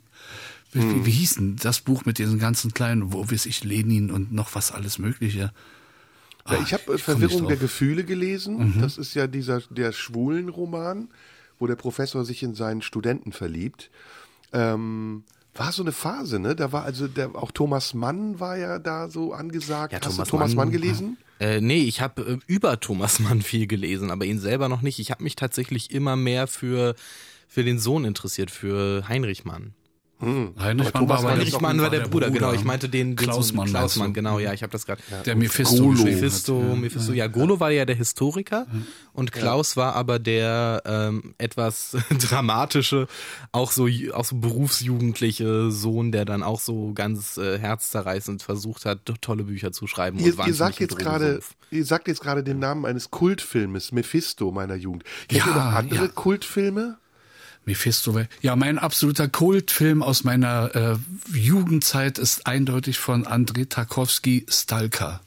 Wie, 0.72 0.82
Hm. 0.82 0.92
wie, 1.02 1.06
wie 1.06 1.12
hieß 1.12 1.36
denn 1.36 1.56
das 1.58 1.82
Buch 1.82 2.06
mit 2.06 2.18
diesen 2.18 2.40
ganzen 2.40 2.74
kleinen, 2.74 3.14
wo 3.14 3.30
weiß 3.30 3.46
ich, 3.46 3.64
Lenin 3.64 4.12
und 4.12 4.32
noch 4.32 4.54
was 4.56 4.72
alles 4.72 5.00
Mögliche? 5.00 5.52
Ja, 6.50 6.58
ich 6.58 6.74
habe 6.74 6.84
äh, 6.94 6.96
Ah, 6.96 7.02
komm 7.06 7.22
nicht 7.22 7.32
Verwirrung 7.32 7.48
der. 7.48 7.58
Gefühle 7.58 8.04
gelesen. 8.04 8.80
Das 8.80 8.98
ist 8.98 9.14
ja 9.14 9.28
dieser 9.28 9.62
der 9.70 9.92
schwulen 9.92 10.50
Roman, 10.50 11.10
wo 11.60 11.68
der 11.68 11.76
Professor 11.76 12.24
sich 12.26 12.44
in 12.44 12.54
seinen 12.56 12.82
Studenten 12.82 13.32
verliebt. 13.32 13.90
Ähm, 14.54 15.24
war 15.56 15.72
so 15.72 15.82
eine 15.84 15.92
Phase, 15.92 16.40
ne? 16.40 16.56
Da 16.56 16.72
war 16.72 16.84
also 16.84 17.08
der 17.08 17.36
auch 17.36 17.52
Thomas 17.52 17.94
Mann 17.94 18.40
war 18.40 18.58
ja 18.58 18.80
da 18.80 19.10
so 19.10 19.34
angesagt. 19.34 19.92
Ja, 19.94 20.00
Hast 20.00 20.14
Thomas 20.14 20.28
du 20.28 20.32
Thomas 20.32 20.50
Mann, 20.56 20.68
Mann- 20.68 20.72
gelesen? 20.72 21.18
Äh, 21.40 21.62
nee, 21.62 21.82
ich 21.84 22.00
habe 22.02 22.22
äh, 22.24 22.38
über 22.48 22.80
Thomas 22.80 23.20
Mann 23.20 23.42
viel 23.42 23.68
gelesen, 23.68 24.10
aber 24.12 24.26
ihn 24.26 24.40
selber 24.40 24.70
noch 24.70 24.82
nicht. 24.82 25.00
Ich 25.00 25.12
habe 25.12 25.24
mich 25.24 25.36
tatsächlich 25.36 25.92
immer 25.92 26.16
mehr 26.16 26.48
für, 26.48 26.96
für 27.48 27.64
den 27.64 27.80
Sohn 27.80 28.06
interessiert, 28.06 28.52
für 28.52 29.08
Heinrich 29.08 29.46
Mann. 29.46 29.74
Heinrich 30.20 30.88
Aber 30.88 31.00
Thomas 31.00 31.20
aber 31.20 31.30
Mann 31.30 31.38
der- 31.38 31.46
Heinrich 31.46 31.62
Mann 31.62 31.82
war 31.82 31.90
der 31.92 32.00
Bruder, 32.08 32.32
genau. 32.32 32.52
Ich 32.54 32.64
meinte 32.64 32.90
den, 32.90 33.10
den 33.10 33.16
Klaus 33.16 33.50
Sohn, 33.50 33.58
Mann. 33.58 33.68
Klaus 33.68 33.82
meinst 33.82 33.96
du? 33.96 34.00
Mann, 34.00 34.14
genau, 34.14 34.40
ja, 34.40 34.52
ich 34.54 34.64
habe 34.64 34.72
das 34.72 34.86
gerade. 34.86 35.02
Der 35.26 35.36
Mephisto 35.36 35.78
Golo. 35.78 35.90
geschrieben 35.92 36.10
hat. 36.16 36.22
Mephisto, 36.22 36.60
Mephisto, 36.76 37.14
ja, 37.14 37.28
Golo 37.28 37.60
war 37.60 37.70
ja 37.72 37.86
der 37.86 37.96
Historiker 37.96 38.66
und 39.14 39.32
Klaus 39.32 39.78
war 39.78 39.94
aber 39.96 40.18
der 40.20 40.82
ähm, 40.86 41.36
etwas 41.38 41.96
dramatische, 42.30 43.08
auch 43.52 43.72
so 43.72 43.88
auch 44.14 44.26
so 44.26 44.38
berufsjugendliche 44.38 45.72
Sohn, 45.72 46.12
der 46.12 46.26
dann 46.26 46.44
auch 46.44 46.60
so 46.60 46.94
ganz 46.94 47.38
äh, 47.38 47.60
herzzerreißend 47.60 48.42
versucht 48.42 48.86
hat, 48.86 49.00
tolle 49.22 49.44
Bücher 49.44 49.72
zu 49.72 49.88
schreiben. 49.88 50.18
Ihr, 50.20 50.38
und 50.40 50.48
ihr 50.48 50.54
sagt 50.54 50.80
jetzt 50.80 50.98
gerade, 50.98 51.40
ihr 51.72 51.86
sagt 51.86 52.08
jetzt 52.08 52.22
gerade 52.22 52.44
den 52.44 52.60
Namen 52.60 52.86
eines 52.86 53.12
Kultfilmes, 53.12 53.92
Mephisto 53.92 54.52
meiner 54.52 54.76
Jugend. 54.76 55.04
Ihr 55.32 55.40
Ja, 55.40 55.46
noch 55.48 55.56
andere 55.78 56.06
ja. 56.06 56.12
Kultfilme? 56.12 56.98
Mephisto. 57.68 58.20
Ja, 58.42 58.56
mein 58.56 58.80
absoluter 58.80 59.28
Kultfilm 59.28 60.02
aus 60.02 60.24
meiner 60.24 60.76
äh, 60.76 61.38
Jugendzeit 61.38 62.18
ist 62.18 62.48
eindeutig 62.48 62.98
von 62.98 63.28
Andrei 63.28 63.66
Tarkovsky 63.66 64.46
Stalker. 64.50 65.22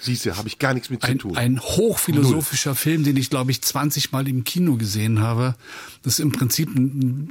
Siehst 0.00 0.26
du, 0.26 0.36
habe 0.36 0.48
ich 0.48 0.58
gar 0.58 0.74
nichts 0.74 0.90
mit 0.90 1.00
zu 1.00 1.08
Ein, 1.08 1.18
tun. 1.18 1.36
ein 1.36 1.60
hochphilosophischer 1.60 2.74
Film, 2.74 3.02
den 3.02 3.16
ich, 3.16 3.30
glaube 3.30 3.50
ich, 3.50 3.62
20 3.62 4.12
Mal 4.12 4.28
im 4.28 4.44
Kino 4.44 4.76
gesehen 4.76 5.20
habe. 5.20 5.54
Das 6.02 6.14
ist 6.14 6.18
im 6.18 6.32
Prinzip, 6.32 6.68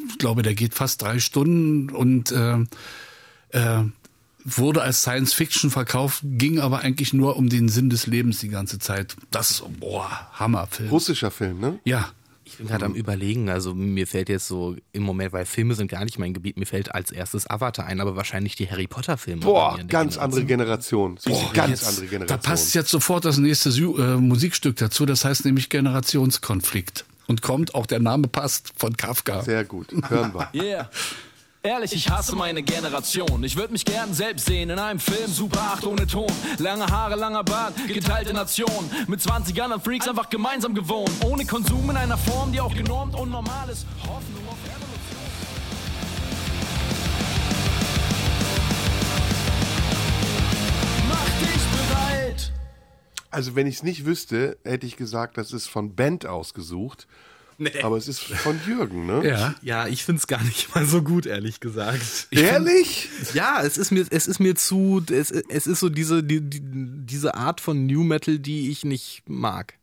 ich 0.10 0.18
glaube, 0.18 0.42
der 0.42 0.56
geht 0.56 0.74
fast 0.74 1.02
drei 1.02 1.20
Stunden 1.20 1.90
und 1.92 2.32
äh, 2.32 2.58
äh, 3.52 3.84
wurde 4.44 4.82
als 4.82 5.02
Science 5.02 5.34
Fiction 5.34 5.70
verkauft, 5.70 6.22
ging 6.24 6.60
aber 6.60 6.80
eigentlich 6.80 7.14
nur 7.14 7.36
um 7.38 7.50
den 7.50 7.70
Sinn 7.70 7.90
des 7.90 8.08
Lebens 8.08 8.40
die 8.40 8.50
ganze 8.50 8.80
Zeit. 8.80 9.16
Das 9.32 9.64
boah, 9.80 10.30
Hammerfilm. 10.34 10.90
Russischer 10.90 11.32
Film, 11.32 11.60
ne? 11.60 11.80
Ja, 11.84 12.10
Ich 12.56 12.60
bin 12.60 12.68
gerade 12.68 12.86
am 12.86 12.94
überlegen, 12.94 13.50
also 13.50 13.76
mir 13.76 14.08
fällt 14.08 14.30
jetzt 14.30 14.48
so 14.48 14.78
im 14.94 15.04
Moment, 15.04 15.34
weil 15.34 15.46
Filme 15.46 15.76
sind 15.76 15.92
gar 15.92 16.06
nicht 16.06 16.18
mein 16.20 16.34
Gebiet, 16.34 16.56
mir 16.56 16.66
fällt 16.66 16.96
als 16.96 17.12
erstes 17.12 17.50
Avatar 17.50 17.86
ein, 17.86 18.00
aber 18.00 18.16
wahrscheinlich 18.16 18.56
die 18.56 18.70
Harry 18.70 18.88
Potter 18.88 19.18
Filme. 19.18 19.42
Boah, 19.42 19.76
ganz 19.76 19.90
Generation. 19.90 20.24
andere 20.24 20.46
Generation. 20.46 21.20
Du, 21.26 21.32
ganz 21.54 21.86
andere 21.86 22.06
Da 22.06 22.10
Generation. 22.12 22.40
passt 22.40 22.74
jetzt 22.74 22.90
sofort 22.90 23.26
das 23.26 23.40
nächste 23.40 23.72
äh, 23.72 24.16
Musikstück 24.16 24.78
dazu, 24.78 25.06
das 25.06 25.26
heißt 25.26 25.44
nämlich 25.44 25.68
Generationskonflikt. 25.68 27.04
Und 27.28 27.42
kommt, 27.42 27.76
auch 27.76 27.88
der 27.88 28.00
Name 28.00 28.30
passt, 28.30 28.72
von 28.78 28.96
Kafka. 28.96 29.42
Sehr 29.42 29.66
gut. 29.66 29.88
Hören 30.08 30.34
wir. 30.34 30.50
Yeah. 30.54 30.90
Ehrlich, 31.66 31.94
ich 31.94 32.12
hasse 32.12 32.36
meine 32.36 32.62
Generation. 32.62 33.44
Ich 33.44 33.56
würde 33.56 33.74
mich 33.74 33.84
gern 33.84 34.14
selbst 34.14 34.46
sehen 34.46 34.70
in 34.70 34.78
einem 34.78 35.00
Film, 35.00 35.26
Super 35.32 35.62
8 35.62 35.88
ohne 35.88 36.06
Ton. 36.06 36.32
Lange 36.60 36.86
Haare, 36.86 37.16
langer 37.16 37.44
Bart, 37.44 37.74
geteilte 37.88 38.34
Nation. 38.34 38.88
Mit 39.08 39.20
20 39.20 39.60
anderen 39.64 39.82
Freaks 39.82 40.08
einfach 40.08 40.30
gemeinsam 40.30 40.76
gewohnt. 40.76 41.10
Ohne 41.26 41.44
Konsum 41.44 41.90
in 41.90 41.98
einer 41.98 42.20
Form, 42.20 42.52
die 42.52 42.62
auch 42.62 42.72
genormt 42.72 43.16
und 43.16 43.32
normal 43.32 43.68
ist. 43.70 43.88
Hoffnung 44.02 44.48
auf 44.48 44.60
Evolution. 44.64 44.96
Also 53.32 53.56
wenn 53.56 53.66
ich 53.66 53.78
es 53.78 53.84
nicht 53.84 54.06
wüsste, 54.06 54.60
hätte 54.64 54.86
ich 54.86 54.98
gesagt, 54.98 55.36
das 55.40 55.52
ist 55.52 55.66
von 55.66 55.96
Band 55.96 56.28
ausgesucht. 56.28 57.08
Aber 57.84 57.98
es 57.98 58.08
ist 58.08 58.20
von 58.22 58.60
Jürgen, 58.68 59.06
ne? 59.06 59.28
Ja. 59.28 59.56
Ja, 59.62 59.88
ich 59.88 60.04
find's 60.04 60.28
gar 60.28 60.44
nicht 60.44 60.74
mal 60.76 60.86
so 60.86 61.02
gut, 61.02 61.26
ehrlich 61.26 61.60
gesagt. 61.60 62.28
Ich 62.30 62.42
Ehrlich? 62.42 63.10
Ja, 63.34 63.62
es 63.64 63.78
ist 63.78 63.92
mir, 63.92 64.06
es 64.10 64.28
ist 64.28 64.40
mir 64.40 64.56
zu, 64.56 65.04
es, 65.12 65.32
es 65.32 65.68
ist 65.68 65.80
so 65.80 65.90
diese, 65.90 66.24
die, 66.24 66.42
die, 66.42 66.62
diese 66.62 67.36
Art 67.36 67.62
von 67.62 67.86
New 67.86 68.04
Metal, 68.04 68.40
die 68.40 68.70
ich 68.70 68.84
nicht 68.84 69.24
mag. 69.28 69.76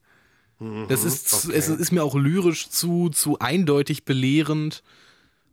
Das 0.89 1.03
ist, 1.03 1.29
zu, 1.29 1.53
es 1.53 1.69
ist 1.69 1.91
mir 1.91 2.05
auch 2.05 2.15
lyrisch 2.15 2.69
zu, 2.69 3.09
zu 3.09 3.39
eindeutig 3.41 4.05
belehrend. 4.05 4.85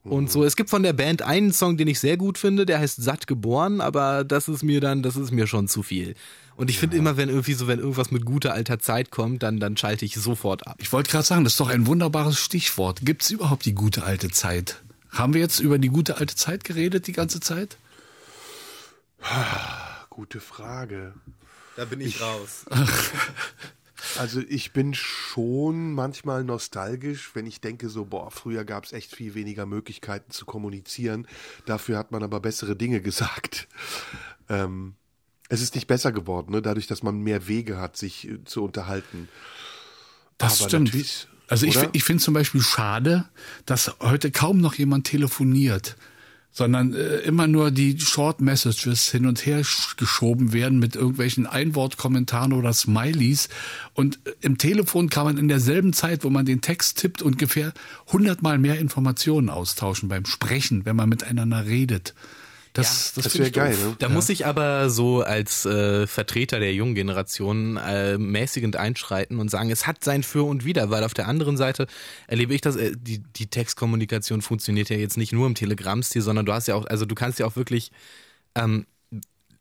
Und 0.03 0.31
so, 0.31 0.43
es 0.43 0.55
gibt 0.55 0.69
von 0.69 0.83
der 0.83 0.93
Band 0.93 1.23
einen 1.23 1.51
Song, 1.51 1.77
den 1.77 1.87
ich 1.87 1.99
sehr 1.99 2.15
gut 2.15 2.37
finde, 2.37 2.65
der 2.65 2.79
heißt 2.79 3.01
Satt 3.01 3.27
geboren, 3.27 3.81
aber 3.81 4.23
das 4.23 4.47
ist 4.47 4.63
mir 4.63 4.81
dann, 4.81 5.03
das 5.03 5.15
ist 5.15 5.31
mir 5.31 5.45
schon 5.47 5.67
zu 5.67 5.83
viel. 5.83 6.15
Und 6.59 6.69
ich 6.69 6.77
finde 6.77 6.97
immer, 6.97 7.15
wenn 7.15 7.29
irgendwie 7.29 7.53
so, 7.53 7.67
wenn 7.67 7.79
irgendwas 7.79 8.11
mit 8.11 8.25
guter 8.25 8.51
alter 8.51 8.79
Zeit 8.79 9.11
kommt, 9.11 9.43
dann, 9.43 9.61
dann 9.61 9.77
schalte 9.77 10.03
ich 10.03 10.15
sofort 10.15 10.67
ab. 10.67 10.75
Ich 10.79 10.91
wollte 10.91 11.09
gerade 11.09 11.25
sagen, 11.25 11.45
das 11.45 11.53
ist 11.53 11.59
doch 11.61 11.69
ein 11.69 11.87
wunderbares 11.87 12.37
Stichwort. 12.37 12.99
Gibt 13.01 13.21
es 13.21 13.31
überhaupt 13.31 13.63
die 13.63 13.73
gute 13.73 14.03
alte 14.03 14.29
Zeit? 14.29 14.81
Haben 15.09 15.33
wir 15.33 15.39
jetzt 15.39 15.61
über 15.61 15.79
die 15.79 15.87
gute 15.87 16.17
alte 16.17 16.35
Zeit 16.35 16.65
geredet 16.65 17.07
die 17.07 17.13
ganze 17.13 17.39
Zeit? 17.39 17.77
Gute 20.09 20.41
Frage. 20.41 21.13
Da 21.77 21.85
bin 21.85 22.01
ich 22.01 22.19
raus. 22.19 22.65
Also 24.17 24.41
ich 24.47 24.71
bin 24.71 24.93
schon 24.93 25.91
manchmal 25.91 26.45
nostalgisch, 26.45 27.31
wenn 27.35 27.45
ich 27.45 27.59
denke 27.59 27.89
so, 27.89 28.05
boah, 28.05 28.31
früher 28.31 28.63
gab 28.63 28.85
es 28.85 28.93
echt 28.93 29.13
viel 29.13 29.35
weniger 29.35 29.65
Möglichkeiten 29.65 30.31
zu 30.31 30.45
kommunizieren. 30.45 31.27
Dafür 31.65 31.97
hat 31.97 32.11
man 32.11 32.23
aber 32.23 32.39
bessere 32.39 32.77
Dinge 32.77 33.01
gesagt. 33.01 33.67
Ähm, 34.47 34.95
es 35.49 35.61
ist 35.61 35.75
nicht 35.75 35.87
besser 35.87 36.11
geworden, 36.11 36.51
ne? 36.51 36.61
dadurch, 36.61 36.87
dass 36.87 37.03
man 37.03 37.19
mehr 37.21 37.47
Wege 37.47 37.77
hat, 37.79 37.97
sich 37.97 38.27
äh, 38.29 38.43
zu 38.45 38.63
unterhalten. 38.63 39.27
Das 40.37 40.61
Aber 40.61 40.69
stimmt. 40.69 41.27
Also 41.47 41.65
ich, 41.65 41.77
ich 41.93 42.03
finde 42.03 42.23
zum 42.23 42.35
Beispiel 42.35 42.61
schade, 42.61 43.25
dass 43.65 43.95
heute 43.99 44.29
kaum 44.29 44.61
noch 44.61 44.75
jemand 44.75 45.07
telefoniert, 45.07 45.97
sondern 46.51 46.93
äh, 46.93 47.17
immer 47.21 47.47
nur 47.47 47.71
die 47.71 47.99
Short 47.99 48.39
Messages 48.39 49.09
hin 49.09 49.25
und 49.25 49.45
her 49.45 49.63
sch- 49.63 49.97
geschoben 49.97 50.53
werden 50.53 50.77
mit 50.77 50.95
irgendwelchen 50.95 51.47
Einwortkommentaren 51.47 52.53
oder 52.53 52.71
Smileys. 52.73 53.49
Und 53.95 54.19
äh, 54.25 54.33
im 54.41 54.59
Telefon 54.59 55.09
kann 55.09 55.25
man 55.25 55.37
in 55.39 55.47
derselben 55.47 55.93
Zeit, 55.93 56.23
wo 56.23 56.29
man 56.29 56.45
den 56.45 56.61
Text 56.61 56.99
tippt, 56.99 57.23
ungefähr 57.23 57.73
hundertmal 58.07 58.59
mehr 58.59 58.77
Informationen 58.77 59.49
austauschen 59.49 60.09
beim 60.09 60.25
Sprechen, 60.25 60.85
wenn 60.85 60.95
man 60.95 61.09
miteinander 61.09 61.65
redet. 61.65 62.13
Das, 62.73 63.13
das, 63.13 63.23
das 63.23 63.33
finde 63.33 63.55
wäre 63.55 63.69
ich 63.69 63.77
geil, 63.77 63.87
ne? 63.89 63.95
Da 63.97 64.09
muss 64.09 64.29
ich 64.29 64.45
aber 64.45 64.89
so 64.89 65.21
als 65.21 65.65
äh, 65.65 66.05
Vertreter 66.05 66.59
der 66.59 66.73
jungen 66.73 66.93
Generation 66.93 67.77
äh, 67.77 68.17
mäßigend 68.17 68.75
einschreiten 68.75 69.39
und 69.39 69.49
sagen, 69.49 69.71
es 69.71 69.87
hat 69.87 70.03
sein 70.03 70.23
Für 70.23 70.43
und 70.43 70.65
Wider, 70.65 70.89
weil 70.89 71.03
auf 71.03 71.13
der 71.13 71.27
anderen 71.27 71.57
Seite 71.57 71.87
erlebe 72.27 72.53
ich 72.53 72.61
das, 72.61 72.75
äh, 72.75 72.91
die, 72.95 73.23
die 73.35 73.47
Textkommunikation 73.47 74.41
funktioniert 74.41 74.89
ja 74.89 74.97
jetzt 74.97 75.17
nicht 75.17 75.33
nur 75.33 75.47
im 75.47 75.55
Telegram-Stil, 75.55 76.21
sondern 76.21 76.45
du 76.45 76.53
hast 76.53 76.67
ja 76.67 76.75
auch, 76.75 76.85
also 76.85 77.05
du 77.05 77.15
kannst 77.15 77.39
ja 77.39 77.47
auch 77.47 77.55
wirklich, 77.55 77.91
ähm, 78.55 78.85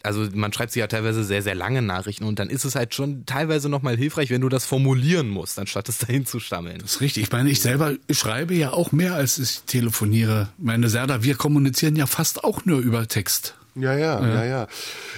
also 0.03 0.29
man 0.33 0.53
schreibt 0.53 0.73
sich 0.73 0.81
ja 0.81 0.87
teilweise 0.87 1.25
sehr, 1.25 1.43
sehr 1.43 1.55
lange 1.55 1.83
Nachrichten 1.83 2.25
und 2.25 2.39
dann 2.39 2.51
ist 2.51 2.65
es 2.65 2.75
halt 2.75 2.95
schon 2.95 3.27
teilweise 3.27 3.69
nochmal 3.69 3.97
hilfreich, 3.97 4.31
wenn 4.31 4.41
du 4.41 4.49
das 4.49 4.65
formulieren 4.65 5.29
musst, 5.29 5.59
anstatt 5.59 5.89
es 5.89 5.99
dahin 6.07 6.27
zu 6.27 6.41
stammeln. 6.41 6.79
Das 6.81 6.93
ist 6.93 7.01
richtig. 7.01 7.25
Ich 7.25 7.33
meine, 7.33 7.51
ich 7.51 7.61
selber 7.61 7.95
schreibe 8.11 8.55
ja 8.55 8.73
auch 8.73 8.93
mehr, 8.93 9.15
als 9.15 9.39
ich 9.39 9.63
telefoniere. 9.63 10.49
Meine 10.59 10.89
Serda, 10.89 11.23
wir 11.23 11.35
kommunizieren 11.35 11.97
ja 11.97 12.07
fast 12.07 12.45
auch 12.45 12.65
nur 12.65 12.81
über 12.81 13.07
Text. 13.09 13.55
Ja, 13.75 13.95
ja, 13.95 14.21
ja, 14.27 14.45
ja. 14.45 14.67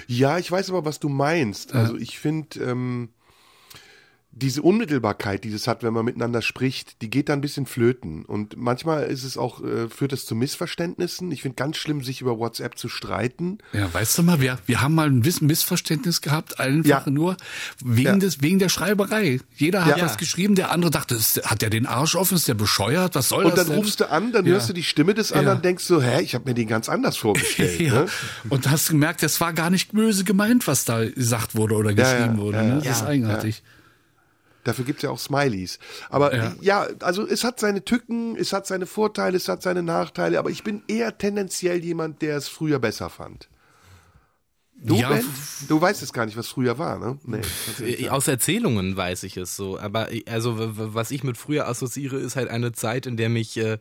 Ja, 0.07 0.39
ich 0.39 0.51
weiß 0.51 0.69
aber, 0.71 0.85
was 0.85 1.01
du 1.01 1.09
meinst. 1.09 1.75
Also 1.75 1.97
ich 1.97 2.19
finde, 2.19 2.61
ähm, 2.61 3.09
diese 4.33 4.63
Unmittelbarkeit, 4.63 5.43
die 5.43 5.51
das 5.51 5.67
hat, 5.67 5.83
wenn 5.83 5.93
man 5.93 6.05
miteinander 6.05 6.41
spricht, 6.41 7.03
die 7.03 7.11
geht 7.11 7.29
da 7.29 7.33
ein 7.33 7.41
bisschen 7.41 7.67
flöten. 7.67 8.25
Und 8.25 8.57
manchmal 8.57 9.03
ist 9.05 9.25
es 9.25 9.37
auch, 9.37 9.61
äh, 9.63 9.89
führt 9.89 10.13
es 10.13 10.25
zu 10.25 10.37
Missverständnissen. 10.37 11.33
Ich 11.33 11.43
finde 11.43 11.57
ganz 11.57 11.77
schlimm, 11.79 12.03
sich 12.05 12.21
über 12.21 12.39
WhatsApp 12.39 12.79
zu 12.79 12.89
streiten. 12.89 13.59
Ja, 13.73 13.93
weißt 13.93 14.17
du 14.19 14.23
mal, 14.23 14.41
wir, 14.41 14.59
wir 14.67 14.83
haben 14.83 14.95
mal 14.95 15.09
ein 15.09 15.19
Missverständnis 15.19 16.21
gehabt, 16.21 16.61
einfach 16.61 17.07
Ja. 17.07 17.11
nur 17.13 17.37
wegen, 17.85 18.07
Ja. 18.07 18.17
des, 18.17 18.41
wegen 18.41 18.61
der 18.61 18.69
Schreiberei. 18.69 19.41
Jeder 19.57 19.85
hat 19.85 19.99
Ja. 19.99 20.05
was 20.05 20.17
geschrieben, 20.17 20.55
der 20.55 20.71
andere 20.71 20.93
dachte, 20.93 21.17
ist, 21.17 21.43
hat 21.51 21.61
der 21.61 21.71
den 21.71 21.87
Arsch 21.87 22.15
offen, 22.15 22.37
ist 22.37 22.47
der 22.47 22.55
bescheuert, 22.55 23.17
was 23.17 23.29
soll 23.31 23.45
Und 23.45 23.51
das 23.57 23.65
dann 23.67 23.75
denn? 23.75 23.79
rufst 23.83 23.99
du 24.01 24.11
an, 24.11 24.31
dann 24.33 24.47
hörst 24.47 24.69
du 24.69 24.73
die 24.73 24.85
Stimme 24.85 25.13
des 25.15 25.33
anderen, 25.33 25.61
denkst 25.61 25.85
so, 25.85 26.01
hä, 26.01 26.23
ich 26.23 26.37
habe 26.37 26.49
mir 26.49 26.55
den 26.55 26.69
ganz 26.69 26.89
anders 26.89 27.17
vorgestellt. 27.17 27.81
ne? 27.93 28.07
Und 28.49 28.71
hast 28.71 28.89
gemerkt, 28.91 29.25
das 29.25 29.41
war 29.41 29.53
gar 29.53 29.71
nicht 29.71 29.93
böse 29.93 30.23
gemeint, 30.23 30.69
was 30.69 30.85
da 30.85 31.05
gesagt 31.05 31.57
wurde 31.57 31.75
oder 31.75 31.93
geschrieben 31.95 32.39
wurde. 32.39 32.63
ne? 32.63 32.81
Das 32.85 32.99
ist 32.99 33.07
eigenartig. 33.07 33.63
Dafür 34.65 34.85
gibt's 34.85 35.03
ja 35.03 35.11
auch 35.11 35.19
Smileys. 35.19 35.79
Aber 36.11 36.35
Ja. 36.35 36.55
ja. 36.61 36.87
also 37.01 37.27
es 37.27 37.45
hat 37.45 37.61
seine 37.61 37.85
Tücken, 37.85 38.37
es 38.37 38.53
hat 38.53 38.67
seine 38.67 38.87
Vorteile, 38.87 39.37
es 39.37 39.49
hat 39.49 39.63
seine 39.63 39.83
Nachteile, 39.83 40.39
aber 40.39 40.51
ich 40.51 40.63
bin 40.65 40.83
eher 40.89 41.17
tendenziell 41.17 41.83
jemand, 41.85 42.23
der 42.23 42.37
es 42.37 42.49
früher 42.49 42.79
besser 42.79 43.09
fand. 43.11 43.49
Du, 44.83 44.97
Ja, 44.97 45.11
Ben? 45.11 45.25
Du 45.69 45.81
weißt 45.81 46.03
es 46.03 46.13
gar 46.13 46.25
nicht, 46.25 46.39
was 46.39 46.49
früher 46.49 46.79
war, 46.79 46.99
ne? 46.99 47.19
Nee, 47.25 47.41
Äh, 47.87 48.09
Aus 48.09 48.29
Erzählungen 48.29 48.97
weiß 48.97 49.25
ich 49.25 49.37
es 49.37 49.55
so, 49.55 49.79
aber 49.79 50.11
äh, 50.11 50.25
also 50.27 50.55
was 50.59 51.11
ich 51.11 51.23
mit 51.23 51.37
früher 51.37 51.69
assoziiere, 51.69 52.17
ist 52.17 52.37
halt 52.37 52.49
eine 52.49 52.73
Zeit, 52.73 53.05
in 53.05 53.19
der 53.19 53.29
mich 53.29 53.59
äh, 53.59 53.79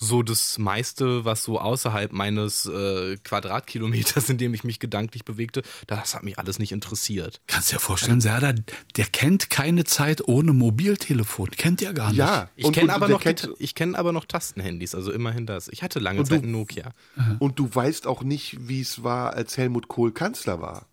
so 0.00 0.22
das 0.22 0.58
meiste, 0.58 1.24
was 1.24 1.42
so 1.42 1.58
außerhalb 1.60 2.12
meines 2.12 2.66
äh, 2.66 3.16
Quadratkilometers, 3.24 4.28
in 4.30 4.38
dem 4.38 4.54
ich 4.54 4.62
mich 4.62 4.78
gedanklich 4.78 5.24
bewegte, 5.24 5.62
das 5.88 6.14
hat 6.14 6.22
mich 6.22 6.38
alles 6.38 6.60
nicht 6.60 6.70
interessiert. 6.72 7.40
Kannst 7.48 7.72
dir 7.72 7.80
vorstellen, 7.80 8.20
Serda, 8.20 8.52
der 8.96 9.06
kennt 9.06 9.50
keine 9.50 9.82
Zeit 9.84 10.26
ohne 10.28 10.52
Mobiltelefon. 10.52 11.50
Kennt 11.50 11.82
er 11.82 11.92
gar 11.94 12.10
nicht. 12.10 12.18
ja. 12.18 12.48
Ich 12.54 12.70
kenne 12.72 12.94
aber 12.94 13.08
noch, 13.08 13.20
kennt- 13.20 13.50
ich 13.58 13.74
kenne 13.74 13.98
aber 13.98 14.12
noch 14.12 14.24
Tastenhandys, 14.24 14.94
also 14.94 15.10
immerhin 15.10 15.46
das. 15.46 15.66
Ich 15.68 15.82
hatte 15.82 15.98
lange 15.98 16.20
Und 16.20 16.26
Zeit 16.26 16.42
du- 16.42 16.46
ein 16.46 16.52
Nokia. 16.52 16.92
Und 17.40 17.58
du 17.58 17.68
weißt 17.74 18.06
auch 18.06 18.22
nicht, 18.22 18.68
wie 18.68 18.80
es 18.80 19.02
war, 19.02 19.34
als 19.34 19.56
Helmut 19.56 19.88
Kohl 19.88 20.12
Kanzler 20.12 20.60
war. 20.60 20.86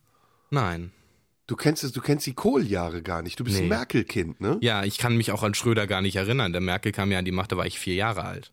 Nein. 0.50 0.92
Du 1.48 1.56
kennst 1.56 1.84
es, 1.84 1.92
du 1.92 2.02
kennst 2.02 2.26
die 2.26 2.34
Kohl-Jahre 2.34 3.04
gar 3.04 3.22
nicht. 3.22 3.40
Du 3.40 3.44
bist 3.44 3.58
ein 3.58 3.64
Nee. 3.64 3.70
Merkel-Kind, 3.70 4.42
ne? 4.42 4.58
Ja, 4.62 4.84
ich 4.84 4.98
kann 4.98 5.16
mich 5.16 5.32
auch 5.32 5.44
an 5.44 5.54
Schröder 5.54 5.86
gar 5.86 6.02
nicht 6.02 6.16
erinnern. 6.16 6.54
Der 6.54 6.62
Merkel 6.62 6.92
kam 6.92 7.12
ja 7.12 7.20
an 7.20 7.26
die 7.26 7.32
Macht, 7.32 7.52
da 7.52 7.58
war 7.58 7.68
ich 7.68 7.78
vier 7.78 7.94
Jahre 7.94 8.24
alt. 8.24 8.52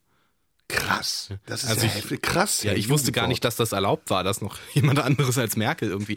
Krass. 0.72 1.28
Das 1.46 1.64
ist 1.64 1.70
Also 1.70 1.86
ja 1.86 1.92
ich- 2.10 2.22
krass. 2.22 2.62
Ja, 2.62 2.72
ich 2.72 2.88
wusste 2.88 3.12
gar 3.12 3.26
nicht, 3.28 3.44
dass 3.44 3.56
das 3.56 3.72
erlaubt 3.72 4.10
war, 4.10 4.24
dass 4.24 4.40
noch 4.40 4.58
jemand 4.74 4.98
anderes 5.00 5.38
als 5.38 5.56
Merkel 5.56 5.88
irgendwie. 5.90 6.16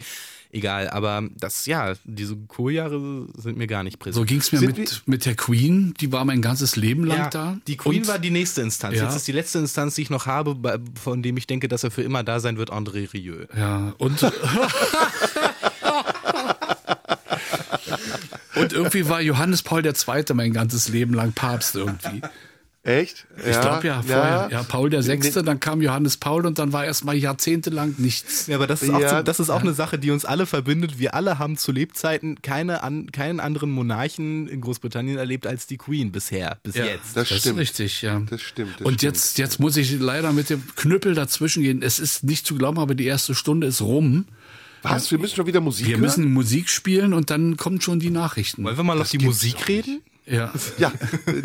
Egal, 0.51 0.89
aber 0.89 1.23
das, 1.37 1.65
ja, 1.65 1.95
diese 2.05 2.37
Kohl-Jahre 2.37 3.27
sind 3.35 3.57
mir 3.57 3.67
gar 3.67 3.83
nicht 3.83 3.99
präsent. 3.99 4.15
So 4.15 4.23
ging's 4.23 4.53
mir 4.53 4.59
Sind 4.59 4.77
mit, 4.77 5.03
mit 5.05 5.25
der 5.25 5.35
Queen, 5.35 5.93
die 5.99 6.13
war 6.13 6.23
mein 6.23 6.41
ganzes 6.41 6.77
Leben 6.77 7.03
lang 7.03 7.17
ja, 7.17 7.29
da. 7.29 7.57
Die 7.67 7.75
Queen 7.75 8.03
Und- 8.03 8.07
war 8.07 8.19
die 8.19 8.29
nächste 8.31 8.61
Instanz. 8.61 8.95
Ja. 8.95 9.03
Jetzt 9.03 9.15
ist 9.17 9.27
die 9.27 9.33
letzte 9.33 9.59
Instanz, 9.59 9.95
die 9.95 10.03
ich 10.03 10.09
noch 10.09 10.27
habe, 10.27 10.55
von 11.01 11.21
dem 11.21 11.35
ich 11.35 11.45
denke, 11.45 11.67
dass 11.67 11.83
er 11.83 11.91
für 11.91 12.03
immer 12.03 12.23
da 12.23 12.39
sein 12.39 12.55
wird, 12.57 12.71
André 12.71 13.11
Rieu. 13.11 13.47
Ja, 13.57 13.93
und. 13.97 14.23
und 18.55 18.71
irgendwie 18.73 19.09
war 19.09 19.19
Johannes 19.21 19.61
Paul 19.61 19.85
II. 19.85 19.93
mein 20.35 20.53
ganzes 20.53 20.87
Leben 20.87 21.13
lang 21.13 21.33
Papst 21.33 21.75
irgendwie. 21.75 22.21
Echt? 22.85 23.25
Ich 23.37 23.59
glaube 23.59 23.87
ja, 23.87 24.01
vorher. 24.03 24.47
Ja, 24.51 24.61
Paul 24.63 24.91
der 24.91 25.01
Sechste, 25.01 25.41
dann 25.41 25.59
kam 25.59 25.81
Johannes 25.81 26.17
Paul 26.17 26.45
und 26.45 26.59
dann 26.59 26.71
war 26.71 26.85
erstmal 26.85 27.15
jahrzehntelang 27.15 27.95
nichts. 27.97 28.45
Ja, 28.45 28.57
aber 28.57 28.67
das 28.67 28.83
ist 28.83 28.91
auch, 28.91 28.99
Ja, 28.99 29.23
das 29.23 29.39
ist 29.39 29.49
auch 29.49 29.61
eine 29.61 29.73
Sache, 29.73 29.97
die 29.97 30.11
uns 30.11 30.23
alle 30.23 30.45
verbindet. 30.45 30.99
Wir 30.99 31.15
alle 31.15 31.39
haben 31.39 31.57
zu 31.57 31.71
Lebzeiten 31.71 32.43
keine 32.43 32.83
an, 32.83 33.11
keinen 33.11 33.39
anderen 33.39 33.71
Monarchen 33.71 34.47
in 34.47 34.61
Großbritannien 34.61 35.17
erlebt 35.17 35.47
als 35.47 35.65
die 35.65 35.77
Queen 35.77 36.11
bisher, 36.11 36.59
bis 36.61 36.75
Ja, 36.75 36.85
jetzt. 36.85 37.17
Das 37.17 37.27
Das 37.29 37.39
stimmt. 37.39 37.55
ist 37.55 37.61
richtig, 37.61 38.01
ja. 38.03 38.21
Das 38.29 38.41
stimmt. 38.41 38.73
Das 38.79 38.85
und 38.85 38.93
stimmt. 38.93 39.01
jetzt, 39.01 39.37
jetzt 39.39 39.59
muss 39.59 39.77
ich 39.77 39.99
leider 39.99 40.31
mit 40.31 40.51
dem 40.51 40.61
Knüppel 40.75 41.15
dazwischen 41.15 41.63
gehen. 41.63 41.81
Es 41.81 41.97
ist 41.97 42.23
nicht 42.23 42.45
zu 42.45 42.53
glauben, 42.53 42.77
aber 42.77 42.93
die 42.93 43.05
erste 43.05 43.33
Stunde 43.33 43.65
ist 43.65 43.81
rum. 43.81 44.25
Was? 44.83 45.09
Wir 45.09 45.17
müssen 45.17 45.35
schon 45.37 45.47
wieder 45.47 45.61
Musik 45.61 45.87
Wir 45.87 45.93
hören? 45.93 46.01
müssen 46.01 46.31
Musik 46.31 46.69
spielen 46.69 47.13
und 47.15 47.31
dann 47.31 47.57
kommen 47.57 47.81
schon 47.81 47.99
die 47.99 48.11
Nachrichten. 48.11 48.63
Wollen 48.63 48.77
wir 48.77 48.83
mal 48.83 49.01
auf 49.01 49.09
die 49.09 49.17
Musik 49.17 49.67
reden? 49.67 50.01
Ja. 50.25 50.51
Ja, 50.77 50.91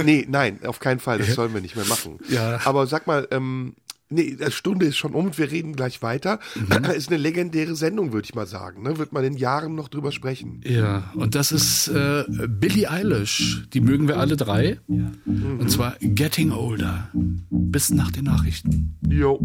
nee, 0.05 0.27
nein, 0.29 0.61
auf 0.65 0.81
keinen 0.81 1.01
Fall, 1.01 1.19
das 1.19 1.35
sollen 1.35 1.53
wir 1.53 1.61
nicht 1.61 1.77
mehr 1.77 1.85
machen. 1.85 2.19
Ja. 2.29 2.61
Aber 2.65 2.87
sag 2.87 3.07
mal, 3.07 3.29
ähm, 3.31 3.75
nee, 4.11 4.37
die 4.37 4.51
Stunde 4.53 4.87
ist 4.87 4.97
schon 4.97 5.15
um 5.15 5.27
und 5.27 5.39
wir 5.39 5.51
reden 5.51 5.75
gleich 5.75 6.03
weiter. 6.03 6.41
Mhm. 6.55 6.85
Ist 6.91 7.09
eine 7.09 7.19
legendäre 7.19 7.77
Sendung, 7.77 8.13
würde 8.13 8.27
ich 8.27 8.35
mal 8.35 8.47
sagen. 8.47 8.83
Ne? 8.83 8.99
Wird 8.99 9.13
man 9.13 9.25
in 9.25 9.37
Jahren 9.37 9.75
noch 9.75 9.89
drüber 9.89 10.13
sprechen. 10.13 10.61
Ja, 10.65 11.13
und 11.15 11.35
das 11.35 11.53
ist 11.53 11.89
äh, 11.89 12.25
Billie 12.49 12.91
Eilish. 12.91 13.69
Die 13.73 13.81
mögen 13.81 14.09
wir 14.09 14.19
alle 14.19 14.37
drei. 14.37 14.79
Und 14.87 15.71
zwar 15.71 15.97
Getting 16.01 16.51
Older. 16.51 17.09
Bis 17.51 17.91
nach 17.91 18.11
den 18.11 18.25
Nachrichten. 18.25 18.97
Jo. 19.09 19.39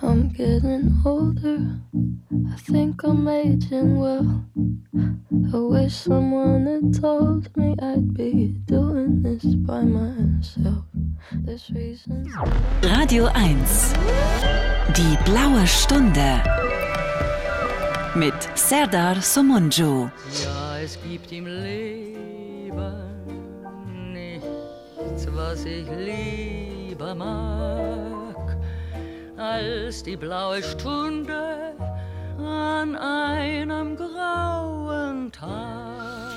I'm 0.00 0.32
getting 0.32 1.00
older. 1.04 1.80
I 1.92 2.56
think 2.66 3.04
I'm 3.04 3.28
aging 3.28 3.98
well. 3.98 4.44
I 5.54 5.58
wish 5.58 5.94
someone 5.94 6.66
had 6.66 7.00
told 7.00 7.56
me 7.56 7.76
I'd 7.80 8.12
be 8.14 8.54
doing 8.66 9.22
this 9.22 9.44
by 9.54 9.82
myself. 9.82 10.84
There's 11.44 11.70
reasons. 11.70 12.28
Radio 12.82 13.28
1. 13.34 13.91
Die 14.96 15.16
blaue 15.24 15.66
Stunde. 15.66 16.42
Mit 18.14 18.34
Serdar 18.54 19.20
Somunju. 19.20 20.10
Ja, 20.44 20.78
es 20.78 20.98
gibt 21.02 21.32
im 21.32 21.46
Leben 21.46 22.72
nichts, 24.12 25.26
was 25.32 25.64
ich 25.64 25.86
lieber 25.96 27.14
mag, 27.14 28.56
als 29.38 30.02
die 30.02 30.16
blaue 30.16 30.62
Stunde 30.62 31.74
an 32.38 32.96
einem 32.96 33.96
grauen 33.96 35.32
Tag. 35.32 36.31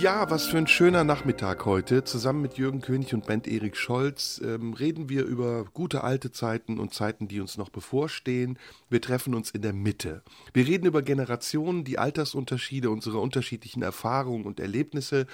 Ja, 0.00 0.30
was 0.30 0.46
für 0.46 0.56
ein 0.56 0.66
schöner 0.66 1.04
Nachmittag 1.04 1.66
heute. 1.66 2.04
Zusammen 2.04 2.40
mit 2.40 2.56
Jürgen 2.56 2.80
König 2.80 3.12
und 3.12 3.26
Bent 3.26 3.46
Erik 3.46 3.76
Scholz 3.76 4.40
ähm, 4.42 4.72
reden 4.72 5.10
wir 5.10 5.26
über 5.26 5.66
gute 5.74 6.02
alte 6.02 6.32
Zeiten 6.32 6.78
und 6.78 6.94
Zeiten, 6.94 7.28
die 7.28 7.38
uns 7.38 7.58
noch 7.58 7.68
bevorstehen. 7.68 8.58
Wir 8.88 9.02
treffen 9.02 9.34
uns 9.34 9.50
in 9.50 9.60
der 9.60 9.74
Mitte. 9.74 10.22
Wir 10.54 10.66
reden 10.66 10.86
über 10.86 11.02
Generationen, 11.02 11.84
die 11.84 11.98
Altersunterschiede, 11.98 12.88
unsere 12.88 13.18
unterschiedlichen 13.18 13.82
Erfahrungen 13.82 14.46
und 14.46 14.58
Erlebnisse 14.58 15.26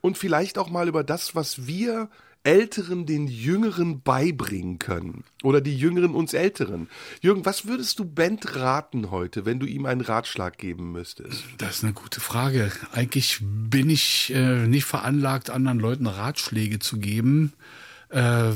und 0.00 0.16
vielleicht 0.16 0.56
auch 0.56 0.70
mal 0.70 0.88
über 0.88 1.04
das, 1.04 1.34
was 1.34 1.66
wir 1.66 2.08
Älteren 2.46 3.06
den 3.06 3.26
Jüngeren 3.26 4.02
beibringen 4.02 4.78
können. 4.78 5.24
Oder 5.42 5.60
die 5.60 5.76
Jüngeren 5.76 6.14
uns 6.14 6.32
Älteren. 6.32 6.88
Jürgen, 7.20 7.44
was 7.44 7.66
würdest 7.66 7.98
du 7.98 8.04
Bent 8.04 8.54
raten 8.54 9.10
heute, 9.10 9.44
wenn 9.44 9.58
du 9.58 9.66
ihm 9.66 9.84
einen 9.84 10.00
Ratschlag 10.00 10.56
geben 10.56 10.92
müsstest? 10.92 11.42
Das 11.58 11.78
ist 11.78 11.84
eine 11.84 11.92
gute 11.92 12.20
Frage. 12.20 12.70
Eigentlich 12.92 13.40
bin 13.42 13.90
ich 13.90 14.32
äh, 14.32 14.68
nicht 14.68 14.84
veranlagt, 14.84 15.50
anderen 15.50 15.80
Leuten 15.80 16.06
Ratschläge 16.06 16.78
zu 16.78 16.98
geben. 16.98 17.52
Äh, 18.10 18.52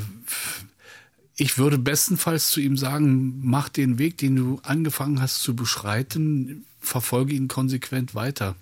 ich 1.35 1.59
würde 1.59 1.79
bestenfalls 1.79 2.53
zu 2.53 2.61
ihm 2.61 2.77
sagen, 2.77 3.41
mach 3.43 3.69
den 3.69 3.99
Weg, 3.99 4.19
den 4.19 4.37
du 4.37 4.61
angefangen 4.63 5.21
hast 5.21 5.43
zu 5.43 5.57
beschreiten, 5.57 6.65
verfolge 6.79 7.35
ihn 7.35 7.49
konsequent 7.49 8.15
weiter. 8.15 8.55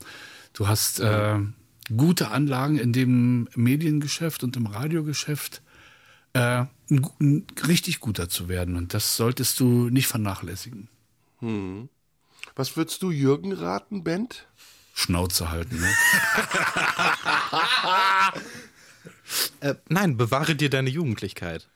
Du 0.55 0.69
hast 0.69 1.01
äh, 1.01 1.39
gute 1.97 2.29
Anlagen 2.29 2.79
in 2.79 2.93
dem 2.93 3.49
Mediengeschäft 3.55 4.45
und 4.45 4.57
im 4.57 4.67
Radiogeschäft, 4.67 5.63
äh, 6.33 6.65
ein, 6.91 7.07
ein 7.21 7.47
richtig 7.67 8.01
guter 8.01 8.29
zu 8.29 8.49
werden. 8.49 8.77
Und 8.77 8.95
das 8.95 9.17
solltest 9.17 9.59
du 9.61 9.89
nicht 9.89 10.07
vernachlässigen. 10.07 10.89
Hm. 11.41 11.89
Was 12.55 12.77
würdest 12.77 13.03
du 13.03 13.11
Jürgen 13.11 13.53
raten, 13.53 14.05
Bent? 14.05 14.47
Schnauze 14.95 15.51
halten, 15.51 15.81
ne? 15.81 15.89
Äh, 19.61 19.75
nein, 19.89 20.17
bewahre 20.17 20.55
dir 20.55 20.71
deine 20.71 20.89
Jugendlichkeit. 20.89 21.69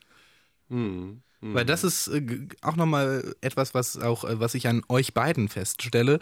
Hm. 0.69 1.23
Hm. 1.41 1.55
Weil 1.55 1.65
das 1.65 1.85
ist 1.85 2.09
äh, 2.09 2.47
auch 2.63 2.77
nochmal 2.77 3.35
etwas, 3.41 3.75
was 3.75 3.99
auch, 3.99 4.25
äh, 4.25 4.41
was 4.41 4.55
ich 4.55 4.69
an 4.69 4.83
euch 4.89 5.13
beiden 5.13 5.49
feststelle, 5.49 6.21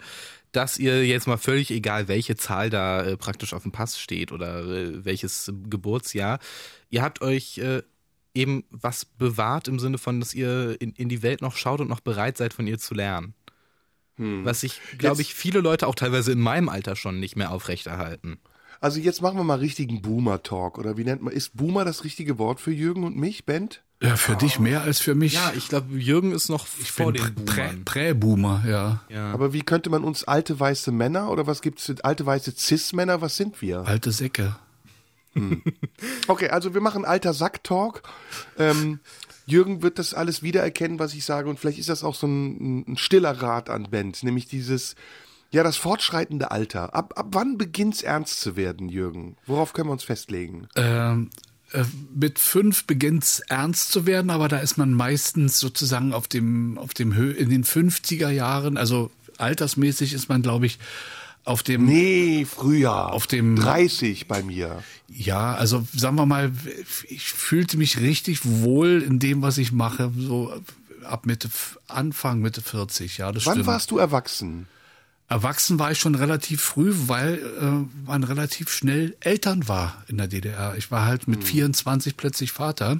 dass 0.51 0.77
ihr 0.77 1.05
jetzt 1.05 1.27
mal 1.27 1.37
völlig 1.37 1.71
egal, 1.71 2.07
welche 2.07 2.35
Zahl 2.35 2.69
da 2.69 3.03
äh, 3.03 3.17
praktisch 3.17 3.53
auf 3.53 3.63
dem 3.63 3.71
Pass 3.71 3.99
steht 3.99 4.31
oder 4.31 4.65
äh, 4.65 5.05
welches 5.05 5.51
Geburtsjahr, 5.69 6.39
ihr 6.89 7.01
habt 7.01 7.21
euch 7.21 7.57
äh, 7.59 7.83
eben 8.33 8.63
was 8.69 9.05
bewahrt 9.05 9.67
im 9.67 9.79
Sinne 9.79 9.97
von, 9.97 10.19
dass 10.19 10.33
ihr 10.33 10.79
in, 10.79 10.91
in 10.93 11.09
die 11.09 11.21
Welt 11.23 11.41
noch 11.41 11.55
schaut 11.55 11.81
und 11.81 11.89
noch 11.89 11.99
bereit 11.99 12.37
seid, 12.37 12.53
von 12.53 12.67
ihr 12.67 12.79
zu 12.79 12.93
lernen. 12.93 13.33
Hm. 14.17 14.45
Was 14.45 14.61
sich, 14.61 14.79
glaube 14.97 15.21
ich, 15.21 15.33
viele 15.33 15.59
Leute 15.59 15.87
auch 15.87 15.95
teilweise 15.95 16.31
in 16.31 16.39
meinem 16.39 16.69
Alter 16.69 16.95
schon 16.95 17.19
nicht 17.19 17.35
mehr 17.35 17.51
aufrechterhalten. 17.51 18.39
Also 18.81 18.99
jetzt 18.99 19.21
machen 19.21 19.37
wir 19.37 19.43
mal 19.43 19.59
richtigen 19.59 20.01
Boomer-Talk. 20.01 20.77
Oder 20.77 20.97
wie 20.97 21.03
nennt 21.03 21.21
man, 21.21 21.33
ist 21.33 21.55
Boomer 21.55 21.85
das 21.85 22.03
richtige 22.03 22.37
Wort 22.39 22.59
für 22.59 22.71
Jürgen 22.71 23.03
und 23.03 23.15
mich, 23.15 23.45
Bent? 23.45 23.83
Ja, 24.01 24.15
für 24.15 24.35
dich 24.35 24.57
mehr 24.59 24.81
als 24.81 24.99
für 24.99 25.13
mich. 25.13 25.33
Ja, 25.33 25.53
ich 25.55 25.69
glaube, 25.69 25.95
Jürgen 25.95 26.31
ist 26.31 26.49
noch 26.49 26.65
ich 26.79 26.91
vor 26.91 27.13
bin 27.13 27.23
den 27.23 27.45
Prä-. 27.45 27.77
Prä-Boomer, 27.85 28.63
ja. 28.67 29.03
Ja. 29.09 29.31
Aber 29.31 29.53
wie 29.53 29.61
könnte 29.61 29.91
man 29.91 30.03
uns 30.03 30.23
alte 30.23 30.59
weiße 30.59 30.91
Männer 30.91 31.29
oder 31.29 31.45
was 31.45 31.61
gibt's 31.61 31.85
für 31.85 31.95
alte 32.03 32.25
weiße 32.25 32.55
Cis-Männer? 32.57 33.21
Was 33.21 33.35
sind 33.35 33.61
wir? 33.61 33.85
Alte 33.85 34.11
Säcke. 34.11 34.55
Okay, 36.27 36.49
also 36.49 36.73
wir 36.73 36.81
machen 36.81 37.05
alter 37.05 37.33
Sack-Talk. 37.33 38.01
Ähm, 38.57 38.99
Jürgen 39.45 39.81
wird 39.83 39.99
das 39.99 40.13
alles 40.13 40.41
wiedererkennen, 40.41 40.97
was 40.97 41.13
ich 41.13 41.23
sage, 41.23 41.49
und 41.49 41.59
vielleicht 41.59 41.79
ist 41.79 41.89
das 41.89 42.03
auch 42.03 42.15
so 42.15 42.25
ein, 42.27 42.85
ein 42.87 42.97
stiller 42.97 43.41
Rat 43.41 43.69
an 43.69 43.83
Bent, 43.91 44.23
nämlich 44.23 44.47
dieses, 44.47 44.95
ja, 45.51 45.63
das 45.63 45.77
fortschreitende 45.77 46.51
Alter. 46.51 46.95
Ab, 46.95 47.13
ab 47.17 47.27
wann 47.31 47.57
beginnt's 47.57 48.01
ernst 48.01 48.39
zu 48.41 48.55
werden, 48.55 48.89
Jürgen? 48.89 49.35
Worauf 49.45 49.73
können 49.73 49.89
wir 49.89 49.93
uns 49.93 50.03
festlegen? 50.03 50.67
Ähm, 50.75 51.29
äh, 51.73 51.83
mit 52.15 52.39
fünf 52.39 52.85
beginnt's 52.85 53.39
ernst 53.49 53.91
zu 53.91 54.05
werden, 54.05 54.29
aber 54.31 54.47
da 54.47 54.57
ist 54.59 54.77
man 54.77 54.93
meistens 54.93 55.59
sozusagen 55.59 56.13
auf 56.13 56.27
dem, 56.27 56.77
auf 56.77 56.93
dem 56.93 57.15
Hö 57.15 57.31
in 57.31 57.49
den 57.49 57.63
50er 57.65 58.29
Jahren, 58.29 58.77
also 58.77 59.11
altersmäßig 59.37 60.13
ist 60.13 60.29
man, 60.29 60.41
glaube 60.41 60.65
ich, 60.67 60.79
auf 61.43 61.63
dem, 61.63 61.85
Nee, 61.85 62.45
früher. 62.45 63.11
Auf 63.11 63.25
dem- 63.25 63.55
30 63.55 64.27
bei 64.27 64.43
mir. 64.43 64.83
ja, 65.07 65.55
also 65.55 65.85
sagen 65.95 66.15
wir 66.15 66.27
mal, 66.27 66.51
ich 67.09 67.33
fühlte 67.33 67.77
mich 67.77 67.99
richtig 67.99 68.41
wohl 68.45 69.01
in 69.01 69.17
dem, 69.17 69.41
was 69.41 69.57
ich 69.57 69.71
mache, 69.71 70.11
so 70.15 70.53
ab 71.03 71.25
Mitte, 71.25 71.49
Anfang 71.87 72.41
Mitte 72.41 72.61
40, 72.61 73.17
ja, 73.17 73.31
das 73.31 73.47
Wann 73.47 73.53
stimmt. 73.55 73.65
warst 73.67 73.89
du 73.89 73.97
erwachsen? 73.97 74.67
Erwachsen 75.31 75.79
war 75.79 75.91
ich 75.91 75.97
schon 75.99 76.15
relativ 76.15 76.61
früh, 76.61 76.93
weil 77.07 77.35
äh, 77.61 78.05
man 78.05 78.23
relativ 78.25 78.69
schnell 78.69 79.15
Eltern 79.21 79.67
war 79.69 80.03
in 80.09 80.17
der 80.17 80.27
DDR. 80.27 80.75
Ich 80.77 80.91
war 80.91 81.05
halt 81.05 81.29
mit 81.29 81.43
24 81.45 82.17
plötzlich 82.17 82.51
Vater 82.51 82.99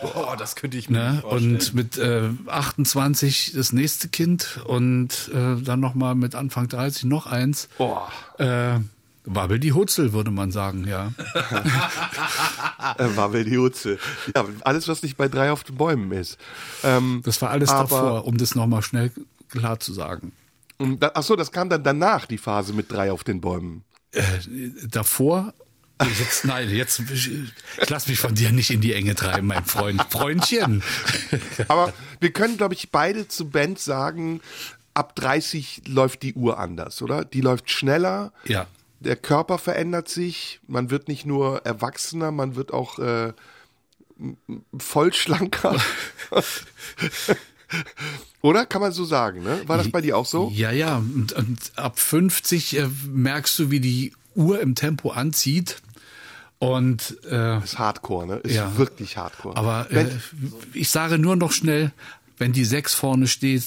Boah, 0.00 0.36
das 0.36 0.54
könnte 0.54 0.76
ich 0.78 0.88
mir 0.88 0.98
ne? 1.14 1.18
vorstellen. 1.22 1.54
und 1.54 1.74
mit 1.74 1.98
äh, 1.98 2.28
28 2.46 3.52
das 3.56 3.72
nächste 3.72 4.06
Kind 4.08 4.60
und 4.64 5.28
äh, 5.34 5.60
dann 5.60 5.80
noch 5.80 5.94
mal 5.94 6.14
mit 6.14 6.36
Anfang 6.36 6.68
30 6.68 7.04
noch 7.04 7.26
eins. 7.26 7.68
Boah. 7.78 8.10
Äh, 8.38 8.78
Wabbel 9.24 9.58
die 9.58 9.72
Hutzel, 9.72 10.12
würde 10.12 10.30
man 10.30 10.50
sagen, 10.52 10.86
ja. 10.86 11.12
Äh, 12.98 13.16
Wabbel 13.16 13.44
die 13.44 13.58
Hutze. 13.58 13.98
Ja, 14.36 14.44
alles, 14.62 14.86
was 14.88 15.02
nicht 15.02 15.16
bei 15.16 15.28
drei 15.28 15.50
auf 15.52 15.64
den 15.64 15.76
Bäumen 15.76 16.12
ist. 16.12 16.38
Ähm, 16.84 17.22
Das 17.24 17.40
war 17.42 17.50
alles 17.50 17.70
Aber- 17.70 17.82
davor, 17.82 18.24
um 18.26 18.36
das 18.36 18.54
noch 18.54 18.66
mal 18.66 18.82
schnell 18.82 19.10
klar 19.48 19.80
zu 19.80 19.92
sagen. 19.92 20.32
Und 20.82 21.02
da, 21.02 21.12
ach 21.14 21.22
so, 21.22 21.36
das 21.36 21.52
kam 21.52 21.68
dann 21.68 21.82
danach, 21.82 22.26
die 22.26 22.38
Phase 22.38 22.72
mit 22.72 22.90
drei 22.90 23.12
auf 23.12 23.24
den 23.24 23.40
Bäumen. 23.40 23.84
Äh, 24.12 24.22
davor 24.88 25.54
Jetzt, 26.18 26.44
nein, 26.44 26.68
jetzt, 26.70 27.00
ich 27.10 27.30
lass 27.88 28.08
mich 28.08 28.18
von 28.18 28.34
dir 28.34 28.50
nicht 28.50 28.70
in 28.70 28.80
die 28.80 28.92
Enge 28.92 29.14
treiben, 29.14 29.46
mein 29.46 29.64
Freund. 29.64 30.02
Freundchen. 30.10 30.82
Aber 31.68 31.92
wir 32.20 32.32
können, 32.32 32.56
glaube 32.56 32.74
ich, 32.74 32.90
beide 32.90 33.28
zu 33.28 33.50
Band 33.50 33.78
sagen, 33.78 34.40
ab 34.94 35.14
30 35.16 35.82
läuft 35.86 36.22
die 36.22 36.34
Uhr 36.34 36.58
anders, 36.58 37.02
oder? 37.02 37.24
Die 37.24 37.40
läuft 37.40 37.70
schneller. 37.70 38.32
Ja. 38.44 38.66
Der 39.00 39.16
Körper 39.16 39.58
verändert 39.58 40.08
sich. 40.08 40.60
Man 40.66 40.90
wird 40.90 41.08
nicht 41.08 41.26
nur 41.26 41.64
erwachsener, 41.64 42.30
man 42.30 42.56
wird 42.56 42.72
auch 42.72 42.98
äh, 42.98 43.32
voll 44.78 45.12
schlanker. 45.12 45.76
oder? 48.40 48.66
Kann 48.66 48.80
man 48.80 48.92
so 48.92 49.04
sagen, 49.04 49.42
ne? 49.42 49.60
War 49.66 49.78
das 49.78 49.90
bei 49.90 50.00
dir 50.00 50.16
auch 50.16 50.26
so? 50.26 50.50
Ja, 50.54 50.70
ja. 50.70 50.96
Und, 50.98 51.32
und 51.32 51.58
ab 51.76 51.98
50 51.98 52.76
äh, 52.78 52.88
merkst 53.10 53.58
du, 53.58 53.70
wie 53.70 53.80
die 53.80 54.12
Uhr 54.34 54.60
im 54.60 54.74
Tempo 54.74 55.10
anzieht. 55.10 55.80
Und 56.58 57.16
äh, 57.28 57.58
Ist 57.58 57.78
Hardcore, 57.78 58.26
ne? 58.26 58.36
Ist 58.36 58.54
Ja. 58.54 58.76
wirklich 58.76 59.16
Hardcore. 59.16 59.56
aber 59.56 59.90
äh, 59.90 60.06
ich 60.74 60.90
sage 60.90 61.18
nur 61.18 61.34
noch 61.36 61.50
schnell, 61.52 61.90
wenn 62.38 62.52
die 62.52 62.64
6 62.64 62.94
vorne 62.94 63.26
steht, 63.26 63.64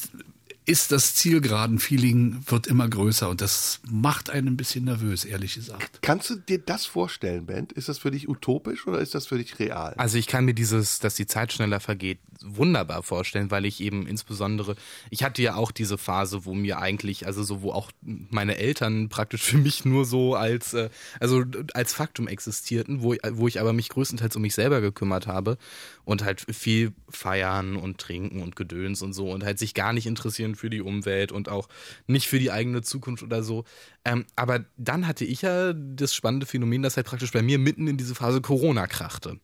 ist 0.65 0.91
das 0.91 1.15
Zielgeraden-Feeling 1.15 2.43
wird 2.47 2.67
immer 2.67 2.87
größer 2.87 3.29
und 3.29 3.41
das 3.41 3.79
macht 3.89 4.29
einen 4.29 4.47
ein 4.49 4.57
bisschen 4.57 4.85
nervös, 4.85 5.23
ehrlich 5.25 5.55
gesagt. 5.55 6.01
kannst 6.01 6.29
du 6.29 6.35
dir 6.35 6.59
das 6.59 6.85
vorstellen, 6.85 7.45
Band? 7.45 7.71
Ist 7.73 7.89
das 7.89 7.99
für 7.99 8.11
dich 8.11 8.27
utopisch 8.27 8.87
oder 8.87 8.99
ist 8.99 9.13
das 9.13 9.27
für 9.27 9.37
dich 9.37 9.59
real? 9.59 9.93
Also 9.97 10.17
ich 10.17 10.27
kann 10.27 10.45
mir 10.45 10.53
dieses, 10.53 10.99
dass 10.99 11.15
die 11.15 11.27
Zeit 11.27 11.53
schneller 11.53 11.79
vergeht, 11.79 12.19
wunderbar 12.41 13.03
vorstellen, 13.03 13.51
weil 13.51 13.65
ich 13.65 13.81
eben 13.81 14.07
insbesondere, 14.07 14.75
ich 15.09 15.23
hatte 15.23 15.41
ja 15.41 15.55
auch 15.55 15.71
diese 15.71 15.97
Phase, 15.97 16.45
wo 16.45 16.53
mir 16.53 16.79
eigentlich, 16.79 17.25
also 17.25 17.43
so, 17.43 17.61
wo 17.61 17.71
auch 17.71 17.91
meine 18.01 18.57
Eltern 18.57 19.09
praktisch 19.09 19.43
für 19.43 19.57
mich 19.57 19.85
nur 19.85 20.05
so 20.05 20.35
als, 20.35 20.73
äh, 20.73 20.89
also 21.19 21.43
als 21.73 21.93
Faktum 21.93 22.27
existierten, 22.27 23.01
wo, 23.01 23.15
wo 23.31 23.47
ich 23.47 23.59
aber 23.59 23.73
mich 23.73 23.89
größtenteils 23.89 24.35
um 24.35 24.41
mich 24.41 24.55
selber 24.55 24.81
gekümmert 24.81 25.27
habe 25.27 25.57
und 26.05 26.23
halt 26.23 26.45
viel 26.49 26.93
feiern 27.09 27.75
und 27.75 27.97
trinken 27.97 28.41
und 28.41 28.55
Gedöns 28.55 29.01
und 29.01 29.13
so 29.13 29.31
und 29.31 29.43
halt 29.43 29.59
sich 29.59 29.73
gar 29.73 29.93
nicht 29.93 30.05
interessieren 30.05 30.55
für 30.55 30.69
die 30.69 30.81
Umwelt 30.81 31.31
und 31.31 31.49
auch 31.49 31.67
nicht 32.07 32.27
für 32.27 32.39
die 32.39 32.51
eigene 32.51 32.81
Zukunft 32.81 33.23
oder 33.23 33.43
so. 33.43 33.65
Ähm, 34.05 34.25
aber 34.35 34.65
dann 34.77 35.07
hatte 35.07 35.25
ich 35.25 35.41
ja 35.41 35.73
das 35.73 36.13
spannende 36.13 36.45
Phänomen, 36.45 36.83
dass 36.83 36.95
halt 36.95 37.07
praktisch 37.07 37.31
bei 37.31 37.41
mir 37.41 37.59
mitten 37.59 37.87
in 37.87 37.97
diese 37.97 38.15
Phase 38.15 38.41
Corona 38.41 38.87
krachte. 38.87 39.39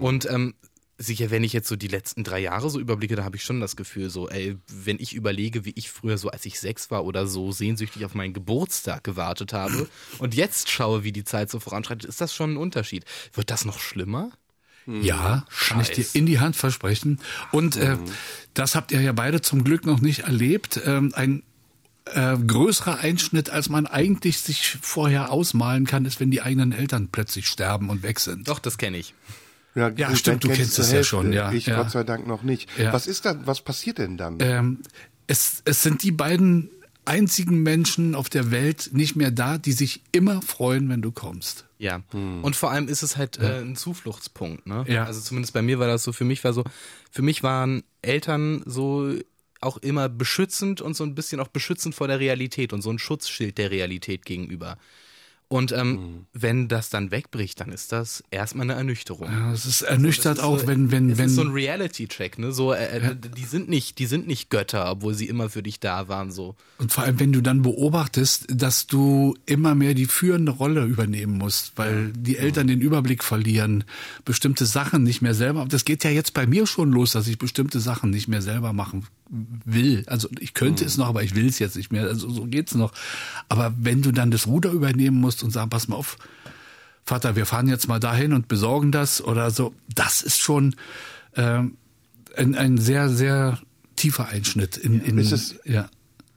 Und 0.00 0.30
ähm, 0.30 0.54
sicher, 0.98 1.30
wenn 1.30 1.42
ich 1.42 1.52
jetzt 1.52 1.68
so 1.68 1.76
die 1.76 1.88
letzten 1.88 2.24
drei 2.24 2.40
Jahre 2.40 2.68
so 2.68 2.78
überblicke, 2.78 3.16
da 3.16 3.24
habe 3.24 3.36
ich 3.36 3.42
schon 3.42 3.60
das 3.60 3.74
Gefühl, 3.74 4.10
so, 4.10 4.28
ey, 4.28 4.58
wenn 4.68 4.98
ich 5.00 5.14
überlege, 5.14 5.64
wie 5.64 5.72
ich 5.74 5.90
früher 5.90 6.18
so, 6.18 6.28
als 6.28 6.44
ich 6.44 6.60
sechs 6.60 6.90
war 6.90 7.04
oder 7.04 7.26
so, 7.26 7.52
sehnsüchtig 7.52 8.04
auf 8.04 8.14
meinen 8.14 8.34
Geburtstag 8.34 9.02
gewartet 9.02 9.52
habe 9.52 9.88
und 10.18 10.34
jetzt 10.34 10.68
schaue, 10.68 11.02
wie 11.02 11.12
die 11.12 11.24
Zeit 11.24 11.50
so 11.50 11.58
voranschreitet, 11.58 12.04
ist 12.04 12.20
das 12.20 12.34
schon 12.34 12.52
ein 12.52 12.56
Unterschied. 12.58 13.04
Wird 13.32 13.50
das 13.50 13.64
noch 13.64 13.78
schlimmer? 13.78 14.30
Ja, 14.86 15.44
kann 15.68 15.80
ich 15.80 15.90
dir 15.90 16.02
Scheiß. 16.02 16.14
in 16.14 16.26
die 16.26 16.40
Hand 16.40 16.56
versprechen. 16.56 17.20
Und 17.52 17.76
äh, 17.76 17.96
das 18.54 18.74
habt 18.74 18.92
ihr 18.92 19.00
ja 19.00 19.12
beide 19.12 19.40
zum 19.40 19.62
Glück 19.62 19.86
noch 19.86 20.00
nicht 20.00 20.20
erlebt. 20.20 20.80
Ähm, 20.84 21.12
ein 21.14 21.42
äh, 22.06 22.36
größerer 22.36 22.98
Einschnitt, 22.98 23.50
als 23.50 23.68
man 23.68 23.86
eigentlich 23.86 24.40
sich 24.40 24.78
vorher 24.80 25.30
ausmalen 25.30 25.86
kann, 25.86 26.04
ist, 26.04 26.18
wenn 26.20 26.30
die 26.30 26.42
eigenen 26.42 26.72
Eltern 26.72 27.08
plötzlich 27.10 27.46
sterben 27.46 27.90
und 27.90 28.02
weg 28.02 28.20
sind. 28.20 28.48
Doch, 28.48 28.58
das 28.58 28.78
kenne 28.78 28.96
ich. 28.96 29.14
Ja, 29.74 29.88
gut, 29.90 30.18
stimmt, 30.18 30.42
du 30.42 30.48
kennst 30.48 30.78
es 30.78 30.90
ja 30.90 31.04
schon, 31.04 31.32
ja, 31.32 31.52
Ich 31.52 31.66
ja. 31.66 31.76
Gott 31.76 31.92
sei 31.92 32.02
Dank 32.02 32.26
noch 32.26 32.42
nicht. 32.42 32.68
Ja. 32.76 32.92
Was 32.92 33.06
ist 33.06 33.24
dann, 33.24 33.46
was 33.46 33.60
passiert 33.60 33.98
denn 33.98 34.16
dann? 34.16 34.38
Ähm, 34.40 34.78
es, 35.28 35.62
es 35.64 35.82
sind 35.84 36.02
die 36.02 36.10
beiden 36.10 36.70
einzigen 37.04 37.62
Menschen 37.62 38.14
auf 38.14 38.28
der 38.28 38.50
Welt 38.50 38.90
nicht 38.92 39.14
mehr 39.14 39.30
da, 39.30 39.58
die 39.58 39.72
sich 39.72 40.02
immer 40.10 40.42
freuen, 40.42 40.88
wenn 40.88 41.02
du 41.02 41.12
kommst. 41.12 41.66
Ja. 41.80 42.02
Und 42.12 42.56
vor 42.56 42.70
allem 42.70 42.88
ist 42.88 43.02
es 43.02 43.16
halt 43.16 43.38
äh, 43.38 43.60
ein 43.60 43.74
Zufluchtspunkt, 43.74 44.66
ne? 44.66 44.84
Ja. 44.86 45.04
Also 45.06 45.22
zumindest 45.22 45.54
bei 45.54 45.62
mir 45.62 45.78
war 45.78 45.86
das 45.86 46.04
so, 46.04 46.12
für 46.12 46.26
mich 46.26 46.44
war 46.44 46.52
so, 46.52 46.62
für 47.10 47.22
mich 47.22 47.42
waren 47.42 47.82
Eltern 48.02 48.62
so 48.66 49.14
auch 49.62 49.78
immer 49.78 50.10
beschützend 50.10 50.82
und 50.82 50.94
so 50.94 51.04
ein 51.04 51.14
bisschen 51.14 51.40
auch 51.40 51.48
beschützend 51.48 51.94
vor 51.94 52.06
der 52.06 52.20
Realität 52.20 52.74
und 52.74 52.82
so 52.82 52.90
ein 52.90 52.98
Schutzschild 52.98 53.56
der 53.56 53.70
Realität 53.70 54.26
gegenüber. 54.26 54.76
Und 55.52 55.72
ähm, 55.72 56.26
wenn 56.32 56.68
das 56.68 56.90
dann 56.90 57.10
wegbricht, 57.10 57.58
dann 57.58 57.72
ist 57.72 57.90
das 57.90 58.22
erstmal 58.30 58.66
eine 58.66 58.74
Ernüchterung. 58.74 59.32
Ja, 59.32 59.52
es 59.52 59.66
ist 59.66 59.82
ernüchtert 59.82 60.38
ist 60.38 60.44
auch, 60.44 60.60
so, 60.60 60.68
wenn, 60.68 60.92
wenn, 60.92 61.10
es 61.10 61.18
wenn. 61.18 61.26
ist 61.26 61.34
so 61.34 61.42
ein 61.42 61.50
Reality-Check, 61.50 62.38
ne? 62.38 62.52
So, 62.52 62.72
äh, 62.72 62.98
äh, 62.98 63.16
die 63.16 63.44
sind 63.44 63.68
nicht, 63.68 63.98
die 63.98 64.06
sind 64.06 64.28
nicht 64.28 64.50
Götter, 64.50 64.88
obwohl 64.88 65.12
sie 65.14 65.26
immer 65.26 65.50
für 65.50 65.64
dich 65.64 65.80
da 65.80 66.06
waren, 66.06 66.30
so. 66.30 66.54
Und 66.78 66.92
vor 66.92 67.02
allem, 67.02 67.18
wenn 67.18 67.32
du 67.32 67.40
dann 67.40 67.62
beobachtest, 67.62 68.46
dass 68.48 68.86
du 68.86 69.34
immer 69.44 69.74
mehr 69.74 69.94
die 69.94 70.06
führende 70.06 70.52
Rolle 70.52 70.84
übernehmen 70.84 71.36
musst, 71.36 71.72
weil 71.74 72.12
die 72.12 72.36
Eltern 72.36 72.68
den 72.68 72.80
Überblick 72.80 73.24
verlieren, 73.24 73.82
bestimmte 74.24 74.66
Sachen 74.66 75.02
nicht 75.02 75.20
mehr 75.20 75.34
selber. 75.34 75.66
Das 75.68 75.84
geht 75.84 76.04
ja 76.04 76.10
jetzt 76.10 76.32
bei 76.32 76.46
mir 76.46 76.68
schon 76.68 76.92
los, 76.92 77.10
dass 77.10 77.26
ich 77.26 77.38
bestimmte 77.38 77.80
Sachen 77.80 78.10
nicht 78.10 78.28
mehr 78.28 78.40
selber 78.40 78.72
machen 78.72 79.08
will. 79.30 80.04
Also 80.06 80.28
ich 80.40 80.54
könnte 80.54 80.84
es 80.84 80.96
noch, 80.96 81.06
aber 81.08 81.22
ich 81.22 81.34
will 81.34 81.46
es 81.46 81.58
jetzt 81.58 81.76
nicht 81.76 81.92
mehr. 81.92 82.02
Also 82.04 82.28
so 82.30 82.44
geht's 82.46 82.74
noch. 82.74 82.92
Aber 83.48 83.72
wenn 83.78 84.02
du 84.02 84.10
dann 84.12 84.30
das 84.30 84.46
Ruder 84.46 84.70
übernehmen 84.72 85.20
musst 85.20 85.42
und 85.44 85.50
sagen, 85.52 85.70
pass 85.70 85.86
mal 85.88 85.96
auf, 85.96 86.16
Vater, 87.04 87.36
wir 87.36 87.46
fahren 87.46 87.68
jetzt 87.68 87.88
mal 87.88 88.00
dahin 88.00 88.32
und 88.32 88.48
besorgen 88.48 88.92
das 88.92 89.22
oder 89.22 89.50
so, 89.50 89.74
das 89.94 90.22
ist 90.22 90.38
schon 90.38 90.74
ähm, 91.36 91.76
ein, 92.36 92.54
ein 92.54 92.78
sehr, 92.78 93.08
sehr 93.08 93.58
tiefer 93.96 94.28
Einschnitt 94.28 94.76
in, 94.76 95.00
in 95.00 95.18
Ist 95.18 95.32
es- 95.32 95.54
ja. 95.64 95.88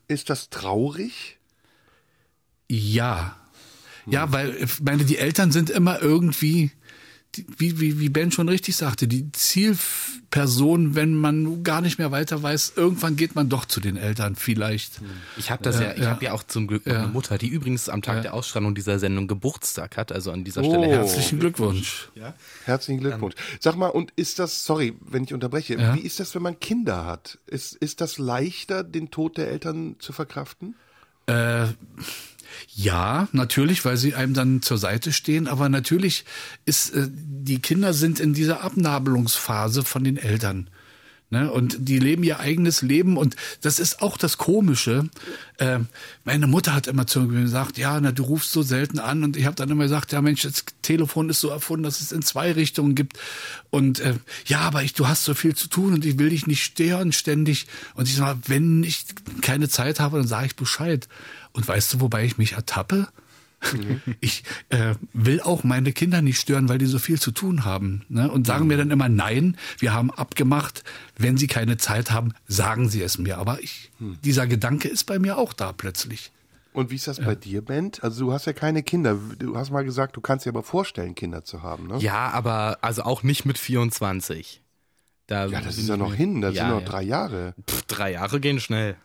Ist 0.08 0.30
das 0.30 0.50
traurig? 0.50 1.38
Ja. 2.70 3.36
Ja, 4.06 4.32
weil 4.34 4.56
ich 4.56 4.82
meine, 4.82 5.06
die 5.06 5.18
Eltern 5.18 5.52
sind 5.52 5.70
immer 5.70 6.02
irgendwie, 6.02 6.72
wie, 7.58 7.80
wie, 7.80 8.00
wie 8.00 8.10
Ben 8.10 8.32
schon 8.32 8.48
richtig 8.50 8.76
sagte, 8.76 9.08
die 9.08 9.32
Zielperson, 9.32 10.96
wenn 10.96 11.16
man 11.16 11.64
gar 11.64 11.82
nicht 11.82 11.98
mehr 11.98 12.12
weiter 12.12 12.42
weiß, 12.42 12.74
irgendwann 12.76 13.16
geht 13.16 13.36
man 13.36 13.50
doch 13.50 13.66
zu 13.66 13.80
den 13.80 13.98
Eltern 13.98 14.36
vielleicht. 14.36 15.02
Ich 15.38 15.52
habe 15.52 15.64
das 15.64 15.80
ja, 15.80 15.94
ich 15.94 16.00
ja. 16.04 16.10
habe 16.12 16.26
ja 16.26 16.34
auch 16.34 16.44
zum 16.44 16.68
Glück 16.68 16.86
Ja. 16.86 17.00
eine 17.04 17.08
Mutter, 17.08 17.38
die 17.38 17.48
übrigens 17.48 17.90
am 17.90 18.02
Tag 18.02 18.22
der 18.22 18.34
Ausstrahlung 18.34 18.76
dieser 18.76 19.00
Sendung 19.00 19.28
Geburtstag 19.28 19.98
hat, 19.98 20.12
also 20.12 20.32
an 20.32 20.44
dieser 20.44 20.62
Oh. 20.62 20.70
Stelle 20.70 20.88
herzlich. 20.88 21.14
Herzlichen 21.16 21.40
Glückwunsch. 21.40 22.10
Herzlichen 22.66 23.00
Glückwunsch. 23.00 23.36
Sag 23.60 23.76
mal, 23.78 23.88
und 23.88 24.12
ist 24.16 24.40
das, 24.40 24.66
sorry, 24.66 24.94
wenn 25.02 25.24
ich 25.24 25.34
unterbreche, 25.34 25.76
Ja. 25.76 25.96
wie 25.96 26.00
ist 26.02 26.20
das, 26.20 26.36
wenn 26.36 26.42
man 26.42 26.60
Kinder 26.60 27.06
hat? 27.06 27.38
Ist, 27.48 27.76
ist 27.76 28.02
das 28.02 28.18
leichter, 28.18 28.84
den 28.84 29.12
Tod 29.12 29.38
der 29.38 29.50
Eltern 29.50 29.96
zu 30.00 30.14
verkraften? 30.14 30.76
Äh, 31.26 31.68
ja, 32.74 33.28
natürlich, 33.32 33.86
weil 33.86 33.98
sie 33.98 34.16
einem 34.16 34.34
dann 34.34 34.62
zur 34.62 34.78
Seite 34.78 35.12
stehen, 35.12 35.48
aber 35.48 35.70
natürlich 35.70 36.26
ist, 36.66 36.94
äh, 36.94 37.08
die 37.10 37.60
Kinder 37.60 37.94
sind 37.94 38.20
in 38.20 38.34
dieser 38.34 38.64
Abnabelungsphase 38.64 39.84
von 39.84 40.04
den 40.04 40.18
Eltern. 40.18 40.70
Ne? 41.34 41.52
Und 41.52 41.78
die 41.80 41.98
leben 41.98 42.22
ihr 42.24 42.40
eigenes 42.40 42.84
Leben 42.84 43.18
und 43.18 43.36
das 43.62 43.80
ist 43.80 44.04
auch 44.04 44.18
das 44.18 44.38
Komische. 44.38 45.10
Äh, 45.58 45.80
meine 46.24 46.46
Mutter 46.46 46.76
hat 46.76 46.86
immer 46.86 47.08
zu 47.08 47.22
mir 47.22 47.42
gesagt, 47.42 47.80
ja, 47.80 48.00
na, 48.00 48.12
du 48.12 48.22
rufst 48.22 48.52
so 48.52 48.62
selten 48.62 49.00
an 49.00 49.24
und 49.24 49.36
ich 49.36 49.48
habe 49.48 49.56
dann 49.56 49.72
immer 49.72 49.82
gesagt, 49.82 50.12
ja 50.12 50.22
Mensch, 50.22 50.44
das 50.44 50.64
Telefon 50.84 51.32
ist 51.32 51.40
so 51.40 51.50
erfunden, 51.50 51.86
dass 51.86 52.02
es 52.02 52.12
in 52.12 52.22
zwei 52.22 52.52
Richtungen 52.52 52.94
gibt 52.94 53.18
und 53.72 54.00
äh, 54.00 54.14
ja, 54.46 54.60
aber 54.60 54.84
ich, 54.84 54.94
du 54.94 55.08
hast 55.08 55.24
so 55.24 55.34
viel 55.34 55.56
zu 55.56 55.70
tun 55.70 55.94
und 55.94 56.06
ich 56.06 56.20
will 56.20 56.30
dich 56.30 56.46
nicht 56.46 56.64
stören 56.64 57.12
ständig 57.12 57.66
und 57.96 58.08
ich 58.08 58.16
sag, 58.16 58.38
wenn 58.46 58.84
ich 58.84 59.06
keine 59.42 59.70
Zeit 59.70 60.00
habe, 60.00 60.20
dann 60.20 60.28
sage 60.28 60.46
ich 60.46 60.56
Bescheid. 60.56 61.08
Und 61.54 61.68
weißt 61.68 61.94
du, 61.94 62.02
wobei 62.02 62.26
ich 62.26 62.38
mich 62.38 62.54
ertappe? 62.54 63.08
Ich 64.20 64.44
äh, 64.70 64.96
will 65.14 65.40
auch 65.40 65.64
meine 65.64 65.94
Kinder 65.94 66.22
nicht 66.22 66.38
stören, 66.38 66.68
weil 66.68 66.80
die 66.80 66.86
so 66.86 67.00
viel 67.00 67.20
zu 67.20 67.32
tun 67.32 67.64
haben. 67.64 68.04
Ne? 68.10 68.30
Und 68.30 68.46
sagen 68.46 68.68
mir 68.68 68.78
dann 68.78 68.92
immer, 68.92 69.08
nein, 69.08 69.58
wir 69.80 69.94
haben 69.94 70.12
abgemacht, 70.12 70.84
wenn 71.18 71.38
sie 71.38 71.48
keine 71.48 71.78
Zeit 71.78 72.12
haben, 72.12 72.34
sagen 72.46 72.90
sie 72.90 73.02
es 73.02 73.18
mir. 73.18 73.38
Aber 73.38 73.62
ich, 73.62 73.90
dieser 74.00 74.48
Gedanke 74.48 74.90
ist 74.90 75.06
bei 75.06 75.18
mir 75.18 75.38
auch 75.38 75.54
da 75.54 75.72
plötzlich. 75.72 76.34
Und 76.74 76.90
wie 76.90 76.96
ist 76.96 77.08
das 77.08 77.20
bei 77.20 77.36
dir, 77.36 77.62
Bent? 77.62 78.04
Also 78.04 78.26
du 78.26 78.34
hast 78.34 78.46
ja 78.46 78.54
keine 78.54 78.82
Kinder. 78.82 79.18
Du 79.38 79.56
hast 79.56 79.70
mal 79.70 79.84
gesagt, 79.84 80.18
du 80.18 80.22
kannst 80.22 80.46
dir 80.46 80.50
aber 80.50 80.64
vorstellen, 80.64 81.14
Kinder 81.14 81.44
zu 81.44 81.62
haben, 81.62 81.88
ne? 81.88 82.00
Ja, 82.00 82.32
aber 82.32 82.80
also 82.82 83.04
auch 83.04 83.22
nicht 83.22 83.46
mit 83.46 83.60
24. 83.60 84.62
Da 85.28 85.46
Ja, 85.46 85.62
das 85.62 85.78
ist 85.78 85.88
ja 85.88 85.98
noch 85.98 86.16
hin, 86.16 86.42
das 86.42 86.56
ja, 86.56 86.64
sind 86.64 86.74
noch 86.74 86.82
ja. 86.82 86.88
drei 86.88 87.04
Jahre. 87.04 87.54
Pff, 87.70 87.84
drei 87.84 88.12
Jahre 88.14 88.40
gehen 88.40 88.60
schnell. 88.60 88.98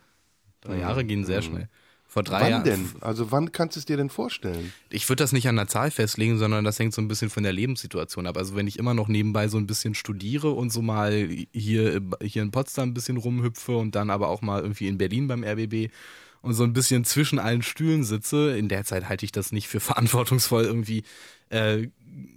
Drei 0.63 0.79
Jahre 0.79 1.05
gehen 1.05 1.25
sehr 1.25 1.43
schnell. 1.43 1.69
Vor 2.11 2.23
drei 2.23 2.41
wann 2.41 2.51
Jahren. 2.51 2.65
denn? 2.65 2.89
Also 3.01 3.31
wann 3.31 3.53
kannst 3.53 3.77
du 3.77 3.81
es 3.81 3.85
dir 3.85 3.99
denn 3.99 4.09
vorstellen? 4.09 4.73
Ich 4.89 5.07
würde 5.11 5.23
das 5.23 5.33
nicht 5.33 5.47
an 5.47 5.57
der 5.57 5.69
Zahl 5.69 5.91
festlegen, 5.91 6.39
sondern 6.39 6.65
das 6.65 6.79
hängt 6.79 6.95
so 6.95 7.03
ein 7.03 7.07
bisschen 7.09 7.29
von 7.29 7.43
der 7.43 7.53
Lebenssituation 7.53 8.27
ab. 8.27 8.39
Also 8.39 8.57
wenn 8.57 8.67
ich 8.67 8.79
immer 8.79 8.95
noch 8.95 9.09
nebenbei 9.09 9.49
so 9.49 9.59
ein 9.59 9.67
bisschen 9.67 9.95
studiere 9.95 10.51
und 10.51 10.73
so 10.73 10.81
mal 10.81 11.29
hier, 11.53 12.01
hier 12.23 12.43
in 12.43 12.51
Potsdam 12.51 12.89
ein 12.89 12.95
bisschen 12.95 13.19
rumhüpfe 13.19 13.77
und 13.77 13.95
dann 13.95 14.09
aber 14.09 14.29
auch 14.29 14.41
mal 14.41 14.63
irgendwie 14.63 14.89
in 14.89 14.97
Berlin 14.97 15.29
beim 15.29 15.45
RBB 15.45 15.93
und 16.41 16.55
so 16.55 16.65
ein 16.65 16.73
bisschen 16.73 17.05
zwischen 17.05 17.39
allen 17.39 17.63
Stühlen 17.63 18.05
sitze, 18.05 18.57
in 18.57 18.69
der 18.69 18.85
Zeit 18.85 19.09
halte 19.11 19.27
ich 19.27 19.33
das 19.33 19.53
nicht 19.53 19.69
für 19.69 19.81
verantwortungsvoll, 19.81 20.65
irgendwie 20.65 21.03
äh, 21.51 21.89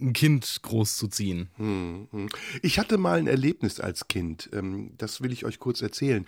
ein 0.02 0.12
Kind 0.12 0.60
großzuziehen. 0.64 1.48
Ich 2.62 2.78
hatte 2.78 2.98
mal 2.98 3.20
ein 3.20 3.28
Erlebnis 3.28 3.80
als 3.80 4.10
Kind, 4.10 4.50
ähm, 4.54 4.92
das 4.98 5.22
will 5.22 5.32
ich 5.32 5.46
euch 5.46 5.60
kurz 5.60 5.82
erzählen. 5.82 6.26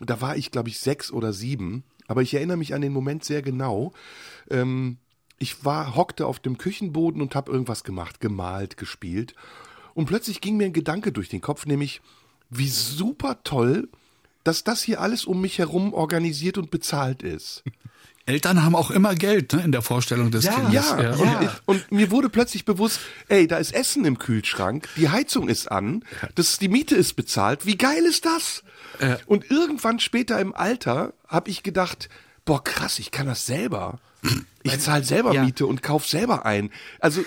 Da 0.00 0.20
war 0.20 0.36
ich, 0.36 0.50
glaube 0.50 0.68
ich, 0.70 0.78
sechs 0.78 1.10
oder 1.12 1.32
sieben, 1.32 1.84
aber 2.08 2.22
ich 2.22 2.34
erinnere 2.34 2.56
mich 2.56 2.74
an 2.74 2.82
den 2.82 2.92
Moment 2.92 3.24
sehr 3.24 3.42
genau. 3.42 3.92
Ähm, 4.50 4.98
ich 5.38 5.64
war, 5.64 5.94
hockte 5.94 6.26
auf 6.26 6.38
dem 6.38 6.58
Küchenboden 6.58 7.20
und 7.20 7.34
habe 7.34 7.52
irgendwas 7.52 7.84
gemacht, 7.84 8.20
gemalt, 8.20 8.76
gespielt. 8.76 9.34
Und 9.94 10.06
plötzlich 10.06 10.40
ging 10.40 10.56
mir 10.56 10.64
ein 10.64 10.72
Gedanke 10.72 11.12
durch 11.12 11.28
den 11.28 11.40
Kopf, 11.40 11.66
nämlich, 11.66 12.00
wie 12.48 12.68
super 12.68 13.42
toll, 13.42 13.88
dass 14.44 14.62
das 14.62 14.82
hier 14.82 15.00
alles 15.00 15.24
um 15.24 15.40
mich 15.40 15.58
herum 15.58 15.92
organisiert 15.92 16.58
und 16.58 16.70
bezahlt 16.70 17.22
ist. 17.22 17.64
Eltern 18.26 18.64
haben 18.64 18.74
auch 18.74 18.90
immer 18.90 19.14
Geld 19.14 19.52
ne, 19.52 19.62
in 19.62 19.72
der 19.72 19.82
Vorstellung 19.82 20.30
des 20.30 20.44
Kindes. 20.56 20.74
Ja, 20.74 20.96
Und, 21.14 21.42
ich, 21.42 21.50
und 21.64 21.92
mir 21.92 22.10
wurde 22.10 22.28
plötzlich 22.28 22.64
bewusst, 22.64 23.00
ey, 23.28 23.46
da 23.46 23.56
ist 23.58 23.72
Essen 23.72 24.04
im 24.04 24.18
Kühlschrank, 24.18 24.88
die 24.96 25.08
Heizung 25.08 25.48
ist 25.48 25.70
an, 25.70 26.04
das, 26.34 26.58
die 26.58 26.68
Miete 26.68 26.96
ist 26.96 27.14
bezahlt. 27.14 27.66
Wie 27.66 27.76
geil 27.78 28.04
ist 28.04 28.26
das? 28.26 28.64
Und 29.26 29.50
irgendwann 29.50 30.00
später 30.00 30.40
im 30.40 30.54
Alter 30.54 31.12
habe 31.28 31.50
ich 31.50 31.62
gedacht, 31.62 32.08
boah, 32.44 32.62
krass, 32.62 32.98
ich 32.98 33.10
kann 33.10 33.26
das 33.26 33.46
selber. 33.46 33.98
Ich 34.62 34.78
zahle 34.80 35.04
selber 35.04 35.32
Ja. 35.32 35.44
Miete 35.44 35.66
und 35.66 35.82
kauf 35.82 36.06
selber 36.06 36.44
ein. 36.44 36.70
Also, 37.00 37.24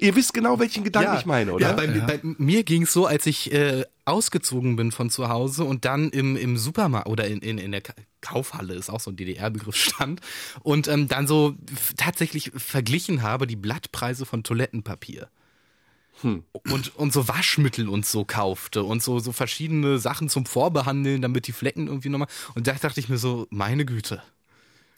ihr 0.00 0.16
wisst 0.16 0.34
genau, 0.34 0.58
welchen 0.58 0.82
Gedanken 0.84 1.16
ich 1.18 1.26
meine, 1.26 1.52
oder? 1.52 1.68
Ja, 1.68 1.72
bei, 1.74 1.86
bei 1.86 2.20
mir 2.22 2.64
ging 2.64 2.82
es 2.82 2.92
so, 2.92 3.06
als 3.06 3.26
ich 3.26 3.52
äh, 3.52 3.84
ausgezogen 4.04 4.74
bin 4.76 4.90
von 4.90 5.08
zu 5.10 5.28
Hause 5.28 5.64
und 5.64 5.84
dann 5.84 6.10
im, 6.10 6.36
im 6.36 6.56
Supermarkt 6.56 7.08
oder 7.08 7.26
in, 7.28 7.38
in, 7.40 7.58
in 7.58 7.70
der 7.72 7.80
Ka- 7.80 7.94
Kaufhalle 8.20 8.74
ist 8.74 8.90
auch 8.90 9.00
so 9.00 9.10
ein 9.10 9.16
DDR-Begriff 9.16 9.76
stand 9.76 10.20
und 10.62 10.88
ähm, 10.88 11.06
dann 11.08 11.26
so 11.28 11.54
tatsächlich 11.96 12.50
verglichen 12.56 13.22
habe 13.22 13.46
die 13.46 13.56
Blattpreise 13.56 14.26
von 14.26 14.42
Toilettenpapier. 14.42 15.28
Und, 16.22 16.96
und 16.96 17.12
so 17.12 17.28
Waschmittel 17.28 17.88
und 17.88 18.06
so 18.06 18.24
kaufte 18.24 18.82
und 18.84 19.02
so, 19.02 19.18
so 19.18 19.32
verschiedene 19.32 19.98
Sachen 19.98 20.28
zum 20.28 20.46
Vorbehandeln, 20.46 21.20
damit 21.20 21.46
die 21.48 21.52
Flecken 21.52 21.88
irgendwie 21.88 22.08
nochmal. 22.08 22.28
Und 22.54 22.66
da 22.66 22.72
dachte 22.72 22.98
ich 23.00 23.08
mir 23.08 23.18
so, 23.18 23.46
meine 23.50 23.84
Güte. 23.84 24.22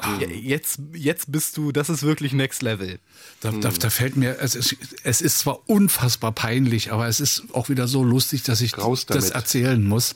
Ja, 0.03 0.28
Jetzt, 0.28 0.80
jetzt 0.92 1.32
bist 1.32 1.57
du, 1.57 1.72
das 1.72 1.88
ist 1.88 2.03
wirklich 2.03 2.32
Next 2.32 2.62
Level. 2.62 2.99
Da, 3.40 3.51
da, 3.51 3.70
da 3.70 3.90
fällt 3.90 4.16
mir, 4.16 4.36
es 4.40 4.55
ist, 4.55 4.76
es 5.05 5.22
ist 5.22 5.38
zwar 5.38 5.68
unfassbar 5.68 6.32
peinlich, 6.32 6.92
aber 6.92 7.09
es 7.09 7.18
ist 7.18 7.44
auch 7.53 7.68
wieder 7.68 7.88
so 7.88 8.05
lustig, 8.05 8.42
dass 8.42 8.61
ich 8.61 8.72
das 8.72 9.30
erzählen 9.30 9.82
muss. 9.82 10.14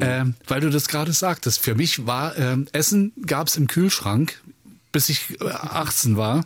Ähm, 0.00 0.34
weil 0.46 0.60
du 0.60 0.70
das 0.70 0.88
gerade 0.88 1.12
sagtest. 1.12 1.60
Für 1.60 1.74
mich 1.74 2.06
war 2.06 2.36
ähm, 2.38 2.66
Essen 2.72 3.12
gab's 3.26 3.56
im 3.56 3.66
Kühlschrank, 3.66 4.40
bis 4.90 5.08
ich 5.10 5.40
äh, 5.40 5.50
18 5.50 6.16
war. 6.16 6.44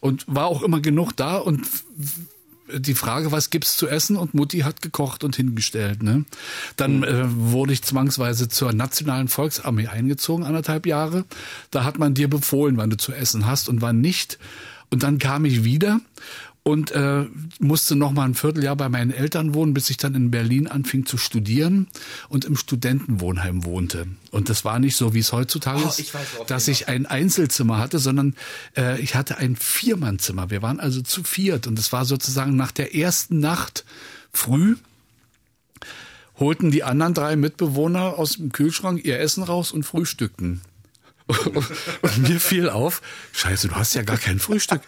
Und 0.00 0.24
war 0.26 0.46
auch 0.46 0.62
immer 0.62 0.80
genug 0.80 1.12
da 1.16 1.36
und 1.36 1.66
die 2.72 2.94
Frage, 2.94 3.32
was 3.32 3.50
gibt's 3.50 3.76
zu 3.76 3.88
essen? 3.88 4.16
Und 4.16 4.34
Mutti 4.34 4.60
hat 4.60 4.82
gekocht 4.82 5.24
und 5.24 5.36
hingestellt. 5.36 6.02
Ne? 6.02 6.24
Dann 6.76 7.02
äh, 7.02 7.24
wurde 7.26 7.72
ich 7.72 7.82
zwangsweise 7.82 8.48
zur 8.48 8.72
Nationalen 8.72 9.28
Volksarmee 9.28 9.88
eingezogen, 9.88 10.44
anderthalb 10.44 10.86
Jahre. 10.86 11.24
Da 11.70 11.84
hat 11.84 11.98
man 11.98 12.14
dir 12.14 12.28
befohlen, 12.28 12.76
wann 12.76 12.90
du 12.90 12.96
zu 12.96 13.12
essen 13.12 13.46
hast 13.46 13.68
und 13.68 13.82
wann 13.82 14.00
nicht. 14.00 14.38
Und 14.90 15.02
dann 15.02 15.18
kam 15.18 15.44
ich 15.44 15.64
wieder 15.64 16.00
und 16.64 16.92
äh, 16.92 17.26
musste 17.60 17.94
noch 17.94 18.12
mal 18.12 18.24
ein 18.24 18.34
Vierteljahr 18.34 18.74
bei 18.74 18.88
meinen 18.88 19.10
Eltern 19.10 19.52
wohnen, 19.52 19.74
bis 19.74 19.90
ich 19.90 19.98
dann 19.98 20.14
in 20.14 20.30
Berlin 20.30 20.66
anfing 20.66 21.04
zu 21.04 21.18
studieren 21.18 21.88
und 22.30 22.46
im 22.46 22.56
Studentenwohnheim 22.56 23.64
wohnte. 23.64 24.06
Und 24.30 24.48
das 24.48 24.64
war 24.64 24.78
nicht 24.78 24.96
so, 24.96 25.12
wie 25.12 25.18
es 25.18 25.32
heutzutage 25.32 25.82
Oh, 25.84 25.88
ist, 25.88 26.00
ich 26.00 26.14
weiß, 26.14 26.26
dass 26.46 26.66
ich 26.66 26.88
ein 26.88 27.04
Einzelzimmer 27.04 27.78
hatte, 27.78 27.98
sondern 27.98 28.34
äh, 28.76 28.98
ich 29.00 29.14
hatte 29.14 29.36
ein 29.36 29.56
Viermannzimmer. 29.56 30.48
Wir 30.48 30.62
waren 30.62 30.80
also 30.80 31.02
zu 31.02 31.22
viert 31.22 31.66
und 31.66 31.78
es 31.78 31.92
war 31.92 32.06
sozusagen 32.06 32.56
nach 32.56 32.72
der 32.72 32.94
ersten 32.94 33.40
Nacht 33.40 33.84
früh 34.32 34.76
holten 36.38 36.70
die 36.70 36.82
anderen 36.82 37.14
drei 37.14 37.36
Mitbewohner 37.36 38.18
aus 38.18 38.36
dem 38.36 38.50
Kühlschrank 38.50 39.04
ihr 39.04 39.20
Essen 39.20 39.42
raus 39.42 39.70
und 39.70 39.84
frühstückten. 39.84 40.62
Und, 41.26 42.28
mir 42.28 42.38
fiel 42.38 42.68
auf, 42.68 43.00
scheiße, 43.32 43.68
du 43.68 43.74
hast 43.76 43.94
ja 43.94 44.02
gar 44.02 44.18
kein 44.18 44.38
Frühstück. 44.38 44.82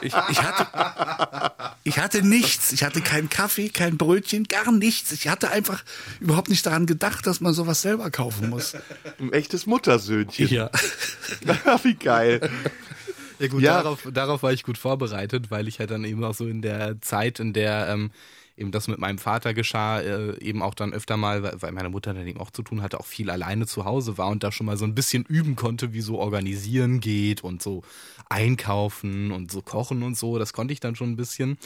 Ich, 0.00 0.14
ich, 0.30 0.42
hatte, 0.42 1.52
ich 1.84 1.98
hatte 1.98 2.22
nichts. 2.22 2.72
Ich 2.72 2.82
hatte 2.82 3.02
keinen 3.02 3.28
Kaffee, 3.28 3.68
kein 3.68 3.98
Brötchen, 3.98 4.44
gar 4.44 4.72
nichts. 4.72 5.12
Ich 5.12 5.28
hatte 5.28 5.50
einfach 5.50 5.84
überhaupt 6.20 6.48
nicht 6.48 6.64
daran 6.64 6.86
gedacht, 6.86 7.26
dass 7.26 7.40
man 7.40 7.52
sowas 7.52 7.82
selber 7.82 8.10
kaufen 8.10 8.48
muss. 8.48 8.74
Ein 9.18 9.32
echtes 9.32 9.66
Muttersöhnchen. 9.66 10.48
Ja. 10.48 10.70
Wie 11.82 11.94
geil. 11.94 12.48
Ja 13.38 13.48
gut, 13.48 13.60
Ja. 13.60 13.82
Darauf, 13.82 14.08
darauf 14.10 14.42
war 14.42 14.52
ich 14.52 14.62
gut 14.62 14.78
vorbereitet, 14.78 15.50
weil 15.50 15.68
ich 15.68 15.78
halt 15.80 15.90
dann 15.90 16.04
eben 16.04 16.24
auch 16.24 16.34
so 16.34 16.46
in 16.46 16.62
der 16.62 17.00
Zeit, 17.02 17.40
in 17.40 17.52
der 17.52 17.88
ähm, 17.88 18.10
eben 18.56 18.70
das 18.70 18.88
mit 18.88 18.98
meinem 18.98 19.18
Vater 19.18 19.54
geschah, 19.54 20.00
äh, 20.00 20.38
eben 20.40 20.62
auch 20.62 20.74
dann 20.74 20.92
öfter 20.92 21.16
mal, 21.16 21.42
weil 21.42 21.62
weil 21.62 21.72
meine 21.72 21.90
Mutter 21.90 22.14
dann 22.14 22.26
eben 22.26 22.40
auch 22.40 22.50
zu 22.50 22.62
tun 22.62 22.82
hatte, 22.82 22.98
auch 22.98 23.06
viel 23.06 23.30
alleine 23.30 23.66
zu 23.66 23.84
Hause 23.84 24.18
war 24.18 24.28
und 24.28 24.42
da 24.42 24.52
schon 24.52 24.66
mal 24.66 24.76
so 24.76 24.84
ein 24.84 24.94
bisschen 24.94 25.24
üben 25.24 25.56
konnte, 25.56 25.92
wie 25.92 26.00
so 26.00 26.18
organisieren 26.18 27.00
geht 27.00 27.44
und 27.44 27.62
so 27.62 27.82
einkaufen 28.28 29.30
und 29.30 29.50
so 29.50 29.62
kochen 29.62 30.02
und 30.02 30.16
so. 30.16 30.38
Das 30.38 30.52
konnte 30.52 30.72
ich 30.72 30.80
dann 30.80 30.96
schon 30.96 31.10
ein 31.10 31.16
bisschen. 31.16 31.58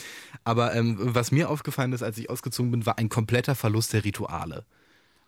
Aber 0.45 0.75
ähm, 0.75 0.97
was 0.99 1.31
mir 1.31 1.49
aufgefallen 1.51 1.93
ist, 1.93 2.03
als 2.03 2.19
ich 2.19 2.29
ausgezogen 2.29 2.71
bin, 2.71 2.87
war 2.87 2.99
ein 2.99 3.09
kompletter 3.09 3.55
Verlust 3.55 3.93
der 3.93 4.05
Rituale. 4.05 4.65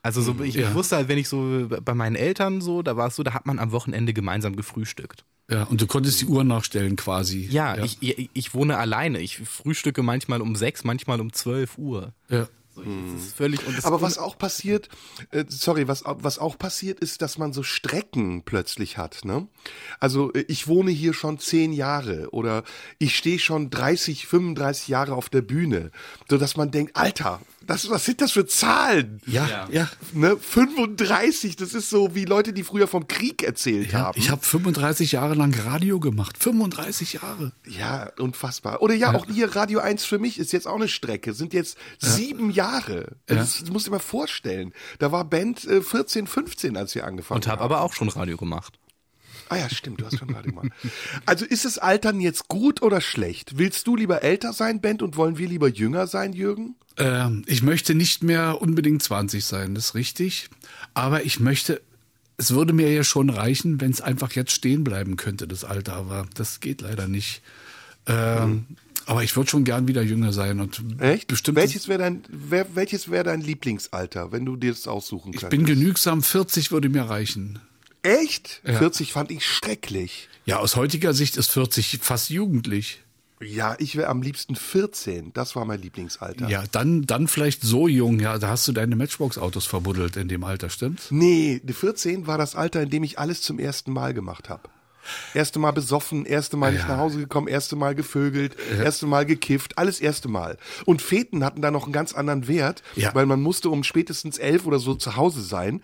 Also 0.02 0.20
so, 0.20 0.34
ich, 0.42 0.56
ich 0.56 0.74
wusste 0.74 0.96
halt, 0.96 1.08
wenn 1.08 1.18
ich 1.18 1.28
so 1.28 1.68
bei 1.68 1.94
meinen 1.94 2.16
Eltern 2.16 2.60
so, 2.60 2.82
da 2.82 2.96
war 2.96 3.06
es 3.06 3.16
so, 3.16 3.22
da 3.22 3.34
hat 3.34 3.46
man 3.46 3.60
am 3.60 3.70
Wochenende 3.70 4.12
gemeinsam 4.12 4.56
gefrühstückt. 4.56 5.24
Ja, 5.52 5.64
und 5.64 5.80
du 5.80 5.86
konntest 5.86 6.20
die 6.20 6.26
Uhr 6.26 6.44
nachstellen 6.44 6.96
quasi. 6.96 7.48
Ja, 7.50 7.76
Ich, 7.84 7.98
ich, 8.00 8.30
ich 8.32 8.54
wohne 8.54 8.78
alleine. 8.78 9.20
Ich 9.20 9.38
frühstücke 9.38 10.02
manchmal 10.02 10.40
um 10.40 10.56
sechs, 10.56 10.84
manchmal 10.84 11.20
um 11.20 11.32
zwölf 11.32 11.78
Uhr. 11.78 12.12
ja. 12.28 12.48
So, 12.74 12.82
das 12.84 13.24
ist 13.26 13.36
völlig 13.36 13.60
Aber 13.82 14.00
was 14.00 14.16
auch 14.16 14.38
passiert, 14.38 14.88
äh, 15.30 15.44
sorry, 15.46 15.88
was, 15.88 16.04
was 16.06 16.38
auch 16.38 16.56
passiert 16.56 17.00
ist, 17.00 17.20
dass 17.20 17.36
man 17.36 17.52
so 17.52 17.62
Strecken 17.62 18.44
plötzlich 18.44 18.96
hat. 18.96 19.26
Ne? 19.26 19.46
Also 20.00 20.32
äh, 20.32 20.46
ich 20.48 20.68
wohne 20.68 20.90
hier 20.90 21.12
schon 21.12 21.38
zehn 21.38 21.74
Jahre 21.74 22.30
oder 22.30 22.64
ich 22.98 23.14
stehe 23.16 23.38
schon 23.38 23.68
30, 23.68 24.26
35 24.26 24.88
Jahre 24.88 25.14
auf 25.14 25.28
der 25.28 25.42
Bühne, 25.42 25.90
so 26.30 26.38
dass 26.38 26.56
man 26.56 26.70
denkt, 26.70 26.96
Alter, 26.96 27.42
das, 27.66 27.88
was 27.90 28.04
sind 28.04 28.20
das 28.20 28.32
für 28.32 28.46
Zahlen? 28.46 29.20
Ja, 29.26 29.68
ja. 29.70 29.88
Ne? 30.12 30.36
35, 30.36 31.56
das 31.56 31.74
ist 31.74 31.90
so 31.90 32.14
wie 32.14 32.24
Leute, 32.24 32.52
die 32.52 32.64
früher 32.64 32.86
vom 32.86 33.08
Krieg 33.08 33.42
erzählt 33.42 33.92
ja. 33.92 34.00
haben. 34.00 34.18
Ich 34.18 34.30
habe 34.30 34.42
35 34.44 35.12
Jahre 35.12 35.34
lang 35.34 35.54
Radio 35.54 36.00
gemacht. 36.00 36.42
35 36.42 37.14
Jahre. 37.14 37.52
Ja, 37.66 38.10
unfassbar. 38.18 38.82
Oder 38.82 38.94
ja, 38.94 39.14
auch 39.14 39.26
hier 39.26 39.54
Radio 39.54 39.80
1 39.80 40.04
für 40.04 40.18
mich 40.18 40.38
ist 40.38 40.52
jetzt 40.52 40.66
auch 40.66 40.76
eine 40.76 40.88
Strecke. 40.88 41.32
Sind 41.32 41.52
jetzt 41.54 41.76
sieben 41.98 42.50
Jahre. 42.50 43.16
Das, 43.26 43.60
das 43.60 43.70
musst 43.70 43.86
du 43.86 43.90
dir 43.90 43.96
mal 43.96 44.02
vorstellen. 44.02 44.72
Da 44.98 45.12
war 45.12 45.24
Band 45.24 45.64
äh, 45.64 45.82
14, 45.82 46.26
15, 46.26 46.76
als 46.76 46.94
wir 46.94 47.04
angefangen 47.06 47.36
und 47.36 47.46
habe 47.46 47.60
haben. 47.60 47.72
aber 47.72 47.82
auch 47.82 47.92
schon 47.92 48.08
Radio 48.08 48.36
gemacht. 48.36 48.78
Ah 49.48 49.56
ja, 49.56 49.68
stimmt, 49.68 50.00
du 50.00 50.06
hast 50.06 50.18
schon 50.18 50.30
Radio 50.34 50.50
gemacht. 50.52 50.68
Also 51.26 51.44
ist 51.44 51.64
das 51.64 51.78
Altern 51.78 52.20
jetzt 52.20 52.48
gut 52.48 52.82
oder 52.82 53.00
schlecht? 53.00 53.58
Willst 53.58 53.86
du 53.86 53.96
lieber 53.96 54.22
älter 54.22 54.52
sein, 54.52 54.80
Band, 54.80 55.02
und 55.02 55.16
wollen 55.16 55.38
wir 55.38 55.48
lieber 55.48 55.68
jünger 55.68 56.06
sein, 56.06 56.32
Jürgen? 56.32 56.74
Ähm, 56.96 57.42
ich 57.46 57.62
möchte 57.62 57.94
nicht 57.94 58.22
mehr 58.22 58.60
unbedingt 58.62 59.02
20 59.02 59.44
sein, 59.44 59.74
das 59.74 59.86
ist 59.86 59.94
richtig. 59.94 60.48
Aber 60.94 61.24
ich 61.24 61.40
möchte, 61.40 61.80
es 62.36 62.52
würde 62.52 62.72
mir 62.72 62.92
ja 62.92 63.04
schon 63.04 63.30
reichen, 63.30 63.80
wenn 63.80 63.90
es 63.90 64.00
einfach 64.00 64.32
jetzt 64.32 64.52
stehen 64.52 64.84
bleiben 64.84 65.16
könnte, 65.16 65.46
das 65.48 65.64
Alter. 65.64 65.94
Aber 65.94 66.26
das 66.34 66.60
geht 66.60 66.80
leider 66.80 67.08
nicht. 67.08 67.42
Ähm, 68.06 68.66
Aber 69.06 69.22
ich 69.24 69.34
würde 69.36 69.50
schon 69.50 69.64
gern 69.64 69.88
wieder 69.88 70.02
jünger 70.02 70.32
sein 70.32 70.60
und 70.60 70.82
Echt? 71.00 71.28
bestimmt. 71.28 71.56
welches 71.56 71.88
wäre 71.88 71.98
dein, 72.00 72.22
welches 72.30 73.10
wäre 73.10 73.24
dein 73.24 73.40
Lieblingsalter, 73.40 74.32
wenn 74.32 74.44
du 74.44 74.56
dir 74.56 74.70
das 74.72 74.86
aussuchen 74.88 75.32
ich 75.34 75.40
könntest? 75.40 75.50
bin 75.50 75.64
genügsam, 75.64 76.22
40 76.22 76.70
würde 76.72 76.88
mir 76.88 77.02
reichen. 77.02 77.58
Echt? 78.02 78.60
40 78.64 79.12
fand 79.12 79.30
ich 79.30 79.46
schrecklich. 79.46 80.28
Ja, 80.44 80.58
aus 80.58 80.76
heutiger 80.76 81.14
Sicht 81.14 81.36
ist 81.36 81.50
40 81.52 82.00
fast 82.02 82.30
jugendlich. 82.30 83.00
Ja, 83.40 83.74
ich 83.78 83.96
wäre 83.96 84.08
am 84.08 84.22
liebsten 84.22 84.54
14. 84.54 85.32
Das 85.32 85.56
war 85.56 85.64
mein 85.64 85.80
Lieblingsalter. 85.82 86.48
Ja, 86.48 86.62
dann, 86.70 87.02
dann 87.06 87.26
vielleicht 87.26 87.62
so 87.62 87.88
jung. 87.88 88.20
Ja, 88.20 88.38
da 88.38 88.48
hast 88.48 88.68
du 88.68 88.72
deine 88.72 88.94
Matchbox-Autos 88.96 89.66
verbuddelt 89.66 90.16
in 90.16 90.28
dem 90.28 90.44
Alter, 90.44 90.70
stimmt's? 90.70 91.10
Nee, 91.10 91.60
die 91.64 91.72
14 91.72 92.26
war 92.28 92.38
das 92.38 92.54
Alter, 92.54 92.82
in 92.82 92.90
dem 92.90 93.02
ich 93.02 93.18
alles 93.18 93.42
zum 93.42 93.58
ersten 93.58 93.92
Mal 93.92 94.14
gemacht 94.14 94.48
habe. 94.48 94.68
Erste 95.34 95.58
Mal 95.58 95.72
besoffen, 95.72 96.24
erste 96.24 96.56
Mal 96.56 96.72
nicht 96.72 96.86
nach 96.86 96.98
Hause 96.98 97.18
gekommen, 97.18 97.48
erste 97.48 97.74
Mal 97.74 97.96
gevögelt, 97.96 98.54
erste 98.78 99.06
Mal 99.06 99.26
gekifft, 99.26 99.76
alles 99.76 100.00
erste 100.00 100.28
Mal. 100.28 100.56
Und 100.84 101.02
Feten 101.02 101.44
hatten 101.44 101.60
da 101.60 101.72
noch 101.72 101.84
einen 101.84 101.92
ganz 101.92 102.12
anderen 102.12 102.46
Wert, 102.46 102.84
Ja. 102.94 103.12
weil 103.12 103.26
man 103.26 103.42
musste 103.42 103.68
um 103.70 103.82
spätestens 103.82 104.38
elf 104.38 104.64
oder 104.64 104.78
so 104.78 104.94
zu 104.94 105.16
Hause 105.16 105.42
sein. 105.42 105.82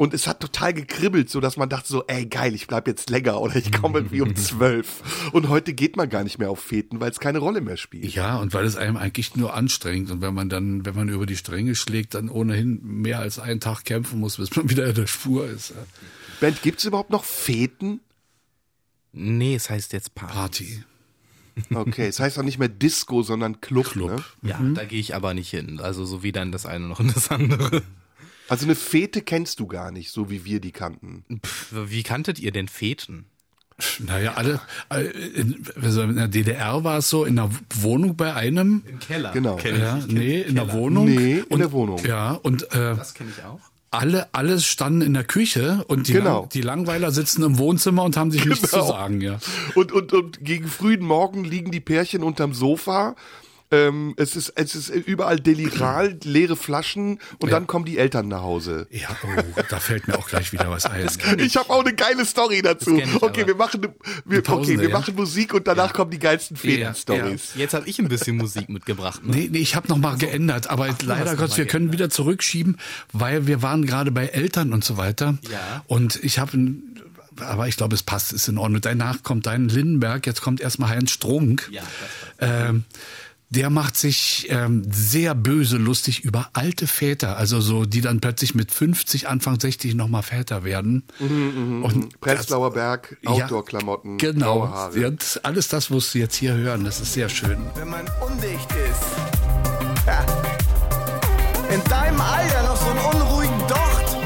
Und 0.00 0.14
es 0.14 0.26
hat 0.26 0.40
total 0.40 0.72
gekribbelt, 0.72 1.28
so 1.28 1.40
dass 1.40 1.58
man 1.58 1.68
dachte 1.68 1.86
so, 1.86 2.04
ey 2.06 2.24
geil, 2.24 2.54
ich 2.54 2.66
bleib 2.66 2.86
jetzt 2.86 3.10
länger 3.10 3.38
oder 3.38 3.56
ich 3.56 3.70
komme 3.70 3.98
irgendwie 3.98 4.22
um 4.22 4.34
zwölf. 4.34 5.30
Und 5.32 5.50
heute 5.50 5.74
geht 5.74 5.98
man 5.98 6.08
gar 6.08 6.24
nicht 6.24 6.38
mehr 6.38 6.48
auf 6.48 6.58
Feten, 6.58 7.00
weil 7.00 7.10
es 7.10 7.20
keine 7.20 7.38
Rolle 7.38 7.60
mehr 7.60 7.76
spielt. 7.76 8.14
Ja, 8.14 8.38
und 8.38 8.54
weil 8.54 8.64
es 8.64 8.76
einem 8.76 8.96
eigentlich 8.96 9.36
nur 9.36 9.52
anstrengt. 9.52 10.10
Und 10.10 10.22
wenn 10.22 10.32
man 10.32 10.48
dann, 10.48 10.86
wenn 10.86 10.96
man 10.96 11.10
über 11.10 11.26
die 11.26 11.36
Stränge 11.36 11.74
schlägt, 11.74 12.14
dann 12.14 12.30
ohnehin 12.30 12.80
mehr 12.82 13.18
als 13.18 13.38
einen 13.38 13.60
Tag 13.60 13.84
kämpfen 13.84 14.20
muss, 14.20 14.38
bis 14.38 14.56
man 14.56 14.70
wieder 14.70 14.86
in 14.86 14.94
der 14.94 15.06
Spur 15.06 15.46
ist. 15.46 15.74
Band, 16.40 16.62
gibt's 16.62 16.86
überhaupt 16.86 17.10
noch 17.10 17.24
Feten? 17.24 18.00
Nee, 19.12 19.54
es 19.54 19.68
heißt 19.68 19.92
jetzt 19.92 20.14
Party. 20.14 20.82
Party. 21.68 21.74
Okay, 21.74 22.06
es 22.06 22.20
heißt 22.20 22.38
auch 22.38 22.42
nicht 22.42 22.58
mehr 22.58 22.70
Disco, 22.70 23.22
sondern 23.22 23.60
Club. 23.60 23.90
Club. 23.90 24.24
Ne? 24.40 24.48
Ja, 24.48 24.58
da 24.74 24.86
gehe 24.86 24.98
ich 24.98 25.14
aber 25.14 25.34
nicht 25.34 25.50
hin. 25.50 25.78
Also 25.78 26.06
so 26.06 26.22
wie 26.22 26.32
dann 26.32 26.52
das 26.52 26.64
eine 26.64 26.86
noch 26.86 27.00
in 27.00 27.12
das 27.12 27.30
andere. 27.30 27.82
Also 28.50 28.66
eine 28.66 28.74
Fete 28.74 29.22
kennst 29.22 29.60
du 29.60 29.66
gar 29.66 29.90
nicht, 29.92 30.10
so 30.10 30.28
wie 30.28 30.44
wir 30.44 30.60
die 30.60 30.72
kannten. 30.72 31.24
Pff, 31.44 31.68
wie 31.88 32.02
kanntet 32.02 32.38
ihr 32.38 32.50
denn 32.52 32.68
Feten? 32.68 33.26
Naja, 33.98 34.34
alle, 34.34 34.60
in, 35.34 35.64
also 35.80 36.02
in 36.02 36.16
der 36.16 36.28
DDR 36.28 36.84
war 36.84 36.98
es 36.98 37.08
so, 37.08 37.24
in 37.24 37.36
der 37.36 37.48
Wohnung 37.76 38.16
bei 38.16 38.34
einem. 38.34 38.82
Im 38.86 38.98
Keller. 38.98 39.30
Genau. 39.32 39.58
Ja, 39.58 39.98
nee, 40.06 40.40
in 40.42 40.56
der 40.56 40.72
Wohnung. 40.72 41.06
Nee, 41.06 41.38
in 41.38 41.44
und, 41.44 41.58
der 41.60 41.72
Wohnung. 41.72 41.98
Ja, 42.04 42.32
und 42.32 42.64
äh, 42.74 42.94
Das 42.96 43.14
kenne 43.14 43.30
ich 43.34 43.42
auch. 43.44 43.58
alle, 43.90 44.28
alles 44.34 44.66
standen 44.66 45.00
in 45.00 45.14
der 45.14 45.24
Küche 45.24 45.82
und 45.88 46.08
die, 46.08 46.12
Genau. 46.12 46.40
Lang, 46.40 46.48
die 46.50 46.60
Langweiler 46.60 47.10
sitzen 47.10 47.42
im 47.42 47.56
Wohnzimmer 47.56 48.02
und 48.04 48.18
haben 48.18 48.30
sich 48.30 48.44
nichts 48.44 48.68
zu 48.68 48.76
Genau. 48.76 48.88
sagen, 48.88 49.20
ja. 49.22 49.38
Und, 49.74 49.92
und, 49.92 50.12
und 50.12 50.44
gegen 50.44 50.68
frühen 50.68 51.02
Morgen 51.02 51.44
liegen 51.44 51.70
die 51.70 51.80
Pärchen 51.80 52.22
unterm 52.22 52.52
Sofa. 52.52 53.16
Ähm, 53.72 54.14
es, 54.16 54.34
ist, 54.34 54.52
es 54.56 54.74
ist 54.74 54.88
überall 54.88 55.38
deliral, 55.38 56.18
leere 56.24 56.56
Flaschen 56.56 57.20
und 57.38 57.50
Ja. 57.50 57.56
dann 57.56 57.66
kommen 57.66 57.84
die 57.84 57.98
Eltern 57.98 58.28
nach 58.28 58.42
Hause. 58.42 58.86
Ja, 58.90 59.08
oh, 59.22 59.60
da 59.68 59.78
fällt 59.78 60.08
mir 60.08 60.18
auch 60.18 60.28
gleich 60.28 60.52
wieder 60.52 60.70
was 60.70 60.86
ein. 60.86 61.08
Ich 61.38 61.56
habe 61.56 61.70
auch 61.70 61.84
eine 61.84 61.94
geile 61.94 62.24
Story 62.24 62.62
dazu. 62.62 62.96
ich 62.98 63.22
Okay, 63.22 63.46
wir 63.46 63.54
machen, 63.54 63.86
wir, 64.24 64.42
Tausende, 64.42 64.72
okay, 64.72 64.82
wir 64.82 64.88
ja. 64.90 64.98
machen 64.98 65.14
Musik 65.14 65.54
und 65.54 65.66
danach 65.66 65.92
kommen 65.92 66.10
die 66.10 66.18
geilsten 66.18 66.56
Fäden-Stories. 66.56 67.52
Jetzt 67.54 67.74
habe 67.74 67.88
ich 67.88 67.98
ein 67.98 68.08
bisschen 68.08 68.36
Musik 68.36 68.68
mitgebracht. 68.68 69.24
Ne? 69.24 69.36
Nee, 69.36 69.48
nee, 69.52 69.58
ich 69.58 69.76
habe 69.76 69.88
noch 69.88 69.98
mal 69.98 70.16
geändert, 70.16 70.68
aber 70.68 70.88
leider 71.04 71.30
hast 71.30 71.36
Gottes, 71.36 71.50
noch 71.50 71.56
wir 71.58 71.64
mal 71.66 71.70
können 71.70 71.92
wieder 71.92 72.10
zurückschieben, 72.10 72.76
weil 73.12 73.46
wir 73.46 73.62
waren 73.62 73.86
gerade 73.86 74.10
bei 74.10 74.26
Eltern 74.26 74.72
und 74.72 74.84
so 74.84 74.96
weiter. 74.96 75.38
Ja. 75.50 75.84
Und 75.86 76.22
ich 76.22 76.38
habe 76.38 76.58
aber 77.40 77.68
ich 77.68 77.76
glaube, 77.76 77.94
es 77.94 78.02
passt, 78.02 78.32
ist 78.32 78.48
in 78.48 78.58
Ordnung. 78.58 78.80
Danach 78.82 79.22
kommt 79.22 79.46
dein 79.46 79.68
Lindenberg, 79.68 80.26
jetzt 80.26 80.42
kommt 80.42 80.60
erstmal 80.60 80.90
Heinz 80.90 81.10
Strunk. 81.12 81.68
Ja, 81.72 81.82
das 82.38 82.68
Ähm, 82.68 82.84
der 83.50 83.68
macht 83.68 83.96
sich 83.96 84.46
ähm, 84.48 84.84
sehr 84.90 85.34
böse 85.34 85.76
lustig 85.76 86.24
über 86.24 86.50
alte 86.52 86.86
Väter, 86.86 87.36
also 87.36 87.60
so, 87.60 87.84
die 87.84 88.00
dann 88.00 88.20
plötzlich 88.20 88.54
mit 88.54 88.70
50, 88.70 89.28
Anfang 89.28 89.58
60 89.58 89.96
nochmal 89.96 90.22
Väter 90.22 90.62
werden. 90.62 91.02
Und 91.18 92.20
Prenzlauer 92.20 92.72
Berg, 92.72 93.16
Ja, 93.22 93.30
Outdoor-Klamotten, 93.32 94.18
Genau, 94.18 94.68
Haare. 94.68 94.98
Jetzt, 95.00 95.44
alles 95.44 95.66
das, 95.66 95.90
was 95.90 96.12
Sie 96.12 96.20
jetzt 96.20 96.36
hier 96.36 96.54
hören, 96.54 96.84
das 96.84 97.00
ist 97.00 97.12
sehr 97.12 97.28
schön. 97.28 97.58
wenn 97.74 97.88
man 97.88 98.08
undicht 98.24 98.70
ist. 98.70 100.06
Ja. 100.06 100.24
In 101.74 101.82
deinem 101.84 102.20
Alter 102.20 102.62
noch 102.62 102.76
so 102.76 102.86
einen 102.90 103.22
unruhigen 103.22 103.58
Docht. 103.66 104.16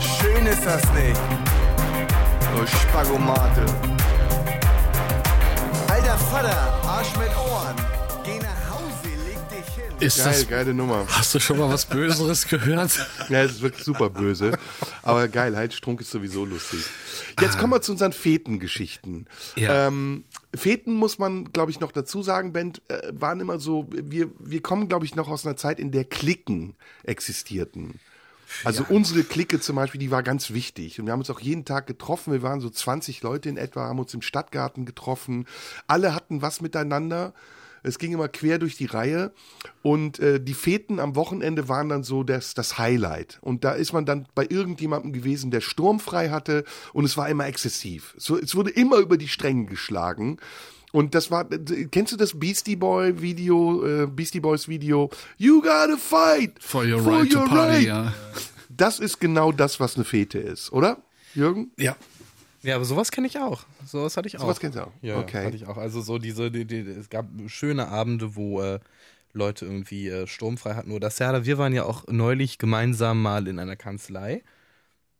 Schön 0.00 0.46
ist 0.46 0.64
das 0.64 0.82
nicht. 0.94 1.20
Du 2.56 2.66
Spagomate. 2.66 3.64
Alter 6.12 6.24
Vater, 6.24 6.72
Arsch 6.86 7.16
mit 7.16 7.34
Ohren. 7.38 7.74
Geh 8.22 8.38
nach 8.38 8.70
Hause, 8.70 9.08
leg 9.24 9.38
dich 9.48 9.74
hin. 9.74 9.94
Ist 9.98 10.18
Geil, 10.18 10.26
das, 10.26 10.46
geile 10.46 10.74
Nummer. 10.74 11.06
hast 11.08 11.34
du 11.34 11.40
schon 11.40 11.56
mal 11.58 11.70
was 11.70 11.86
Böseres 11.86 12.46
gehört? 12.48 13.08
Ja, 13.30 13.44
es 13.44 13.52
ist 13.52 13.62
wirklich 13.62 13.82
super 13.82 14.10
böse. 14.10 14.58
Aber 15.02 15.26
geil, 15.28 15.56
Heinz 15.56 15.72
Strunk 15.72 16.02
ist 16.02 16.10
sowieso 16.10 16.44
lustig. 16.44 16.84
Jetzt 17.40 17.58
kommen 17.58 17.72
wir 17.72 17.80
zu 17.80 17.92
unseren 17.92 18.12
Fetengeschichten. 18.12 19.26
Ja. 19.56 19.86
Ähm, 19.86 20.24
Feten 20.54 20.92
muss 20.92 21.18
man, 21.18 21.50
glaube 21.50 21.70
ich, 21.70 21.80
noch 21.80 21.92
dazu 21.92 22.22
sagen, 22.22 22.52
Ben, 22.52 22.74
äh, 22.88 23.10
waren 23.12 23.40
immer 23.40 23.58
so, 23.58 23.88
wir, 23.90 24.28
wir 24.38 24.60
kommen, 24.60 24.90
glaube 24.90 25.06
ich, 25.06 25.14
noch 25.14 25.28
aus 25.30 25.46
einer 25.46 25.56
Zeit, 25.56 25.80
in 25.80 25.92
der 25.92 26.04
Klicken 26.04 26.74
existierten. 27.04 27.98
Also 28.64 28.84
unsere 28.88 29.24
Clique 29.24 29.60
zum 29.60 29.76
Beispiel, 29.76 30.00
die 30.00 30.10
war 30.10 30.22
ganz 30.22 30.52
wichtig. 30.52 30.98
Und 30.98 31.06
wir 31.06 31.12
haben 31.12 31.20
uns 31.20 31.30
auch 31.30 31.40
jeden 31.40 31.64
Tag 31.64 31.86
getroffen. 31.86 32.32
Wir 32.32 32.42
waren 32.42 32.60
so 32.60 32.70
20 32.70 33.22
Leute 33.22 33.48
in 33.48 33.56
etwa, 33.56 33.86
haben 33.86 33.98
uns 33.98 34.14
im 34.14 34.22
Stadtgarten 34.22 34.86
getroffen. 34.86 35.46
Alle 35.86 36.14
hatten 36.14 36.42
was 36.42 36.60
miteinander. 36.60 37.34
Es 37.82 37.98
ging 37.98 38.12
immer 38.12 38.28
quer 38.28 38.58
durch 38.58 38.76
die 38.76 38.86
Reihe 38.86 39.32
und 39.82 40.20
äh, 40.20 40.40
die 40.40 40.54
Feten 40.54 41.00
am 41.00 41.16
Wochenende 41.16 41.68
waren 41.68 41.88
dann 41.88 42.04
so 42.04 42.22
das, 42.22 42.54
das 42.54 42.78
Highlight. 42.78 43.38
Und 43.40 43.64
da 43.64 43.72
ist 43.72 43.92
man 43.92 44.06
dann 44.06 44.26
bei 44.34 44.46
irgendjemandem 44.48 45.12
gewesen, 45.12 45.50
der 45.50 45.60
sturmfrei 45.60 46.30
hatte 46.30 46.64
und 46.92 47.04
es 47.04 47.16
war 47.16 47.28
immer 47.28 47.46
exzessiv. 47.46 48.14
So, 48.16 48.38
es 48.38 48.54
wurde 48.54 48.70
immer 48.70 48.98
über 48.98 49.16
die 49.16 49.28
Stränge 49.28 49.66
geschlagen. 49.66 50.38
Und 50.92 51.14
das 51.14 51.30
war, 51.30 51.48
kennst 51.90 52.12
du 52.12 52.16
das 52.16 52.38
Beastie 52.38 52.76
Boy 52.76 53.20
Video, 53.20 53.84
äh, 53.84 54.06
Beastie 54.06 54.40
Boys 54.40 54.68
Video? 54.68 55.10
You 55.38 55.60
gotta 55.62 55.96
fight 55.96 56.52
For 56.62 56.84
your 56.84 57.00
right 57.04 57.30
to 57.32 57.44
party, 57.46 57.86
ja. 57.86 58.12
Das 58.68 58.98
ist 59.00 59.18
genau 59.18 59.52
das, 59.52 59.80
was 59.80 59.96
eine 59.96 60.04
Fete 60.04 60.38
ist, 60.38 60.70
oder? 60.72 60.98
Jürgen? 61.34 61.70
Ja. 61.78 61.96
Ja, 62.62 62.76
aber 62.76 62.84
sowas 62.84 63.10
kenne 63.10 63.26
ich 63.26 63.38
auch. 63.38 63.64
Sowas 63.86 64.16
hatte 64.16 64.28
ich 64.28 64.36
auch. 64.36 64.42
Sowas 64.42 64.60
kennst 64.60 64.78
du 64.78 64.82
auch? 64.86 64.92
Ja, 65.02 65.18
Okay. 65.18 65.46
hatte 65.46 65.56
ich 65.56 65.66
auch. 65.66 65.78
Also 65.78 66.00
so 66.00 66.18
diese, 66.18 66.50
die, 66.50 66.64
die, 66.64 66.78
es 66.80 67.08
gab 67.10 67.26
schöne 67.48 67.88
Abende, 67.88 68.36
wo 68.36 68.60
äh, 68.62 68.78
Leute 69.32 69.64
irgendwie 69.64 70.08
äh, 70.08 70.26
sturmfrei 70.26 70.74
hatten. 70.74 70.92
Oder 70.92 71.10
Serda, 71.10 71.44
wir 71.44 71.58
waren 71.58 71.72
ja 71.72 71.84
auch 71.84 72.04
neulich 72.08 72.58
gemeinsam 72.58 73.20
mal 73.20 73.48
in 73.48 73.58
einer 73.58 73.76
Kanzlei. 73.76 74.42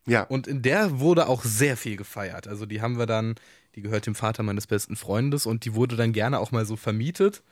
Ja. 0.06 0.22
Und 0.24 0.46
in 0.46 0.62
der 0.62 0.98
wurde 1.00 1.28
auch 1.28 1.44
sehr 1.44 1.76
viel 1.76 1.96
gefeiert. 1.96 2.48
Also 2.48 2.66
die 2.66 2.80
haben 2.82 2.98
wir 2.98 3.06
dann, 3.06 3.36
die 3.74 3.82
gehört 3.82 4.06
dem 4.06 4.14
Vater 4.14 4.42
meines 4.42 4.66
besten 4.66 4.96
Freundes 4.96 5.46
und 5.46 5.64
die 5.64 5.74
wurde 5.74 5.96
dann 5.96 6.12
gerne 6.12 6.40
auch 6.40 6.50
mal 6.50 6.66
so 6.66 6.76
vermietet 6.76 7.42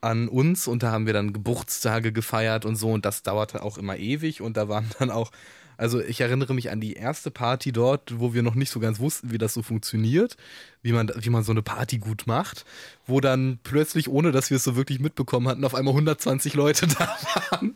an 0.00 0.28
uns 0.28 0.68
und 0.68 0.82
da 0.82 0.92
haben 0.92 1.06
wir 1.06 1.12
dann 1.12 1.32
Geburtstage 1.32 2.12
gefeiert 2.12 2.64
und 2.64 2.76
so 2.76 2.92
und 2.92 3.04
das 3.04 3.22
dauerte 3.22 3.62
auch 3.62 3.78
immer 3.78 3.96
ewig 3.96 4.40
und 4.40 4.56
da 4.56 4.68
waren 4.68 4.88
dann 4.98 5.10
auch, 5.10 5.32
also 5.76 6.00
ich 6.00 6.20
erinnere 6.20 6.54
mich 6.54 6.70
an 6.70 6.80
die 6.80 6.94
erste 6.94 7.30
Party 7.30 7.72
dort, 7.72 8.18
wo 8.20 8.32
wir 8.32 8.42
noch 8.42 8.54
nicht 8.54 8.70
so 8.70 8.78
ganz 8.80 9.00
wussten, 9.00 9.32
wie 9.32 9.38
das 9.38 9.54
so 9.54 9.62
funktioniert, 9.62 10.36
wie 10.82 10.92
man, 10.92 11.10
wie 11.16 11.30
man 11.30 11.42
so 11.42 11.52
eine 11.52 11.62
Party 11.62 11.98
gut 11.98 12.26
macht, 12.26 12.64
wo 13.06 13.20
dann 13.20 13.58
plötzlich, 13.64 14.08
ohne 14.08 14.30
dass 14.30 14.50
wir 14.50 14.56
es 14.56 14.64
so 14.64 14.76
wirklich 14.76 15.00
mitbekommen 15.00 15.48
hatten, 15.48 15.64
auf 15.64 15.74
einmal 15.74 15.94
120 15.94 16.54
Leute 16.54 16.86
da 16.98 17.16
waren. 17.50 17.74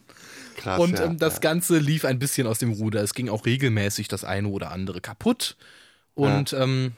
Krass, 0.56 0.80
Und 0.80 0.98
ja, 0.98 1.06
ähm, 1.06 1.18
das 1.18 1.34
ja. 1.34 1.40
Ganze 1.40 1.78
lief 1.78 2.04
ein 2.04 2.18
bisschen 2.18 2.46
aus 2.46 2.58
dem 2.58 2.72
Ruder. 2.72 3.02
Es 3.02 3.14
ging 3.14 3.28
auch 3.28 3.46
regelmäßig 3.46 4.08
das 4.08 4.24
eine 4.24 4.48
oder 4.48 4.70
andere 4.70 5.00
kaputt. 5.00 5.56
Und 6.14 6.52
ähm, 6.52 6.92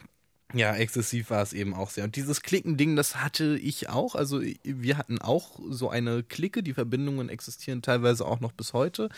ja, 0.53 0.75
exzessiv 0.75 1.31
war 1.31 1.43
es 1.43 1.53
eben 1.53 1.75
auch 1.75 1.91
sehr. 1.91 2.05
Und 2.05 2.17
dieses 2.17 2.43
Klickending, 2.43 2.97
das 2.97 3.17
hatte 3.17 3.59
ich 3.59 3.89
auch. 3.89 4.15
Also 4.15 4.41
wir 4.63 4.99
hatten 4.99 5.19
auch 5.21 5.59
so 5.69 5.91
eine 5.91 6.23
Clique. 6.23 6.63
Die 6.63 6.75
Verbindungen 6.75 7.29
existieren 7.29 7.83
teilweise 7.83 8.25
auch 8.25 8.41
noch 8.41 8.53
bis 8.53 8.73
heute. 8.73 9.09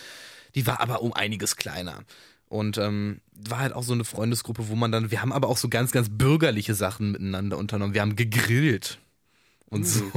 Die 0.55 0.67
war 0.67 0.81
aber 0.81 1.03
um 1.03 1.13
einiges 1.13 1.57
kleiner. 1.57 2.05
Und 2.49 2.79
ähm, 2.79 3.21
war 3.33 3.59
halt 3.59 3.73
auch 3.73 3.83
so 3.83 3.93
eine 3.93 4.05
Freundesgruppe, 4.05 4.69
wo 4.69 4.77
man 4.77 4.93
dann, 4.93 5.11
wir 5.11 5.21
haben 5.21 5.33
aber 5.33 5.49
auch 5.49 5.57
so 5.57 5.69
ganz, 5.69 5.91
ganz 5.91 6.09
bürgerliche 6.11 6.75
Sachen 6.75 7.13
miteinander 7.13 7.59
unternommen. 7.59 7.93
Wir 7.93 8.03
haben 8.03 8.17
gegrillt. 8.17 8.99
Und 9.69 9.85
so. 9.85 10.11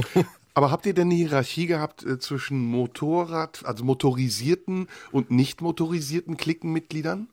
Aber 0.54 0.70
habt 0.70 0.84
ihr 0.86 0.94
denn 0.94 1.08
eine 1.08 1.14
Hierarchie 1.14 1.66
gehabt 1.66 2.04
äh, 2.04 2.18
zwischen 2.18 2.58
Motorrad, 2.60 3.64
also 3.64 3.84
motorisierten 3.84 4.88
und 5.12 5.30
nicht 5.30 5.60
motorisierten 5.60 6.36
Klickenmitgliedern? 6.36 7.28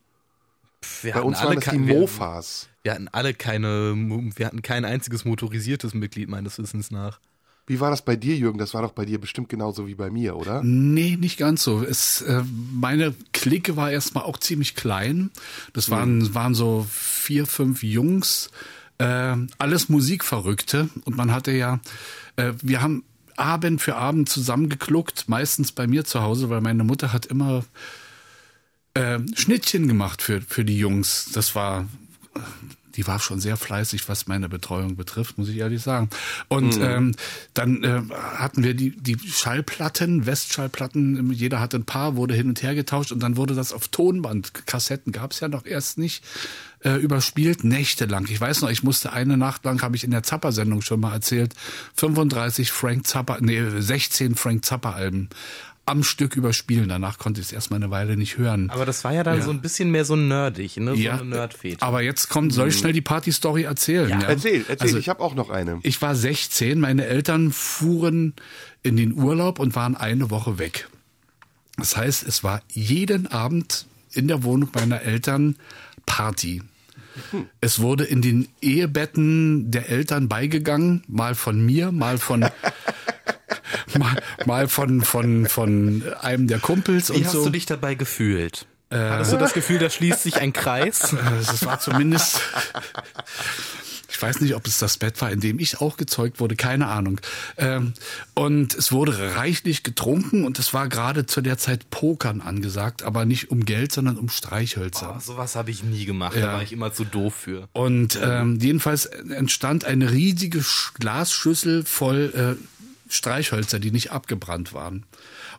Wir 1.01 1.11
Bei 1.13 1.17
hatten 1.19 1.27
uns 1.27 1.37
alle 1.39 1.47
waren 1.49 1.55
das 1.55 1.63
die 1.65 1.69
kein- 1.71 1.87
wir- 1.87 1.99
Mofas. 1.99 2.69
Wir 2.83 2.93
hatten 2.93 3.07
alle 3.11 3.33
keine, 3.33 3.93
wir 4.35 4.45
hatten 4.45 4.61
kein 4.61 4.85
einziges 4.85 5.25
motorisiertes 5.25 5.93
Mitglied 5.93 6.29
meines 6.29 6.57
Wissens 6.59 6.89
nach. 6.91 7.19
Wie 7.65 7.81
war 7.81 7.89
das 7.89 8.01
bei 8.05 8.15
dir, 8.15 8.33
Jürgen? 8.37 8.59
Das 8.59 8.73
war 8.73 8.81
doch 8.81 8.93
bei 8.93 9.03
dir 9.03 9.19
bestimmt 9.19 9.49
genauso 9.49 9.87
wie 9.87 9.95
bei 9.95 10.09
mir, 10.09 10.37
oder? 10.37 10.63
Nee, 10.63 11.17
nicht 11.19 11.37
ganz 11.37 11.63
so. 11.65 11.83
Es, 11.83 12.21
äh, 12.21 12.41
meine 12.71 13.13
Clique 13.33 13.75
war 13.75 13.91
erstmal 13.91 14.23
auch 14.23 14.37
ziemlich 14.37 14.73
klein. 14.75 15.31
Das 15.73 15.89
waren, 15.89 16.33
waren 16.33 16.55
so 16.55 16.87
vier, 16.89 17.45
fünf 17.45 17.83
Jungs, 17.83 18.51
äh, 18.97 19.35
alles 19.57 19.89
Musikverrückte. 19.89 20.89
Und 21.05 21.17
man 21.17 21.31
hatte 21.31 21.51
ja, 21.51 21.79
äh, 22.35 22.53
wir 22.61 22.81
haben 22.81 23.03
Abend 23.35 23.81
für 23.81 23.95
Abend 23.95 24.29
zusammengekluckt, 24.29 25.29
meistens 25.29 25.71
bei 25.71 25.87
mir 25.87 26.05
zu 26.05 26.21
Hause, 26.21 26.49
weil 26.49 26.61
meine 26.61 26.83
Mutter 26.83 27.13
hat 27.13 27.27
immer 27.27 27.63
äh, 28.95 29.19
Schnittchen 29.35 29.87
gemacht 29.87 30.21
für, 30.21 30.41
für 30.41 30.65
die 30.65 30.77
Jungs. 30.77 31.29
Das 31.33 31.53
war, 31.53 31.87
die 32.97 33.07
war 33.07 33.19
schon 33.19 33.39
sehr 33.39 33.55
fleißig, 33.57 34.09
was 34.09 34.27
meine 34.27 34.49
Betreuung 34.49 34.95
betrifft, 34.95 35.37
muss 35.37 35.49
ich 35.49 35.57
ehrlich 35.57 35.81
sagen. 35.81 36.09
Und 36.47 36.77
ähm, 36.81 37.15
dann 37.53 37.83
äh, 37.83 38.01
hatten 38.11 38.63
wir 38.63 38.73
die, 38.73 38.91
die 38.97 39.17
Schallplatten, 39.19 40.25
Westschallplatten, 40.25 41.31
jeder 41.31 41.59
hatte 41.59 41.77
ein 41.77 41.85
paar, 41.85 42.15
wurde 42.15 42.33
hin 42.33 42.49
und 42.49 42.61
her 42.63 42.75
getauscht 42.75 43.11
und 43.11 43.21
dann 43.21 43.37
wurde 43.37 43.53
das 43.53 43.71
auf 43.71 43.87
Tonband, 43.87 44.65
Kassetten 44.65 45.13
gab 45.13 45.31
es 45.31 45.39
ja 45.39 45.47
noch 45.47 45.65
erst 45.65 45.97
nicht, 45.97 46.23
äh, 46.83 46.95
überspielt, 46.95 47.63
nächtelang. 47.63 48.27
Ich 48.29 48.41
weiß 48.41 48.61
noch, 48.61 48.69
ich 48.69 48.83
musste 48.83 49.13
eine 49.13 49.37
Nacht 49.37 49.63
lang, 49.65 49.81
habe 49.81 49.95
ich 49.95 50.03
in 50.03 50.11
der 50.11 50.23
Zappa-Sendung 50.23 50.81
schon 50.81 50.99
mal 50.99 51.13
erzählt, 51.13 51.53
35 51.95 52.71
Frank 52.71 53.05
Zappa, 53.05 53.37
nee, 53.41 53.61
16 53.79 54.35
Frank 54.35 54.65
Zappa-Alben 54.65 55.29
am 55.87 56.03
Stück 56.03 56.35
überspielen. 56.35 56.89
Danach 56.89 57.17
konnte 57.17 57.41
ich 57.41 57.47
es 57.47 57.51
erstmal 57.53 57.77
eine 57.81 57.89
Weile 57.91 58.17
nicht 58.17 58.37
hören. 58.37 58.69
Aber 58.69 58.85
das 58.85 59.03
war 59.03 59.13
ja 59.13 59.23
dann 59.23 59.37
Ja. 59.37 59.43
so 59.43 59.51
ein 59.51 59.61
bisschen 59.61 59.89
mehr 59.89 60.05
so 60.05 60.15
nerdig, 60.15 60.77
ne? 60.77 60.95
So 60.95 61.09
eine 61.09 61.25
Nerdfete. 61.25 61.81
aber 61.85 62.01
jetzt 62.01 62.29
kommt, 62.29 62.53
soll 62.53 62.67
ich 62.69 62.77
schnell 62.77 62.93
die 62.93 63.01
Party-Story 63.01 63.63
erzählen? 63.63 64.09
Ja, 64.09 64.21
Erzähl, 64.27 64.65
erzähl, 64.67 64.77
Also, 64.79 64.97
ich 64.97 65.09
habe 65.09 65.21
auch 65.21 65.33
noch 65.35 65.49
eine. 65.49 65.79
ich 65.83 66.01
war 66.01 66.15
16, 66.15 66.79
meine 66.79 67.05
Eltern 67.05 67.51
fuhren 67.51 68.33
in 68.83 68.97
den 68.97 69.13
Urlaub 69.13 69.59
und 69.59 69.75
waren 69.75 69.95
eine 69.95 70.29
Woche 70.29 70.59
weg. 70.59 70.89
Das 71.77 71.95
heißt, 71.97 72.23
es 72.27 72.43
war 72.43 72.61
jeden 72.71 73.27
Abend 73.27 73.85
in 74.11 74.27
der 74.27 74.43
Wohnung 74.43 74.69
meiner 74.73 75.01
Eltern 75.03 75.55
Party. 76.05 76.61
Es 77.61 77.79
wurde 77.79 78.03
in 78.03 78.21
den 78.21 78.47
Ehebetten 78.61 79.71
der 79.71 79.89
Eltern 79.89 80.27
beigegangen, 80.27 81.03
mal 81.07 81.33
von 81.33 81.65
mir, 81.65 81.91
mal 81.91 82.17
von 82.19 82.45
mal, 83.97 84.21
mal 84.45 84.67
von 84.67 85.01
von 85.01 85.45
von 85.47 86.03
einem 86.21 86.47
der 86.47 86.59
Kumpels 86.59 87.09
Wie 87.09 87.17
und 87.17 87.25
hast 87.25 87.31
so. 87.33 87.43
du 87.45 87.49
dich 87.51 87.65
dabei 87.65 87.95
gefühlt? 87.95 88.65
Hattest 88.89 89.33
du 89.33 89.37
das 89.37 89.51
Gefühl, 89.53 89.79
da 89.79 89.89
schließt 89.89 90.23
sich 90.23 90.37
ein 90.37 90.53
Kreis? 90.53 91.13
Es 91.41 91.65
war 91.65 91.79
zumindest. 91.79 92.39
Ich 94.09 94.21
weiß 94.21 94.39
nicht, 94.39 94.55
ob 94.55 94.65
es 94.65 94.77
das 94.79 94.97
Bett 94.97 95.21
war, 95.21 95.29
in 95.31 95.41
dem 95.41 95.59
ich 95.59 95.81
auch 95.81 95.97
gezeugt 95.97 96.39
wurde, 96.39 96.55
keine 96.55 96.87
Ahnung. 96.87 97.19
Ähm, 97.57 97.93
und 98.33 98.73
es 98.73 98.91
wurde 98.93 99.35
reichlich 99.35 99.83
getrunken 99.83 100.45
und 100.45 100.57
es 100.57 100.73
war 100.73 100.87
gerade 100.87 101.25
zu 101.25 101.41
der 101.41 101.57
Zeit 101.57 101.89
Pokern 101.89 102.39
angesagt, 102.41 103.03
aber 103.03 103.25
nicht 103.25 103.51
um 103.51 103.65
Geld, 103.65 103.91
sondern 103.91 104.17
um 104.17 104.29
Streichhölzer. 104.29 105.15
Oh, 105.17 105.19
sowas 105.19 105.55
habe 105.57 105.69
ich 105.71 105.83
nie 105.83 106.05
gemacht, 106.05 106.35
Ja. 106.37 106.45
da 106.47 106.53
war 106.53 106.63
ich 106.63 106.71
immer 106.71 106.93
zu 106.93 107.03
doof 107.03 107.35
für. 107.35 107.67
Und 107.73 108.17
ähm, 108.23 108.57
jedenfalls 108.61 109.05
entstand 109.05 109.83
eine 109.83 110.09
riesige 110.11 110.59
Sch- 110.59 110.93
Glasschüssel 110.97 111.83
voll 111.83 112.55
äh, 112.57 112.76
Streichhölzer, 113.09 113.79
die 113.79 113.91
nicht 113.91 114.11
abgebrannt 114.11 114.73
waren. 114.73 115.05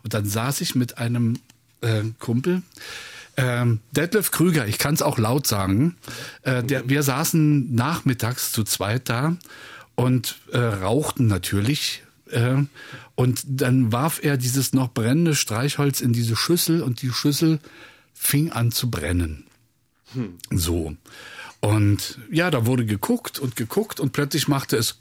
Und 0.03 0.13
dann 0.13 0.25
saß 0.25 0.61
ich 0.61 0.75
mit 0.75 0.97
einem 0.97 1.39
äh, 1.81 2.03
Kumpel, 2.19 2.61
ähm, 3.37 3.79
Detlef 3.91 4.31
Krüger, 4.31 4.67
ich 4.67 4.77
kann 4.77 4.93
es 4.93 5.01
auch 5.01 5.17
laut 5.17 5.47
sagen, 5.47 5.95
äh, 6.43 6.63
der, 6.63 6.89
wir 6.89 7.03
saßen 7.03 7.73
nachmittags 7.73 8.51
zu 8.51 8.63
zweit 8.63 9.07
da 9.07 9.37
und 9.95 10.39
äh, 10.51 10.57
rauchten 10.57 11.27
natürlich. 11.27 12.03
Äh, 12.31 12.63
und 13.15 13.43
dann 13.47 13.91
warf 13.91 14.19
er 14.23 14.37
dieses 14.37 14.73
noch 14.73 14.89
brennende 14.89 15.35
Streichholz 15.35 16.01
in 16.01 16.13
diese 16.13 16.35
Schüssel 16.35 16.81
und 16.81 17.01
die 17.01 17.11
Schüssel 17.11 17.59
fing 18.13 18.51
an 18.51 18.71
zu 18.71 18.89
brennen. 18.89 19.45
So. 20.51 20.95
Und 21.61 22.19
ja, 22.31 22.49
da 22.51 22.65
wurde 22.65 22.85
geguckt 22.85 23.39
und 23.39 23.55
geguckt 23.55 23.99
und 23.99 24.11
plötzlich 24.11 24.47
machte 24.47 24.77
es 24.77 24.99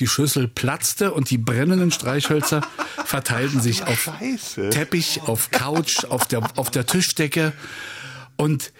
die 0.00 0.06
Schüssel 0.06 0.48
platzte 0.48 1.12
und 1.12 1.30
die 1.30 1.38
brennenden 1.38 1.92
Streichhölzer 1.92 2.62
verteilten 3.04 3.60
sich 3.60 3.84
auf 3.84 4.02
Scheiße. 4.02 4.70
Teppich, 4.70 5.22
auf 5.22 5.50
Couch, 5.50 6.04
auf 6.04 6.26
der, 6.26 6.42
auf 6.56 6.70
der 6.70 6.86
Tischdecke. 6.86 7.52
Und 8.36 8.72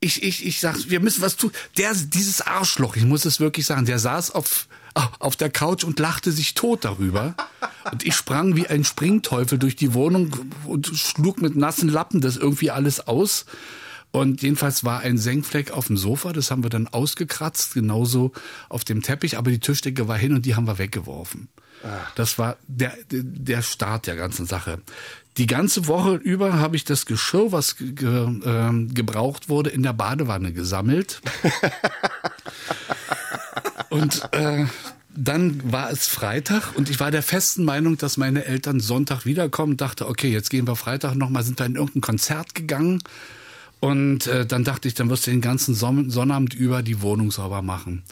ich, 0.00 0.22
ich, 0.22 0.46
ich 0.46 0.60
sag, 0.60 0.76
wir 0.88 1.00
müssen 1.00 1.22
was 1.22 1.36
tun. 1.36 1.50
Der, 1.76 1.92
dieses 1.94 2.40
Arschloch, 2.40 2.96
ich 2.96 3.04
muss 3.04 3.24
es 3.24 3.40
wirklich 3.40 3.66
sagen, 3.66 3.86
der 3.86 3.98
saß 3.98 4.30
auf, 4.30 4.68
auf 5.18 5.36
der 5.36 5.50
Couch 5.50 5.84
und 5.84 5.98
lachte 5.98 6.30
sich 6.30 6.54
tot 6.54 6.84
darüber. 6.84 7.34
Und 7.90 8.04
ich 8.04 8.14
sprang 8.14 8.54
wie 8.54 8.66
ein 8.66 8.84
Springteufel 8.84 9.58
durch 9.58 9.76
die 9.76 9.94
Wohnung 9.94 10.52
und 10.64 10.86
schlug 10.94 11.40
mit 11.40 11.56
nassen 11.56 11.88
Lappen 11.88 12.20
das 12.20 12.36
irgendwie 12.36 12.70
alles 12.70 13.06
aus. 13.06 13.46
Und 14.10 14.42
jedenfalls 14.42 14.84
war 14.84 15.00
ein 15.00 15.18
Senkfleck 15.18 15.70
auf 15.70 15.88
dem 15.88 15.96
Sofa, 15.96 16.32
das 16.32 16.50
haben 16.50 16.62
wir 16.62 16.70
dann 16.70 16.88
ausgekratzt, 16.88 17.74
genauso 17.74 18.32
auf 18.68 18.84
dem 18.84 19.02
Teppich, 19.02 19.36
aber 19.36 19.50
die 19.50 19.60
Tischdecke 19.60 20.08
war 20.08 20.16
hin 20.16 20.34
und 20.34 20.46
die 20.46 20.54
haben 20.54 20.66
wir 20.66 20.78
weggeworfen. 20.78 21.48
Das 22.14 22.38
war 22.38 22.56
der, 22.66 22.96
der 23.10 23.62
Start 23.62 24.06
der 24.06 24.16
ganzen 24.16 24.46
Sache. 24.46 24.80
Die 25.36 25.46
ganze 25.46 25.86
Woche 25.86 26.14
über 26.14 26.54
habe 26.54 26.74
ich 26.74 26.84
das 26.84 27.06
Geschirr, 27.06 27.52
was 27.52 27.76
ge 27.76 27.92
ge 27.92 28.40
ähm, 28.44 28.92
gebraucht 28.92 29.48
wurde, 29.48 29.70
in 29.70 29.84
der 29.84 29.92
Badewanne 29.92 30.52
gesammelt. 30.52 31.20
und 33.90 34.28
äh, 34.32 34.66
dann 35.14 35.72
war 35.72 35.90
es 35.90 36.08
Freitag 36.08 36.76
und 36.76 36.90
ich 36.90 36.98
war 36.98 37.12
der 37.12 37.22
festen 37.22 37.64
Meinung, 37.64 37.96
dass 37.96 38.16
meine 38.16 38.44
Eltern 38.44 38.80
Sonntag 38.80 39.24
wiederkommen. 39.24 39.76
Dachte, 39.76 40.08
okay, 40.08 40.30
jetzt 40.30 40.50
gehen 40.50 40.66
wir 40.66 40.74
Freitag 40.74 41.14
nochmal, 41.14 41.44
sind 41.44 41.60
wir 41.60 41.66
in 41.66 41.76
irgendein 41.76 42.00
Konzert 42.00 42.56
gegangen. 42.56 43.02
Und 43.80 44.26
äh, 44.26 44.44
dann 44.44 44.64
dachte 44.64 44.88
ich, 44.88 44.94
dann 44.94 45.08
wirst 45.08 45.26
du 45.26 45.30
den 45.30 45.40
ganzen 45.40 45.72
Son 45.72 46.10
Sonnabend 46.10 46.52
über 46.52 46.82
die 46.82 47.00
Wohnung 47.00 47.30
sauber 47.30 47.62
machen. 47.62 48.02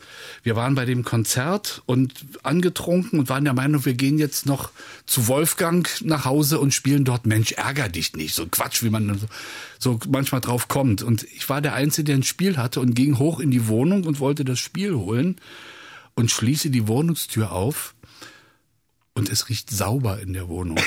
Wir 0.44 0.54
waren 0.54 0.76
bei 0.76 0.84
dem 0.84 1.02
Konzert 1.02 1.82
und 1.86 2.12
angetrunken 2.44 3.18
und 3.18 3.28
waren 3.28 3.44
der 3.44 3.54
Meinung, 3.54 3.84
wir 3.84 3.94
gehen 3.94 4.16
jetzt 4.18 4.46
noch 4.46 4.70
zu 5.06 5.26
Wolfgang 5.26 5.88
nach 6.04 6.24
Hause 6.24 6.60
und 6.60 6.72
spielen 6.72 7.04
dort 7.04 7.26
Mensch, 7.26 7.52
ärger 7.52 7.88
dich 7.88 8.14
nicht. 8.14 8.34
So 8.34 8.46
Quatsch, 8.46 8.84
wie 8.84 8.90
man 8.90 9.18
so, 9.18 9.26
so 9.78 9.98
manchmal 10.08 10.40
drauf 10.40 10.68
kommt. 10.68 11.02
Und 11.02 11.24
ich 11.24 11.48
war 11.48 11.60
der 11.60 11.74
Einzige, 11.74 12.04
der 12.04 12.16
ein 12.16 12.22
Spiel 12.22 12.58
hatte 12.58 12.78
und 12.78 12.94
ging 12.94 13.18
hoch 13.18 13.40
in 13.40 13.50
die 13.50 13.66
Wohnung 13.66 14.04
und 14.04 14.20
wollte 14.20 14.44
das 14.44 14.60
Spiel 14.60 14.94
holen 14.94 15.34
und 16.14 16.30
schließe 16.30 16.70
die 16.70 16.86
Wohnungstür 16.86 17.50
auf 17.50 17.94
und 19.14 19.30
es 19.30 19.48
riecht 19.48 19.70
sauber 19.70 20.20
in 20.20 20.32
der 20.32 20.48
Wohnung. 20.48 20.78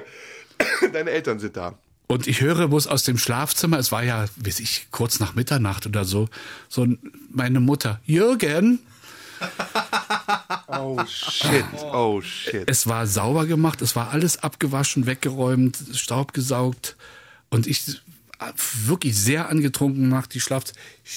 Deine 0.92 1.10
Eltern 1.10 1.38
sind 1.38 1.56
da. 1.56 1.78
Und 2.08 2.26
ich 2.26 2.40
höre 2.40 2.68
bloß 2.68 2.86
aus 2.86 3.02
dem 3.02 3.18
Schlafzimmer, 3.18 3.78
es 3.78 3.90
war 3.90 4.04
ja, 4.04 4.26
weiß 4.36 4.60
ich, 4.60 4.86
kurz 4.90 5.18
nach 5.18 5.34
Mitternacht 5.34 5.86
oder 5.86 6.04
so, 6.04 6.28
so 6.68 6.86
meine 7.30 7.60
Mutter, 7.60 8.00
Jürgen, 8.04 8.78
Oh 10.68 10.98
shit, 11.06 11.64
oh 11.92 12.22
shit. 12.22 12.68
es 12.68 12.86
war 12.86 13.06
sauber 13.06 13.46
gemacht, 13.46 13.82
es 13.82 13.94
war 13.94 14.10
alles 14.10 14.42
abgewaschen, 14.42 15.06
weggeräumt, 15.06 15.78
Staub 15.94 16.32
gesaugt 16.32 16.96
und 17.50 17.66
ich 17.66 18.00
wirklich 18.84 19.16
sehr 19.16 19.48
angetrunken 19.48 20.08
nach 20.08 20.26
die 20.26 20.40
Schlaf. 20.40 20.64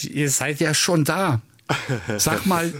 Ihr 0.04 0.30
seid 0.30 0.60
ja 0.60 0.74
schon 0.74 1.04
da. 1.04 1.42
Sag 2.18 2.46
mal, 2.46 2.74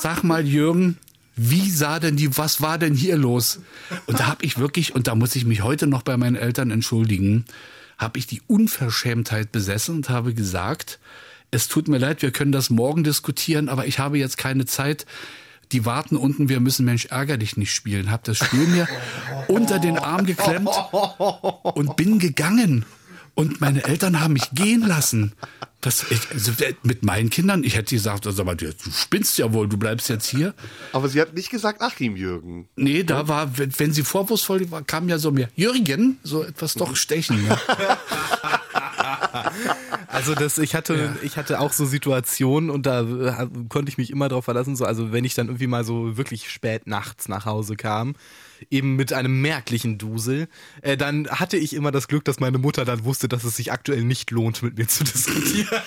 sag 0.00 0.24
mal, 0.24 0.46
Jürgen, 0.46 0.98
wie 1.36 1.70
sah 1.70 1.98
denn 1.98 2.16
die, 2.16 2.36
was 2.36 2.60
war 2.60 2.78
denn 2.78 2.94
hier 2.94 3.16
los? 3.16 3.60
Und 4.06 4.20
da 4.20 4.26
habe 4.26 4.44
ich 4.44 4.58
wirklich, 4.58 4.94
und 4.94 5.06
da 5.06 5.14
muss 5.14 5.34
ich 5.34 5.44
mich 5.44 5.62
heute 5.62 5.86
noch 5.86 6.02
bei 6.02 6.16
meinen 6.16 6.36
Eltern 6.36 6.70
entschuldigen, 6.70 7.44
habe 7.98 8.18
ich 8.18 8.26
die 8.26 8.42
Unverschämtheit 8.46 9.52
besessen 9.52 9.96
und 9.96 10.08
habe 10.08 10.34
gesagt, 10.34 10.98
es 11.50 11.68
tut 11.68 11.88
mir 11.88 11.98
leid, 11.98 12.22
wir 12.22 12.32
können 12.32 12.52
das 12.52 12.70
morgen 12.70 13.04
diskutieren, 13.04 13.68
aber 13.68 13.86
ich 13.86 13.98
habe 13.98 14.18
jetzt 14.18 14.38
keine 14.38 14.64
Zeit. 14.64 15.06
Die 15.72 15.84
warten 15.84 16.16
unten, 16.16 16.48
wir 16.48 16.60
müssen 16.60 16.84
Mensch 16.84 17.06
ärger 17.06 17.36
dich 17.36 17.56
nicht 17.56 17.72
spielen. 17.72 18.10
Hab 18.10 18.24
das 18.24 18.38
Spiel 18.38 18.66
mir 18.66 18.86
unter 19.48 19.78
den 19.78 19.98
Arm 19.98 20.26
geklemmt 20.26 20.70
und 21.62 21.96
bin 21.96 22.18
gegangen. 22.18 22.84
Und 23.34 23.60
meine 23.60 23.84
Eltern 23.84 24.20
haben 24.20 24.34
mich 24.34 24.50
gehen 24.52 24.86
lassen. 24.86 25.32
Das, 25.80 26.10
ich, 26.10 26.30
also 26.30 26.52
mit 26.82 27.04
meinen 27.04 27.28
Kindern, 27.28 27.62
ich 27.62 27.76
hätte 27.76 27.94
gesagt, 27.94 28.26
also, 28.26 28.42
aber 28.42 28.54
du 28.54 28.72
spinnst 28.90 29.36
ja 29.36 29.52
wohl, 29.52 29.68
du 29.68 29.76
bleibst 29.76 30.08
jetzt 30.08 30.26
hier. 30.26 30.54
Aber 30.92 31.08
sie 31.08 31.20
hat 31.20 31.34
nicht 31.34 31.50
gesagt 31.50 31.82
Achim 31.82 32.16
Jürgen. 32.16 32.68
Nee, 32.76 33.02
da 33.02 33.28
war, 33.28 33.58
wenn, 33.58 33.78
wenn 33.78 33.92
sie 33.92 34.02
vorwurfsvoll 34.02 34.70
war, 34.70 34.82
kam 34.82 35.08
ja 35.08 35.18
so 35.18 35.30
mehr 35.30 35.50
Jürgen, 35.56 36.18
so 36.22 36.42
etwas 36.42 36.74
doch 36.74 36.96
stechen. 36.96 37.46
Ja. 37.46 37.60
Also 40.14 40.34
das, 40.34 40.58
ich 40.58 40.74
hatte, 40.74 41.16
ich 41.22 41.36
hatte 41.36 41.58
auch 41.60 41.72
so 41.72 41.84
Situationen 41.84 42.70
und 42.70 42.86
da 42.86 43.00
äh, 43.02 43.48
konnte 43.68 43.90
ich 43.90 43.98
mich 43.98 44.10
immer 44.10 44.28
drauf 44.28 44.44
verlassen. 44.44 44.76
So, 44.76 44.84
also 44.84 45.12
wenn 45.12 45.24
ich 45.24 45.34
dann 45.34 45.48
irgendwie 45.48 45.66
mal 45.66 45.84
so 45.84 46.16
wirklich 46.16 46.50
spät 46.50 46.86
nachts 46.86 47.28
nach 47.28 47.46
Hause 47.46 47.74
kam, 47.76 48.14
eben 48.70 48.94
mit 48.96 49.12
einem 49.12 49.40
merklichen 49.40 49.98
Dusel, 49.98 50.48
äh, 50.82 50.96
dann 50.96 51.28
hatte 51.28 51.56
ich 51.56 51.74
immer 51.74 51.90
das 51.90 52.06
Glück, 52.08 52.24
dass 52.24 52.38
meine 52.38 52.58
Mutter 52.58 52.84
dann 52.84 53.04
wusste, 53.04 53.28
dass 53.28 53.42
es 53.44 53.56
sich 53.56 53.72
aktuell 53.72 54.04
nicht 54.04 54.30
lohnt, 54.30 54.62
mit 54.62 54.78
mir 54.78 54.86
zu 54.88 55.04
diskutieren. 55.04 55.68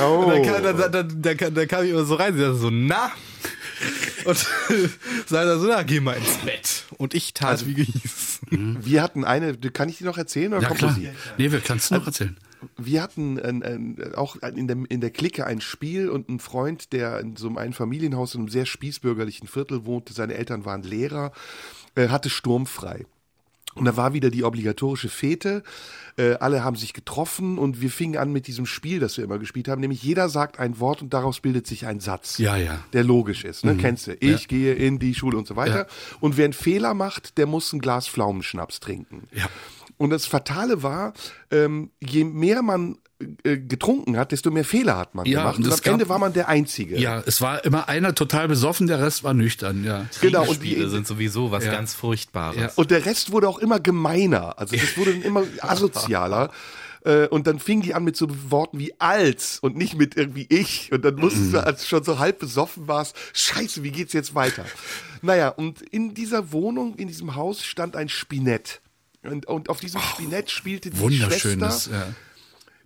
Oh. 0.00 0.24
Und 0.24 0.28
dann, 0.30 0.42
kam, 0.42 0.62
dann, 0.62 0.76
dann, 0.76 1.22
dann, 1.22 1.36
dann, 1.38 1.54
dann 1.54 1.68
kam 1.68 1.84
ich 1.84 1.90
immer 1.90 2.04
so 2.04 2.14
rein, 2.16 2.34
sie 2.34 2.40
sagte 2.40 2.58
so, 2.58 2.70
na? 2.70 3.10
Und 4.24 4.36
sagte 5.26 5.48
dann 5.48 5.60
so, 5.60 5.66
na, 5.66 5.82
geh 5.82 6.00
mal 6.00 6.14
ins 6.14 6.36
Bett. 6.44 6.84
Und 6.98 7.14
ich 7.14 7.32
tat, 7.32 7.66
wie 7.66 7.74
gehieß. 7.74 8.40
Wir 8.50 9.02
hatten 9.02 9.24
eine, 9.24 9.56
kann 9.56 9.88
ich 9.88 9.98
die 9.98 10.04
noch 10.04 10.18
erzählen 10.18 10.52
oder 10.52 10.62
Ja, 10.62 10.68
kommt 10.68 10.80
klar. 10.80 10.94
sie? 10.94 11.08
Nee, 11.38 11.50
wir 11.50 11.60
kannst 11.60 11.90
du 11.90 11.94
noch 11.94 12.06
erzählen. 12.06 12.36
Wir 12.76 13.02
hatten 13.02 13.38
ein, 13.38 13.62
ein, 13.62 14.14
auch 14.14 14.36
in 14.36 14.66
der, 14.66 14.76
in 14.88 15.00
der 15.00 15.10
Clique 15.10 15.46
ein 15.46 15.60
Spiel 15.60 16.08
und 16.08 16.28
ein 16.28 16.38
Freund, 16.38 16.92
der 16.92 17.20
in 17.20 17.36
so 17.36 17.48
einem 17.48 17.58
Einfamilienhaus 17.58 18.34
in 18.34 18.42
einem 18.42 18.48
sehr 18.48 18.66
spießbürgerlichen 18.66 19.48
Viertel 19.48 19.86
wohnte, 19.86 20.12
seine 20.12 20.34
Eltern 20.34 20.64
waren 20.64 20.82
Lehrer, 20.82 21.32
äh, 21.94 22.08
hatte 22.08 22.30
sturmfrei. 22.30 23.06
Und 23.74 23.86
da 23.86 23.96
war 23.96 24.14
wieder 24.14 24.30
die 24.30 24.44
obligatorische 24.44 25.08
Fete. 25.08 25.62
Äh, 26.16 26.34
alle 26.34 26.62
haben 26.62 26.76
sich 26.76 26.92
getroffen 26.92 27.58
und 27.58 27.80
wir 27.80 27.90
fingen 27.90 28.16
an 28.16 28.32
mit 28.32 28.46
diesem 28.46 28.66
Spiel, 28.66 29.00
das 29.00 29.16
wir 29.16 29.24
immer 29.24 29.38
gespielt 29.38 29.66
haben. 29.66 29.80
Nämlich 29.80 30.02
jeder 30.02 30.28
sagt 30.28 30.60
ein 30.60 30.78
Wort 30.78 31.02
und 31.02 31.12
daraus 31.12 31.40
bildet 31.40 31.66
sich 31.66 31.86
ein 31.86 31.98
Satz. 31.98 32.38
Ja, 32.38 32.56
ja. 32.56 32.84
Der 32.92 33.02
logisch 33.02 33.44
ist. 33.44 33.64
Ne? 33.64 33.76
Kennst 33.76 34.06
du? 34.06 34.16
Ich 34.20 34.46
gehe 34.46 34.74
in 34.74 35.00
die 35.00 35.14
Schule 35.14 35.36
und 35.36 35.48
so 35.48 35.56
weiter. 35.56 35.78
Ja. 35.78 35.86
Und 36.20 36.36
wer 36.36 36.44
einen 36.44 36.52
Fehler 36.52 36.94
macht, 36.94 37.36
der 37.36 37.46
muss 37.46 37.72
ein 37.72 37.80
Glas 37.80 38.06
Pflaumenschnaps 38.06 38.78
trinken. 38.78 39.24
Ja. 39.32 39.48
Und 39.96 40.10
das 40.10 40.26
Fatale 40.26 40.82
war, 40.82 41.12
ähm, 41.50 41.90
je 42.00 42.24
mehr 42.24 42.62
man 42.62 42.98
äh, 43.44 43.56
getrunken 43.58 44.16
hat, 44.18 44.32
desto 44.32 44.50
mehr 44.50 44.64
Fehler 44.64 44.96
hat 44.98 45.14
man 45.14 45.24
Ja, 45.24 45.40
gemacht. 45.40 45.58
und 45.58 45.64
Und 45.66 45.72
am 45.72 45.92
Ende 45.92 46.04
gab- 46.04 46.08
war 46.10 46.18
man 46.18 46.32
der 46.32 46.48
Einzige. 46.48 46.98
Ja, 46.98 47.22
es 47.24 47.40
war 47.40 47.64
immer 47.64 47.88
einer 47.88 48.14
total 48.14 48.48
besoffen, 48.48 48.86
der 48.88 49.00
Rest 49.00 49.22
war 49.24 49.34
nüchtern, 49.34 49.84
ja. 49.84 50.06
Genau, 50.20 50.42
und 50.48 50.56
Spiele 50.56 50.84
die, 50.84 50.90
sind 50.90 51.06
sowieso 51.06 51.50
was 51.52 51.64
Ja. 51.64 51.72
ganz 51.72 51.94
Furchtbares. 51.94 52.56
Ja. 52.60 52.70
Und 52.74 52.90
der 52.90 53.06
Rest 53.06 53.30
wurde 53.32 53.48
auch 53.48 53.58
immer 53.58 53.78
gemeiner. 53.80 54.58
Also 54.58 54.76
das 54.76 54.96
wurde 54.98 55.12
immer 55.12 55.44
asozialer. 55.60 56.50
Äh, 57.04 57.28
Und 57.28 57.46
dann 57.46 57.58
fing 57.60 57.82
die 57.82 57.92
an 57.94 58.02
mit 58.02 58.16
so 58.16 58.26
Worten 58.50 58.78
wie 58.78 58.94
als 58.98 59.58
und 59.60 59.76
nicht 59.76 59.94
mit 59.96 60.16
irgendwie 60.16 60.46
ich. 60.48 60.90
Und 60.90 61.04
dann 61.04 61.16
musstest 61.16 61.52
du, 61.52 61.58
als 61.64 61.82
du 61.82 61.86
schon 61.88 62.02
so 62.02 62.18
halb 62.18 62.38
besoffen 62.38 62.88
warst, 62.88 63.14
scheiße, 63.34 63.82
wie 63.82 63.90
geht's 63.90 64.14
jetzt 64.14 64.34
weiter? 64.34 64.64
Naja, 65.20 65.48
und 65.50 65.82
in 65.82 66.14
dieser 66.14 66.50
Wohnung, 66.50 66.94
in 66.96 67.06
diesem 67.08 67.34
Haus 67.36 67.62
stand 67.62 67.94
ein 67.94 68.08
Spinett. 68.08 68.80
Und, 69.24 69.46
und 69.46 69.68
auf 69.70 69.80
diesem 69.80 70.00
Spinett 70.00 70.50
spielte 70.50 70.90
die 70.90 70.98
Wunderschönes, 70.98 71.84
Schwester, 71.84 71.92
ja. 71.92 72.14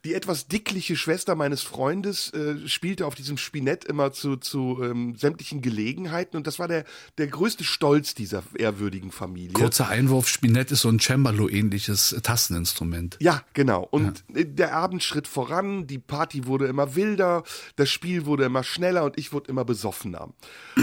Die 0.05 0.15
etwas 0.15 0.47
dickliche 0.49 0.97
Schwester 0.97 1.35
meines 1.35 1.63
Freundes 1.63 2.33
äh, 2.33 2.69
spielte 2.69 3.07
auf 3.07 3.15
diesem 3.15 3.37
Spinett 3.37 3.85
immer 3.85 4.13
zu, 4.13 4.37
zu 4.37 4.81
ähm, 4.83 5.17
sämtlichen 5.17 5.63
Gelegenheiten 5.63 6.37
und 6.37 6.47
das 6.47 6.59
war 6.59 6.69
der, 6.69 6.85
der 7.19 7.27
größte 7.27 7.65
Stolz 7.65 8.15
dieser 8.15 8.43
ehrwürdigen 8.57 9.11
Familie. 9.11 9.53
Kurzer 9.53 9.89
Einwurf, 9.89 10.29
Spinett 10.29 10.71
ist 10.71 10.83
so 10.83 10.89
ein 10.89 11.01
Cembalo-ähnliches 11.01 12.17
Tasteninstrument. 12.23 13.17
Ja, 13.21 13.43
genau. 13.55 13.87
Und 13.91 14.25
äh, 14.35 14.45
der 14.45 14.75
Abend 14.75 15.03
schritt 15.03 15.27
voran, 15.27 15.87
die 15.87 15.99
Party 15.99 16.47
wurde 16.47 16.67
immer 16.67 16.95
wilder, 16.95 17.43
das 17.77 17.91
Spiel 17.91 18.27
wurde 18.27 18.45
immer 18.45 18.63
schneller 18.63 19.05
und 19.05 19.19
ich 19.19 19.33
wurde 19.33 19.51
immer 19.51 19.65
besoffener. 19.65 20.29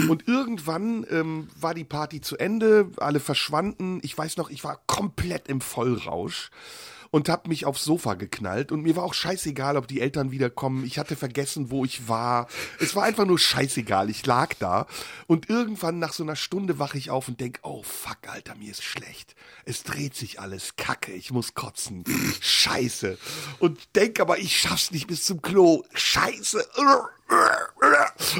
Und 0.08 0.28
irgendwann 0.28 1.06
ähm, 1.10 1.48
war 1.58 1.74
die 1.74 1.84
Party 1.84 2.20
zu 2.20 2.36
Ende, 2.36 2.90
alle 2.98 3.20
verschwanden. 3.20 4.00
Ich 4.02 4.16
weiß 4.16 4.36
noch, 4.36 4.50
ich 4.50 4.62
war 4.64 4.80
komplett 4.86 5.48
im 5.48 5.60
Vollrausch 5.60 6.50
und 7.10 7.28
hab 7.28 7.48
mich 7.48 7.66
aufs 7.66 7.84
Sofa 7.84 8.14
geknallt 8.14 8.72
und 8.72 8.82
mir 8.82 8.96
war 8.96 9.04
auch 9.04 9.14
scheißegal, 9.14 9.76
ob 9.76 9.88
die 9.88 10.00
Eltern 10.00 10.30
wiederkommen. 10.30 10.84
Ich 10.84 10.98
hatte 10.98 11.16
vergessen, 11.16 11.70
wo 11.70 11.84
ich 11.84 12.08
war. 12.08 12.48
Es 12.80 12.94
war 12.94 13.04
einfach 13.04 13.26
nur 13.26 13.38
scheißegal. 13.38 14.10
Ich 14.10 14.24
lag 14.26 14.54
da 14.54 14.86
und 15.26 15.48
irgendwann 15.48 15.98
nach 15.98 16.12
so 16.12 16.22
einer 16.22 16.36
Stunde 16.36 16.78
wache 16.78 16.98
ich 16.98 17.10
auf 17.10 17.28
und 17.28 17.40
denk, 17.40 17.60
oh 17.62 17.82
fuck, 17.82 18.18
Alter, 18.28 18.54
mir 18.56 18.70
ist 18.70 18.84
schlecht. 18.84 19.34
Es 19.64 19.82
dreht 19.82 20.14
sich 20.14 20.40
alles, 20.40 20.76
Kacke, 20.76 21.12
ich 21.12 21.30
muss 21.30 21.54
kotzen. 21.54 22.04
Scheiße. 22.40 23.18
Und 23.58 23.96
denk 23.96 24.20
aber, 24.20 24.38
ich 24.38 24.58
schaff's 24.58 24.90
nicht 24.90 25.06
bis 25.06 25.24
zum 25.24 25.42
Klo. 25.42 25.84
Scheiße. 25.94 26.66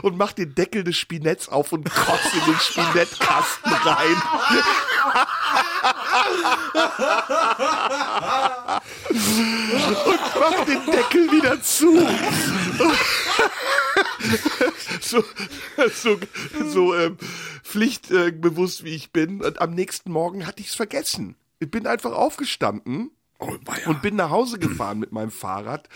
Und 0.03 0.17
mach 0.17 0.33
den 0.33 0.55
Deckel 0.55 0.85
des 0.85 0.97
Spinetts 0.97 1.49
auf 1.49 1.73
und 1.73 1.91
kotze 1.91 2.39
in 2.39 2.45
den 2.53 2.59
Spinettkasten 2.61 3.73
rein. 3.73 4.23
und 10.05 10.21
mach 10.41 10.65
den 10.65 10.87
Deckel 10.87 11.33
wieder 11.33 11.61
zu. 11.63 12.07
so, 15.01 15.25
so, 15.93 16.19
so 16.65 16.95
ähm, 16.95 17.17
pflichtbewusst 17.63 18.85
wie 18.85 18.95
ich 18.95 19.13
bin. 19.13 19.43
Und 19.43 19.61
am 19.61 19.75
nächsten 19.75 20.11
Morgen 20.11 20.47
hatte 20.47 20.61
ich 20.61 20.69
es 20.69 20.75
vergessen. 20.75 21.37
Ich 21.59 21.71
bin 21.71 21.87
einfach 21.87 22.13
aufgestanden 22.13 23.11
und 23.39 24.03
bin 24.03 24.17
nach 24.17 24.31
Hause 24.31 24.59
gefahren 24.59 24.99
mit 24.99 25.13
meinem 25.13 25.31
Fahrrad. 25.31 25.89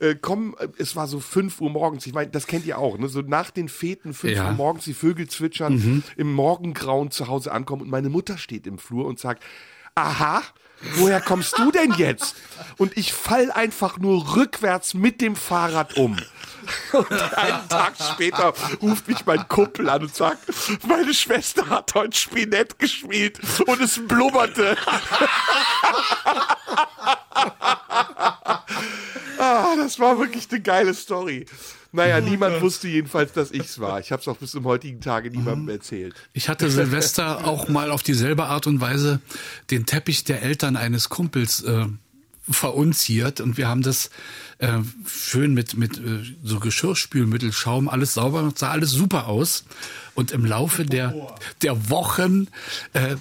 Äh, 0.00 0.14
komm, 0.20 0.54
äh, 0.58 0.68
es 0.78 0.94
war 0.96 1.06
so 1.06 1.20
5 1.20 1.60
Uhr 1.60 1.70
morgens. 1.70 2.06
Ich 2.06 2.14
meine, 2.14 2.30
das 2.30 2.46
kennt 2.46 2.66
ihr 2.66 2.78
auch, 2.78 2.98
ne? 2.98 3.08
So 3.08 3.20
nach 3.22 3.50
den 3.50 3.68
Feten, 3.68 4.14
5 4.14 4.34
Ja. 4.36 4.46
Uhr 4.48 4.52
morgens, 4.52 4.84
die 4.84 4.94
Vögel 4.94 5.28
zwitschern, 5.28 6.02
im 6.16 6.32
Morgengrauen 6.32 7.10
zu 7.10 7.28
Hause 7.28 7.52
ankommen 7.52 7.82
und 7.82 7.90
meine 7.90 8.08
Mutter 8.08 8.38
steht 8.38 8.66
im 8.66 8.78
Flur 8.78 9.06
und 9.06 9.18
sagt, 9.18 9.42
aha, 9.94 10.42
woher 10.96 11.20
kommst 11.20 11.58
du 11.58 11.70
denn 11.70 11.92
jetzt? 11.94 12.36
Und 12.76 12.96
ich 12.96 13.12
fall 13.12 13.50
einfach 13.50 13.98
nur 13.98 14.36
rückwärts 14.36 14.94
mit 14.94 15.20
dem 15.20 15.36
Fahrrad 15.36 15.96
um. 15.96 16.16
Und 16.92 17.12
einen 17.12 17.68
Tag 17.68 17.94
später 18.12 18.52
ruft 18.82 19.08
mich 19.08 19.24
mein 19.24 19.48
Kumpel 19.48 19.88
an 19.88 20.02
und 20.02 20.14
sagt, 20.14 20.40
meine 20.86 21.14
Schwester 21.14 21.68
hat 21.68 21.94
heute 21.94 22.16
Spinett 22.16 22.78
gespielt 22.78 23.40
und 23.66 23.80
es 23.80 23.98
blubberte. 24.06 24.76
ah, 29.38 29.74
das 29.76 29.98
war 29.98 30.18
wirklich 30.18 30.48
eine 30.50 30.60
geile 30.60 30.94
Story. 30.94 31.46
Naja, 31.92 32.20
niemand 32.20 32.60
wusste 32.60 32.86
jedenfalls, 32.88 33.32
dass 33.32 33.50
ich's 33.50 33.78
war. 33.78 33.98
Ich 34.00 34.12
habe 34.12 34.20
es 34.20 34.28
auch 34.28 34.36
bis 34.36 34.50
zum 34.50 34.64
heutigen 34.64 35.00
Tage 35.00 35.30
niemandem 35.30 35.70
erzählt. 35.70 36.14
Ich 36.34 36.48
hatte 36.48 36.70
Silvester 36.70 37.44
auch 37.46 37.68
mal 37.68 37.90
auf 37.90 38.02
dieselbe 38.02 38.44
Art 38.44 38.66
und 38.66 38.80
Weise 38.80 39.20
den 39.70 39.86
Teppich 39.86 40.24
der 40.24 40.42
Eltern 40.42 40.76
eines 40.76 41.08
Kumpels 41.08 41.62
äh, 41.62 41.86
verunziert 42.50 43.40
und 43.40 43.56
wir 43.56 43.68
haben 43.68 43.82
das 43.82 44.10
äh, 44.58 44.78
schön 45.06 45.54
mit, 45.54 45.76
mit 45.76 45.98
äh, 45.98 46.20
so 46.42 46.60
Geschirrspülmittel, 46.60 47.52
Schaum, 47.52 47.88
alles 47.88 48.14
sauber, 48.14 48.52
sah 48.54 48.70
alles 48.70 48.90
super 48.90 49.26
aus. 49.26 49.64
Und 50.18 50.32
im 50.32 50.44
Laufe 50.44 50.84
der, 50.84 51.14
der 51.62 51.90
Wochen 51.90 52.48
äh, 52.92 53.14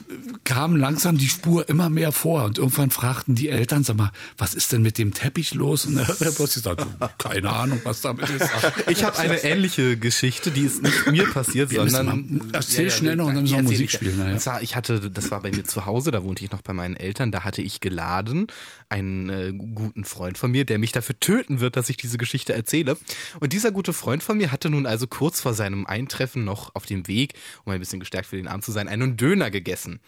kam 0.45 0.75
langsam 0.75 1.19
die 1.19 1.29
Spur 1.29 1.69
immer 1.69 1.91
mehr 1.91 2.11
vor. 2.11 2.45
Und 2.45 2.57
irgendwann 2.57 2.89
fragten 2.89 3.35
die 3.35 3.49
Eltern, 3.49 3.83
sag 3.83 3.97
mal, 3.97 4.11
was 4.35 4.55
ist 4.55 4.71
denn 4.71 4.81
mit 4.81 4.97
dem 4.97 5.13
Teppich 5.13 5.53
los? 5.53 5.85
Und 5.85 5.95
der 6.19 6.31
Boss 6.31 6.55
sagte, 6.55 6.87
keine 7.19 7.51
Ahnung, 7.51 7.79
was 7.83 8.01
damit 8.01 8.27
ist. 8.31 8.49
Ich 8.89 9.03
habe 9.03 9.19
eine 9.19 9.43
ähnliche 9.43 9.95
Geschichte, 9.97 10.49
die 10.49 10.61
ist 10.61 10.81
nicht 10.81 11.05
mir 11.11 11.29
passiert, 11.29 11.69
Wir 11.69 11.87
sondern 11.87 12.37
mal- 12.39 12.47
erzähl 12.53 12.89
schnell 12.89 13.15
noch 13.15 13.27
und 13.27 13.35
dann 13.35 13.43
müssen 13.43 13.57
wir 13.57 13.61
Musik 13.63 13.81
ich. 13.81 13.91
spielen. 13.91 14.19
Und 14.19 14.41
zwar, 14.41 14.63
ich 14.63 14.75
hatte, 14.75 15.11
das 15.11 15.29
war 15.29 15.41
bei 15.41 15.51
mir 15.51 15.65
zu 15.65 15.85
Hause, 15.85 16.09
da 16.09 16.23
wohnte 16.23 16.43
ich 16.43 16.49
noch 16.51 16.63
bei 16.63 16.73
meinen 16.73 16.95
Eltern, 16.95 17.31
da 17.31 17.43
hatte 17.43 17.61
ich 17.61 17.79
geladen 17.79 18.47
einen 18.89 19.29
äh, 19.29 19.53
guten 19.53 20.03
Freund 20.03 20.39
von 20.39 20.49
mir, 20.49 20.65
der 20.65 20.79
mich 20.79 20.93
dafür 20.93 21.19
töten 21.19 21.59
wird, 21.59 21.75
dass 21.75 21.89
ich 21.89 21.97
diese 21.97 22.17
Geschichte 22.17 22.53
erzähle. 22.53 22.97
Und 23.39 23.53
dieser 23.53 23.69
gute 23.71 23.93
Freund 23.93 24.23
von 24.23 24.37
mir 24.37 24.51
hatte 24.51 24.71
nun 24.71 24.87
also 24.87 25.05
kurz 25.05 25.41
vor 25.41 25.53
seinem 25.53 25.85
Eintreffen 25.85 26.43
noch 26.45 26.73
auf 26.73 26.86
dem 26.89 27.07
Weg, 27.07 27.33
um 27.63 27.73
ein 27.73 27.79
bisschen 27.79 27.99
gestärkt 27.99 28.27
für 28.27 28.37
den 28.37 28.47
Abend 28.47 28.65
zu 28.65 28.71
sein, 28.71 28.87
einen 28.87 29.17
Döner 29.17 29.51
gegessen. 29.51 29.99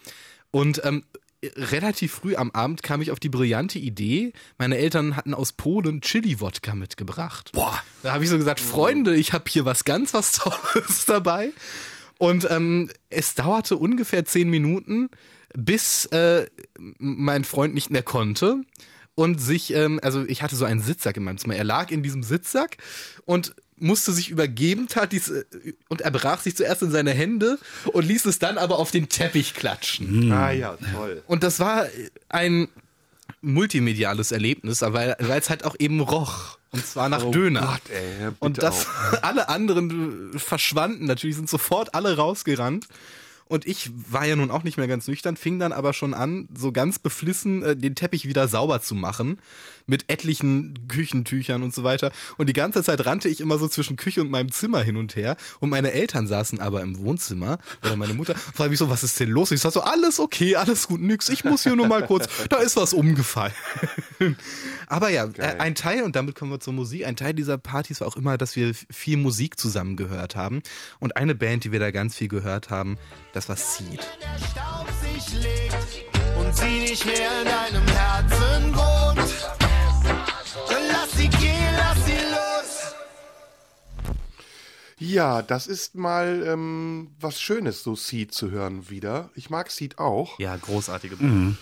Und 0.50 0.82
ähm, 0.84 1.04
relativ 1.42 2.12
früh 2.12 2.36
am 2.36 2.50
Abend 2.50 2.82
kam 2.82 3.00
ich 3.00 3.10
auf 3.10 3.20
die 3.20 3.28
brillante 3.28 3.78
Idee, 3.78 4.32
meine 4.58 4.76
Eltern 4.76 5.16
hatten 5.16 5.34
aus 5.34 5.52
Polen 5.52 6.00
Chili-Wodka 6.00 6.74
mitgebracht. 6.74 7.52
Boah. 7.52 7.82
Da 8.02 8.12
habe 8.12 8.24
ich 8.24 8.30
so 8.30 8.36
gesagt, 8.36 8.60
Freunde, 8.60 9.14
ich 9.14 9.32
habe 9.32 9.44
hier 9.48 9.64
was 9.64 9.84
ganz 9.84 10.12
was 10.14 10.32
Tolles 10.32 11.04
dabei. 11.06 11.52
Und 12.18 12.50
ähm, 12.50 12.90
es 13.08 13.34
dauerte 13.34 13.76
ungefähr 13.76 14.26
zehn 14.26 14.50
Minuten, 14.50 15.08
bis 15.54 16.04
äh, 16.06 16.46
mein 16.98 17.44
Freund 17.44 17.72
nicht 17.72 17.90
mehr 17.90 18.02
konnte 18.02 18.60
und 19.14 19.40
sich, 19.40 19.74
ähm, 19.74 19.98
also 20.02 20.24
ich 20.26 20.42
hatte 20.42 20.56
so 20.56 20.66
einen 20.66 20.80
Sitzsack 20.82 21.16
in 21.16 21.24
meinem 21.24 21.38
Zimmer. 21.38 21.56
Er 21.56 21.64
lag 21.64 21.90
in 21.90 22.02
diesem 22.02 22.22
Sitzsack 22.22 22.76
und 23.24 23.54
musste 23.80 24.12
sich 24.12 24.30
übergeben, 24.30 24.86
tat 24.88 25.12
dies 25.12 25.28
äh, 25.28 25.44
und 25.88 26.00
er 26.00 26.10
brach 26.10 26.40
sich 26.40 26.56
zuerst 26.56 26.82
in 26.82 26.90
seine 26.90 27.12
Hände 27.12 27.58
und 27.92 28.06
ließ 28.06 28.26
es 28.26 28.38
dann 28.38 28.58
aber 28.58 28.78
auf 28.78 28.90
den 28.90 29.08
Teppich 29.08 29.54
klatschen. 29.54 30.30
Ah 30.32 30.52
ja, 30.52 30.76
toll. 30.94 31.22
Und 31.26 31.42
das 31.42 31.58
war 31.60 31.86
ein 32.28 32.68
multimediales 33.42 34.32
Erlebnis, 34.32 34.82
weil 34.82 35.16
weil 35.18 35.40
es 35.40 35.50
halt 35.50 35.64
auch 35.64 35.76
eben 35.78 36.00
roch. 36.00 36.58
Und 36.72 36.86
zwar 36.86 37.08
nach 37.08 37.24
Oh 37.24 37.30
Döner. 37.32 37.62
Gott, 37.62 37.90
ey, 37.90 38.28
und 38.38 38.62
das, 38.62 38.86
auch. 38.86 39.22
alle 39.22 39.48
anderen 39.48 40.38
verschwanden 40.38 41.06
natürlich, 41.06 41.36
sind 41.36 41.50
sofort 41.50 41.94
alle 41.94 42.16
rausgerannt. 42.16 42.86
Und 43.46 43.66
ich 43.66 43.90
war 44.08 44.24
ja 44.24 44.36
nun 44.36 44.52
auch 44.52 44.62
nicht 44.62 44.76
mehr 44.76 44.86
ganz 44.86 45.08
nüchtern, 45.08 45.36
fing 45.36 45.58
dann 45.58 45.72
aber 45.72 45.92
schon 45.92 46.14
an, 46.14 46.48
so 46.56 46.70
ganz 46.70 47.00
beflissen 47.00 47.64
äh, 47.64 47.76
den 47.76 47.96
Teppich 47.96 48.28
wieder 48.28 48.46
sauber 48.46 48.80
zu 48.80 48.94
machen. 48.94 49.40
Mit 49.86 50.04
etlichen 50.08 50.88
Küchentüchern 50.88 51.62
und 51.62 51.74
so 51.74 51.84
weiter. 51.84 52.12
Und 52.36 52.48
die 52.48 52.52
ganze 52.52 52.82
Zeit 52.82 53.04
rannte 53.06 53.28
ich 53.28 53.40
immer 53.40 53.58
so 53.58 53.68
zwischen 53.68 53.96
Küche 53.96 54.20
und 54.20 54.30
meinem 54.30 54.52
Zimmer 54.52 54.82
hin 54.82 54.96
und 54.96 55.16
her. 55.16 55.36
Und 55.60 55.70
meine 55.70 55.92
Eltern 55.92 56.26
saßen 56.26 56.60
aber 56.60 56.82
im 56.82 56.98
Wohnzimmer. 56.98 57.58
Oder 57.82 57.96
meine 57.96 58.14
Mutter 58.14 58.34
fragte 58.34 58.70
mich 58.70 58.78
so, 58.78 58.90
was 58.90 59.02
ist 59.02 59.18
denn 59.20 59.30
los? 59.30 59.50
Ich 59.50 59.60
sag 59.60 59.72
so, 59.72 59.82
alles 59.82 60.20
okay, 60.20 60.56
alles 60.56 60.88
gut, 60.88 61.00
nix. 61.00 61.28
Ich 61.28 61.44
muss 61.44 61.62
hier 61.62 61.76
nur 61.76 61.86
mal 61.86 62.06
kurz, 62.06 62.28
da 62.48 62.58
ist 62.58 62.76
was 62.76 62.92
umgefallen. 62.92 63.54
aber 64.86 65.10
ja, 65.10 65.26
äh, 65.36 65.56
ein 65.58 65.74
Teil, 65.74 66.02
und 66.02 66.16
damit 66.16 66.34
kommen 66.34 66.50
wir 66.50 66.60
zur 66.60 66.72
Musik, 66.72 67.06
ein 67.06 67.16
Teil 67.16 67.34
dieser 67.34 67.58
Partys 67.58 68.00
war 68.00 68.08
auch 68.08 68.16
immer, 68.16 68.38
dass 68.38 68.56
wir 68.56 68.74
viel 68.90 69.16
Musik 69.16 69.58
zusammen 69.58 69.96
gehört 69.96 70.36
haben. 70.36 70.62
Und 70.98 71.16
eine 71.16 71.34
Band, 71.34 71.64
die 71.64 71.72
wir 71.72 71.80
da 71.80 71.90
ganz 71.90 72.16
viel 72.16 72.28
gehört 72.28 72.70
haben, 72.70 72.98
das 73.32 73.48
war 73.48 73.56
Seed. 73.56 74.00
Staub 74.50 74.86
sich 75.00 75.34
legt 75.34 76.10
und 76.38 76.56
sie 76.56 76.80
nicht 76.80 77.04
mehr 77.06 77.40
in 77.40 77.44
deinem 77.44 77.86
Herzen 77.86 78.74
wohnt. 78.74 79.09
Ja, 85.00 85.40
das 85.40 85.66
ist 85.66 85.94
mal 85.94 86.44
ähm, 86.46 87.08
was 87.18 87.40
Schönes, 87.40 87.82
so 87.82 87.96
Seed 87.96 88.32
zu 88.32 88.50
hören 88.50 88.90
wieder. 88.90 89.30
Ich 89.34 89.48
mag 89.48 89.70
Seed 89.70 89.98
auch. 89.98 90.38
Ja, 90.38 90.54
großartige 90.56 91.16
Mhm. 91.16 91.56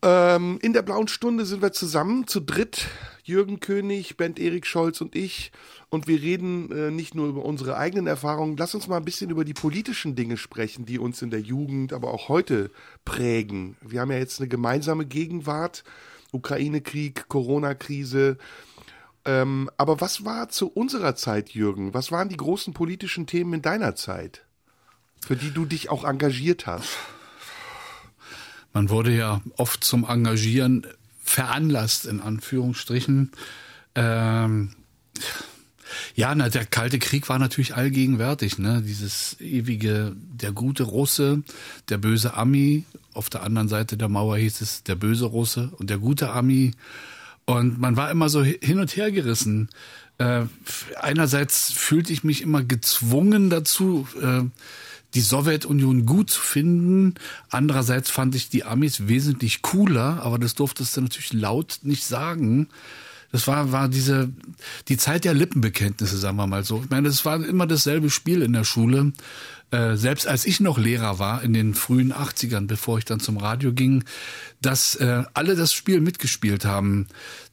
Ähm, 0.00 0.60
in 0.62 0.72
der 0.72 0.82
blauen 0.82 1.08
Stunde 1.08 1.44
sind 1.44 1.60
wir 1.60 1.72
zusammen, 1.72 2.28
zu 2.28 2.38
dritt. 2.38 2.86
Jürgen 3.24 3.58
König, 3.58 4.16
Bent 4.16 4.38
Erik 4.38 4.64
Scholz 4.64 5.00
und 5.00 5.16
ich. 5.16 5.50
Und 5.90 6.06
wir 6.06 6.22
reden 6.22 6.70
äh, 6.70 6.90
nicht 6.92 7.16
nur 7.16 7.26
über 7.26 7.44
unsere 7.44 7.76
eigenen 7.76 8.06
Erfahrungen. 8.06 8.56
Lass 8.56 8.76
uns 8.76 8.86
mal 8.86 8.98
ein 8.98 9.04
bisschen 9.04 9.30
über 9.30 9.44
die 9.44 9.54
politischen 9.54 10.14
Dinge 10.14 10.36
sprechen, 10.36 10.86
die 10.86 11.00
uns 11.00 11.20
in 11.20 11.30
der 11.30 11.40
Jugend, 11.40 11.92
aber 11.92 12.14
auch 12.14 12.28
heute 12.28 12.70
prägen. 13.04 13.76
Wir 13.80 14.00
haben 14.00 14.12
ja 14.12 14.18
jetzt 14.18 14.40
eine 14.40 14.48
gemeinsame 14.48 15.04
Gegenwart. 15.04 15.82
Ukraine-Krieg, 16.30 17.28
Corona-Krise. 17.28 18.38
Ähm, 19.28 19.68
aber 19.76 20.00
was 20.00 20.24
war 20.24 20.48
zu 20.48 20.68
unserer 20.68 21.14
Zeit, 21.14 21.50
Jürgen? 21.50 21.92
Was 21.92 22.10
waren 22.10 22.30
die 22.30 22.38
großen 22.38 22.72
politischen 22.72 23.26
Themen 23.26 23.52
in 23.52 23.62
deiner 23.62 23.94
Zeit, 23.94 24.46
für 25.20 25.36
die 25.36 25.50
du 25.50 25.66
dich 25.66 25.90
auch 25.90 26.04
engagiert 26.04 26.66
hast? 26.66 26.96
Man 28.72 28.88
wurde 28.88 29.14
ja 29.14 29.42
oft 29.58 29.84
zum 29.84 30.08
Engagieren 30.08 30.86
veranlasst, 31.22 32.06
in 32.06 32.22
Anführungsstrichen. 32.22 33.32
Ähm, 33.94 34.70
ja, 36.14 36.34
na, 36.34 36.48
der 36.48 36.64
Kalte 36.64 36.98
Krieg 36.98 37.28
war 37.28 37.38
natürlich 37.38 37.74
allgegenwärtig, 37.74 38.58
ne? 38.58 38.80
Dieses 38.80 39.38
ewige, 39.40 40.16
der 40.16 40.52
gute 40.52 40.84
Russe, 40.84 41.42
der 41.90 41.98
böse 41.98 42.32
Ami. 42.32 42.86
Auf 43.12 43.28
der 43.28 43.42
anderen 43.42 43.68
Seite 43.68 43.98
der 43.98 44.08
Mauer 44.08 44.38
hieß 44.38 44.62
es 44.62 44.84
der 44.84 44.94
böse 44.94 45.26
Russe 45.26 45.70
und 45.76 45.90
der 45.90 45.98
gute 45.98 46.30
Ami. 46.30 46.72
Und 47.48 47.80
man 47.80 47.96
war 47.96 48.10
immer 48.10 48.28
so 48.28 48.44
hin 48.44 48.78
und 48.78 48.94
her 48.94 49.10
gerissen. 49.10 49.70
Äh, 50.18 50.42
einerseits 51.00 51.72
fühlte 51.72 52.12
ich 52.12 52.22
mich 52.22 52.42
immer 52.42 52.62
gezwungen 52.62 53.48
dazu, 53.48 54.06
äh, 54.20 54.42
die 55.14 55.22
Sowjetunion 55.22 56.04
gut 56.04 56.28
zu 56.28 56.42
finden. 56.42 57.14
Andererseits 57.48 58.10
fand 58.10 58.34
ich 58.34 58.50
die 58.50 58.64
Amis 58.64 59.08
wesentlich 59.08 59.62
cooler, 59.62 60.22
aber 60.22 60.38
das 60.38 60.56
durftest 60.56 60.94
du 60.98 61.00
natürlich 61.00 61.32
laut 61.32 61.78
nicht 61.84 62.04
sagen. 62.04 62.68
Das 63.30 63.46
war, 63.46 63.72
war 63.72 63.88
diese, 63.88 64.30
die 64.88 64.96
Zeit 64.96 65.24
der 65.24 65.34
Lippenbekenntnisse, 65.34 66.16
sagen 66.16 66.36
wir 66.36 66.46
mal 66.46 66.64
so. 66.64 66.82
Ich 66.82 66.90
meine, 66.90 67.08
es 67.08 67.24
war 67.24 67.44
immer 67.44 67.66
dasselbe 67.66 68.10
Spiel 68.10 68.42
in 68.42 68.54
der 68.54 68.64
Schule. 68.64 69.12
Äh, 69.70 69.96
selbst 69.96 70.26
als 70.26 70.46
ich 70.46 70.60
noch 70.60 70.78
Lehrer 70.78 71.18
war, 71.18 71.42
in 71.42 71.52
den 71.52 71.74
frühen 71.74 72.10
80ern, 72.10 72.66
bevor 72.66 72.96
ich 72.96 73.04
dann 73.04 73.20
zum 73.20 73.36
Radio 73.36 73.74
ging, 73.74 74.04
dass 74.62 74.94
äh, 74.94 75.24
alle 75.34 75.56
das 75.56 75.74
Spiel 75.74 76.00
mitgespielt 76.00 76.64
haben. 76.64 77.06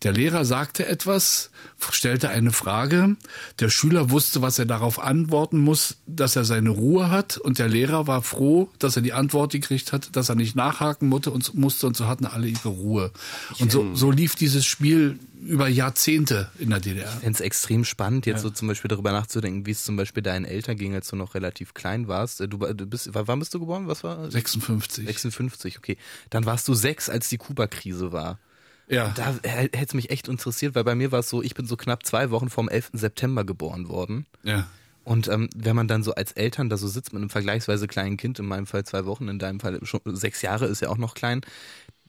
Der 0.03 0.13
Lehrer 0.13 0.45
sagte 0.45 0.85
etwas, 0.85 1.51
stellte 1.91 2.29
eine 2.29 2.53
Frage, 2.53 3.17
der 3.59 3.69
Schüler 3.69 4.11
wusste, 4.11 4.41
was 4.41 4.57
er 4.57 4.65
darauf 4.65 4.97
antworten 4.97 5.59
muss, 5.59 5.97
dass 6.07 6.37
er 6.37 6.45
seine 6.45 6.69
Ruhe 6.69 7.11
hat 7.11 7.37
und 7.37 7.59
der 7.59 7.67
Lehrer 7.67 8.07
war 8.07 8.21
froh, 8.21 8.69
dass 8.79 8.95
er 8.95 9.01
die 9.01 9.13
Antwort 9.13 9.51
gekriegt 9.51 9.91
hat, 9.91 10.15
dass 10.15 10.29
er 10.29 10.35
nicht 10.35 10.55
nachhaken 10.55 11.09
musste 11.09 11.31
und, 11.31 11.53
musste 11.53 11.85
und 11.85 11.97
so 11.97 12.07
hatten 12.07 12.25
alle 12.25 12.47
ihre 12.47 12.69
Ruhe. 12.69 13.11
Und 13.59 13.73
so, 13.73 13.93
so 13.93 14.09
lief 14.09 14.35
dieses 14.35 14.65
Spiel 14.65 15.19
über 15.45 15.67
Jahrzehnte 15.67 16.49
in 16.59 16.69
der 16.69 16.79
DDR. 16.79 17.05
Ich 17.05 17.19
fände 17.21 17.31
es 17.31 17.39
extrem 17.41 17.85
spannend, 17.85 18.25
jetzt 18.25 18.41
so 18.41 18.49
zum 18.49 18.67
Beispiel 18.67 18.89
darüber 18.89 19.11
nachzudenken, 19.11 19.65
wie 19.65 19.71
es 19.71 19.83
zum 19.83 19.95
Beispiel 19.95 20.23
deinen 20.23 20.45
Eltern 20.45 20.77
ging, 20.77 20.93
als 20.93 21.09
du 21.09 21.15
noch 21.15 21.35
relativ 21.35 21.73
klein 21.73 22.07
warst. 22.07 22.41
Äh, 22.41 22.47
Du, 22.47 22.57
du 22.57 22.85
bist, 22.85 23.09
wann 23.13 23.39
bist 23.39 23.53
du 23.53 23.59
geboren? 23.59 23.87
Was 23.87 24.03
war? 24.03 24.29
56. 24.29 25.05
56, 25.05 25.77
okay. 25.77 25.97
Dann 26.29 26.45
warst 26.45 26.67
du 26.67 26.73
sechs, 26.73 27.09
als 27.09 27.29
die 27.29 27.37
Kuba-Krise 27.37 28.11
war. 28.11 28.39
Ja. 28.87 29.13
Da 29.15 29.35
hätte 29.43 29.85
es 29.87 29.93
mich 29.93 30.09
echt 30.11 30.27
interessiert, 30.27 30.75
weil 30.75 30.83
bei 30.83 30.95
mir 30.95 31.11
war 31.11 31.19
es 31.19 31.29
so, 31.29 31.41
ich 31.41 31.55
bin 31.55 31.65
so 31.65 31.75
knapp 31.75 32.05
zwei 32.05 32.29
Wochen 32.29 32.49
vom 32.49 32.69
11. 32.69 32.91
September 32.93 33.43
geboren 33.43 33.89
worden. 33.89 34.25
Ja. 34.43 34.67
Und 35.03 35.27
ähm, 35.27 35.49
wenn 35.55 35.75
man 35.75 35.87
dann 35.87 36.01
so 36.01 36.15
als 36.15 36.31
Eltern 36.31 36.67
da 36.67 36.77
so 36.77 36.87
sitzt 36.87 37.13
mit 37.13 37.21
einem 37.21 37.29
vergleichsweise 37.29 37.87
kleinen 37.87 38.17
Kind, 38.17 38.39
in 38.39 38.47
meinem 38.47 38.65
Fall 38.65 38.83
zwei 38.85 39.05
Wochen, 39.05 39.27
in 39.27 39.37
deinem 39.37 39.59
Fall 39.59 39.79
schon 39.83 40.01
sechs 40.15 40.41
Jahre 40.41 40.65
ist 40.65 40.81
ja 40.81 40.89
auch 40.89 40.97
noch 40.97 41.13
klein, 41.13 41.41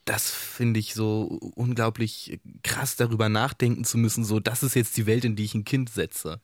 das 0.07 0.31
finde 0.31 0.81
ich 0.81 0.95
so 0.95 1.25
unglaublich 1.55 2.41
krass, 2.63 2.97
darüber 2.97 3.29
nachdenken 3.29 3.85
zu 3.85 3.99
müssen, 3.99 4.25
so 4.25 4.41
das 4.41 4.63
ist 4.63 4.75
jetzt 4.75 4.97
die 4.97 5.05
Welt, 5.05 5.25
in 5.25 5.37
die 5.37 5.45
ich 5.45 5.55
ein 5.55 5.65
Kind 5.65 5.91
setze. 5.91 6.41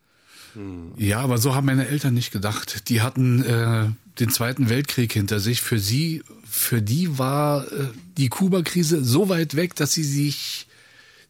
Ja, 0.98 1.20
aber 1.20 1.38
so 1.38 1.54
haben 1.54 1.66
meine 1.66 1.88
Eltern 1.88 2.12
nicht 2.12 2.30
gedacht. 2.30 2.90
Die 2.90 3.00
hatten 3.00 3.42
äh, 3.42 3.88
den 4.20 4.28
Zweiten 4.28 4.68
Weltkrieg 4.68 5.12
hinter 5.12 5.40
sich. 5.40 5.62
Für 5.62 5.78
sie, 5.78 6.22
für 6.44 6.82
die 6.82 7.18
war 7.18 7.70
äh, 7.72 7.86
die 8.18 8.28
Kuba-Krise 8.28 9.02
so 9.02 9.30
weit 9.30 9.56
weg, 9.56 9.74
dass 9.76 9.92
sie 9.92 10.04
sich 10.04 10.66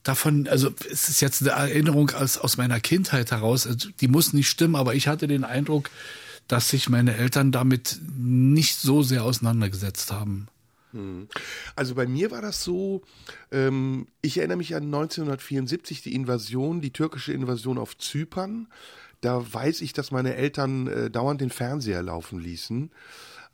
davon, 0.03 0.47
also 0.49 0.73
es 0.91 1.07
ist 1.07 1.21
jetzt 1.21 1.41
eine 1.41 1.51
Erinnerung 1.51 2.09
aus, 2.09 2.37
aus 2.37 2.57
meiner 2.57 2.81
Kindheit 2.81 3.31
heraus, 3.31 3.65
also, 3.65 3.89
die 4.01 4.07
muss 4.09 4.33
nicht 4.33 4.49
stimmen, 4.49 4.75
aber 4.75 4.95
ich 4.95 5.07
hatte 5.07 5.27
den 5.27 5.45
Eindruck, 5.45 5.89
dass 6.49 6.69
sich 6.69 6.89
meine 6.89 7.15
Eltern 7.15 7.53
damit 7.53 7.99
nicht 8.17 8.75
so 8.75 9.03
sehr 9.03 9.23
auseinandergesetzt 9.23 10.11
haben. 10.11 10.47
Also 11.75 11.95
bei 11.95 12.05
mir 12.07 12.31
war 12.31 12.41
das 12.41 12.63
so, 12.63 13.01
ähm, 13.51 14.07
ich 14.21 14.37
erinnere 14.37 14.57
mich 14.57 14.75
an 14.75 14.83
1974, 14.83 16.01
die 16.01 16.13
Invasion, 16.15 16.81
die 16.81 16.93
türkische 16.93 17.33
Invasion 17.33 17.77
auf 17.77 17.97
Zypern. 17.97 18.67
Da 19.21 19.41
weiß 19.53 19.81
ich, 19.81 19.93
dass 19.93 20.11
meine 20.11 20.35
Eltern 20.35 20.87
äh, 20.87 21.09
dauernd 21.09 21.41
den 21.41 21.49
Fernseher 21.49 22.03
laufen 22.03 22.39
ließen. 22.39 22.91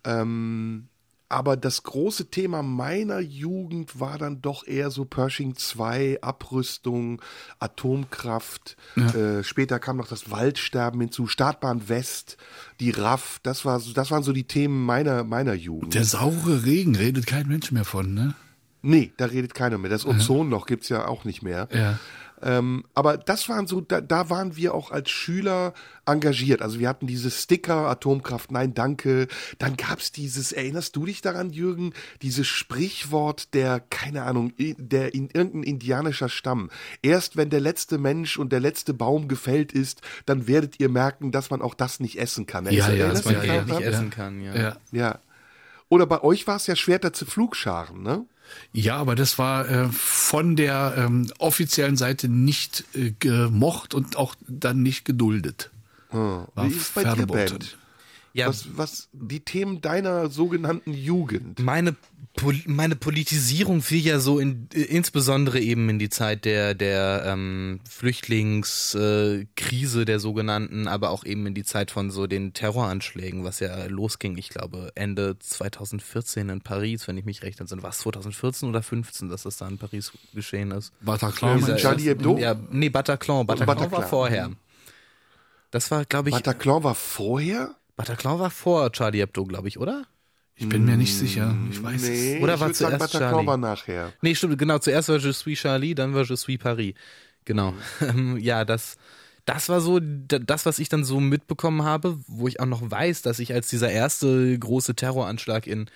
Ähm, 0.03 0.87
aber 1.29 1.55
das 1.57 1.83
große 1.83 2.31
Thema 2.31 2.63
meiner 2.63 3.19
Jugend 3.19 3.99
war 3.99 4.17
dann 4.17 4.41
doch 4.41 4.65
eher 4.65 4.89
so 4.89 5.05
Pershing 5.05 5.55
2, 5.55 6.19
Abrüstung, 6.21 7.21
Atomkraft. 7.59 8.75
Äh, 8.95 9.43
später 9.43 9.79
kam 9.79 9.97
noch 9.97 10.07
das 10.07 10.29
Waldsterben 10.31 10.99
hinzu, 10.99 11.27
Startbahn 11.27 11.87
West, 11.89 12.37
die 12.79 12.89
RAF. 12.91 13.39
Das, 13.43 13.63
war, 13.65 13.79
so- 13.79 13.93
das 13.93 14.11
waren 14.11 14.23
so 14.23 14.33
die 14.33 14.43
Themen 14.45 14.85
meiner, 14.85 15.23
meiner 15.23 15.53
Jugend. 15.53 15.93
Der 15.93 16.03
saure 16.05 16.65
Regen 16.65 16.95
redet 16.95 17.25
kein 17.27 17.47
Mensch 17.47 17.71
mehr 17.71 17.85
von, 17.85 18.13
ne? 18.13 18.35
Nee, 18.81 19.11
da 19.17 19.25
redet 19.25 19.53
keiner 19.53 19.77
mehr. 19.77 19.89
Das 19.89 20.05
Ozonloch 20.05 20.65
gibt's 20.65 20.87
ja 20.89 21.05
auch 21.07 21.25
nicht 21.25 21.41
mehr. 21.43 21.67
Ja. 21.73 21.99
Ähm, 22.41 22.85
aber 22.93 23.17
das 23.17 23.49
waren 23.49 23.67
so, 23.67 23.81
da, 23.81 24.01
da 24.01 24.29
waren 24.29 24.55
wir 24.55 24.73
auch 24.73 24.91
als 24.91 25.09
Schüler 25.09 25.73
engagiert. 26.05 26.61
Also 26.61 26.79
wir 26.79 26.87
hatten 26.87 27.07
diese 27.07 27.31
Sticker, 27.31 27.87
Atomkraft, 27.87 28.51
nein, 28.51 28.73
danke. 28.73 29.27
Dann 29.57 29.77
gab's 29.77 30.11
dieses, 30.11 30.51
erinnerst 30.51 30.95
du 30.95 31.05
dich 31.05 31.21
daran, 31.21 31.51
Jürgen, 31.51 31.93
dieses 32.21 32.47
Sprichwort 32.47 33.53
der, 33.53 33.79
keine 33.79 34.23
Ahnung, 34.23 34.53
der 34.57 35.13
in 35.13 35.29
irgendein 35.33 35.63
indianischer 35.63 36.29
Stamm. 36.29 36.69
Erst 37.01 37.37
wenn 37.37 37.49
der 37.49 37.61
letzte 37.61 37.97
Mensch 37.97 38.37
und 38.37 38.51
der 38.51 38.59
letzte 38.59 38.93
Baum 38.93 39.27
gefällt 39.27 39.71
ist, 39.71 40.01
dann 40.25 40.47
werdet 40.47 40.79
ihr 40.79 40.89
merken, 40.89 41.31
dass 41.31 41.49
man 41.49 41.61
auch 41.61 41.73
das 41.73 41.99
nicht 41.99 42.19
essen 42.19 42.45
kann. 42.45 42.65
Ja, 42.65 42.71
ja, 42.71 42.87
Erinnerst 42.87 43.25
das 43.25 43.33
dich 43.33 43.43
ja, 43.43 43.53
daran? 43.53 43.65
nicht 43.65 43.79
ja. 43.79 43.87
essen 43.87 44.09
kann, 44.09 44.41
ja. 44.41 44.55
Ja. 44.55 44.77
Ja. 44.91 45.19
Oder 45.89 46.05
bei 46.05 46.23
euch 46.23 46.45
war 46.47 46.55
es 46.55 46.67
ja 46.67 46.75
Schwerter 46.75 47.13
zu 47.13 47.25
Flugscharen, 47.25 48.03
ne? 48.03 48.25
Ja, 48.73 48.97
aber 48.97 49.15
das 49.15 49.37
war 49.37 49.67
äh, 49.69 49.87
von 49.91 50.55
der 50.55 50.93
ähm, 50.97 51.31
offiziellen 51.39 51.97
Seite 51.97 52.29
nicht 52.29 52.83
äh, 52.93 53.11
gemocht 53.19 53.93
und 53.93 54.15
auch 54.17 54.35
dann 54.47 54.81
nicht 54.83 55.05
geduldet. 55.05 55.71
War 56.11 56.47
Wie 56.55 56.69
ist 56.69 56.81
es 56.81 56.89
bei 56.89 57.03
dir, 57.03 57.15
verboten. 57.15 57.59
Ben? 57.59 57.67
Ja, 58.33 58.47
Was, 58.47 58.77
was 58.77 59.09
die 59.11 59.39
Themen 59.39 59.81
deiner 59.81 60.29
sogenannten 60.29 60.93
Jugend? 60.93 61.59
meine, 61.59 61.95
Pol 62.35 62.55
meine 62.67 62.95
Politisierung 62.95 63.81
fiel 63.81 64.05
ja 64.05 64.19
so 64.19 64.39
in, 64.39 64.69
äh, 64.73 64.81
insbesondere 64.81 65.59
eben 65.59 65.89
in 65.89 65.99
die 65.99 66.09
Zeit 66.09 66.45
der, 66.45 66.73
der 66.75 67.23
ähm, 67.25 67.79
Flüchtlingskrise, 67.89 69.47
Krise 69.55 70.05
der 70.05 70.19
sogenannten, 70.19 70.87
aber 70.87 71.09
auch 71.09 71.25
eben 71.25 71.47
in 71.47 71.53
die 71.53 71.63
Zeit 71.63 71.91
von 71.91 72.11
so 72.11 72.27
den 72.27 72.53
Terroranschlägen, 72.53 73.43
was 73.43 73.59
ja 73.59 73.85
losging, 73.87 74.37
ich 74.37 74.49
glaube, 74.49 74.91
Ende 74.95 75.37
2014 75.39 76.49
in 76.49 76.61
Paris, 76.61 77.07
wenn 77.07 77.17
ich 77.17 77.25
mich 77.25 77.41
recht 77.41 77.59
entsinne. 77.59 77.83
War 77.83 77.89
es 77.89 77.99
2014 77.99 78.69
oder 78.69 78.83
15, 78.83 79.29
dass 79.29 79.43
das 79.43 79.57
da 79.57 79.67
in 79.67 79.77
Paris 79.77 80.11
geschehen 80.33 80.71
ist? 80.71 80.93
Bataclan, 81.01 81.59
du? 81.61 81.75
Charlie 81.77 82.03
Hebdo? 82.03 82.37
Ja, 82.37 82.55
nee, 82.71 82.89
Bataclan. 82.89 83.47
Bataclan, 83.47 83.75
Bataclan. 83.75 84.01
war 84.01 84.07
vorher. 84.07 84.51
Das 85.71 85.91
war, 85.91 86.05
glaube 86.05 86.29
ich, 86.29 86.35
Bataclan 86.35 86.83
war 86.83 86.95
vorher? 86.95 87.75
Bataclan 87.95 88.39
war 88.39 88.49
vor 88.49 88.91
Charlie 88.91 89.19
Hebdo, 89.19 89.45
glaube 89.45 89.67
ich, 89.67 89.79
oder? 89.79 90.05
Ich 90.61 90.67
bin 90.67 90.83
mir 90.83 90.97
nicht 90.97 91.15
sicher. 91.15 91.55
Ich 91.71 91.81
weiß 91.81 92.01
Nee, 92.01 92.35
es. 92.37 92.43
Oder 92.43 92.55
ich 92.55 92.59
war 92.59 92.67
sagen, 92.67 92.73
zuerst 92.73 92.99
Bataclan 92.99 93.31
Charlie? 93.31 93.47
war 93.47 93.57
nachher. 93.57 94.13
Nee, 94.21 94.35
stimmt, 94.35 94.57
genau. 94.57 94.77
Zuerst 94.79 95.07
war 95.07 95.17
Je 95.17 95.31
suis 95.31 95.57
Charlie, 95.59 95.95
dann 95.95 96.13
war 96.13 96.23
Je 96.23 96.35
suis 96.35 96.57
Paris. 96.57 96.93
Genau. 97.45 97.73
Ähm, 98.01 98.37
ja, 98.37 98.65
das, 98.65 98.97
das 99.45 99.69
war 99.69 99.79
so 99.79 99.99
das, 100.01 100.65
was 100.65 100.79
ich 100.79 100.89
dann 100.89 101.05
so 101.05 101.19
mitbekommen 101.21 101.83
habe, 101.83 102.19
wo 102.27 102.47
ich 102.47 102.59
auch 102.59 102.65
noch 102.65 102.81
weiß, 102.91 103.21
dass 103.21 103.39
ich 103.39 103.53
als 103.53 103.69
dieser 103.69 103.89
erste 103.89 104.59
große 104.59 104.95
Terroranschlag 104.95 105.65
in 105.65 105.89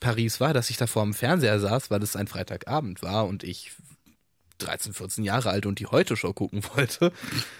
Paris 0.00 0.40
war, 0.40 0.52
dass 0.52 0.68
ich 0.70 0.76
da 0.76 0.86
vor 0.88 1.04
dem 1.04 1.14
Fernseher 1.14 1.58
saß, 1.60 1.90
weil 1.90 2.02
es 2.02 2.16
ein 2.16 2.26
Freitagabend 2.26 3.02
war 3.02 3.26
und 3.26 3.44
ich 3.44 3.72
13, 4.58 4.92
14 4.92 5.24
Jahre 5.24 5.50
alt 5.50 5.66
und 5.66 5.78
die 5.78 5.86
Heute-Show 5.86 6.32
gucken 6.32 6.62
wollte. 6.76 7.12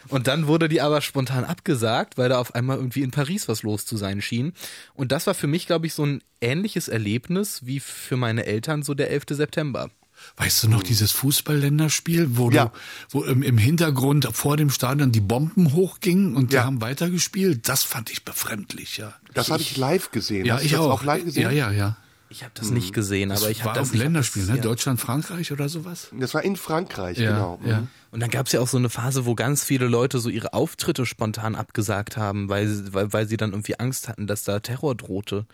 Und 0.09 0.27
dann 0.27 0.47
wurde 0.47 0.69
die 0.69 0.81
aber 0.81 1.01
spontan 1.01 1.45
abgesagt, 1.45 2.19
weil 2.19 2.29
da 2.29 2.39
auf 2.39 2.55
einmal 2.55 2.77
irgendwie 2.77 3.03
in 3.03 3.11
Paris 3.11 3.49
was 3.49 3.63
los 3.63 3.87
zu 3.87 3.97
sein 3.97 4.21
schien. 4.21 4.53
Und 4.95 5.13
das 5.13 5.27
war 5.27 5.35
für 5.35 5.47
mich, 5.47 5.67
glaube 5.67 5.87
ich, 5.87 5.95
so 5.95 6.05
ein 6.05 6.23
ähnliches 6.41 6.89
Erlebnis 6.89 7.65
wie 7.67 7.81
für 7.81 8.17
meine 8.17 8.47
Eltern 8.47 8.83
so 8.83 8.95
der 8.95 9.11
11. 9.11 9.25
September. 9.31 9.91
Weißt 10.37 10.65
du 10.65 10.69
noch 10.69 10.83
dieses 10.83 11.13
Fußballländerspiel, 11.13 12.37
wo, 12.37 12.51
Ja. 12.51 12.67
du, 12.67 12.71
wo 13.11 13.23
im, 13.25 13.43
im 13.43 13.57
Hintergrund 13.59 14.29
vor 14.33 14.57
dem 14.57 14.69
Stadion 14.71 15.13
die 15.13 15.21
Bomben 15.21 15.73
hochgingen 15.75 16.35
und 16.35 16.53
Ja. 16.53 16.61
wir 16.61 16.65
haben 16.65 16.81
weitergespielt? 16.81 17.69
Das 17.69 17.85
fand 17.85 18.11
ich 18.11 18.25
befremdlich, 18.25 18.97
ja. 18.97 19.15
Das 19.35 19.51
habe 19.51 19.63
ich 19.63 19.77
live 19.77 20.11
gesehen. 20.11 20.45
Ja, 20.45 20.57
Hast 20.57 20.65
ich 20.65 20.77
auch. 20.77 20.91
auch 20.91 21.05
live 21.05 21.25
gesehen? 21.25 21.43
Ja, 21.45 21.51
ja, 21.51 21.71
ja. 21.71 21.97
Ich 22.31 22.43
habe 22.43 22.53
das 22.55 22.71
nicht 22.71 22.93
gesehen, 22.93 23.33
aber 23.33 23.49
ich 23.49 23.61
habe 23.61 23.69
war 23.69 23.75
das 23.75 23.91
auch 23.91 23.95
ein 23.95 23.99
Länderspiel, 23.99 24.43
ne? 24.43 24.49
das, 24.49 24.57
ja. 24.57 24.63
Deutschland, 24.63 25.01
Frankreich 25.01 25.51
oder 25.51 25.69
sowas? 25.69 26.09
Das 26.13 26.35
war 26.35 26.45
in 26.45 26.57
Frankreich, 26.57 27.19
Ja, 27.19 27.31
genau. 27.33 27.61
ja. 27.65 27.87
Und 28.11 28.21
dann 28.21 28.31
gab 28.31 28.47
es 28.47 28.53
ja 28.53 28.61
auch 28.61 28.69
so 28.69 28.79
eine 28.79 28.89
Phase, 28.89 29.27
wo 29.27 29.35
ganz 29.35 29.63
viele 29.65 29.87
Leute 29.87 30.19
so 30.19 30.31
ihre 30.31 30.55
Auftritte 30.55 31.05
spontan 31.05 31.55
abgesagt 31.55 32.17
haben, 32.17 32.49
weil, 32.49 32.67
sie- 32.67 32.95
weil, 32.95 33.13
weil 33.13 33.29
sie 33.29 33.37
dann 33.37 33.51
irgendwie 33.51 33.79
Angst 33.79 34.09
hatten, 34.09 34.27
dass 34.27 34.45
da 34.45 34.61
Terror 34.61 34.95
drohte. 34.95 35.45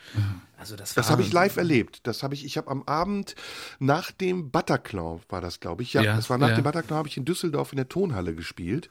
Also 0.56 0.76
das, 0.76 0.94
Das 0.94 1.10
habe 1.10 1.20
ich 1.22 1.32
live 1.32 1.56
erlebt. 1.56 2.06
Das 2.06 2.22
habe 2.22 2.32
ich, 2.34 2.44
ich 2.44 2.56
habe 2.56 2.70
am 2.70 2.84
Abend 2.84 3.34
nach 3.80 4.12
dem 4.12 4.50
Bataclan 4.50 5.20
war 5.28 5.40
das, 5.40 5.58
glaube 5.60 5.82
ich. 5.82 5.92
Ja, 5.92 6.02
Ja, 6.02 6.16
das 6.16 6.30
war 6.30 6.38
nach 6.38 6.50
ja. 6.50 6.54
dem 6.54 6.62
Bataclan 6.64 6.96
habe 6.96 7.08
ich 7.08 7.16
in 7.16 7.24
Düsseldorf 7.24 7.72
in 7.72 7.76
der 7.76 7.88
Tonhalle 7.88 8.34
gespielt. 8.34 8.88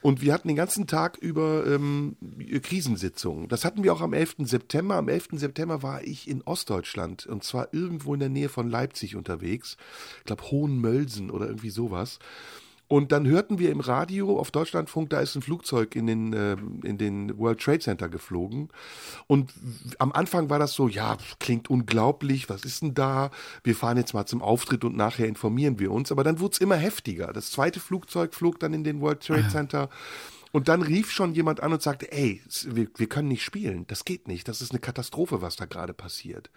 Und 0.00 0.22
wir 0.22 0.32
hatten 0.32 0.48
den 0.48 0.56
ganzen 0.56 0.86
Tag 0.86 1.18
über 1.18 1.66
ähm, 1.66 2.16
Krisensitzungen. 2.62 3.48
Das 3.48 3.64
hatten 3.64 3.82
wir 3.82 3.92
auch 3.92 4.00
am 4.00 4.12
11. 4.14 4.36
September. 4.44 4.94
Am 4.96 5.08
11. 5.08 5.28
September 5.32 5.82
war 5.82 6.02
ich 6.04 6.28
in 6.28 6.40
Ostdeutschland 6.42 7.26
und 7.26 7.44
zwar 7.44 7.74
irgendwo 7.74 8.14
in 8.14 8.20
der 8.20 8.28
Nähe 8.28 8.48
von 8.48 8.70
Leipzig 8.70 9.16
unterwegs. 9.16 9.76
Ich 10.20 10.24
glaube 10.24 10.44
Hohenmölsen 10.50 11.30
oder 11.30 11.46
irgendwie 11.46 11.70
sowas. 11.70 12.18
Und 12.92 13.10
dann 13.10 13.26
hörten 13.26 13.58
wir 13.58 13.70
im 13.70 13.80
Radio 13.80 14.38
auf 14.38 14.50
Deutschlandfunk, 14.50 15.08
da 15.08 15.20
ist 15.20 15.34
ein 15.34 15.40
Flugzeug 15.40 15.96
in 15.96 16.06
den, 16.06 16.34
ähm, 16.34 16.80
in 16.82 16.98
den 16.98 17.38
World 17.38 17.58
Trade 17.58 17.78
Center 17.78 18.10
geflogen. 18.10 18.68
Und 19.26 19.50
am 19.98 20.12
Anfang 20.12 20.50
war 20.50 20.58
das 20.58 20.74
so, 20.74 20.88
ja, 20.88 21.16
klingt 21.40 21.70
unglaublich, 21.70 22.50
was 22.50 22.66
ist 22.66 22.82
denn 22.82 22.92
da? 22.92 23.30
Wir 23.64 23.74
fahren 23.74 23.96
jetzt 23.96 24.12
mal 24.12 24.26
zum 24.26 24.42
Auftritt 24.42 24.84
und 24.84 24.94
nachher 24.94 25.26
informieren 25.26 25.78
wir 25.78 25.90
uns. 25.90 26.12
Aber 26.12 26.22
dann 26.22 26.38
wurde 26.38 26.52
es 26.52 26.58
immer 26.58 26.76
heftiger. 26.76 27.32
Das 27.32 27.50
zweite 27.50 27.80
Flugzeug 27.80 28.34
flog 28.34 28.60
dann 28.60 28.74
in 28.74 28.84
den 28.84 29.00
World 29.00 29.20
Trade 29.20 29.48
Center. 29.48 29.88
Und 30.52 30.68
dann 30.68 30.82
rief 30.82 31.10
schon 31.10 31.32
jemand 31.32 31.62
an 31.62 31.72
und 31.72 31.80
sagte, 31.80 32.12
ey, 32.12 32.42
wir, 32.66 32.88
wir 32.94 33.08
können 33.08 33.28
nicht 33.28 33.42
spielen, 33.42 33.86
das 33.88 34.04
geht 34.04 34.28
nicht, 34.28 34.48
das 34.48 34.60
ist 34.60 34.72
eine 34.72 34.80
Katastrophe, 34.80 35.40
was 35.40 35.56
da 35.56 35.64
gerade 35.64 35.94
passiert. 35.94 36.50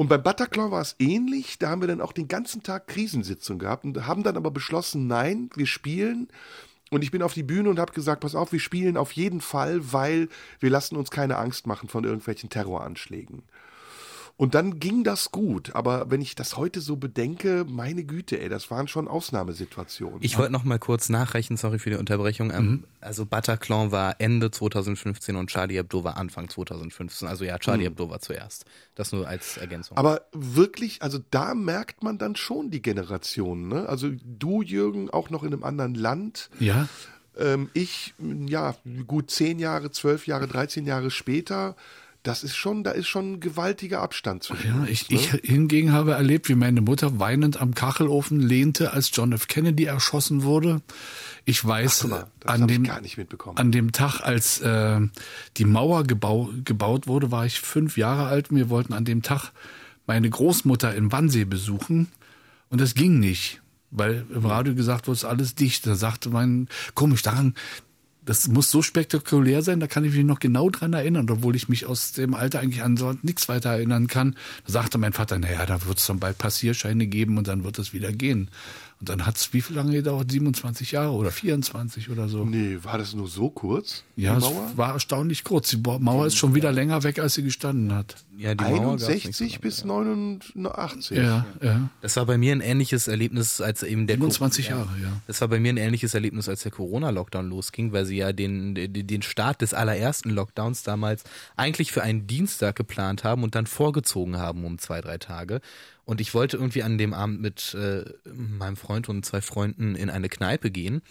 Und 0.00 0.08
beim 0.08 0.22
Bataclan 0.22 0.70
war 0.70 0.80
es 0.80 0.96
ähnlich. 0.98 1.58
Da 1.58 1.68
haben 1.68 1.82
wir 1.82 1.86
dann 1.86 2.00
auch 2.00 2.12
den 2.12 2.26
ganzen 2.26 2.62
Tag 2.62 2.86
Krisensitzung 2.86 3.58
gehabt 3.58 3.84
und 3.84 4.06
haben 4.06 4.22
dann 4.22 4.38
aber 4.38 4.50
beschlossen, 4.50 5.06
nein, 5.08 5.50
wir 5.56 5.66
spielen. 5.66 6.28
Und 6.90 7.04
ich 7.04 7.10
bin 7.10 7.22
auf 7.22 7.34
die 7.34 7.42
Bühne 7.42 7.68
und 7.68 7.78
habe 7.78 7.92
gesagt, 7.92 8.22
pass 8.22 8.34
auf, 8.34 8.50
wir 8.50 8.60
spielen 8.60 8.96
auf 8.96 9.12
jeden 9.12 9.42
Fall, 9.42 9.92
weil 9.92 10.30
wir 10.58 10.70
lassen 10.70 10.96
uns 10.96 11.10
keine 11.10 11.36
Angst 11.36 11.66
machen 11.66 11.90
von 11.90 12.04
irgendwelchen 12.04 12.48
Terroranschlägen. 12.48 13.42
Und 14.40 14.54
dann 14.54 14.80
ging 14.80 15.04
das 15.04 15.32
gut. 15.32 15.74
Aber 15.74 16.10
wenn 16.10 16.22
ich 16.22 16.34
das 16.34 16.56
heute 16.56 16.80
so 16.80 16.96
bedenke, 16.96 17.66
meine 17.68 18.04
Güte, 18.04 18.40
ey, 18.40 18.48
das 18.48 18.70
waren 18.70 18.88
schon 18.88 19.06
Ausnahmesituationen. 19.06 20.16
Ich 20.22 20.38
wollte 20.38 20.50
noch 20.50 20.64
mal 20.64 20.78
kurz 20.78 21.10
nachrechnen, 21.10 21.58
sorry 21.58 21.78
für 21.78 21.90
die 21.90 21.96
Unterbrechung. 21.96 22.50
Ähm, 22.50 22.70
Mhm. 22.70 22.84
Also 23.02 23.26
Bataclan 23.26 23.92
war 23.92 24.16
Ende 24.18 24.50
2015 24.50 25.36
und 25.36 25.50
Charlie 25.50 25.74
Hebdo 25.76 26.04
war 26.04 26.16
Anfang 26.16 26.48
2015. 26.48 27.28
Also 27.28 27.44
ja, 27.44 27.58
Charlie 27.58 27.84
Hebdo 27.84 28.08
war 28.08 28.20
zuerst. 28.20 28.64
Das 28.94 29.12
nur 29.12 29.28
als 29.28 29.58
Ergänzung. 29.58 29.96
Mhm. 29.96 29.98
Aber 29.98 30.22
wirklich, 30.32 31.02
also 31.02 31.18
da 31.30 31.52
merkt 31.54 32.02
man 32.02 32.16
dann 32.16 32.34
schon 32.34 32.70
die 32.70 32.80
Generationen. 32.80 33.68
Ne? 33.68 33.86
Also 33.90 34.08
du, 34.24 34.62
Jürgen, 34.62 35.10
auch 35.10 35.28
noch 35.28 35.42
in 35.42 35.52
einem 35.52 35.64
anderen 35.64 35.94
Land. 35.94 36.48
Ja. 36.58 36.88
Ähm, 37.36 37.68
ich, 37.74 38.14
ja, 38.46 38.74
gut 39.06 39.30
zehn 39.30 39.58
Jahre, 39.58 39.90
zwölf 39.90 40.26
Jahre, 40.26 40.48
13 40.48 40.86
Jahre 40.86 41.10
später. 41.10 41.76
Das 42.22 42.44
ist 42.44 42.54
schon, 42.54 42.84
da 42.84 42.90
ist 42.90 43.08
schon 43.08 43.32
ein 43.32 43.40
gewaltiger 43.40 44.02
Abstand 44.02 44.42
zwischen 44.42 44.68
Ja, 44.68 44.80
uns, 44.80 44.90
ich, 44.90 45.08
ne? 45.08 45.16
ich 45.16 45.30
hingegen 45.42 45.92
habe 45.92 46.12
erlebt, 46.12 46.50
wie 46.50 46.54
meine 46.54 46.82
Mutter 46.82 47.18
weinend 47.18 47.60
am 47.60 47.74
Kachelofen 47.74 48.40
lehnte, 48.40 48.92
als 48.92 49.10
John 49.14 49.32
F. 49.32 49.48
Kennedy 49.48 49.84
erschossen 49.84 50.42
wurde. 50.42 50.82
Ich 51.46 51.64
weiß, 51.64 52.06
das 52.10 52.26
an 52.44 52.68
dem 52.68 52.86
an 53.54 53.72
dem 53.72 53.92
Tag, 53.92 54.20
als 54.20 54.60
äh, 54.60 55.00
die 55.56 55.64
Mauer 55.64 56.04
gebau, 56.04 56.50
gebaut 56.64 57.06
wurde, 57.06 57.30
war 57.30 57.46
ich 57.46 57.60
fünf 57.60 57.96
Jahre 57.96 58.26
alt 58.26 58.50
und 58.50 58.58
wir 58.58 58.68
wollten 58.68 58.92
an 58.92 59.06
dem 59.06 59.22
Tag 59.22 59.52
meine 60.06 60.28
Großmutter 60.28 60.94
in 60.94 61.12
Wannsee 61.12 61.44
besuchen 61.46 62.08
und 62.68 62.80
das 62.80 62.94
ging 62.94 63.18
nicht, 63.18 63.62
weil 63.90 64.26
im 64.32 64.44
Radio 64.44 64.74
gesagt 64.74 65.06
wurde, 65.06 65.14
es 65.16 65.22
ist 65.22 65.28
alles 65.28 65.54
dicht. 65.54 65.86
Da 65.86 65.94
sagte 65.94 66.28
mein, 66.28 66.68
komisch 66.94 67.22
daran, 67.22 67.54
das 68.24 68.48
muss 68.48 68.70
so 68.70 68.82
spektakulär 68.82 69.62
sein, 69.62 69.80
da 69.80 69.86
kann 69.86 70.04
ich 70.04 70.14
mich 70.14 70.24
noch 70.24 70.40
genau 70.40 70.70
dran 70.70 70.92
erinnern, 70.92 71.28
obwohl 71.30 71.56
ich 71.56 71.68
mich 71.68 71.86
aus 71.86 72.12
dem 72.12 72.34
Alter 72.34 72.60
eigentlich 72.60 72.82
an 72.82 72.96
so 72.96 73.14
nichts 73.22 73.48
weiter 73.48 73.70
erinnern 73.70 74.06
kann. 74.06 74.36
Da 74.66 74.72
sagte 74.72 74.98
mein 74.98 75.12
Vater, 75.12 75.38
naja, 75.38 75.64
da 75.66 75.84
wird 75.86 75.98
es 75.98 76.06
dann 76.06 76.20
bald 76.20 76.38
Passierscheine 76.38 77.06
geben 77.06 77.38
und 77.38 77.48
dann 77.48 77.64
wird 77.64 77.78
es 77.78 77.92
wieder 77.92 78.12
gehen. 78.12 78.48
Und 79.00 79.08
dann 79.08 79.24
hat 79.24 79.36
es 79.38 79.52
wie 79.54 79.62
viel 79.62 79.76
lange 79.76 79.92
gedauert? 79.92 80.30
27 80.30 80.92
Jahre 80.92 81.12
oder 81.12 81.30
24 81.30 82.10
oder 82.10 82.28
so. 82.28 82.44
Nee, 82.44 82.78
war 82.82 82.98
das 82.98 83.14
nur 83.14 83.28
so 83.28 83.48
kurz? 83.48 84.04
Ja, 84.14 84.36
es 84.36 84.42
Mauer? 84.44 84.72
war 84.76 84.92
erstaunlich 84.92 85.42
kurz. 85.42 85.70
Die 85.70 85.78
Mauer 85.78 86.26
ist 86.26 86.36
schon 86.36 86.54
wieder 86.54 86.70
länger 86.70 87.02
weg, 87.02 87.18
als 87.18 87.32
sie 87.34 87.42
gestanden 87.42 87.94
hat. 87.94 88.16
ja, 88.36 88.54
die 88.54 88.62
Mauer 88.62 88.90
gab's 88.98 89.08
nicht 89.08 89.24
61 89.26 89.54
so 89.54 89.60
bis 89.60 89.84
lange, 89.84 90.38
89. 90.54 91.16
Ja, 91.16 91.46
ja. 91.62 91.88
Das 92.02 92.16
war 92.16 92.26
bei 92.26 92.36
mir 92.36 92.52
ein 92.52 92.60
ähnliches 92.60 93.08
Erlebnis, 93.08 93.62
als 93.62 93.82
eben 93.82 94.06
der 94.06 94.16
27 94.16 94.66
Co- 94.68 94.72
Jahre, 94.74 94.88
ja. 95.02 95.12
Das 95.26 95.40
war 95.40 95.48
bei 95.48 95.58
mir 95.60 95.72
ein 95.72 95.78
ähnliches 95.78 96.12
Erlebnis, 96.12 96.48
als 96.50 96.62
der 96.62 96.72
Corona-Lockdown 96.72 97.48
losging, 97.48 97.92
weil 97.92 98.00
quasi 98.04 98.16
ja 98.16 98.32
den 98.32 98.74
den 98.74 99.22
Start 99.22 99.62
des 99.62 99.72
allerersten 99.74 100.30
Lockdowns 100.30 100.82
damals 100.82 101.24
eigentlich 101.56 101.92
für 101.92 102.02
einen 102.02 102.26
Dienstag 102.26 102.76
geplant 102.76 103.24
haben 103.24 103.42
und 103.44 103.54
dann 103.54 103.66
vorgezogen 103.66 104.36
haben 104.38 104.64
um 104.64 104.78
zwei, 104.78 105.00
drei 105.00 105.16
Tage. 105.18 105.60
Und 106.10 106.20
ich 106.20 106.34
wollte 106.34 106.56
irgendwie 106.56 106.82
an 106.82 106.98
dem 106.98 107.14
Abend 107.14 107.40
mit 107.40 107.72
äh, 107.74 108.04
meinem 108.34 108.76
Freund 108.76 109.08
und 109.08 109.24
zwei 109.24 109.40
Freunden 109.40 109.94
in 109.94 110.10
eine 110.10 110.28
Kneipe 110.28 110.72
gehen. 110.72 111.02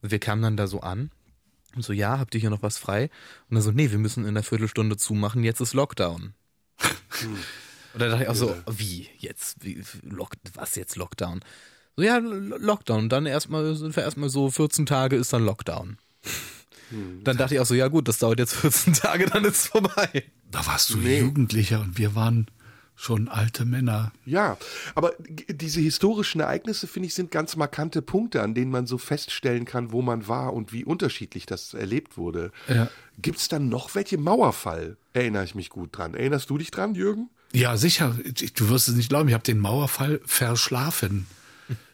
Und 0.00 0.10
wir 0.10 0.18
kamen 0.18 0.40
dann 0.40 0.56
da 0.56 0.66
so 0.66 0.80
an. 0.80 1.10
Und 1.74 1.84
so, 1.84 1.92
ja, 1.92 2.18
habt 2.18 2.34
ihr 2.34 2.40
hier 2.40 2.48
noch 2.48 2.62
was 2.62 2.78
frei? 2.78 3.10
Und 3.50 3.56
dann 3.56 3.62
so, 3.62 3.70
nee, 3.70 3.90
wir 3.90 3.98
müssen 3.98 4.22
in 4.24 4.30
einer 4.30 4.42
Viertelstunde 4.42 4.96
zumachen, 4.96 5.44
jetzt 5.44 5.60
ist 5.60 5.74
Lockdown. 5.74 6.32
Und 7.92 8.00
da 8.00 8.08
dachte 8.08 8.22
ich 8.22 8.28
auch 8.30 8.34
so, 8.34 8.54
wie 8.70 9.08
jetzt? 9.18 9.62
Wie, 9.62 9.82
Lock, 10.02 10.32
was 10.54 10.74
jetzt 10.74 10.96
Lockdown? 10.96 11.40
So, 11.96 12.02
ja, 12.02 12.16
Lo- 12.16 12.56
Lockdown. 12.56 13.00
Und 13.00 13.08
dann 13.10 13.26
erstmal 13.26 13.74
sind 13.76 13.94
wir 13.94 14.04
erstmal 14.04 14.30
so 14.30 14.50
14 14.50 14.86
Tage 14.86 15.16
ist 15.16 15.32
dann 15.34 15.44
Lockdown. 15.44 15.98
Dann 17.24 17.36
dachte 17.36 17.54
ich 17.54 17.60
auch 17.60 17.66
so, 17.66 17.74
ja 17.74 17.88
gut, 17.88 18.08
das 18.08 18.18
dauert 18.18 18.38
jetzt 18.38 18.54
14 18.54 18.94
Tage, 18.94 19.26
dann 19.26 19.44
ist 19.44 19.56
es 19.56 19.66
vorbei. 19.66 20.24
Da 20.50 20.64
warst 20.66 20.90
du 20.90 20.98
Jugendlicher 20.98 21.80
und 21.80 21.98
wir 21.98 22.14
waren 22.14 22.46
schon 22.96 23.28
alte 23.28 23.66
Männer. 23.66 24.10
Ja, 24.24 24.56
aber 24.94 25.12
diese 25.48 25.80
historischen 25.80 26.40
Ereignisse, 26.40 26.86
finde 26.86 27.08
ich, 27.08 27.14
sind 27.14 27.30
ganz 27.30 27.54
markante 27.54 28.00
Punkte, 28.02 28.42
an 28.42 28.54
denen 28.54 28.70
man 28.70 28.86
so 28.86 28.96
feststellen 28.98 29.66
kann, 29.66 29.92
wo 29.92 30.00
man 30.00 30.26
war 30.28 30.54
und 30.54 30.72
wie 30.72 30.84
unterschiedlich 30.84 31.44
das 31.44 31.74
erlebt 31.74 32.16
wurde. 32.16 32.50
Ja. 32.68 32.88
Gibt 33.20 33.38
es 33.38 33.48
dann 33.48 33.68
noch 33.68 33.94
welche? 33.94 34.16
Mauerfall, 34.16 34.96
erinnere 35.12 35.44
ich 35.44 35.54
mich 35.54 35.68
gut 35.68 35.96
dran. 35.96 36.14
Erinnerst 36.14 36.48
du 36.48 36.58
dich 36.58 36.70
dran, 36.70 36.94
Jürgen? 36.94 37.28
Ja, 37.52 37.76
sicher. 37.76 38.16
Du 38.54 38.70
wirst 38.70 38.88
es 38.88 38.94
nicht 38.94 39.10
glauben, 39.10 39.28
ich 39.28 39.34
habe 39.34 39.44
den 39.44 39.58
Mauerfall 39.58 40.20
verschlafen. 40.24 41.26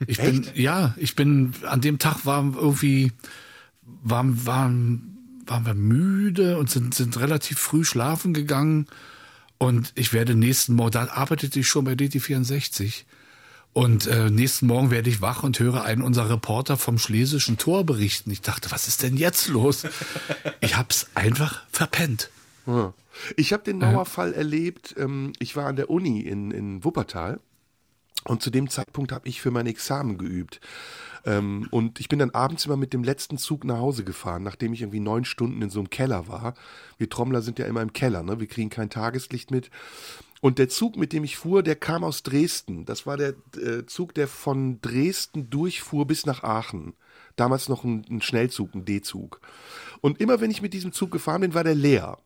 Ich 0.07 0.19
bin, 0.19 0.47
ja, 0.55 0.95
ich 0.97 1.17
bin, 1.17 1.55
an 1.67 1.81
dem 1.81 1.99
Tag 1.99 2.25
war 2.27 2.45
irgendwie, 2.55 3.13
waren, 4.03 4.47
waren, 4.47 5.19
waren 5.47 5.67
wir 5.67 5.75
müde 5.75 6.59
und 6.59 6.71
sind, 6.71 6.95
sind 6.95 7.19
relativ 7.19 7.59
früh 7.59 7.85
schlafen 7.85 8.35
gegangen. 8.35 8.87
Und 9.63 9.93
ich 9.95 10.13
werde 10.13 10.35
nächsten 10.35 10.75
Morgen, 10.75 10.91
da 10.91 11.09
arbeitete 11.13 11.61
ich 11.61 11.69
schon 11.69 11.85
bei 11.85 11.93
DT64. 11.93 13.05
Und 13.73 14.09
äh, 14.09 14.29
nächsten 14.29 14.67
Morgen 14.67 14.91
werde 14.91 15.09
ich 15.09 15.21
wach 15.21 15.45
und 15.45 15.61
höre 15.61 15.85
einen 15.85 16.03
unserer 16.03 16.31
Reporter 16.31 16.77
vom 16.77 16.99
Schlesischen 16.99 17.59
Tor 17.59 17.85
berichten. 17.85 18.33
Ich 18.33 18.41
dachte, 18.41 18.73
was 18.73 18.89
ist 18.89 19.05
denn 19.05 19.17
jetzt 19.17 19.47
los? 19.47 19.85
Ich 20.61 20.77
hab's 20.77 21.11
einfach 21.15 21.63
verpennt. 21.71 22.31
Ja. 22.67 22.93
Ich 23.37 23.53
habe 23.53 23.63
den 23.63 23.79
Mauerfall 23.79 24.33
erlebt. 24.33 24.97
Ähm, 24.99 25.33
ich 25.39 25.55
war 25.55 25.67
an 25.67 25.77
der 25.77 25.91
Uni 25.91 26.23
in, 26.23 26.51
in 26.51 26.83
Wuppertal 26.83 27.39
und 28.25 28.43
zu 28.43 28.51
dem 28.51 28.69
Zeitpunkt 28.69 29.13
habe 29.13 29.29
ich 29.29 29.41
für 29.41 29.53
mein 29.53 29.69
Examen 29.69 30.19
geübt. 30.19 30.61
Ähm, 31.25 31.69
und 31.71 32.01
ich 32.01 32.09
bin 32.09 32.19
dann 32.19 32.31
abends 32.31 32.67
immer 32.67 32.77
mit 32.77 32.93
dem 32.93 33.05
letzten 33.05 33.39
Zug 33.39 33.65
nach 33.65 33.79
Hause 33.79 34.05
gefahren, 34.05 34.43
nachdem 34.43 34.73
ich 34.73 34.83
irgendwie 34.83 35.01
neun 35.01 35.25
Stunden 35.25 35.63
in 35.63 35.71
so 35.71 35.79
einem 35.79 35.91
Keller 35.91 36.29
war. 36.29 36.55
Wir 36.99 37.09
Trommler 37.09 37.43
sind 37.43 37.59
ja 37.59 37.67
immer 37.67 37.83
im 37.83 37.93
Keller, 37.93 38.23
ne? 38.23 38.41
Wir 38.41 38.47
kriegen 38.47 38.71
kein 38.71 38.91
Tageslicht 38.91 39.51
mit. 39.51 39.71
Und 40.41 40.59
der 40.59 40.69
Zug, 40.69 40.97
mit 40.97 41.13
dem 41.13 41.23
ich 41.23 41.37
fuhr, 41.37 41.63
der 41.63 41.77
kam 41.77 42.03
aus 42.03 42.25
Dresden. 42.25 42.85
Das 42.85 43.07
war 43.07 43.17
der 43.17 43.35
äh, 43.57 43.87
Zug, 43.87 44.13
der 44.15 44.27
von 44.27 44.81
Dresden 44.81 45.51
durchfuhr 45.51 46.05
bis 46.05 46.27
nach 46.27 46.43
Aachen. 46.43 46.95
Damals 47.37 47.69
noch 47.69 47.85
ein, 47.85 48.05
ein 48.11 48.21
Schnellzug, 48.21 48.75
ein 48.75 48.85
D-Zug. 48.85 49.41
Und 50.01 50.21
immer 50.21 50.41
wenn 50.41 50.51
ich 50.51 50.61
mit 50.61 50.75
diesem 50.75 50.93
Zug 50.93 51.13
gefahren 51.13 51.43
bin, 51.43 51.55
war 51.55 51.63
der 51.63 51.77
leer. 51.77 52.19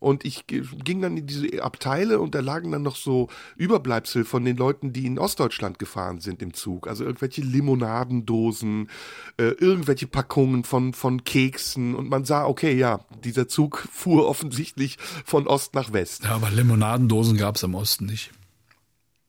Und 0.00 0.24
ich 0.24 0.46
ging 0.46 1.02
dann 1.02 1.16
in 1.16 1.26
diese 1.26 1.62
Abteile 1.62 2.20
und 2.20 2.34
da 2.34 2.40
lagen 2.40 2.70
dann 2.70 2.82
noch 2.82 2.94
so 2.94 3.28
Überbleibsel 3.56 4.24
von 4.24 4.44
den 4.44 4.56
Leuten, 4.56 4.92
die 4.92 5.06
in 5.06 5.18
Ostdeutschland 5.18 5.80
gefahren 5.80 6.20
sind 6.20 6.40
im 6.40 6.54
Zug. 6.54 6.86
Also 6.86 7.04
irgendwelche 7.04 7.42
Limonadendosen, 7.42 8.90
äh, 9.38 9.48
irgendwelche 9.48 10.06
Packungen 10.06 10.62
von, 10.62 10.92
von 10.94 11.24
Keksen. 11.24 11.96
Und 11.96 12.08
man 12.08 12.24
sah, 12.24 12.46
okay, 12.46 12.76
ja, 12.76 13.00
dieser 13.24 13.48
Zug 13.48 13.88
fuhr 13.90 14.28
offensichtlich 14.28 14.98
von 15.24 15.48
Ost 15.48 15.74
nach 15.74 15.92
West. 15.92 16.24
Ja, 16.24 16.36
aber 16.36 16.50
Limonadendosen 16.50 17.36
gab's 17.36 17.64
im 17.64 17.74
Osten 17.74 18.06
nicht. 18.06 18.30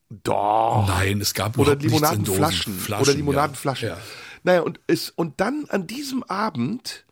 Doch. 0.10 0.86
Nein, 0.88 1.22
es 1.22 1.34
gab 1.34 1.58
Oder. 1.58 1.76
Limonadenflaschen. 1.76 2.74
Flaschen, 2.74 3.04
Oder 3.04 3.14
Limonadenflaschen. 3.16 3.90
Ja. 3.90 3.98
Naja, 4.44 4.62
und, 4.62 4.80
es, 4.88 5.10
und 5.10 5.40
dann 5.40 5.66
an 5.70 5.88
diesem 5.88 6.24
Abend 6.24 7.06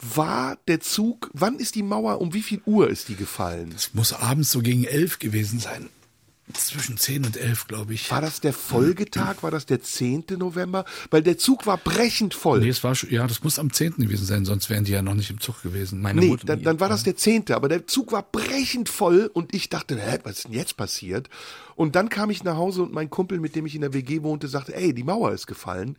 war 0.00 0.58
der 0.68 0.80
Zug, 0.80 1.30
wann 1.32 1.58
ist 1.58 1.74
die 1.74 1.82
Mauer, 1.82 2.20
um 2.20 2.32
wie 2.32 2.42
viel 2.42 2.60
Uhr 2.66 2.88
ist 2.88 3.08
die 3.08 3.16
gefallen? 3.16 3.72
Es 3.74 3.94
muss 3.94 4.12
abends 4.12 4.50
so 4.50 4.60
gegen 4.60 4.84
elf 4.84 5.18
gewesen 5.18 5.58
sein. 5.58 5.88
Zwischen 6.54 6.96
zehn 6.96 7.26
und 7.26 7.36
elf, 7.36 7.66
glaube 7.66 7.92
ich. 7.92 8.10
War 8.10 8.22
das 8.22 8.40
der 8.40 8.54
Folgetag? 8.54 9.42
War 9.42 9.50
das 9.50 9.66
der 9.66 9.82
10. 9.82 10.24
November? 10.38 10.86
Weil 11.10 11.22
der 11.22 11.36
Zug 11.36 11.66
war 11.66 11.76
brechend 11.76 12.32
voll. 12.32 12.60
Nee, 12.60 12.70
es 12.70 12.82
war 12.82 12.94
schon, 12.94 13.10
ja, 13.10 13.26
das 13.26 13.44
muss 13.44 13.58
am 13.58 13.70
10. 13.70 13.96
gewesen 13.96 14.24
sein, 14.24 14.46
sonst 14.46 14.70
wären 14.70 14.84
die 14.84 14.92
ja 14.92 15.02
noch 15.02 15.12
nicht 15.12 15.28
im 15.28 15.40
Zug 15.40 15.62
gewesen. 15.62 16.00
Meine 16.00 16.20
nee, 16.20 16.28
Mutter, 16.28 16.46
dann, 16.46 16.62
dann 16.62 16.80
war 16.80 16.88
das 16.88 17.02
der 17.02 17.16
10. 17.16 17.50
Aber 17.50 17.68
der 17.68 17.86
Zug 17.86 18.12
war 18.12 18.22
brechend 18.22 18.88
voll 18.88 19.30
und 19.30 19.54
ich 19.54 19.68
dachte, 19.68 20.00
hä, 20.00 20.20
was 20.22 20.38
ist 20.38 20.44
denn 20.44 20.54
jetzt 20.54 20.78
passiert? 20.78 21.28
Und 21.74 21.96
dann 21.96 22.08
kam 22.08 22.30
ich 22.30 22.42
nach 22.42 22.56
Hause 22.56 22.82
und 22.82 22.94
mein 22.94 23.10
Kumpel, 23.10 23.40
mit 23.40 23.54
dem 23.54 23.66
ich 23.66 23.74
in 23.74 23.82
der 23.82 23.92
WG 23.92 24.22
wohnte, 24.22 24.48
sagte, 24.48 24.74
ey, 24.74 24.94
die 24.94 25.04
Mauer 25.04 25.32
ist 25.32 25.46
gefallen. 25.46 25.96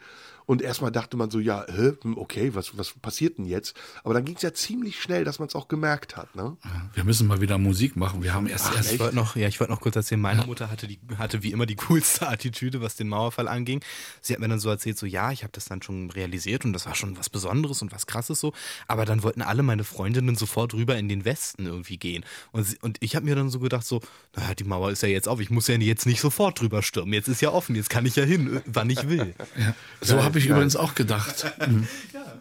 Und 0.49 0.63
erstmal 0.63 0.91
dachte 0.91 1.15
man 1.15 1.29
so, 1.29 1.37
ja, 1.39 1.63
hä, 1.69 1.91
hm, 2.01 2.17
okay, 2.17 2.55
was, 2.55 2.75
was 2.75 2.93
passiert 2.93 3.37
denn 3.37 3.45
jetzt? 3.45 3.75
Aber 4.03 4.15
dann 4.15 4.25
ging 4.25 4.35
es 4.35 4.41
ja 4.41 4.51
ziemlich 4.51 4.99
schnell, 4.99 5.23
dass 5.23 5.37
man 5.37 5.47
es 5.47 5.53
auch 5.53 5.67
gemerkt 5.67 6.17
hat. 6.17 6.35
Ne? 6.35 6.57
Wir 6.95 7.03
müssen 7.03 7.27
mal 7.27 7.39
wieder 7.39 7.59
Musik 7.59 7.95
machen. 7.95 8.23
Wir 8.23 8.33
haben 8.33 8.47
erst, 8.47 8.73
erst 8.75 8.91
Ich 8.91 8.99
wollte 8.99 9.15
noch, 9.15 9.35
ja, 9.35 9.47
ich 9.47 9.59
wollte 9.59 9.71
noch 9.71 9.79
kurz 9.79 9.95
erzählen, 9.95 10.19
meine 10.19 10.47
Mutter 10.47 10.71
hatte 10.71 10.87
die, 10.87 10.97
hatte 11.19 11.43
wie 11.43 11.51
immer 11.51 11.67
die 11.67 11.75
coolste 11.75 12.27
Attitüde, 12.27 12.81
was 12.81 12.95
den 12.95 13.09
Mauerfall 13.09 13.47
anging. 13.47 13.81
Sie 14.21 14.33
hat 14.33 14.39
mir 14.39 14.47
dann 14.47 14.57
so 14.57 14.71
erzählt, 14.71 14.97
so 14.97 15.05
ja, 15.05 15.31
ich 15.31 15.43
habe 15.43 15.51
das 15.51 15.65
dann 15.65 15.83
schon 15.83 16.09
realisiert 16.09 16.65
und 16.65 16.73
das 16.73 16.87
war 16.87 16.95
schon 16.95 17.15
was 17.15 17.29
Besonderes 17.29 17.83
und 17.83 17.91
was 17.91 18.07
krasses 18.07 18.39
so. 18.39 18.51
Aber 18.87 19.05
dann 19.05 19.21
wollten 19.21 19.43
alle 19.43 19.61
meine 19.61 19.83
Freundinnen 19.83 20.33
sofort 20.33 20.73
rüber 20.73 20.97
in 20.97 21.09
den 21.09 21.25
Westen 21.25 21.67
irgendwie 21.67 21.97
gehen. 21.97 22.25
Und, 22.51 22.63
sie, 22.63 22.79
und 22.81 22.97
ich 23.01 23.15
habe 23.15 23.27
mir 23.27 23.35
dann 23.35 23.51
so 23.51 23.59
gedacht, 23.59 23.85
so, 23.85 24.01
naja, 24.35 24.55
die 24.55 24.63
Mauer 24.63 24.89
ist 24.89 25.03
ja 25.03 25.09
jetzt 25.09 25.27
auf, 25.27 25.39
ich 25.41 25.51
muss 25.51 25.67
ja 25.67 25.75
jetzt 25.75 26.07
nicht 26.07 26.21
sofort 26.21 26.59
drüber 26.59 26.81
stürmen. 26.81 27.13
Jetzt 27.13 27.27
ist 27.27 27.39
ja 27.39 27.51
offen, 27.51 27.75
jetzt 27.75 27.91
kann 27.91 28.07
ich 28.07 28.15
ja 28.15 28.23
hin, 28.23 28.57
äh, 28.57 28.61
wann 28.65 28.89
ich 28.89 29.07
will. 29.07 29.35
ja, 29.55 29.75
so 30.01 30.23
habe 30.23 30.38
ich 30.38 30.38
übrigens 30.47 30.75
auch 30.75 30.95
gedacht. 30.95 31.45
Mhm. 31.67 31.87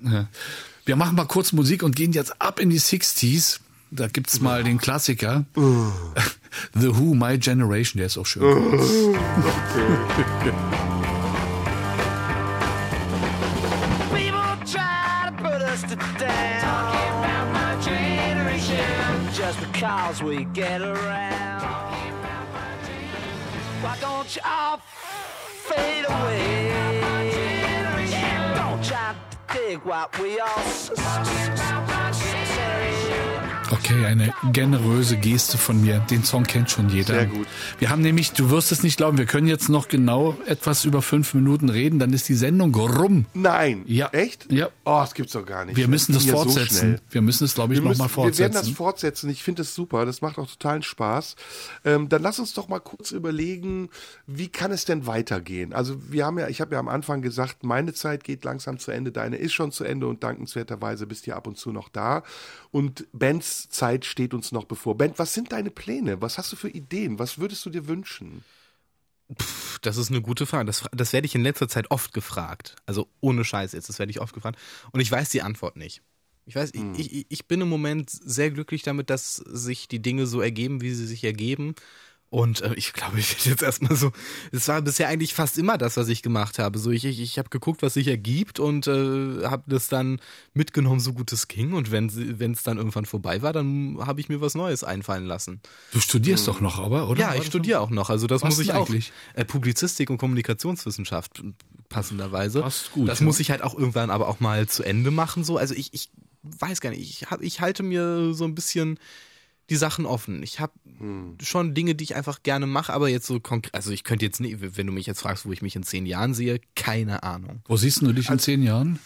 Ja. 0.03 0.29
Wir 0.85 0.97
machen 0.97 1.17
mal 1.17 1.27
kurz 1.27 1.53
Musik 1.53 1.83
und 1.83 1.97
gehen 1.97 2.13
jetzt 2.13 2.41
ab 2.41 2.61
in 2.61 2.71
die 2.71 2.81
60s. 2.81 3.59
Da 3.91 4.07
gibt's 4.07 4.41
mal 4.41 4.63
den 4.65 4.79
Klassiker. 4.79 5.45
The 6.75 6.97
Who, 6.97 7.15
My 7.15 7.37
Generation, 7.39 7.99
der 7.99 8.07
ist 8.07 8.17
auch 8.17 8.27
schön. 8.27 8.43
Just 19.35 19.61
because 19.61 20.23
we 20.23 20.45
get 20.45 20.83
around. 20.83 21.63
Why 23.83 23.97
don't 24.01 24.35
you 24.35 24.43
all 24.45 24.79
fade 25.69 26.05
away? 26.09 26.48
What 29.77 30.19
we 30.21 30.39
all 30.41 30.49
s- 30.59 30.91
s- 30.91 30.99
s- 30.99 32.23
say. 32.55 33.78
Okay, 33.91 34.05
eine 34.05 34.35
generöse 34.53 35.17
Geste 35.17 35.57
von 35.57 35.81
mir. 35.81 35.99
Den 36.11 36.23
Song 36.23 36.45
kennt 36.45 36.71
schon 36.71 36.91
jeder. 36.91 37.15
Sehr 37.15 37.27
gut. 37.27 37.47
Wir 37.79 37.89
haben 37.89 38.03
nämlich, 38.03 38.33
du 38.33 38.51
wirst 38.51 38.71
es 38.71 38.83
nicht 38.83 38.99
glauben, 38.99 39.17
wir 39.17 39.25
können 39.25 39.47
jetzt 39.47 39.71
noch 39.71 39.89
genau 39.89 40.37
etwas 40.45 40.85
über 40.85 41.01
fünf 41.01 41.33
Minuten 41.33 41.71
reden, 41.71 41.99
dann 41.99 42.13
ist 42.13 42.29
die 42.29 42.35
Sendung 42.35 42.75
rum. 42.75 43.25
Nein. 43.33 43.85
Ja. 43.87 44.09
Echt? 44.11 44.53
Ja. 44.53 44.69
Oh, 44.85 44.99
das 45.01 45.15
gibt's 45.15 45.33
doch 45.33 45.47
gar 45.47 45.65
nicht. 45.65 45.79
Wir 45.79 45.89
müssen 45.89 46.13
das 46.13 46.27
ja 46.27 46.33
so 46.33 46.43
fortsetzen. 46.43 46.77
schnell. 46.77 47.01
wir 47.09 47.23
müssen 47.23 47.45
es, 47.45 47.55
glaube 47.55 47.73
ich, 47.73 47.81
nochmal 47.81 48.09
müssen, 48.09 48.17
wir 48.17 48.39
werden 48.39 48.53
das 48.53 48.69
fortsetzen. 48.69 48.75
fortsetzen. 48.77 49.31
Ich 49.31 49.43
finde 49.43 49.63
das 49.63 49.75
super. 49.75 50.05
Das 50.05 50.21
macht 50.21 50.39
auch 50.39 50.47
totalen 50.47 50.83
Spaß. 50.83 51.37
Ähm, 51.87 52.11
dann 52.11 52.21
lass 52.21 52.39
uns 52.39 52.53
doch 52.53 52.69
mal 52.69 52.81
kurz 52.81 53.13
überlegen, 53.13 53.89
wie 54.27 54.49
kann 54.49 54.71
es 54.71 54.85
denn 54.85 55.07
weitergehen? 55.07 55.73
Also 55.73 55.97
wir 56.13 56.27
haben 56.27 56.39
ja, 56.39 56.49
ich 56.49 56.61
habe 56.61 56.75
ja 56.75 56.79
am 56.79 56.89
Anfang 56.89 57.23
gesagt, 57.23 57.65
meine 57.65 57.95
Zeit 57.95 58.23
geht 58.23 58.45
langsam 58.45 58.79
zu 58.79 58.91
Ende, 58.91 59.13
deine 59.13 59.37
ist 59.37 59.55
schon 59.55 59.73
zu 59.73 59.85
Ende 59.85 60.09
und 60.09 60.23
dankenswerterweise 60.23 61.07
bist 61.07 61.27
du 61.27 61.35
ab 61.35 61.47
und 61.47 61.57
zu 61.57 61.73
noch 61.73 61.89
da. 61.89 62.23
Und 62.71 63.07
Bens 63.15 63.71
Zeit 63.79 64.05
steht 64.05 64.35
uns 64.35 64.53
noch 64.53 64.65
bevor. 64.65 64.97
Ben, 64.97 65.13
was 65.17 65.35
sind 65.35 65.53
deine 65.53 65.71
Pläne? 65.71 66.21
Was 66.21 66.39
hast 66.39 66.53
du 66.53 66.57
für 66.57 66.69
Ideen? 66.69 67.19
Was 67.19 67.39
würdest 67.39 67.65
du 67.65 67.71
dir 67.71 67.87
wünschen? 67.87 68.45
Pff, 69.41 69.79
Das 69.81 69.97
ist 69.97 70.11
eine 70.11 70.23
gute 70.23 70.47
Frage. 70.47 70.65
Das, 70.65 70.85
das 70.93 71.13
werde 71.13 71.27
ich 71.27 71.35
in 71.35 71.43
letzter 71.43 71.69
Zeit 71.69 71.91
oft 71.91 72.13
gefragt. 72.13 72.77
Also 72.87 73.09
ohne 73.21 73.45
Scheiß 73.45 73.73
jetzt, 73.73 73.89
das 73.89 73.99
werde 73.99 74.11
ich 74.11 74.21
oft 74.21 74.35
gefragt. 74.35 74.59
Und 74.93 75.01
ich 75.01 75.11
weiß 75.11 75.29
die 75.31 75.43
Antwort 75.43 75.77
nicht. 75.77 76.03
Ich 76.47 76.57
weiß, 76.57 76.73
ich, 76.73 77.13
ich, 77.13 77.27
ich 77.29 77.47
bin 77.47 77.61
im 77.61 77.69
Moment 77.69 78.09
sehr 78.11 78.51
glücklich 78.51 78.83
damit, 78.83 79.11
dass 79.11 79.37
sich 79.37 79.87
die 79.87 80.01
Dinge 80.01 80.27
so 80.27 80.41
ergeben, 80.41 80.81
wie 80.81 80.95
sie 80.95 81.07
sich 81.07 81.23
ergeben. 81.25 81.75
Und 82.31 82.61
äh, 82.61 82.75
ich 82.75 82.93
glaube, 82.93 83.19
ich 83.19 83.37
werde 83.37 83.51
jetzt 83.51 83.63
erstmal 83.63 83.97
so. 83.97 84.13
Es 84.53 84.69
war 84.69 84.83
bisher 84.83 85.09
eigentlich 85.09 85.33
fast 85.33 85.57
immer 85.57 85.79
das, 85.79 85.97
was 85.97 86.09
ich 86.09 86.23
gemacht 86.23 86.59
habe. 86.59 86.79
So, 86.79 86.91
ich, 86.91 87.07
ich, 87.07 87.21
ich 87.21 87.39
habe 87.39 87.49
geguckt, 87.49 87.81
was 87.81 87.95
sich 87.95 88.07
ergibt 88.07 88.61
und 88.61 88.87
äh, 88.87 89.47
habe 89.47 89.63
das 89.67 89.89
dann 89.89 90.21
mitgenommen, 90.53 91.01
so 91.01 91.15
gut 91.15 91.33
es 91.33 91.49
ging. 91.49 91.73
Und 91.73 91.91
wenn 91.91 92.07
es 92.07 92.63
dann 92.63 92.77
irgendwann 92.77 93.07
vorbei 93.07 93.41
war, 93.41 93.55
dann 93.55 93.97
habe 94.01 94.21
ich 94.21 94.29
mir 94.29 94.43
was 94.43 94.55
Neues 94.55 94.85
einfallen 94.85 95.25
lassen. 95.25 95.61
Du 95.93 96.01
studierst 96.01 96.47
doch 96.47 96.61
noch, 96.61 96.79
aber, 96.79 97.09
oder? 97.09 97.21
Ja, 97.21 97.35
ich 97.35 97.47
studiere 97.47 97.81
auch 97.81 97.91
noch. 97.91 98.11
Also 98.11 98.27
das 98.27 98.45
muss 98.45 98.59
ich 98.59 98.69
denn 98.69 98.77
auch. 98.77 98.89
eigentlich? 98.89 99.13
Äh, 99.35 99.47
Publizistik 99.47 100.11
und 100.11 100.19
Kommunikationswissenschaft 100.19 101.43
passenderweise. 101.89 102.61
Passt 102.61 102.93
gut, 102.93 103.09
das 103.09 103.21
ja. 103.21 103.25
muss 103.25 103.41
ich 103.41 103.51
halt 103.51 103.63
auch 103.63 103.75
irgendwann 103.75 104.11
aber 104.11 104.29
auch 104.29 104.41
mal 104.41 104.69
zu 104.69 104.83
Ende 104.83 105.11
machen. 105.11 105.45
So, 105.45 105.57
also 105.57 105.75
ich, 105.75 105.95
ich 105.95 106.11
weiß 106.43 106.83
gar 106.83 106.91
nicht, 106.91 107.01
ich, 107.01 107.31
hab, 107.31 107.43
ich 107.43 107.61
halte 107.61 107.83
mir 107.83 108.35
so 108.35 108.45
ein 108.45 108.55
bisschen 108.55 108.99
die 109.71 109.77
Sachen 109.77 110.07
offen. 110.07 110.43
Ich 110.43 110.61
habe 110.61 110.73
schon 111.43 111.75
Dinge, 111.75 111.95
die 111.95 112.05
ich 112.05 112.17
einfach 112.17 112.43
gerne 112.43 112.67
mache, 112.67 112.93
aber 112.93 113.09
jetzt 113.09 113.27
so 113.27 113.39
konkret, 113.41 113.75
also 113.75 113.91
ich 113.91 114.05
könnte 114.05 114.25
jetzt 114.25 114.41
nicht, 114.41 114.77
wenn 114.77 114.87
du 114.87 114.93
mich 114.93 115.07
jetzt 115.07 115.21
fragst, 115.21 115.47
wo 115.47 115.53
ich 115.53 115.63
mich 115.63 115.77
in 115.77 115.83
zehn 115.83 116.07
Jahren 116.07 116.35
sehe, 116.35 116.61
keine 116.75 117.23
Ahnung. 117.23 117.63
Wo 117.67 117.77
siehst 117.77 118.03
du 118.03 118.13
dich 118.13 118.31
in 118.31 118.39
zehn 118.39 118.63
Jahren? 118.63 118.99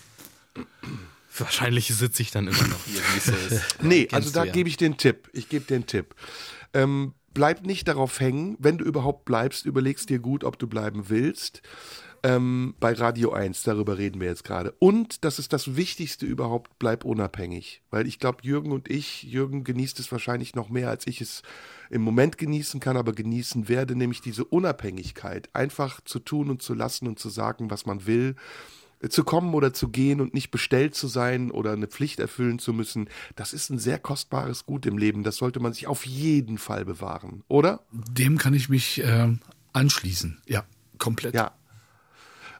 Wahrscheinlich 1.37 1.89
sitze 1.89 2.23
ich 2.23 2.31
dann 2.31 2.47
immer 2.47 2.69
noch 2.69 2.85
hier, 2.85 3.01
wie 3.01 3.19
es 3.19 3.25
so 3.25 3.33
ist. 3.33 3.77
Nee, 3.83 4.09
also 4.13 4.31
da 4.31 4.45
ja. 4.45 4.53
gebe 4.53 4.69
ich 4.69 4.77
den 4.77 4.99
Tipp. 4.99 5.31
Ich 5.33 5.49
gebe 5.49 5.65
den 5.65 5.87
Tipp. 5.87 6.15
Ähm, 6.75 7.15
bleib 7.33 7.65
nicht 7.65 7.89
darauf 7.89 8.21
hängen. 8.21 8.57
Wenn 8.59 8.79
du 8.79 8.85
überhaupt 8.85 9.25
bleibst, 9.25 9.65
überlegst 9.67 10.11
dir 10.11 10.19
gut, 10.19 10.45
ob 10.45 10.59
du 10.59 10.67
bleiben 10.67 11.09
willst. 11.09 11.63
Ähm, 12.25 12.75
bei 12.79 12.93
Radio 12.93 13.33
1, 13.33 13.65
darüber 13.65 13.99
reden 13.99 14.21
wir 14.21 14.29
jetzt 14.29 14.45
gerade. 14.45 14.73
Und, 14.79 15.25
das 15.25 15.41
ist 15.41 15.53
das 15.53 15.75
Wichtigste 15.75 16.25
überhaupt, 16.25 16.79
bleib 16.79 17.05
unabhängig. 17.05 17.83
Weil 17.91 18.07
ich 18.07 18.21
glaube, 18.21 18.39
Jürgen 18.43 18.71
und 18.71 18.89
ich, 18.89 19.25
Jürgen 19.25 19.65
genießt 19.65 19.99
es 19.99 20.13
wahrscheinlich 20.13 20.55
noch 20.55 20.69
mehr, 20.69 20.89
als 20.89 21.07
ich 21.09 21.21
es 21.21 21.43
im 21.91 22.03
Moment 22.03 22.39
genießen 22.39 22.79
kann, 22.79 22.97
aber 22.97 23.13
genießen 23.13 23.69
werde, 23.69 23.97
nämlich 23.97 24.21
diese 24.21 24.45
Unabhängigkeit. 24.45 25.49
Einfach 25.53 26.01
zu 26.01 26.21
tun 26.21 26.49
und 26.49 26.63
zu 26.63 26.75
lassen 26.75 27.09
und 27.09 27.19
zu 27.19 27.29
sagen, 27.29 27.71
was 27.71 27.87
man 27.87 28.07
will 28.07 28.37
zu 29.09 29.25
kommen 29.25 29.53
oder 29.55 29.73
zu 29.73 29.89
gehen 29.89 30.21
und 30.21 30.33
nicht 30.33 30.51
bestellt 30.51 30.95
zu 30.95 31.09
sein 31.09 31.51
oder 31.51 31.73
eine 31.73 31.89
Pflicht 31.89 32.21
erfüllen 32.21 32.59
zu 32.59 32.73
müssen, 32.73 33.09
das 33.35 33.53
ist 33.53 33.71
ein 33.71 33.79
sehr 33.79 33.99
kostbares 33.99 34.65
Gut 34.65 34.87
im 34.87 34.97
Leben. 34.97 35.25
Das 35.25 35.37
sollte 35.37 35.59
man 35.59 35.73
sich 35.73 35.87
auf 35.89 36.07
jeden 36.07 36.59
Fall 36.59 36.85
bewahren, 36.85 37.43
oder? 37.49 37.81
Dem 37.91 38.39
kann 38.39 38.55
ich 38.55 38.69
mich 38.69 39.03
äh, 39.03 39.37
anschließen. 39.73 40.41
Ja, 40.47 40.65
komplett. 40.99 41.35
Ja. 41.35 41.53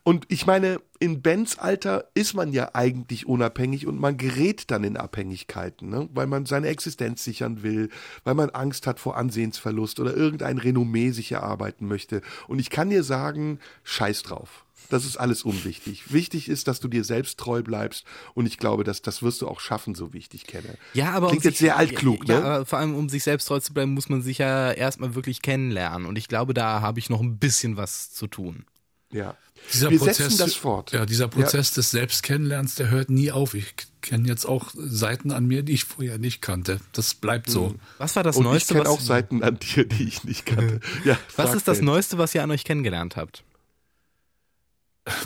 Und 0.05 0.25
ich 0.29 0.47
meine, 0.47 0.81
in 0.99 1.23
Bens 1.23 1.59
Alter 1.59 2.09
ist 2.15 2.35
man 2.35 2.53
ja 2.53 2.75
eigentlich 2.75 3.27
unabhängig 3.27 3.87
und 3.87 4.01
man 4.01 4.17
gerät 4.17 4.71
dann 4.73 4.83
in 4.83 4.97
Abhängigkeiten, 4.97 5.89
ne? 5.89 6.09
weil 6.13 6.27
man 6.27 6.45
seine 6.45 6.69
Existenz 6.69 7.23
sichern 7.23 7.63
will, 7.63 7.89
weil 8.25 8.35
man 8.35 8.51
Angst 8.51 8.89
hat 8.89 8.99
vor 8.99 9.17
Ansehensverlust 9.17 10.01
oder 10.01 10.17
irgendein 10.17 10.59
Renommee 10.59 11.11
sich 11.11 11.31
erarbeiten 11.31 11.87
möchte. 11.87 12.21
Und 12.49 12.59
ich 12.59 12.71
kann 12.71 12.91
dir 12.91 13.05
sagen, 13.05 13.61
scheiß 13.85 14.23
drauf. 14.23 14.65
Das 14.91 15.05
ist 15.05 15.17
alles 15.17 15.45
unwichtig. 15.45 16.13
Wichtig 16.13 16.49
ist, 16.49 16.67
dass 16.67 16.81
du 16.81 16.89
dir 16.89 17.05
selbst 17.05 17.39
treu 17.39 17.63
bleibst 17.63 18.05
und 18.35 18.47
ich 18.47 18.59
glaube, 18.59 18.83
dass 18.83 19.03
das 19.03 19.23
wirst 19.23 19.41
du 19.41 19.49
auch 19.49 19.61
schaffen, 19.61 19.95
so 19.95 20.13
wie 20.13 20.19
ich 20.19 20.29
dich 20.29 20.47
kenne. 20.47 20.77
Ja, 20.95 21.13
aber 21.13 21.29
Klingt 21.29 21.45
um 21.45 21.49
jetzt 21.49 21.59
sich, 21.59 21.67
sehr 21.67 21.77
altklug, 21.77 22.29
ja, 22.29 22.41
ne? 22.41 22.45
aber 22.45 22.67
vor 22.67 22.81
allem 22.81 22.97
um 22.97 23.09
sich 23.09 23.23
selbst 23.23 23.47
treu 23.47 23.61
zu 23.61 23.73
bleiben, 23.73 23.95
muss 23.95 24.09
man 24.09 24.21
sich 24.21 24.39
ja 24.39 24.73
erstmal 24.73 25.15
wirklich 25.15 25.43
kennenlernen. 25.43 26.07
Und 26.07 26.19
ich 26.19 26.27
glaube, 26.27 26.55
da 26.55 26.81
habe 26.81 26.99
ich 26.99 27.09
noch 27.09 27.21
ein 27.21 27.39
bisschen 27.39 27.77
was 27.77 28.13
zu 28.13 28.27
tun. 28.27 28.65
Ja. 29.13 29.37
Dieser 29.73 29.91
Wir 29.91 29.99
Prozess, 29.99 30.17
setzen 30.17 30.39
das 30.39 30.55
fort. 30.55 30.93
Ja, 30.93 31.07
dieser 31.07 31.29
Prozess 31.29 31.73
des 31.73 31.91
Selbstkennenlernens, 31.91 32.75
der 32.75 32.91
hört 32.91 33.11
nie 33.11 33.31
auf. 33.31 33.55
Ich 33.55 33.75
kenne 34.01 34.29
jetzt 34.29 34.45
auch 34.45 34.71
Seiten 34.75 35.31
an 35.31 35.47
mir, 35.47 35.63
die 35.63 35.73
ich 35.73 35.85
vorher 35.85 36.19
nicht 36.19 36.43
kannte. 36.43 36.81
Das 36.93 37.15
bleibt 37.15 37.49
so. 37.49 37.75
Was 37.99 38.17
war 38.17 38.23
das 38.23 38.37
und 38.37 38.45
ich 38.45 38.51
Neueste, 38.51 38.75
kenne 38.75 38.87
was, 38.87 38.93
auch 38.93 39.01
Seiten 39.01 39.43
an 39.43 39.59
dir, 39.59 39.87
die 39.87 40.05
ich 40.05 40.25
nicht 40.25 40.45
kannte. 40.47 40.81
Ja, 41.05 41.19
was 41.37 41.55
ist 41.55 41.69
das 41.69 41.79
Ben. 41.79 41.87
Neueste, 41.87 42.19
was 42.19 42.35
ihr 42.35 42.43
an 42.43 42.51
euch 42.51 42.65
kennengelernt 42.65 43.17
habt? 43.17 43.45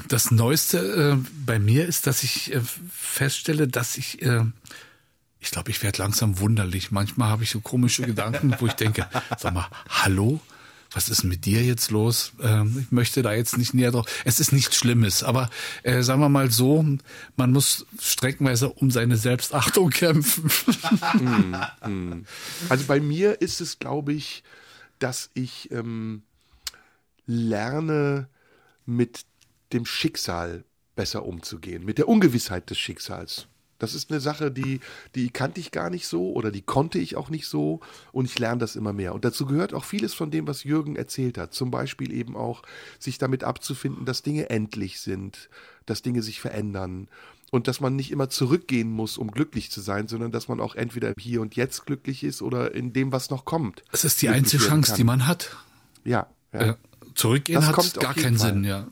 Das 0.08 0.30
Neueste 0.30 1.18
äh, 1.18 1.28
bei 1.44 1.58
mir 1.58 1.86
ist, 1.86 2.06
dass 2.06 2.22
ich 2.22 2.54
äh, 2.54 2.60
feststelle, 2.90 3.68
dass 3.68 3.98
ich, 3.98 4.22
äh, 4.22 4.44
ich 5.38 5.50
glaube, 5.50 5.70
ich 5.70 5.82
werde 5.82 5.98
langsam 5.98 6.38
wunderlich. 6.38 6.90
Manchmal 6.90 7.28
habe 7.28 7.42
ich 7.44 7.50
so 7.50 7.60
komische 7.60 8.02
Gedanken, 8.02 8.54
wo 8.58 8.66
ich 8.66 8.72
denke, 8.72 9.06
sag 9.38 9.52
mal, 9.52 9.66
hallo? 9.88 10.40
Was 10.96 11.10
ist 11.10 11.24
mit 11.24 11.44
dir 11.44 11.62
jetzt 11.62 11.90
los? 11.90 12.32
Ähm, 12.40 12.78
ich 12.80 12.90
möchte 12.90 13.20
da 13.20 13.34
jetzt 13.34 13.58
nicht 13.58 13.74
näher 13.74 13.90
drauf. 13.90 14.06
Es 14.24 14.40
ist 14.40 14.50
nichts 14.50 14.76
Schlimmes, 14.76 15.22
aber 15.22 15.50
äh, 15.82 16.02
sagen 16.02 16.22
wir 16.22 16.30
mal 16.30 16.50
so, 16.50 16.86
man 17.36 17.52
muss 17.52 17.84
streckenweise 18.00 18.70
um 18.70 18.90
seine 18.90 19.18
Selbstachtung 19.18 19.90
kämpfen. 19.90 20.50
Also 22.70 22.84
bei 22.86 22.98
mir 22.98 23.42
ist 23.42 23.60
es, 23.60 23.78
glaube 23.78 24.14
ich, 24.14 24.42
dass 24.98 25.28
ich 25.34 25.70
ähm, 25.70 26.22
lerne, 27.26 28.30
mit 28.86 29.26
dem 29.74 29.84
Schicksal 29.84 30.64
besser 30.94 31.26
umzugehen, 31.26 31.84
mit 31.84 31.98
der 31.98 32.08
Ungewissheit 32.08 32.70
des 32.70 32.78
Schicksals. 32.78 33.48
Das 33.78 33.94
ist 33.94 34.10
eine 34.10 34.20
Sache, 34.20 34.50
die, 34.50 34.80
die 35.14 35.30
kannte 35.30 35.60
ich 35.60 35.70
gar 35.70 35.90
nicht 35.90 36.06
so 36.06 36.32
oder 36.32 36.50
die 36.50 36.62
konnte 36.62 36.98
ich 36.98 37.16
auch 37.16 37.28
nicht 37.28 37.46
so 37.46 37.80
und 38.12 38.24
ich 38.24 38.38
lerne 38.38 38.58
das 38.58 38.76
immer 38.76 38.92
mehr. 38.92 39.14
Und 39.14 39.24
dazu 39.24 39.46
gehört 39.46 39.74
auch 39.74 39.84
vieles 39.84 40.14
von 40.14 40.30
dem, 40.30 40.46
was 40.46 40.64
Jürgen 40.64 40.96
erzählt 40.96 41.38
hat. 41.38 41.54
Zum 41.54 41.70
Beispiel 41.70 42.12
eben 42.12 42.36
auch, 42.36 42.62
sich 42.98 43.18
damit 43.18 43.44
abzufinden, 43.44 44.06
dass 44.06 44.22
Dinge 44.22 44.50
endlich 44.50 45.00
sind, 45.00 45.48
dass 45.84 46.02
Dinge 46.02 46.22
sich 46.22 46.40
verändern 46.40 47.08
und 47.50 47.68
dass 47.68 47.80
man 47.80 47.96
nicht 47.96 48.10
immer 48.10 48.28
zurückgehen 48.28 48.90
muss, 48.90 49.18
um 49.18 49.30
glücklich 49.30 49.70
zu 49.70 49.80
sein, 49.80 50.08
sondern 50.08 50.32
dass 50.32 50.48
man 50.48 50.60
auch 50.60 50.74
entweder 50.74 51.14
Hier 51.18 51.40
und 51.40 51.56
Jetzt 51.56 51.86
glücklich 51.86 52.24
ist 52.24 52.42
oder 52.42 52.74
in 52.74 52.92
dem, 52.92 53.12
was 53.12 53.30
noch 53.30 53.44
kommt. 53.44 53.82
Das 53.92 54.04
ist 54.04 54.20
die 54.22 54.28
einzige 54.28 54.64
Chance, 54.64 54.92
kann. 54.92 54.96
die 54.96 55.04
man 55.04 55.26
hat. 55.26 55.56
Ja. 56.04 56.26
ja. 56.52 56.60
Äh, 56.60 56.74
zurückgehen 57.14 57.60
Das 57.60 57.68
hat 57.68 58.00
gar 58.00 58.14
keinen 58.14 58.38
Fall. 58.38 58.54
Sinn, 58.54 58.64
ja. 58.64 58.86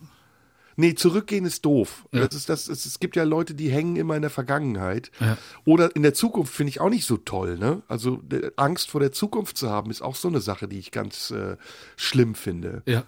Nee, 0.76 0.94
zurückgehen 0.94 1.44
ist 1.44 1.64
doof. 1.64 2.06
Ja. 2.12 2.26
Das 2.26 2.34
ist 2.34 2.48
das, 2.48 2.68
es, 2.68 2.84
es 2.84 3.00
gibt 3.00 3.16
ja 3.16 3.24
Leute, 3.24 3.54
die 3.54 3.70
hängen 3.70 3.96
immer 3.96 4.16
in 4.16 4.22
der 4.22 4.30
Vergangenheit. 4.30 5.10
Ja. 5.20 5.38
Oder 5.64 5.94
in 5.94 6.02
der 6.02 6.14
Zukunft 6.14 6.54
finde 6.54 6.70
ich 6.70 6.80
auch 6.80 6.90
nicht 6.90 7.06
so 7.06 7.16
toll. 7.16 7.58
Ne? 7.58 7.82
Also 7.88 8.20
Angst 8.56 8.90
vor 8.90 9.00
der 9.00 9.12
Zukunft 9.12 9.56
zu 9.56 9.70
haben, 9.70 9.90
ist 9.90 10.02
auch 10.02 10.16
so 10.16 10.28
eine 10.28 10.40
Sache, 10.40 10.68
die 10.68 10.78
ich 10.78 10.90
ganz 10.90 11.30
äh, 11.30 11.56
schlimm 11.96 12.34
finde. 12.34 12.82
Ja. 12.86 13.04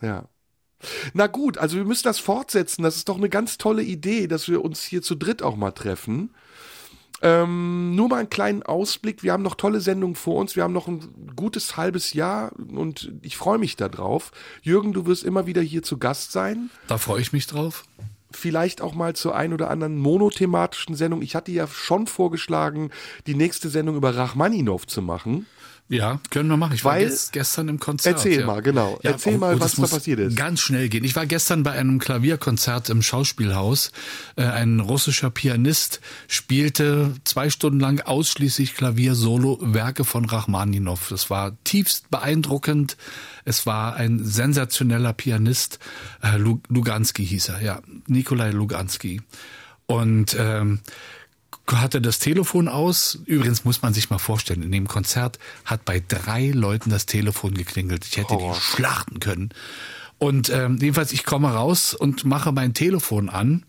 Ja. 0.00 0.28
Na 1.14 1.26
gut, 1.26 1.58
also 1.58 1.76
wir 1.76 1.84
müssen 1.84 2.04
das 2.04 2.18
fortsetzen. 2.18 2.82
Das 2.82 2.96
ist 2.96 3.08
doch 3.08 3.16
eine 3.16 3.28
ganz 3.28 3.58
tolle 3.58 3.82
Idee, 3.82 4.26
dass 4.26 4.48
wir 4.48 4.64
uns 4.64 4.82
hier 4.82 5.02
zu 5.02 5.14
dritt 5.14 5.42
auch 5.42 5.56
mal 5.56 5.72
treffen. 5.72 6.30
Ähm, 7.24 7.94
nur 7.94 8.10
mal 8.10 8.18
einen 8.18 8.28
kleinen 8.28 8.62
Ausblick. 8.62 9.22
Wir 9.22 9.32
haben 9.32 9.42
noch 9.42 9.54
tolle 9.54 9.80
Sendungen 9.80 10.14
vor 10.14 10.36
uns. 10.36 10.56
Wir 10.56 10.62
haben 10.62 10.74
noch 10.74 10.88
ein 10.88 11.32
gutes 11.34 11.78
halbes 11.78 12.12
Jahr 12.12 12.52
und 12.70 13.12
ich 13.22 13.38
freue 13.38 13.56
mich 13.56 13.76
darauf. 13.76 14.30
Jürgen, 14.60 14.92
du 14.92 15.06
wirst 15.06 15.24
immer 15.24 15.46
wieder 15.46 15.62
hier 15.62 15.82
zu 15.82 15.96
Gast 15.96 16.32
sein. 16.32 16.68
Da 16.86 16.98
freue 16.98 17.22
ich 17.22 17.32
mich 17.32 17.46
drauf. 17.46 17.84
Vielleicht 18.30 18.82
auch 18.82 18.94
mal 18.94 19.16
zur 19.16 19.34
ein 19.34 19.54
oder 19.54 19.70
anderen 19.70 19.96
monothematischen 19.96 20.96
Sendung. 20.96 21.22
Ich 21.22 21.34
hatte 21.34 21.50
ja 21.50 21.66
schon 21.66 22.06
vorgeschlagen, 22.06 22.90
die 23.26 23.34
nächste 23.34 23.70
Sendung 23.70 23.96
über 23.96 24.14
Rachmaninov 24.14 24.86
zu 24.86 25.00
machen. 25.00 25.46
Ja, 25.86 26.18
können 26.30 26.48
wir 26.48 26.56
machen. 26.56 26.74
Ich 26.74 26.84
war 26.84 26.94
Weil- 26.94 27.04
ges 27.08 27.30
gestern 27.30 27.68
im 27.68 27.78
Konzert. 27.78 28.16
Erzähl 28.16 28.40
ja. 28.40 28.46
mal, 28.46 28.62
genau. 28.62 28.98
Ja, 29.02 29.10
Erzähl 29.10 29.34
oh, 29.34 29.38
mal, 29.38 29.56
oh, 29.56 29.60
was 29.60 29.74
da 29.74 29.86
passiert 29.86 30.18
ist. 30.18 30.34
Ganz 30.36 30.60
schnell 30.60 30.88
gehen. 30.88 31.04
Ich 31.04 31.14
war 31.14 31.26
gestern 31.26 31.62
bei 31.62 31.72
einem 31.72 31.98
Klavierkonzert 31.98 32.88
im 32.88 33.02
Schauspielhaus. 33.02 33.92
Äh, 34.36 34.44
ein 34.44 34.80
russischer 34.80 35.28
Pianist 35.30 36.00
spielte 36.26 37.12
zwei 37.24 37.50
Stunden 37.50 37.80
lang 37.80 38.00
ausschließlich 38.00 38.74
Klavier-Solo-Werke 38.74 40.04
von 40.04 40.24
Rachmaninow. 40.24 41.08
Das 41.10 41.28
war 41.28 41.52
tiefst 41.64 42.10
beeindruckend. 42.10 42.96
Es 43.44 43.66
war 43.66 43.94
ein 43.96 44.24
sensationeller 44.24 45.12
Pianist. 45.12 45.78
Äh, 46.22 46.38
Lu- 46.38 46.62
Luganski 46.68 47.26
hieß 47.26 47.50
er, 47.50 47.62
ja. 47.62 47.82
Nikolai 48.06 48.50
Luganski. 48.52 49.20
Und 49.86 50.34
ähm, 50.38 50.80
hatte 51.72 52.00
das 52.00 52.18
Telefon 52.18 52.68
aus. 52.68 53.18
Übrigens 53.26 53.64
muss 53.64 53.82
man 53.82 53.94
sich 53.94 54.10
mal 54.10 54.18
vorstellen, 54.18 54.62
in 54.62 54.72
dem 54.72 54.86
Konzert 54.88 55.38
hat 55.64 55.84
bei 55.84 56.02
drei 56.06 56.48
Leuten 56.50 56.90
das 56.90 57.06
Telefon 57.06 57.54
geklingelt. 57.54 58.04
Ich 58.06 58.16
hätte 58.16 58.36
die 58.36 58.52
schlachten 58.60 59.20
können. 59.20 59.50
Und 60.18 60.48
ähm, 60.48 60.78
jedenfalls, 60.80 61.12
ich 61.12 61.24
komme 61.24 61.52
raus 61.52 61.92
und 61.92 62.24
mache 62.24 62.52
mein 62.52 62.72
Telefon 62.72 63.28
an 63.28 63.64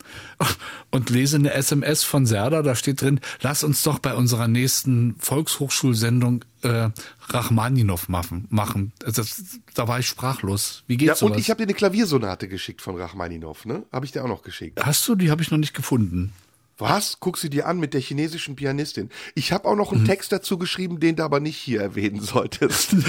und 0.92 1.10
lese 1.10 1.38
eine 1.38 1.52
SMS 1.54 2.04
von 2.04 2.26
Serda. 2.28 2.62
Da 2.62 2.76
steht 2.76 3.02
drin, 3.02 3.20
lass 3.42 3.64
uns 3.64 3.82
doch 3.82 3.98
bei 4.00 4.14
unserer 4.14 4.48
nächsten 4.48 5.16
Volkshochschulsendung 5.20 6.46
äh, 6.62 6.90
Rachmaninow 7.30 8.08
machen. 8.10 8.46
machen. 8.50 8.94
Also 9.04 9.24
das, 9.24 9.42
da 9.74 9.88
war 9.88 10.00
ich 10.00 10.08
sprachlos. 10.08 10.84
Wie 10.88 10.94
Ja, 10.94 10.98
geht's 11.14 11.22
und 11.24 11.30
sowas? 11.30 11.42
ich 11.42 11.50
habe 11.50 11.58
dir 11.58 11.64
eine 11.64 11.74
Klaviersonate 11.74 12.48
geschickt 12.48 12.82
von 12.82 12.96
Rachmaninov, 12.96 13.66
ne? 13.66 13.84
Habe 13.92 14.06
ich 14.06 14.12
dir 14.12 14.24
auch 14.24 14.30
noch 14.30 14.44
geschickt. 14.44 14.80
Hast 14.86 15.08
du? 15.08 15.16
Die 15.16 15.32
habe 15.32 15.42
ich 15.42 15.50
noch 15.52 15.58
nicht 15.58 15.74
gefunden. 15.74 16.32
Was? 16.78 17.18
Guck 17.20 17.38
sie 17.38 17.50
dir 17.50 17.68
an 17.68 17.80
mit 17.80 17.94
der 17.94 18.02
chinesischen 18.02 18.56
Pianistin. 18.56 19.10
Ich 19.34 19.52
habe 19.54 19.66
auch 19.68 19.76
noch 19.76 19.94
einen 19.94 20.06
Text 20.06 20.32
dazu 20.32 20.58
geschrieben, 20.58 21.00
den 21.00 21.16
du 21.16 21.24
aber 21.24 21.40
nicht 21.40 21.56
hier 21.58 21.80
erwähnen 21.82 22.22
solltest. 22.22 22.96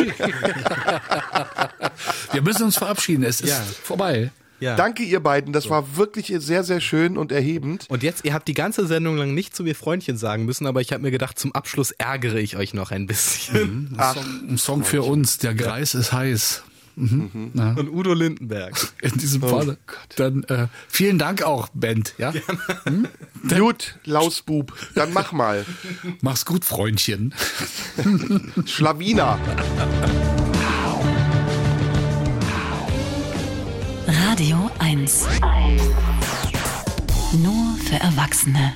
Wir 2.33 2.43
müssen 2.43 2.65
uns 2.65 2.77
verabschieden. 2.77 3.25
Es 3.25 3.41
ist 3.41 3.49
Ja. 3.51 3.61
vorbei. 3.83 4.31
Ja. 4.59 4.75
Danke, 4.75 5.03
ihr 5.03 5.21
beiden. 5.21 5.53
Das 5.53 5.69
war 5.69 5.97
wirklich 5.97 6.33
sehr, 6.39 6.65
sehr 6.65 6.81
schön 6.81 7.19
und 7.19 7.31
erhebend. 7.31 7.85
Und 7.91 8.03
jetzt, 8.03 8.25
ihr 8.25 8.33
habt 8.33 8.49
die 8.49 8.55
ganze 8.55 8.87
Sendung 8.87 9.17
lang 9.19 9.35
nicht 9.35 9.55
zu 9.55 9.63
mir 9.65 9.75
Freundchen 9.75 10.17
sagen 10.17 10.47
müssen, 10.47 10.67
aber 10.67 10.81
ich 10.81 10.93
habe 10.93 11.03
mir 11.03 11.11
gedacht, 11.11 11.39
zum 11.39 11.53
Abschluss 11.55 11.91
ärgere 11.91 12.37
ich 12.39 12.57
euch 12.57 12.73
noch 12.73 12.91
ein 12.91 13.07
bisschen. 13.07 13.95
Ach, 13.99 14.17
Ein 14.17 14.57
Song 14.57 14.83
für 14.85 15.03
uns, 15.03 15.37
der 15.39 15.55
Greis 15.55 15.95
ist 15.95 16.13
heiß. 16.13 16.63
Mhm. 16.97 17.51
Ja. 17.55 17.73
Und 17.73 17.91
Udo 17.91 18.15
Lindenberg. 18.15 18.75
In 19.03 19.13
diesem 19.19 19.43
Fall. 19.43 19.77
Dann 20.17 20.45
äh, 20.45 20.69
vielen 20.89 21.19
Dank 21.19 21.43
auch, 21.43 21.69
Band. 21.75 22.15
Ja? 22.19 22.33
gut, 23.59 23.99
Lausbub. 24.05 24.73
Dann 24.95 25.13
mach 25.13 25.33
mal. 25.33 25.65
Mach's 26.23 26.47
gut, 26.47 26.65
Freundchen. 26.65 27.35
Schlawiner. 28.65 29.39
Radio 34.07 34.71
1. 34.79 35.27
Nur 37.43 37.77
für 37.85 37.97
Erwachsene. 37.97 38.73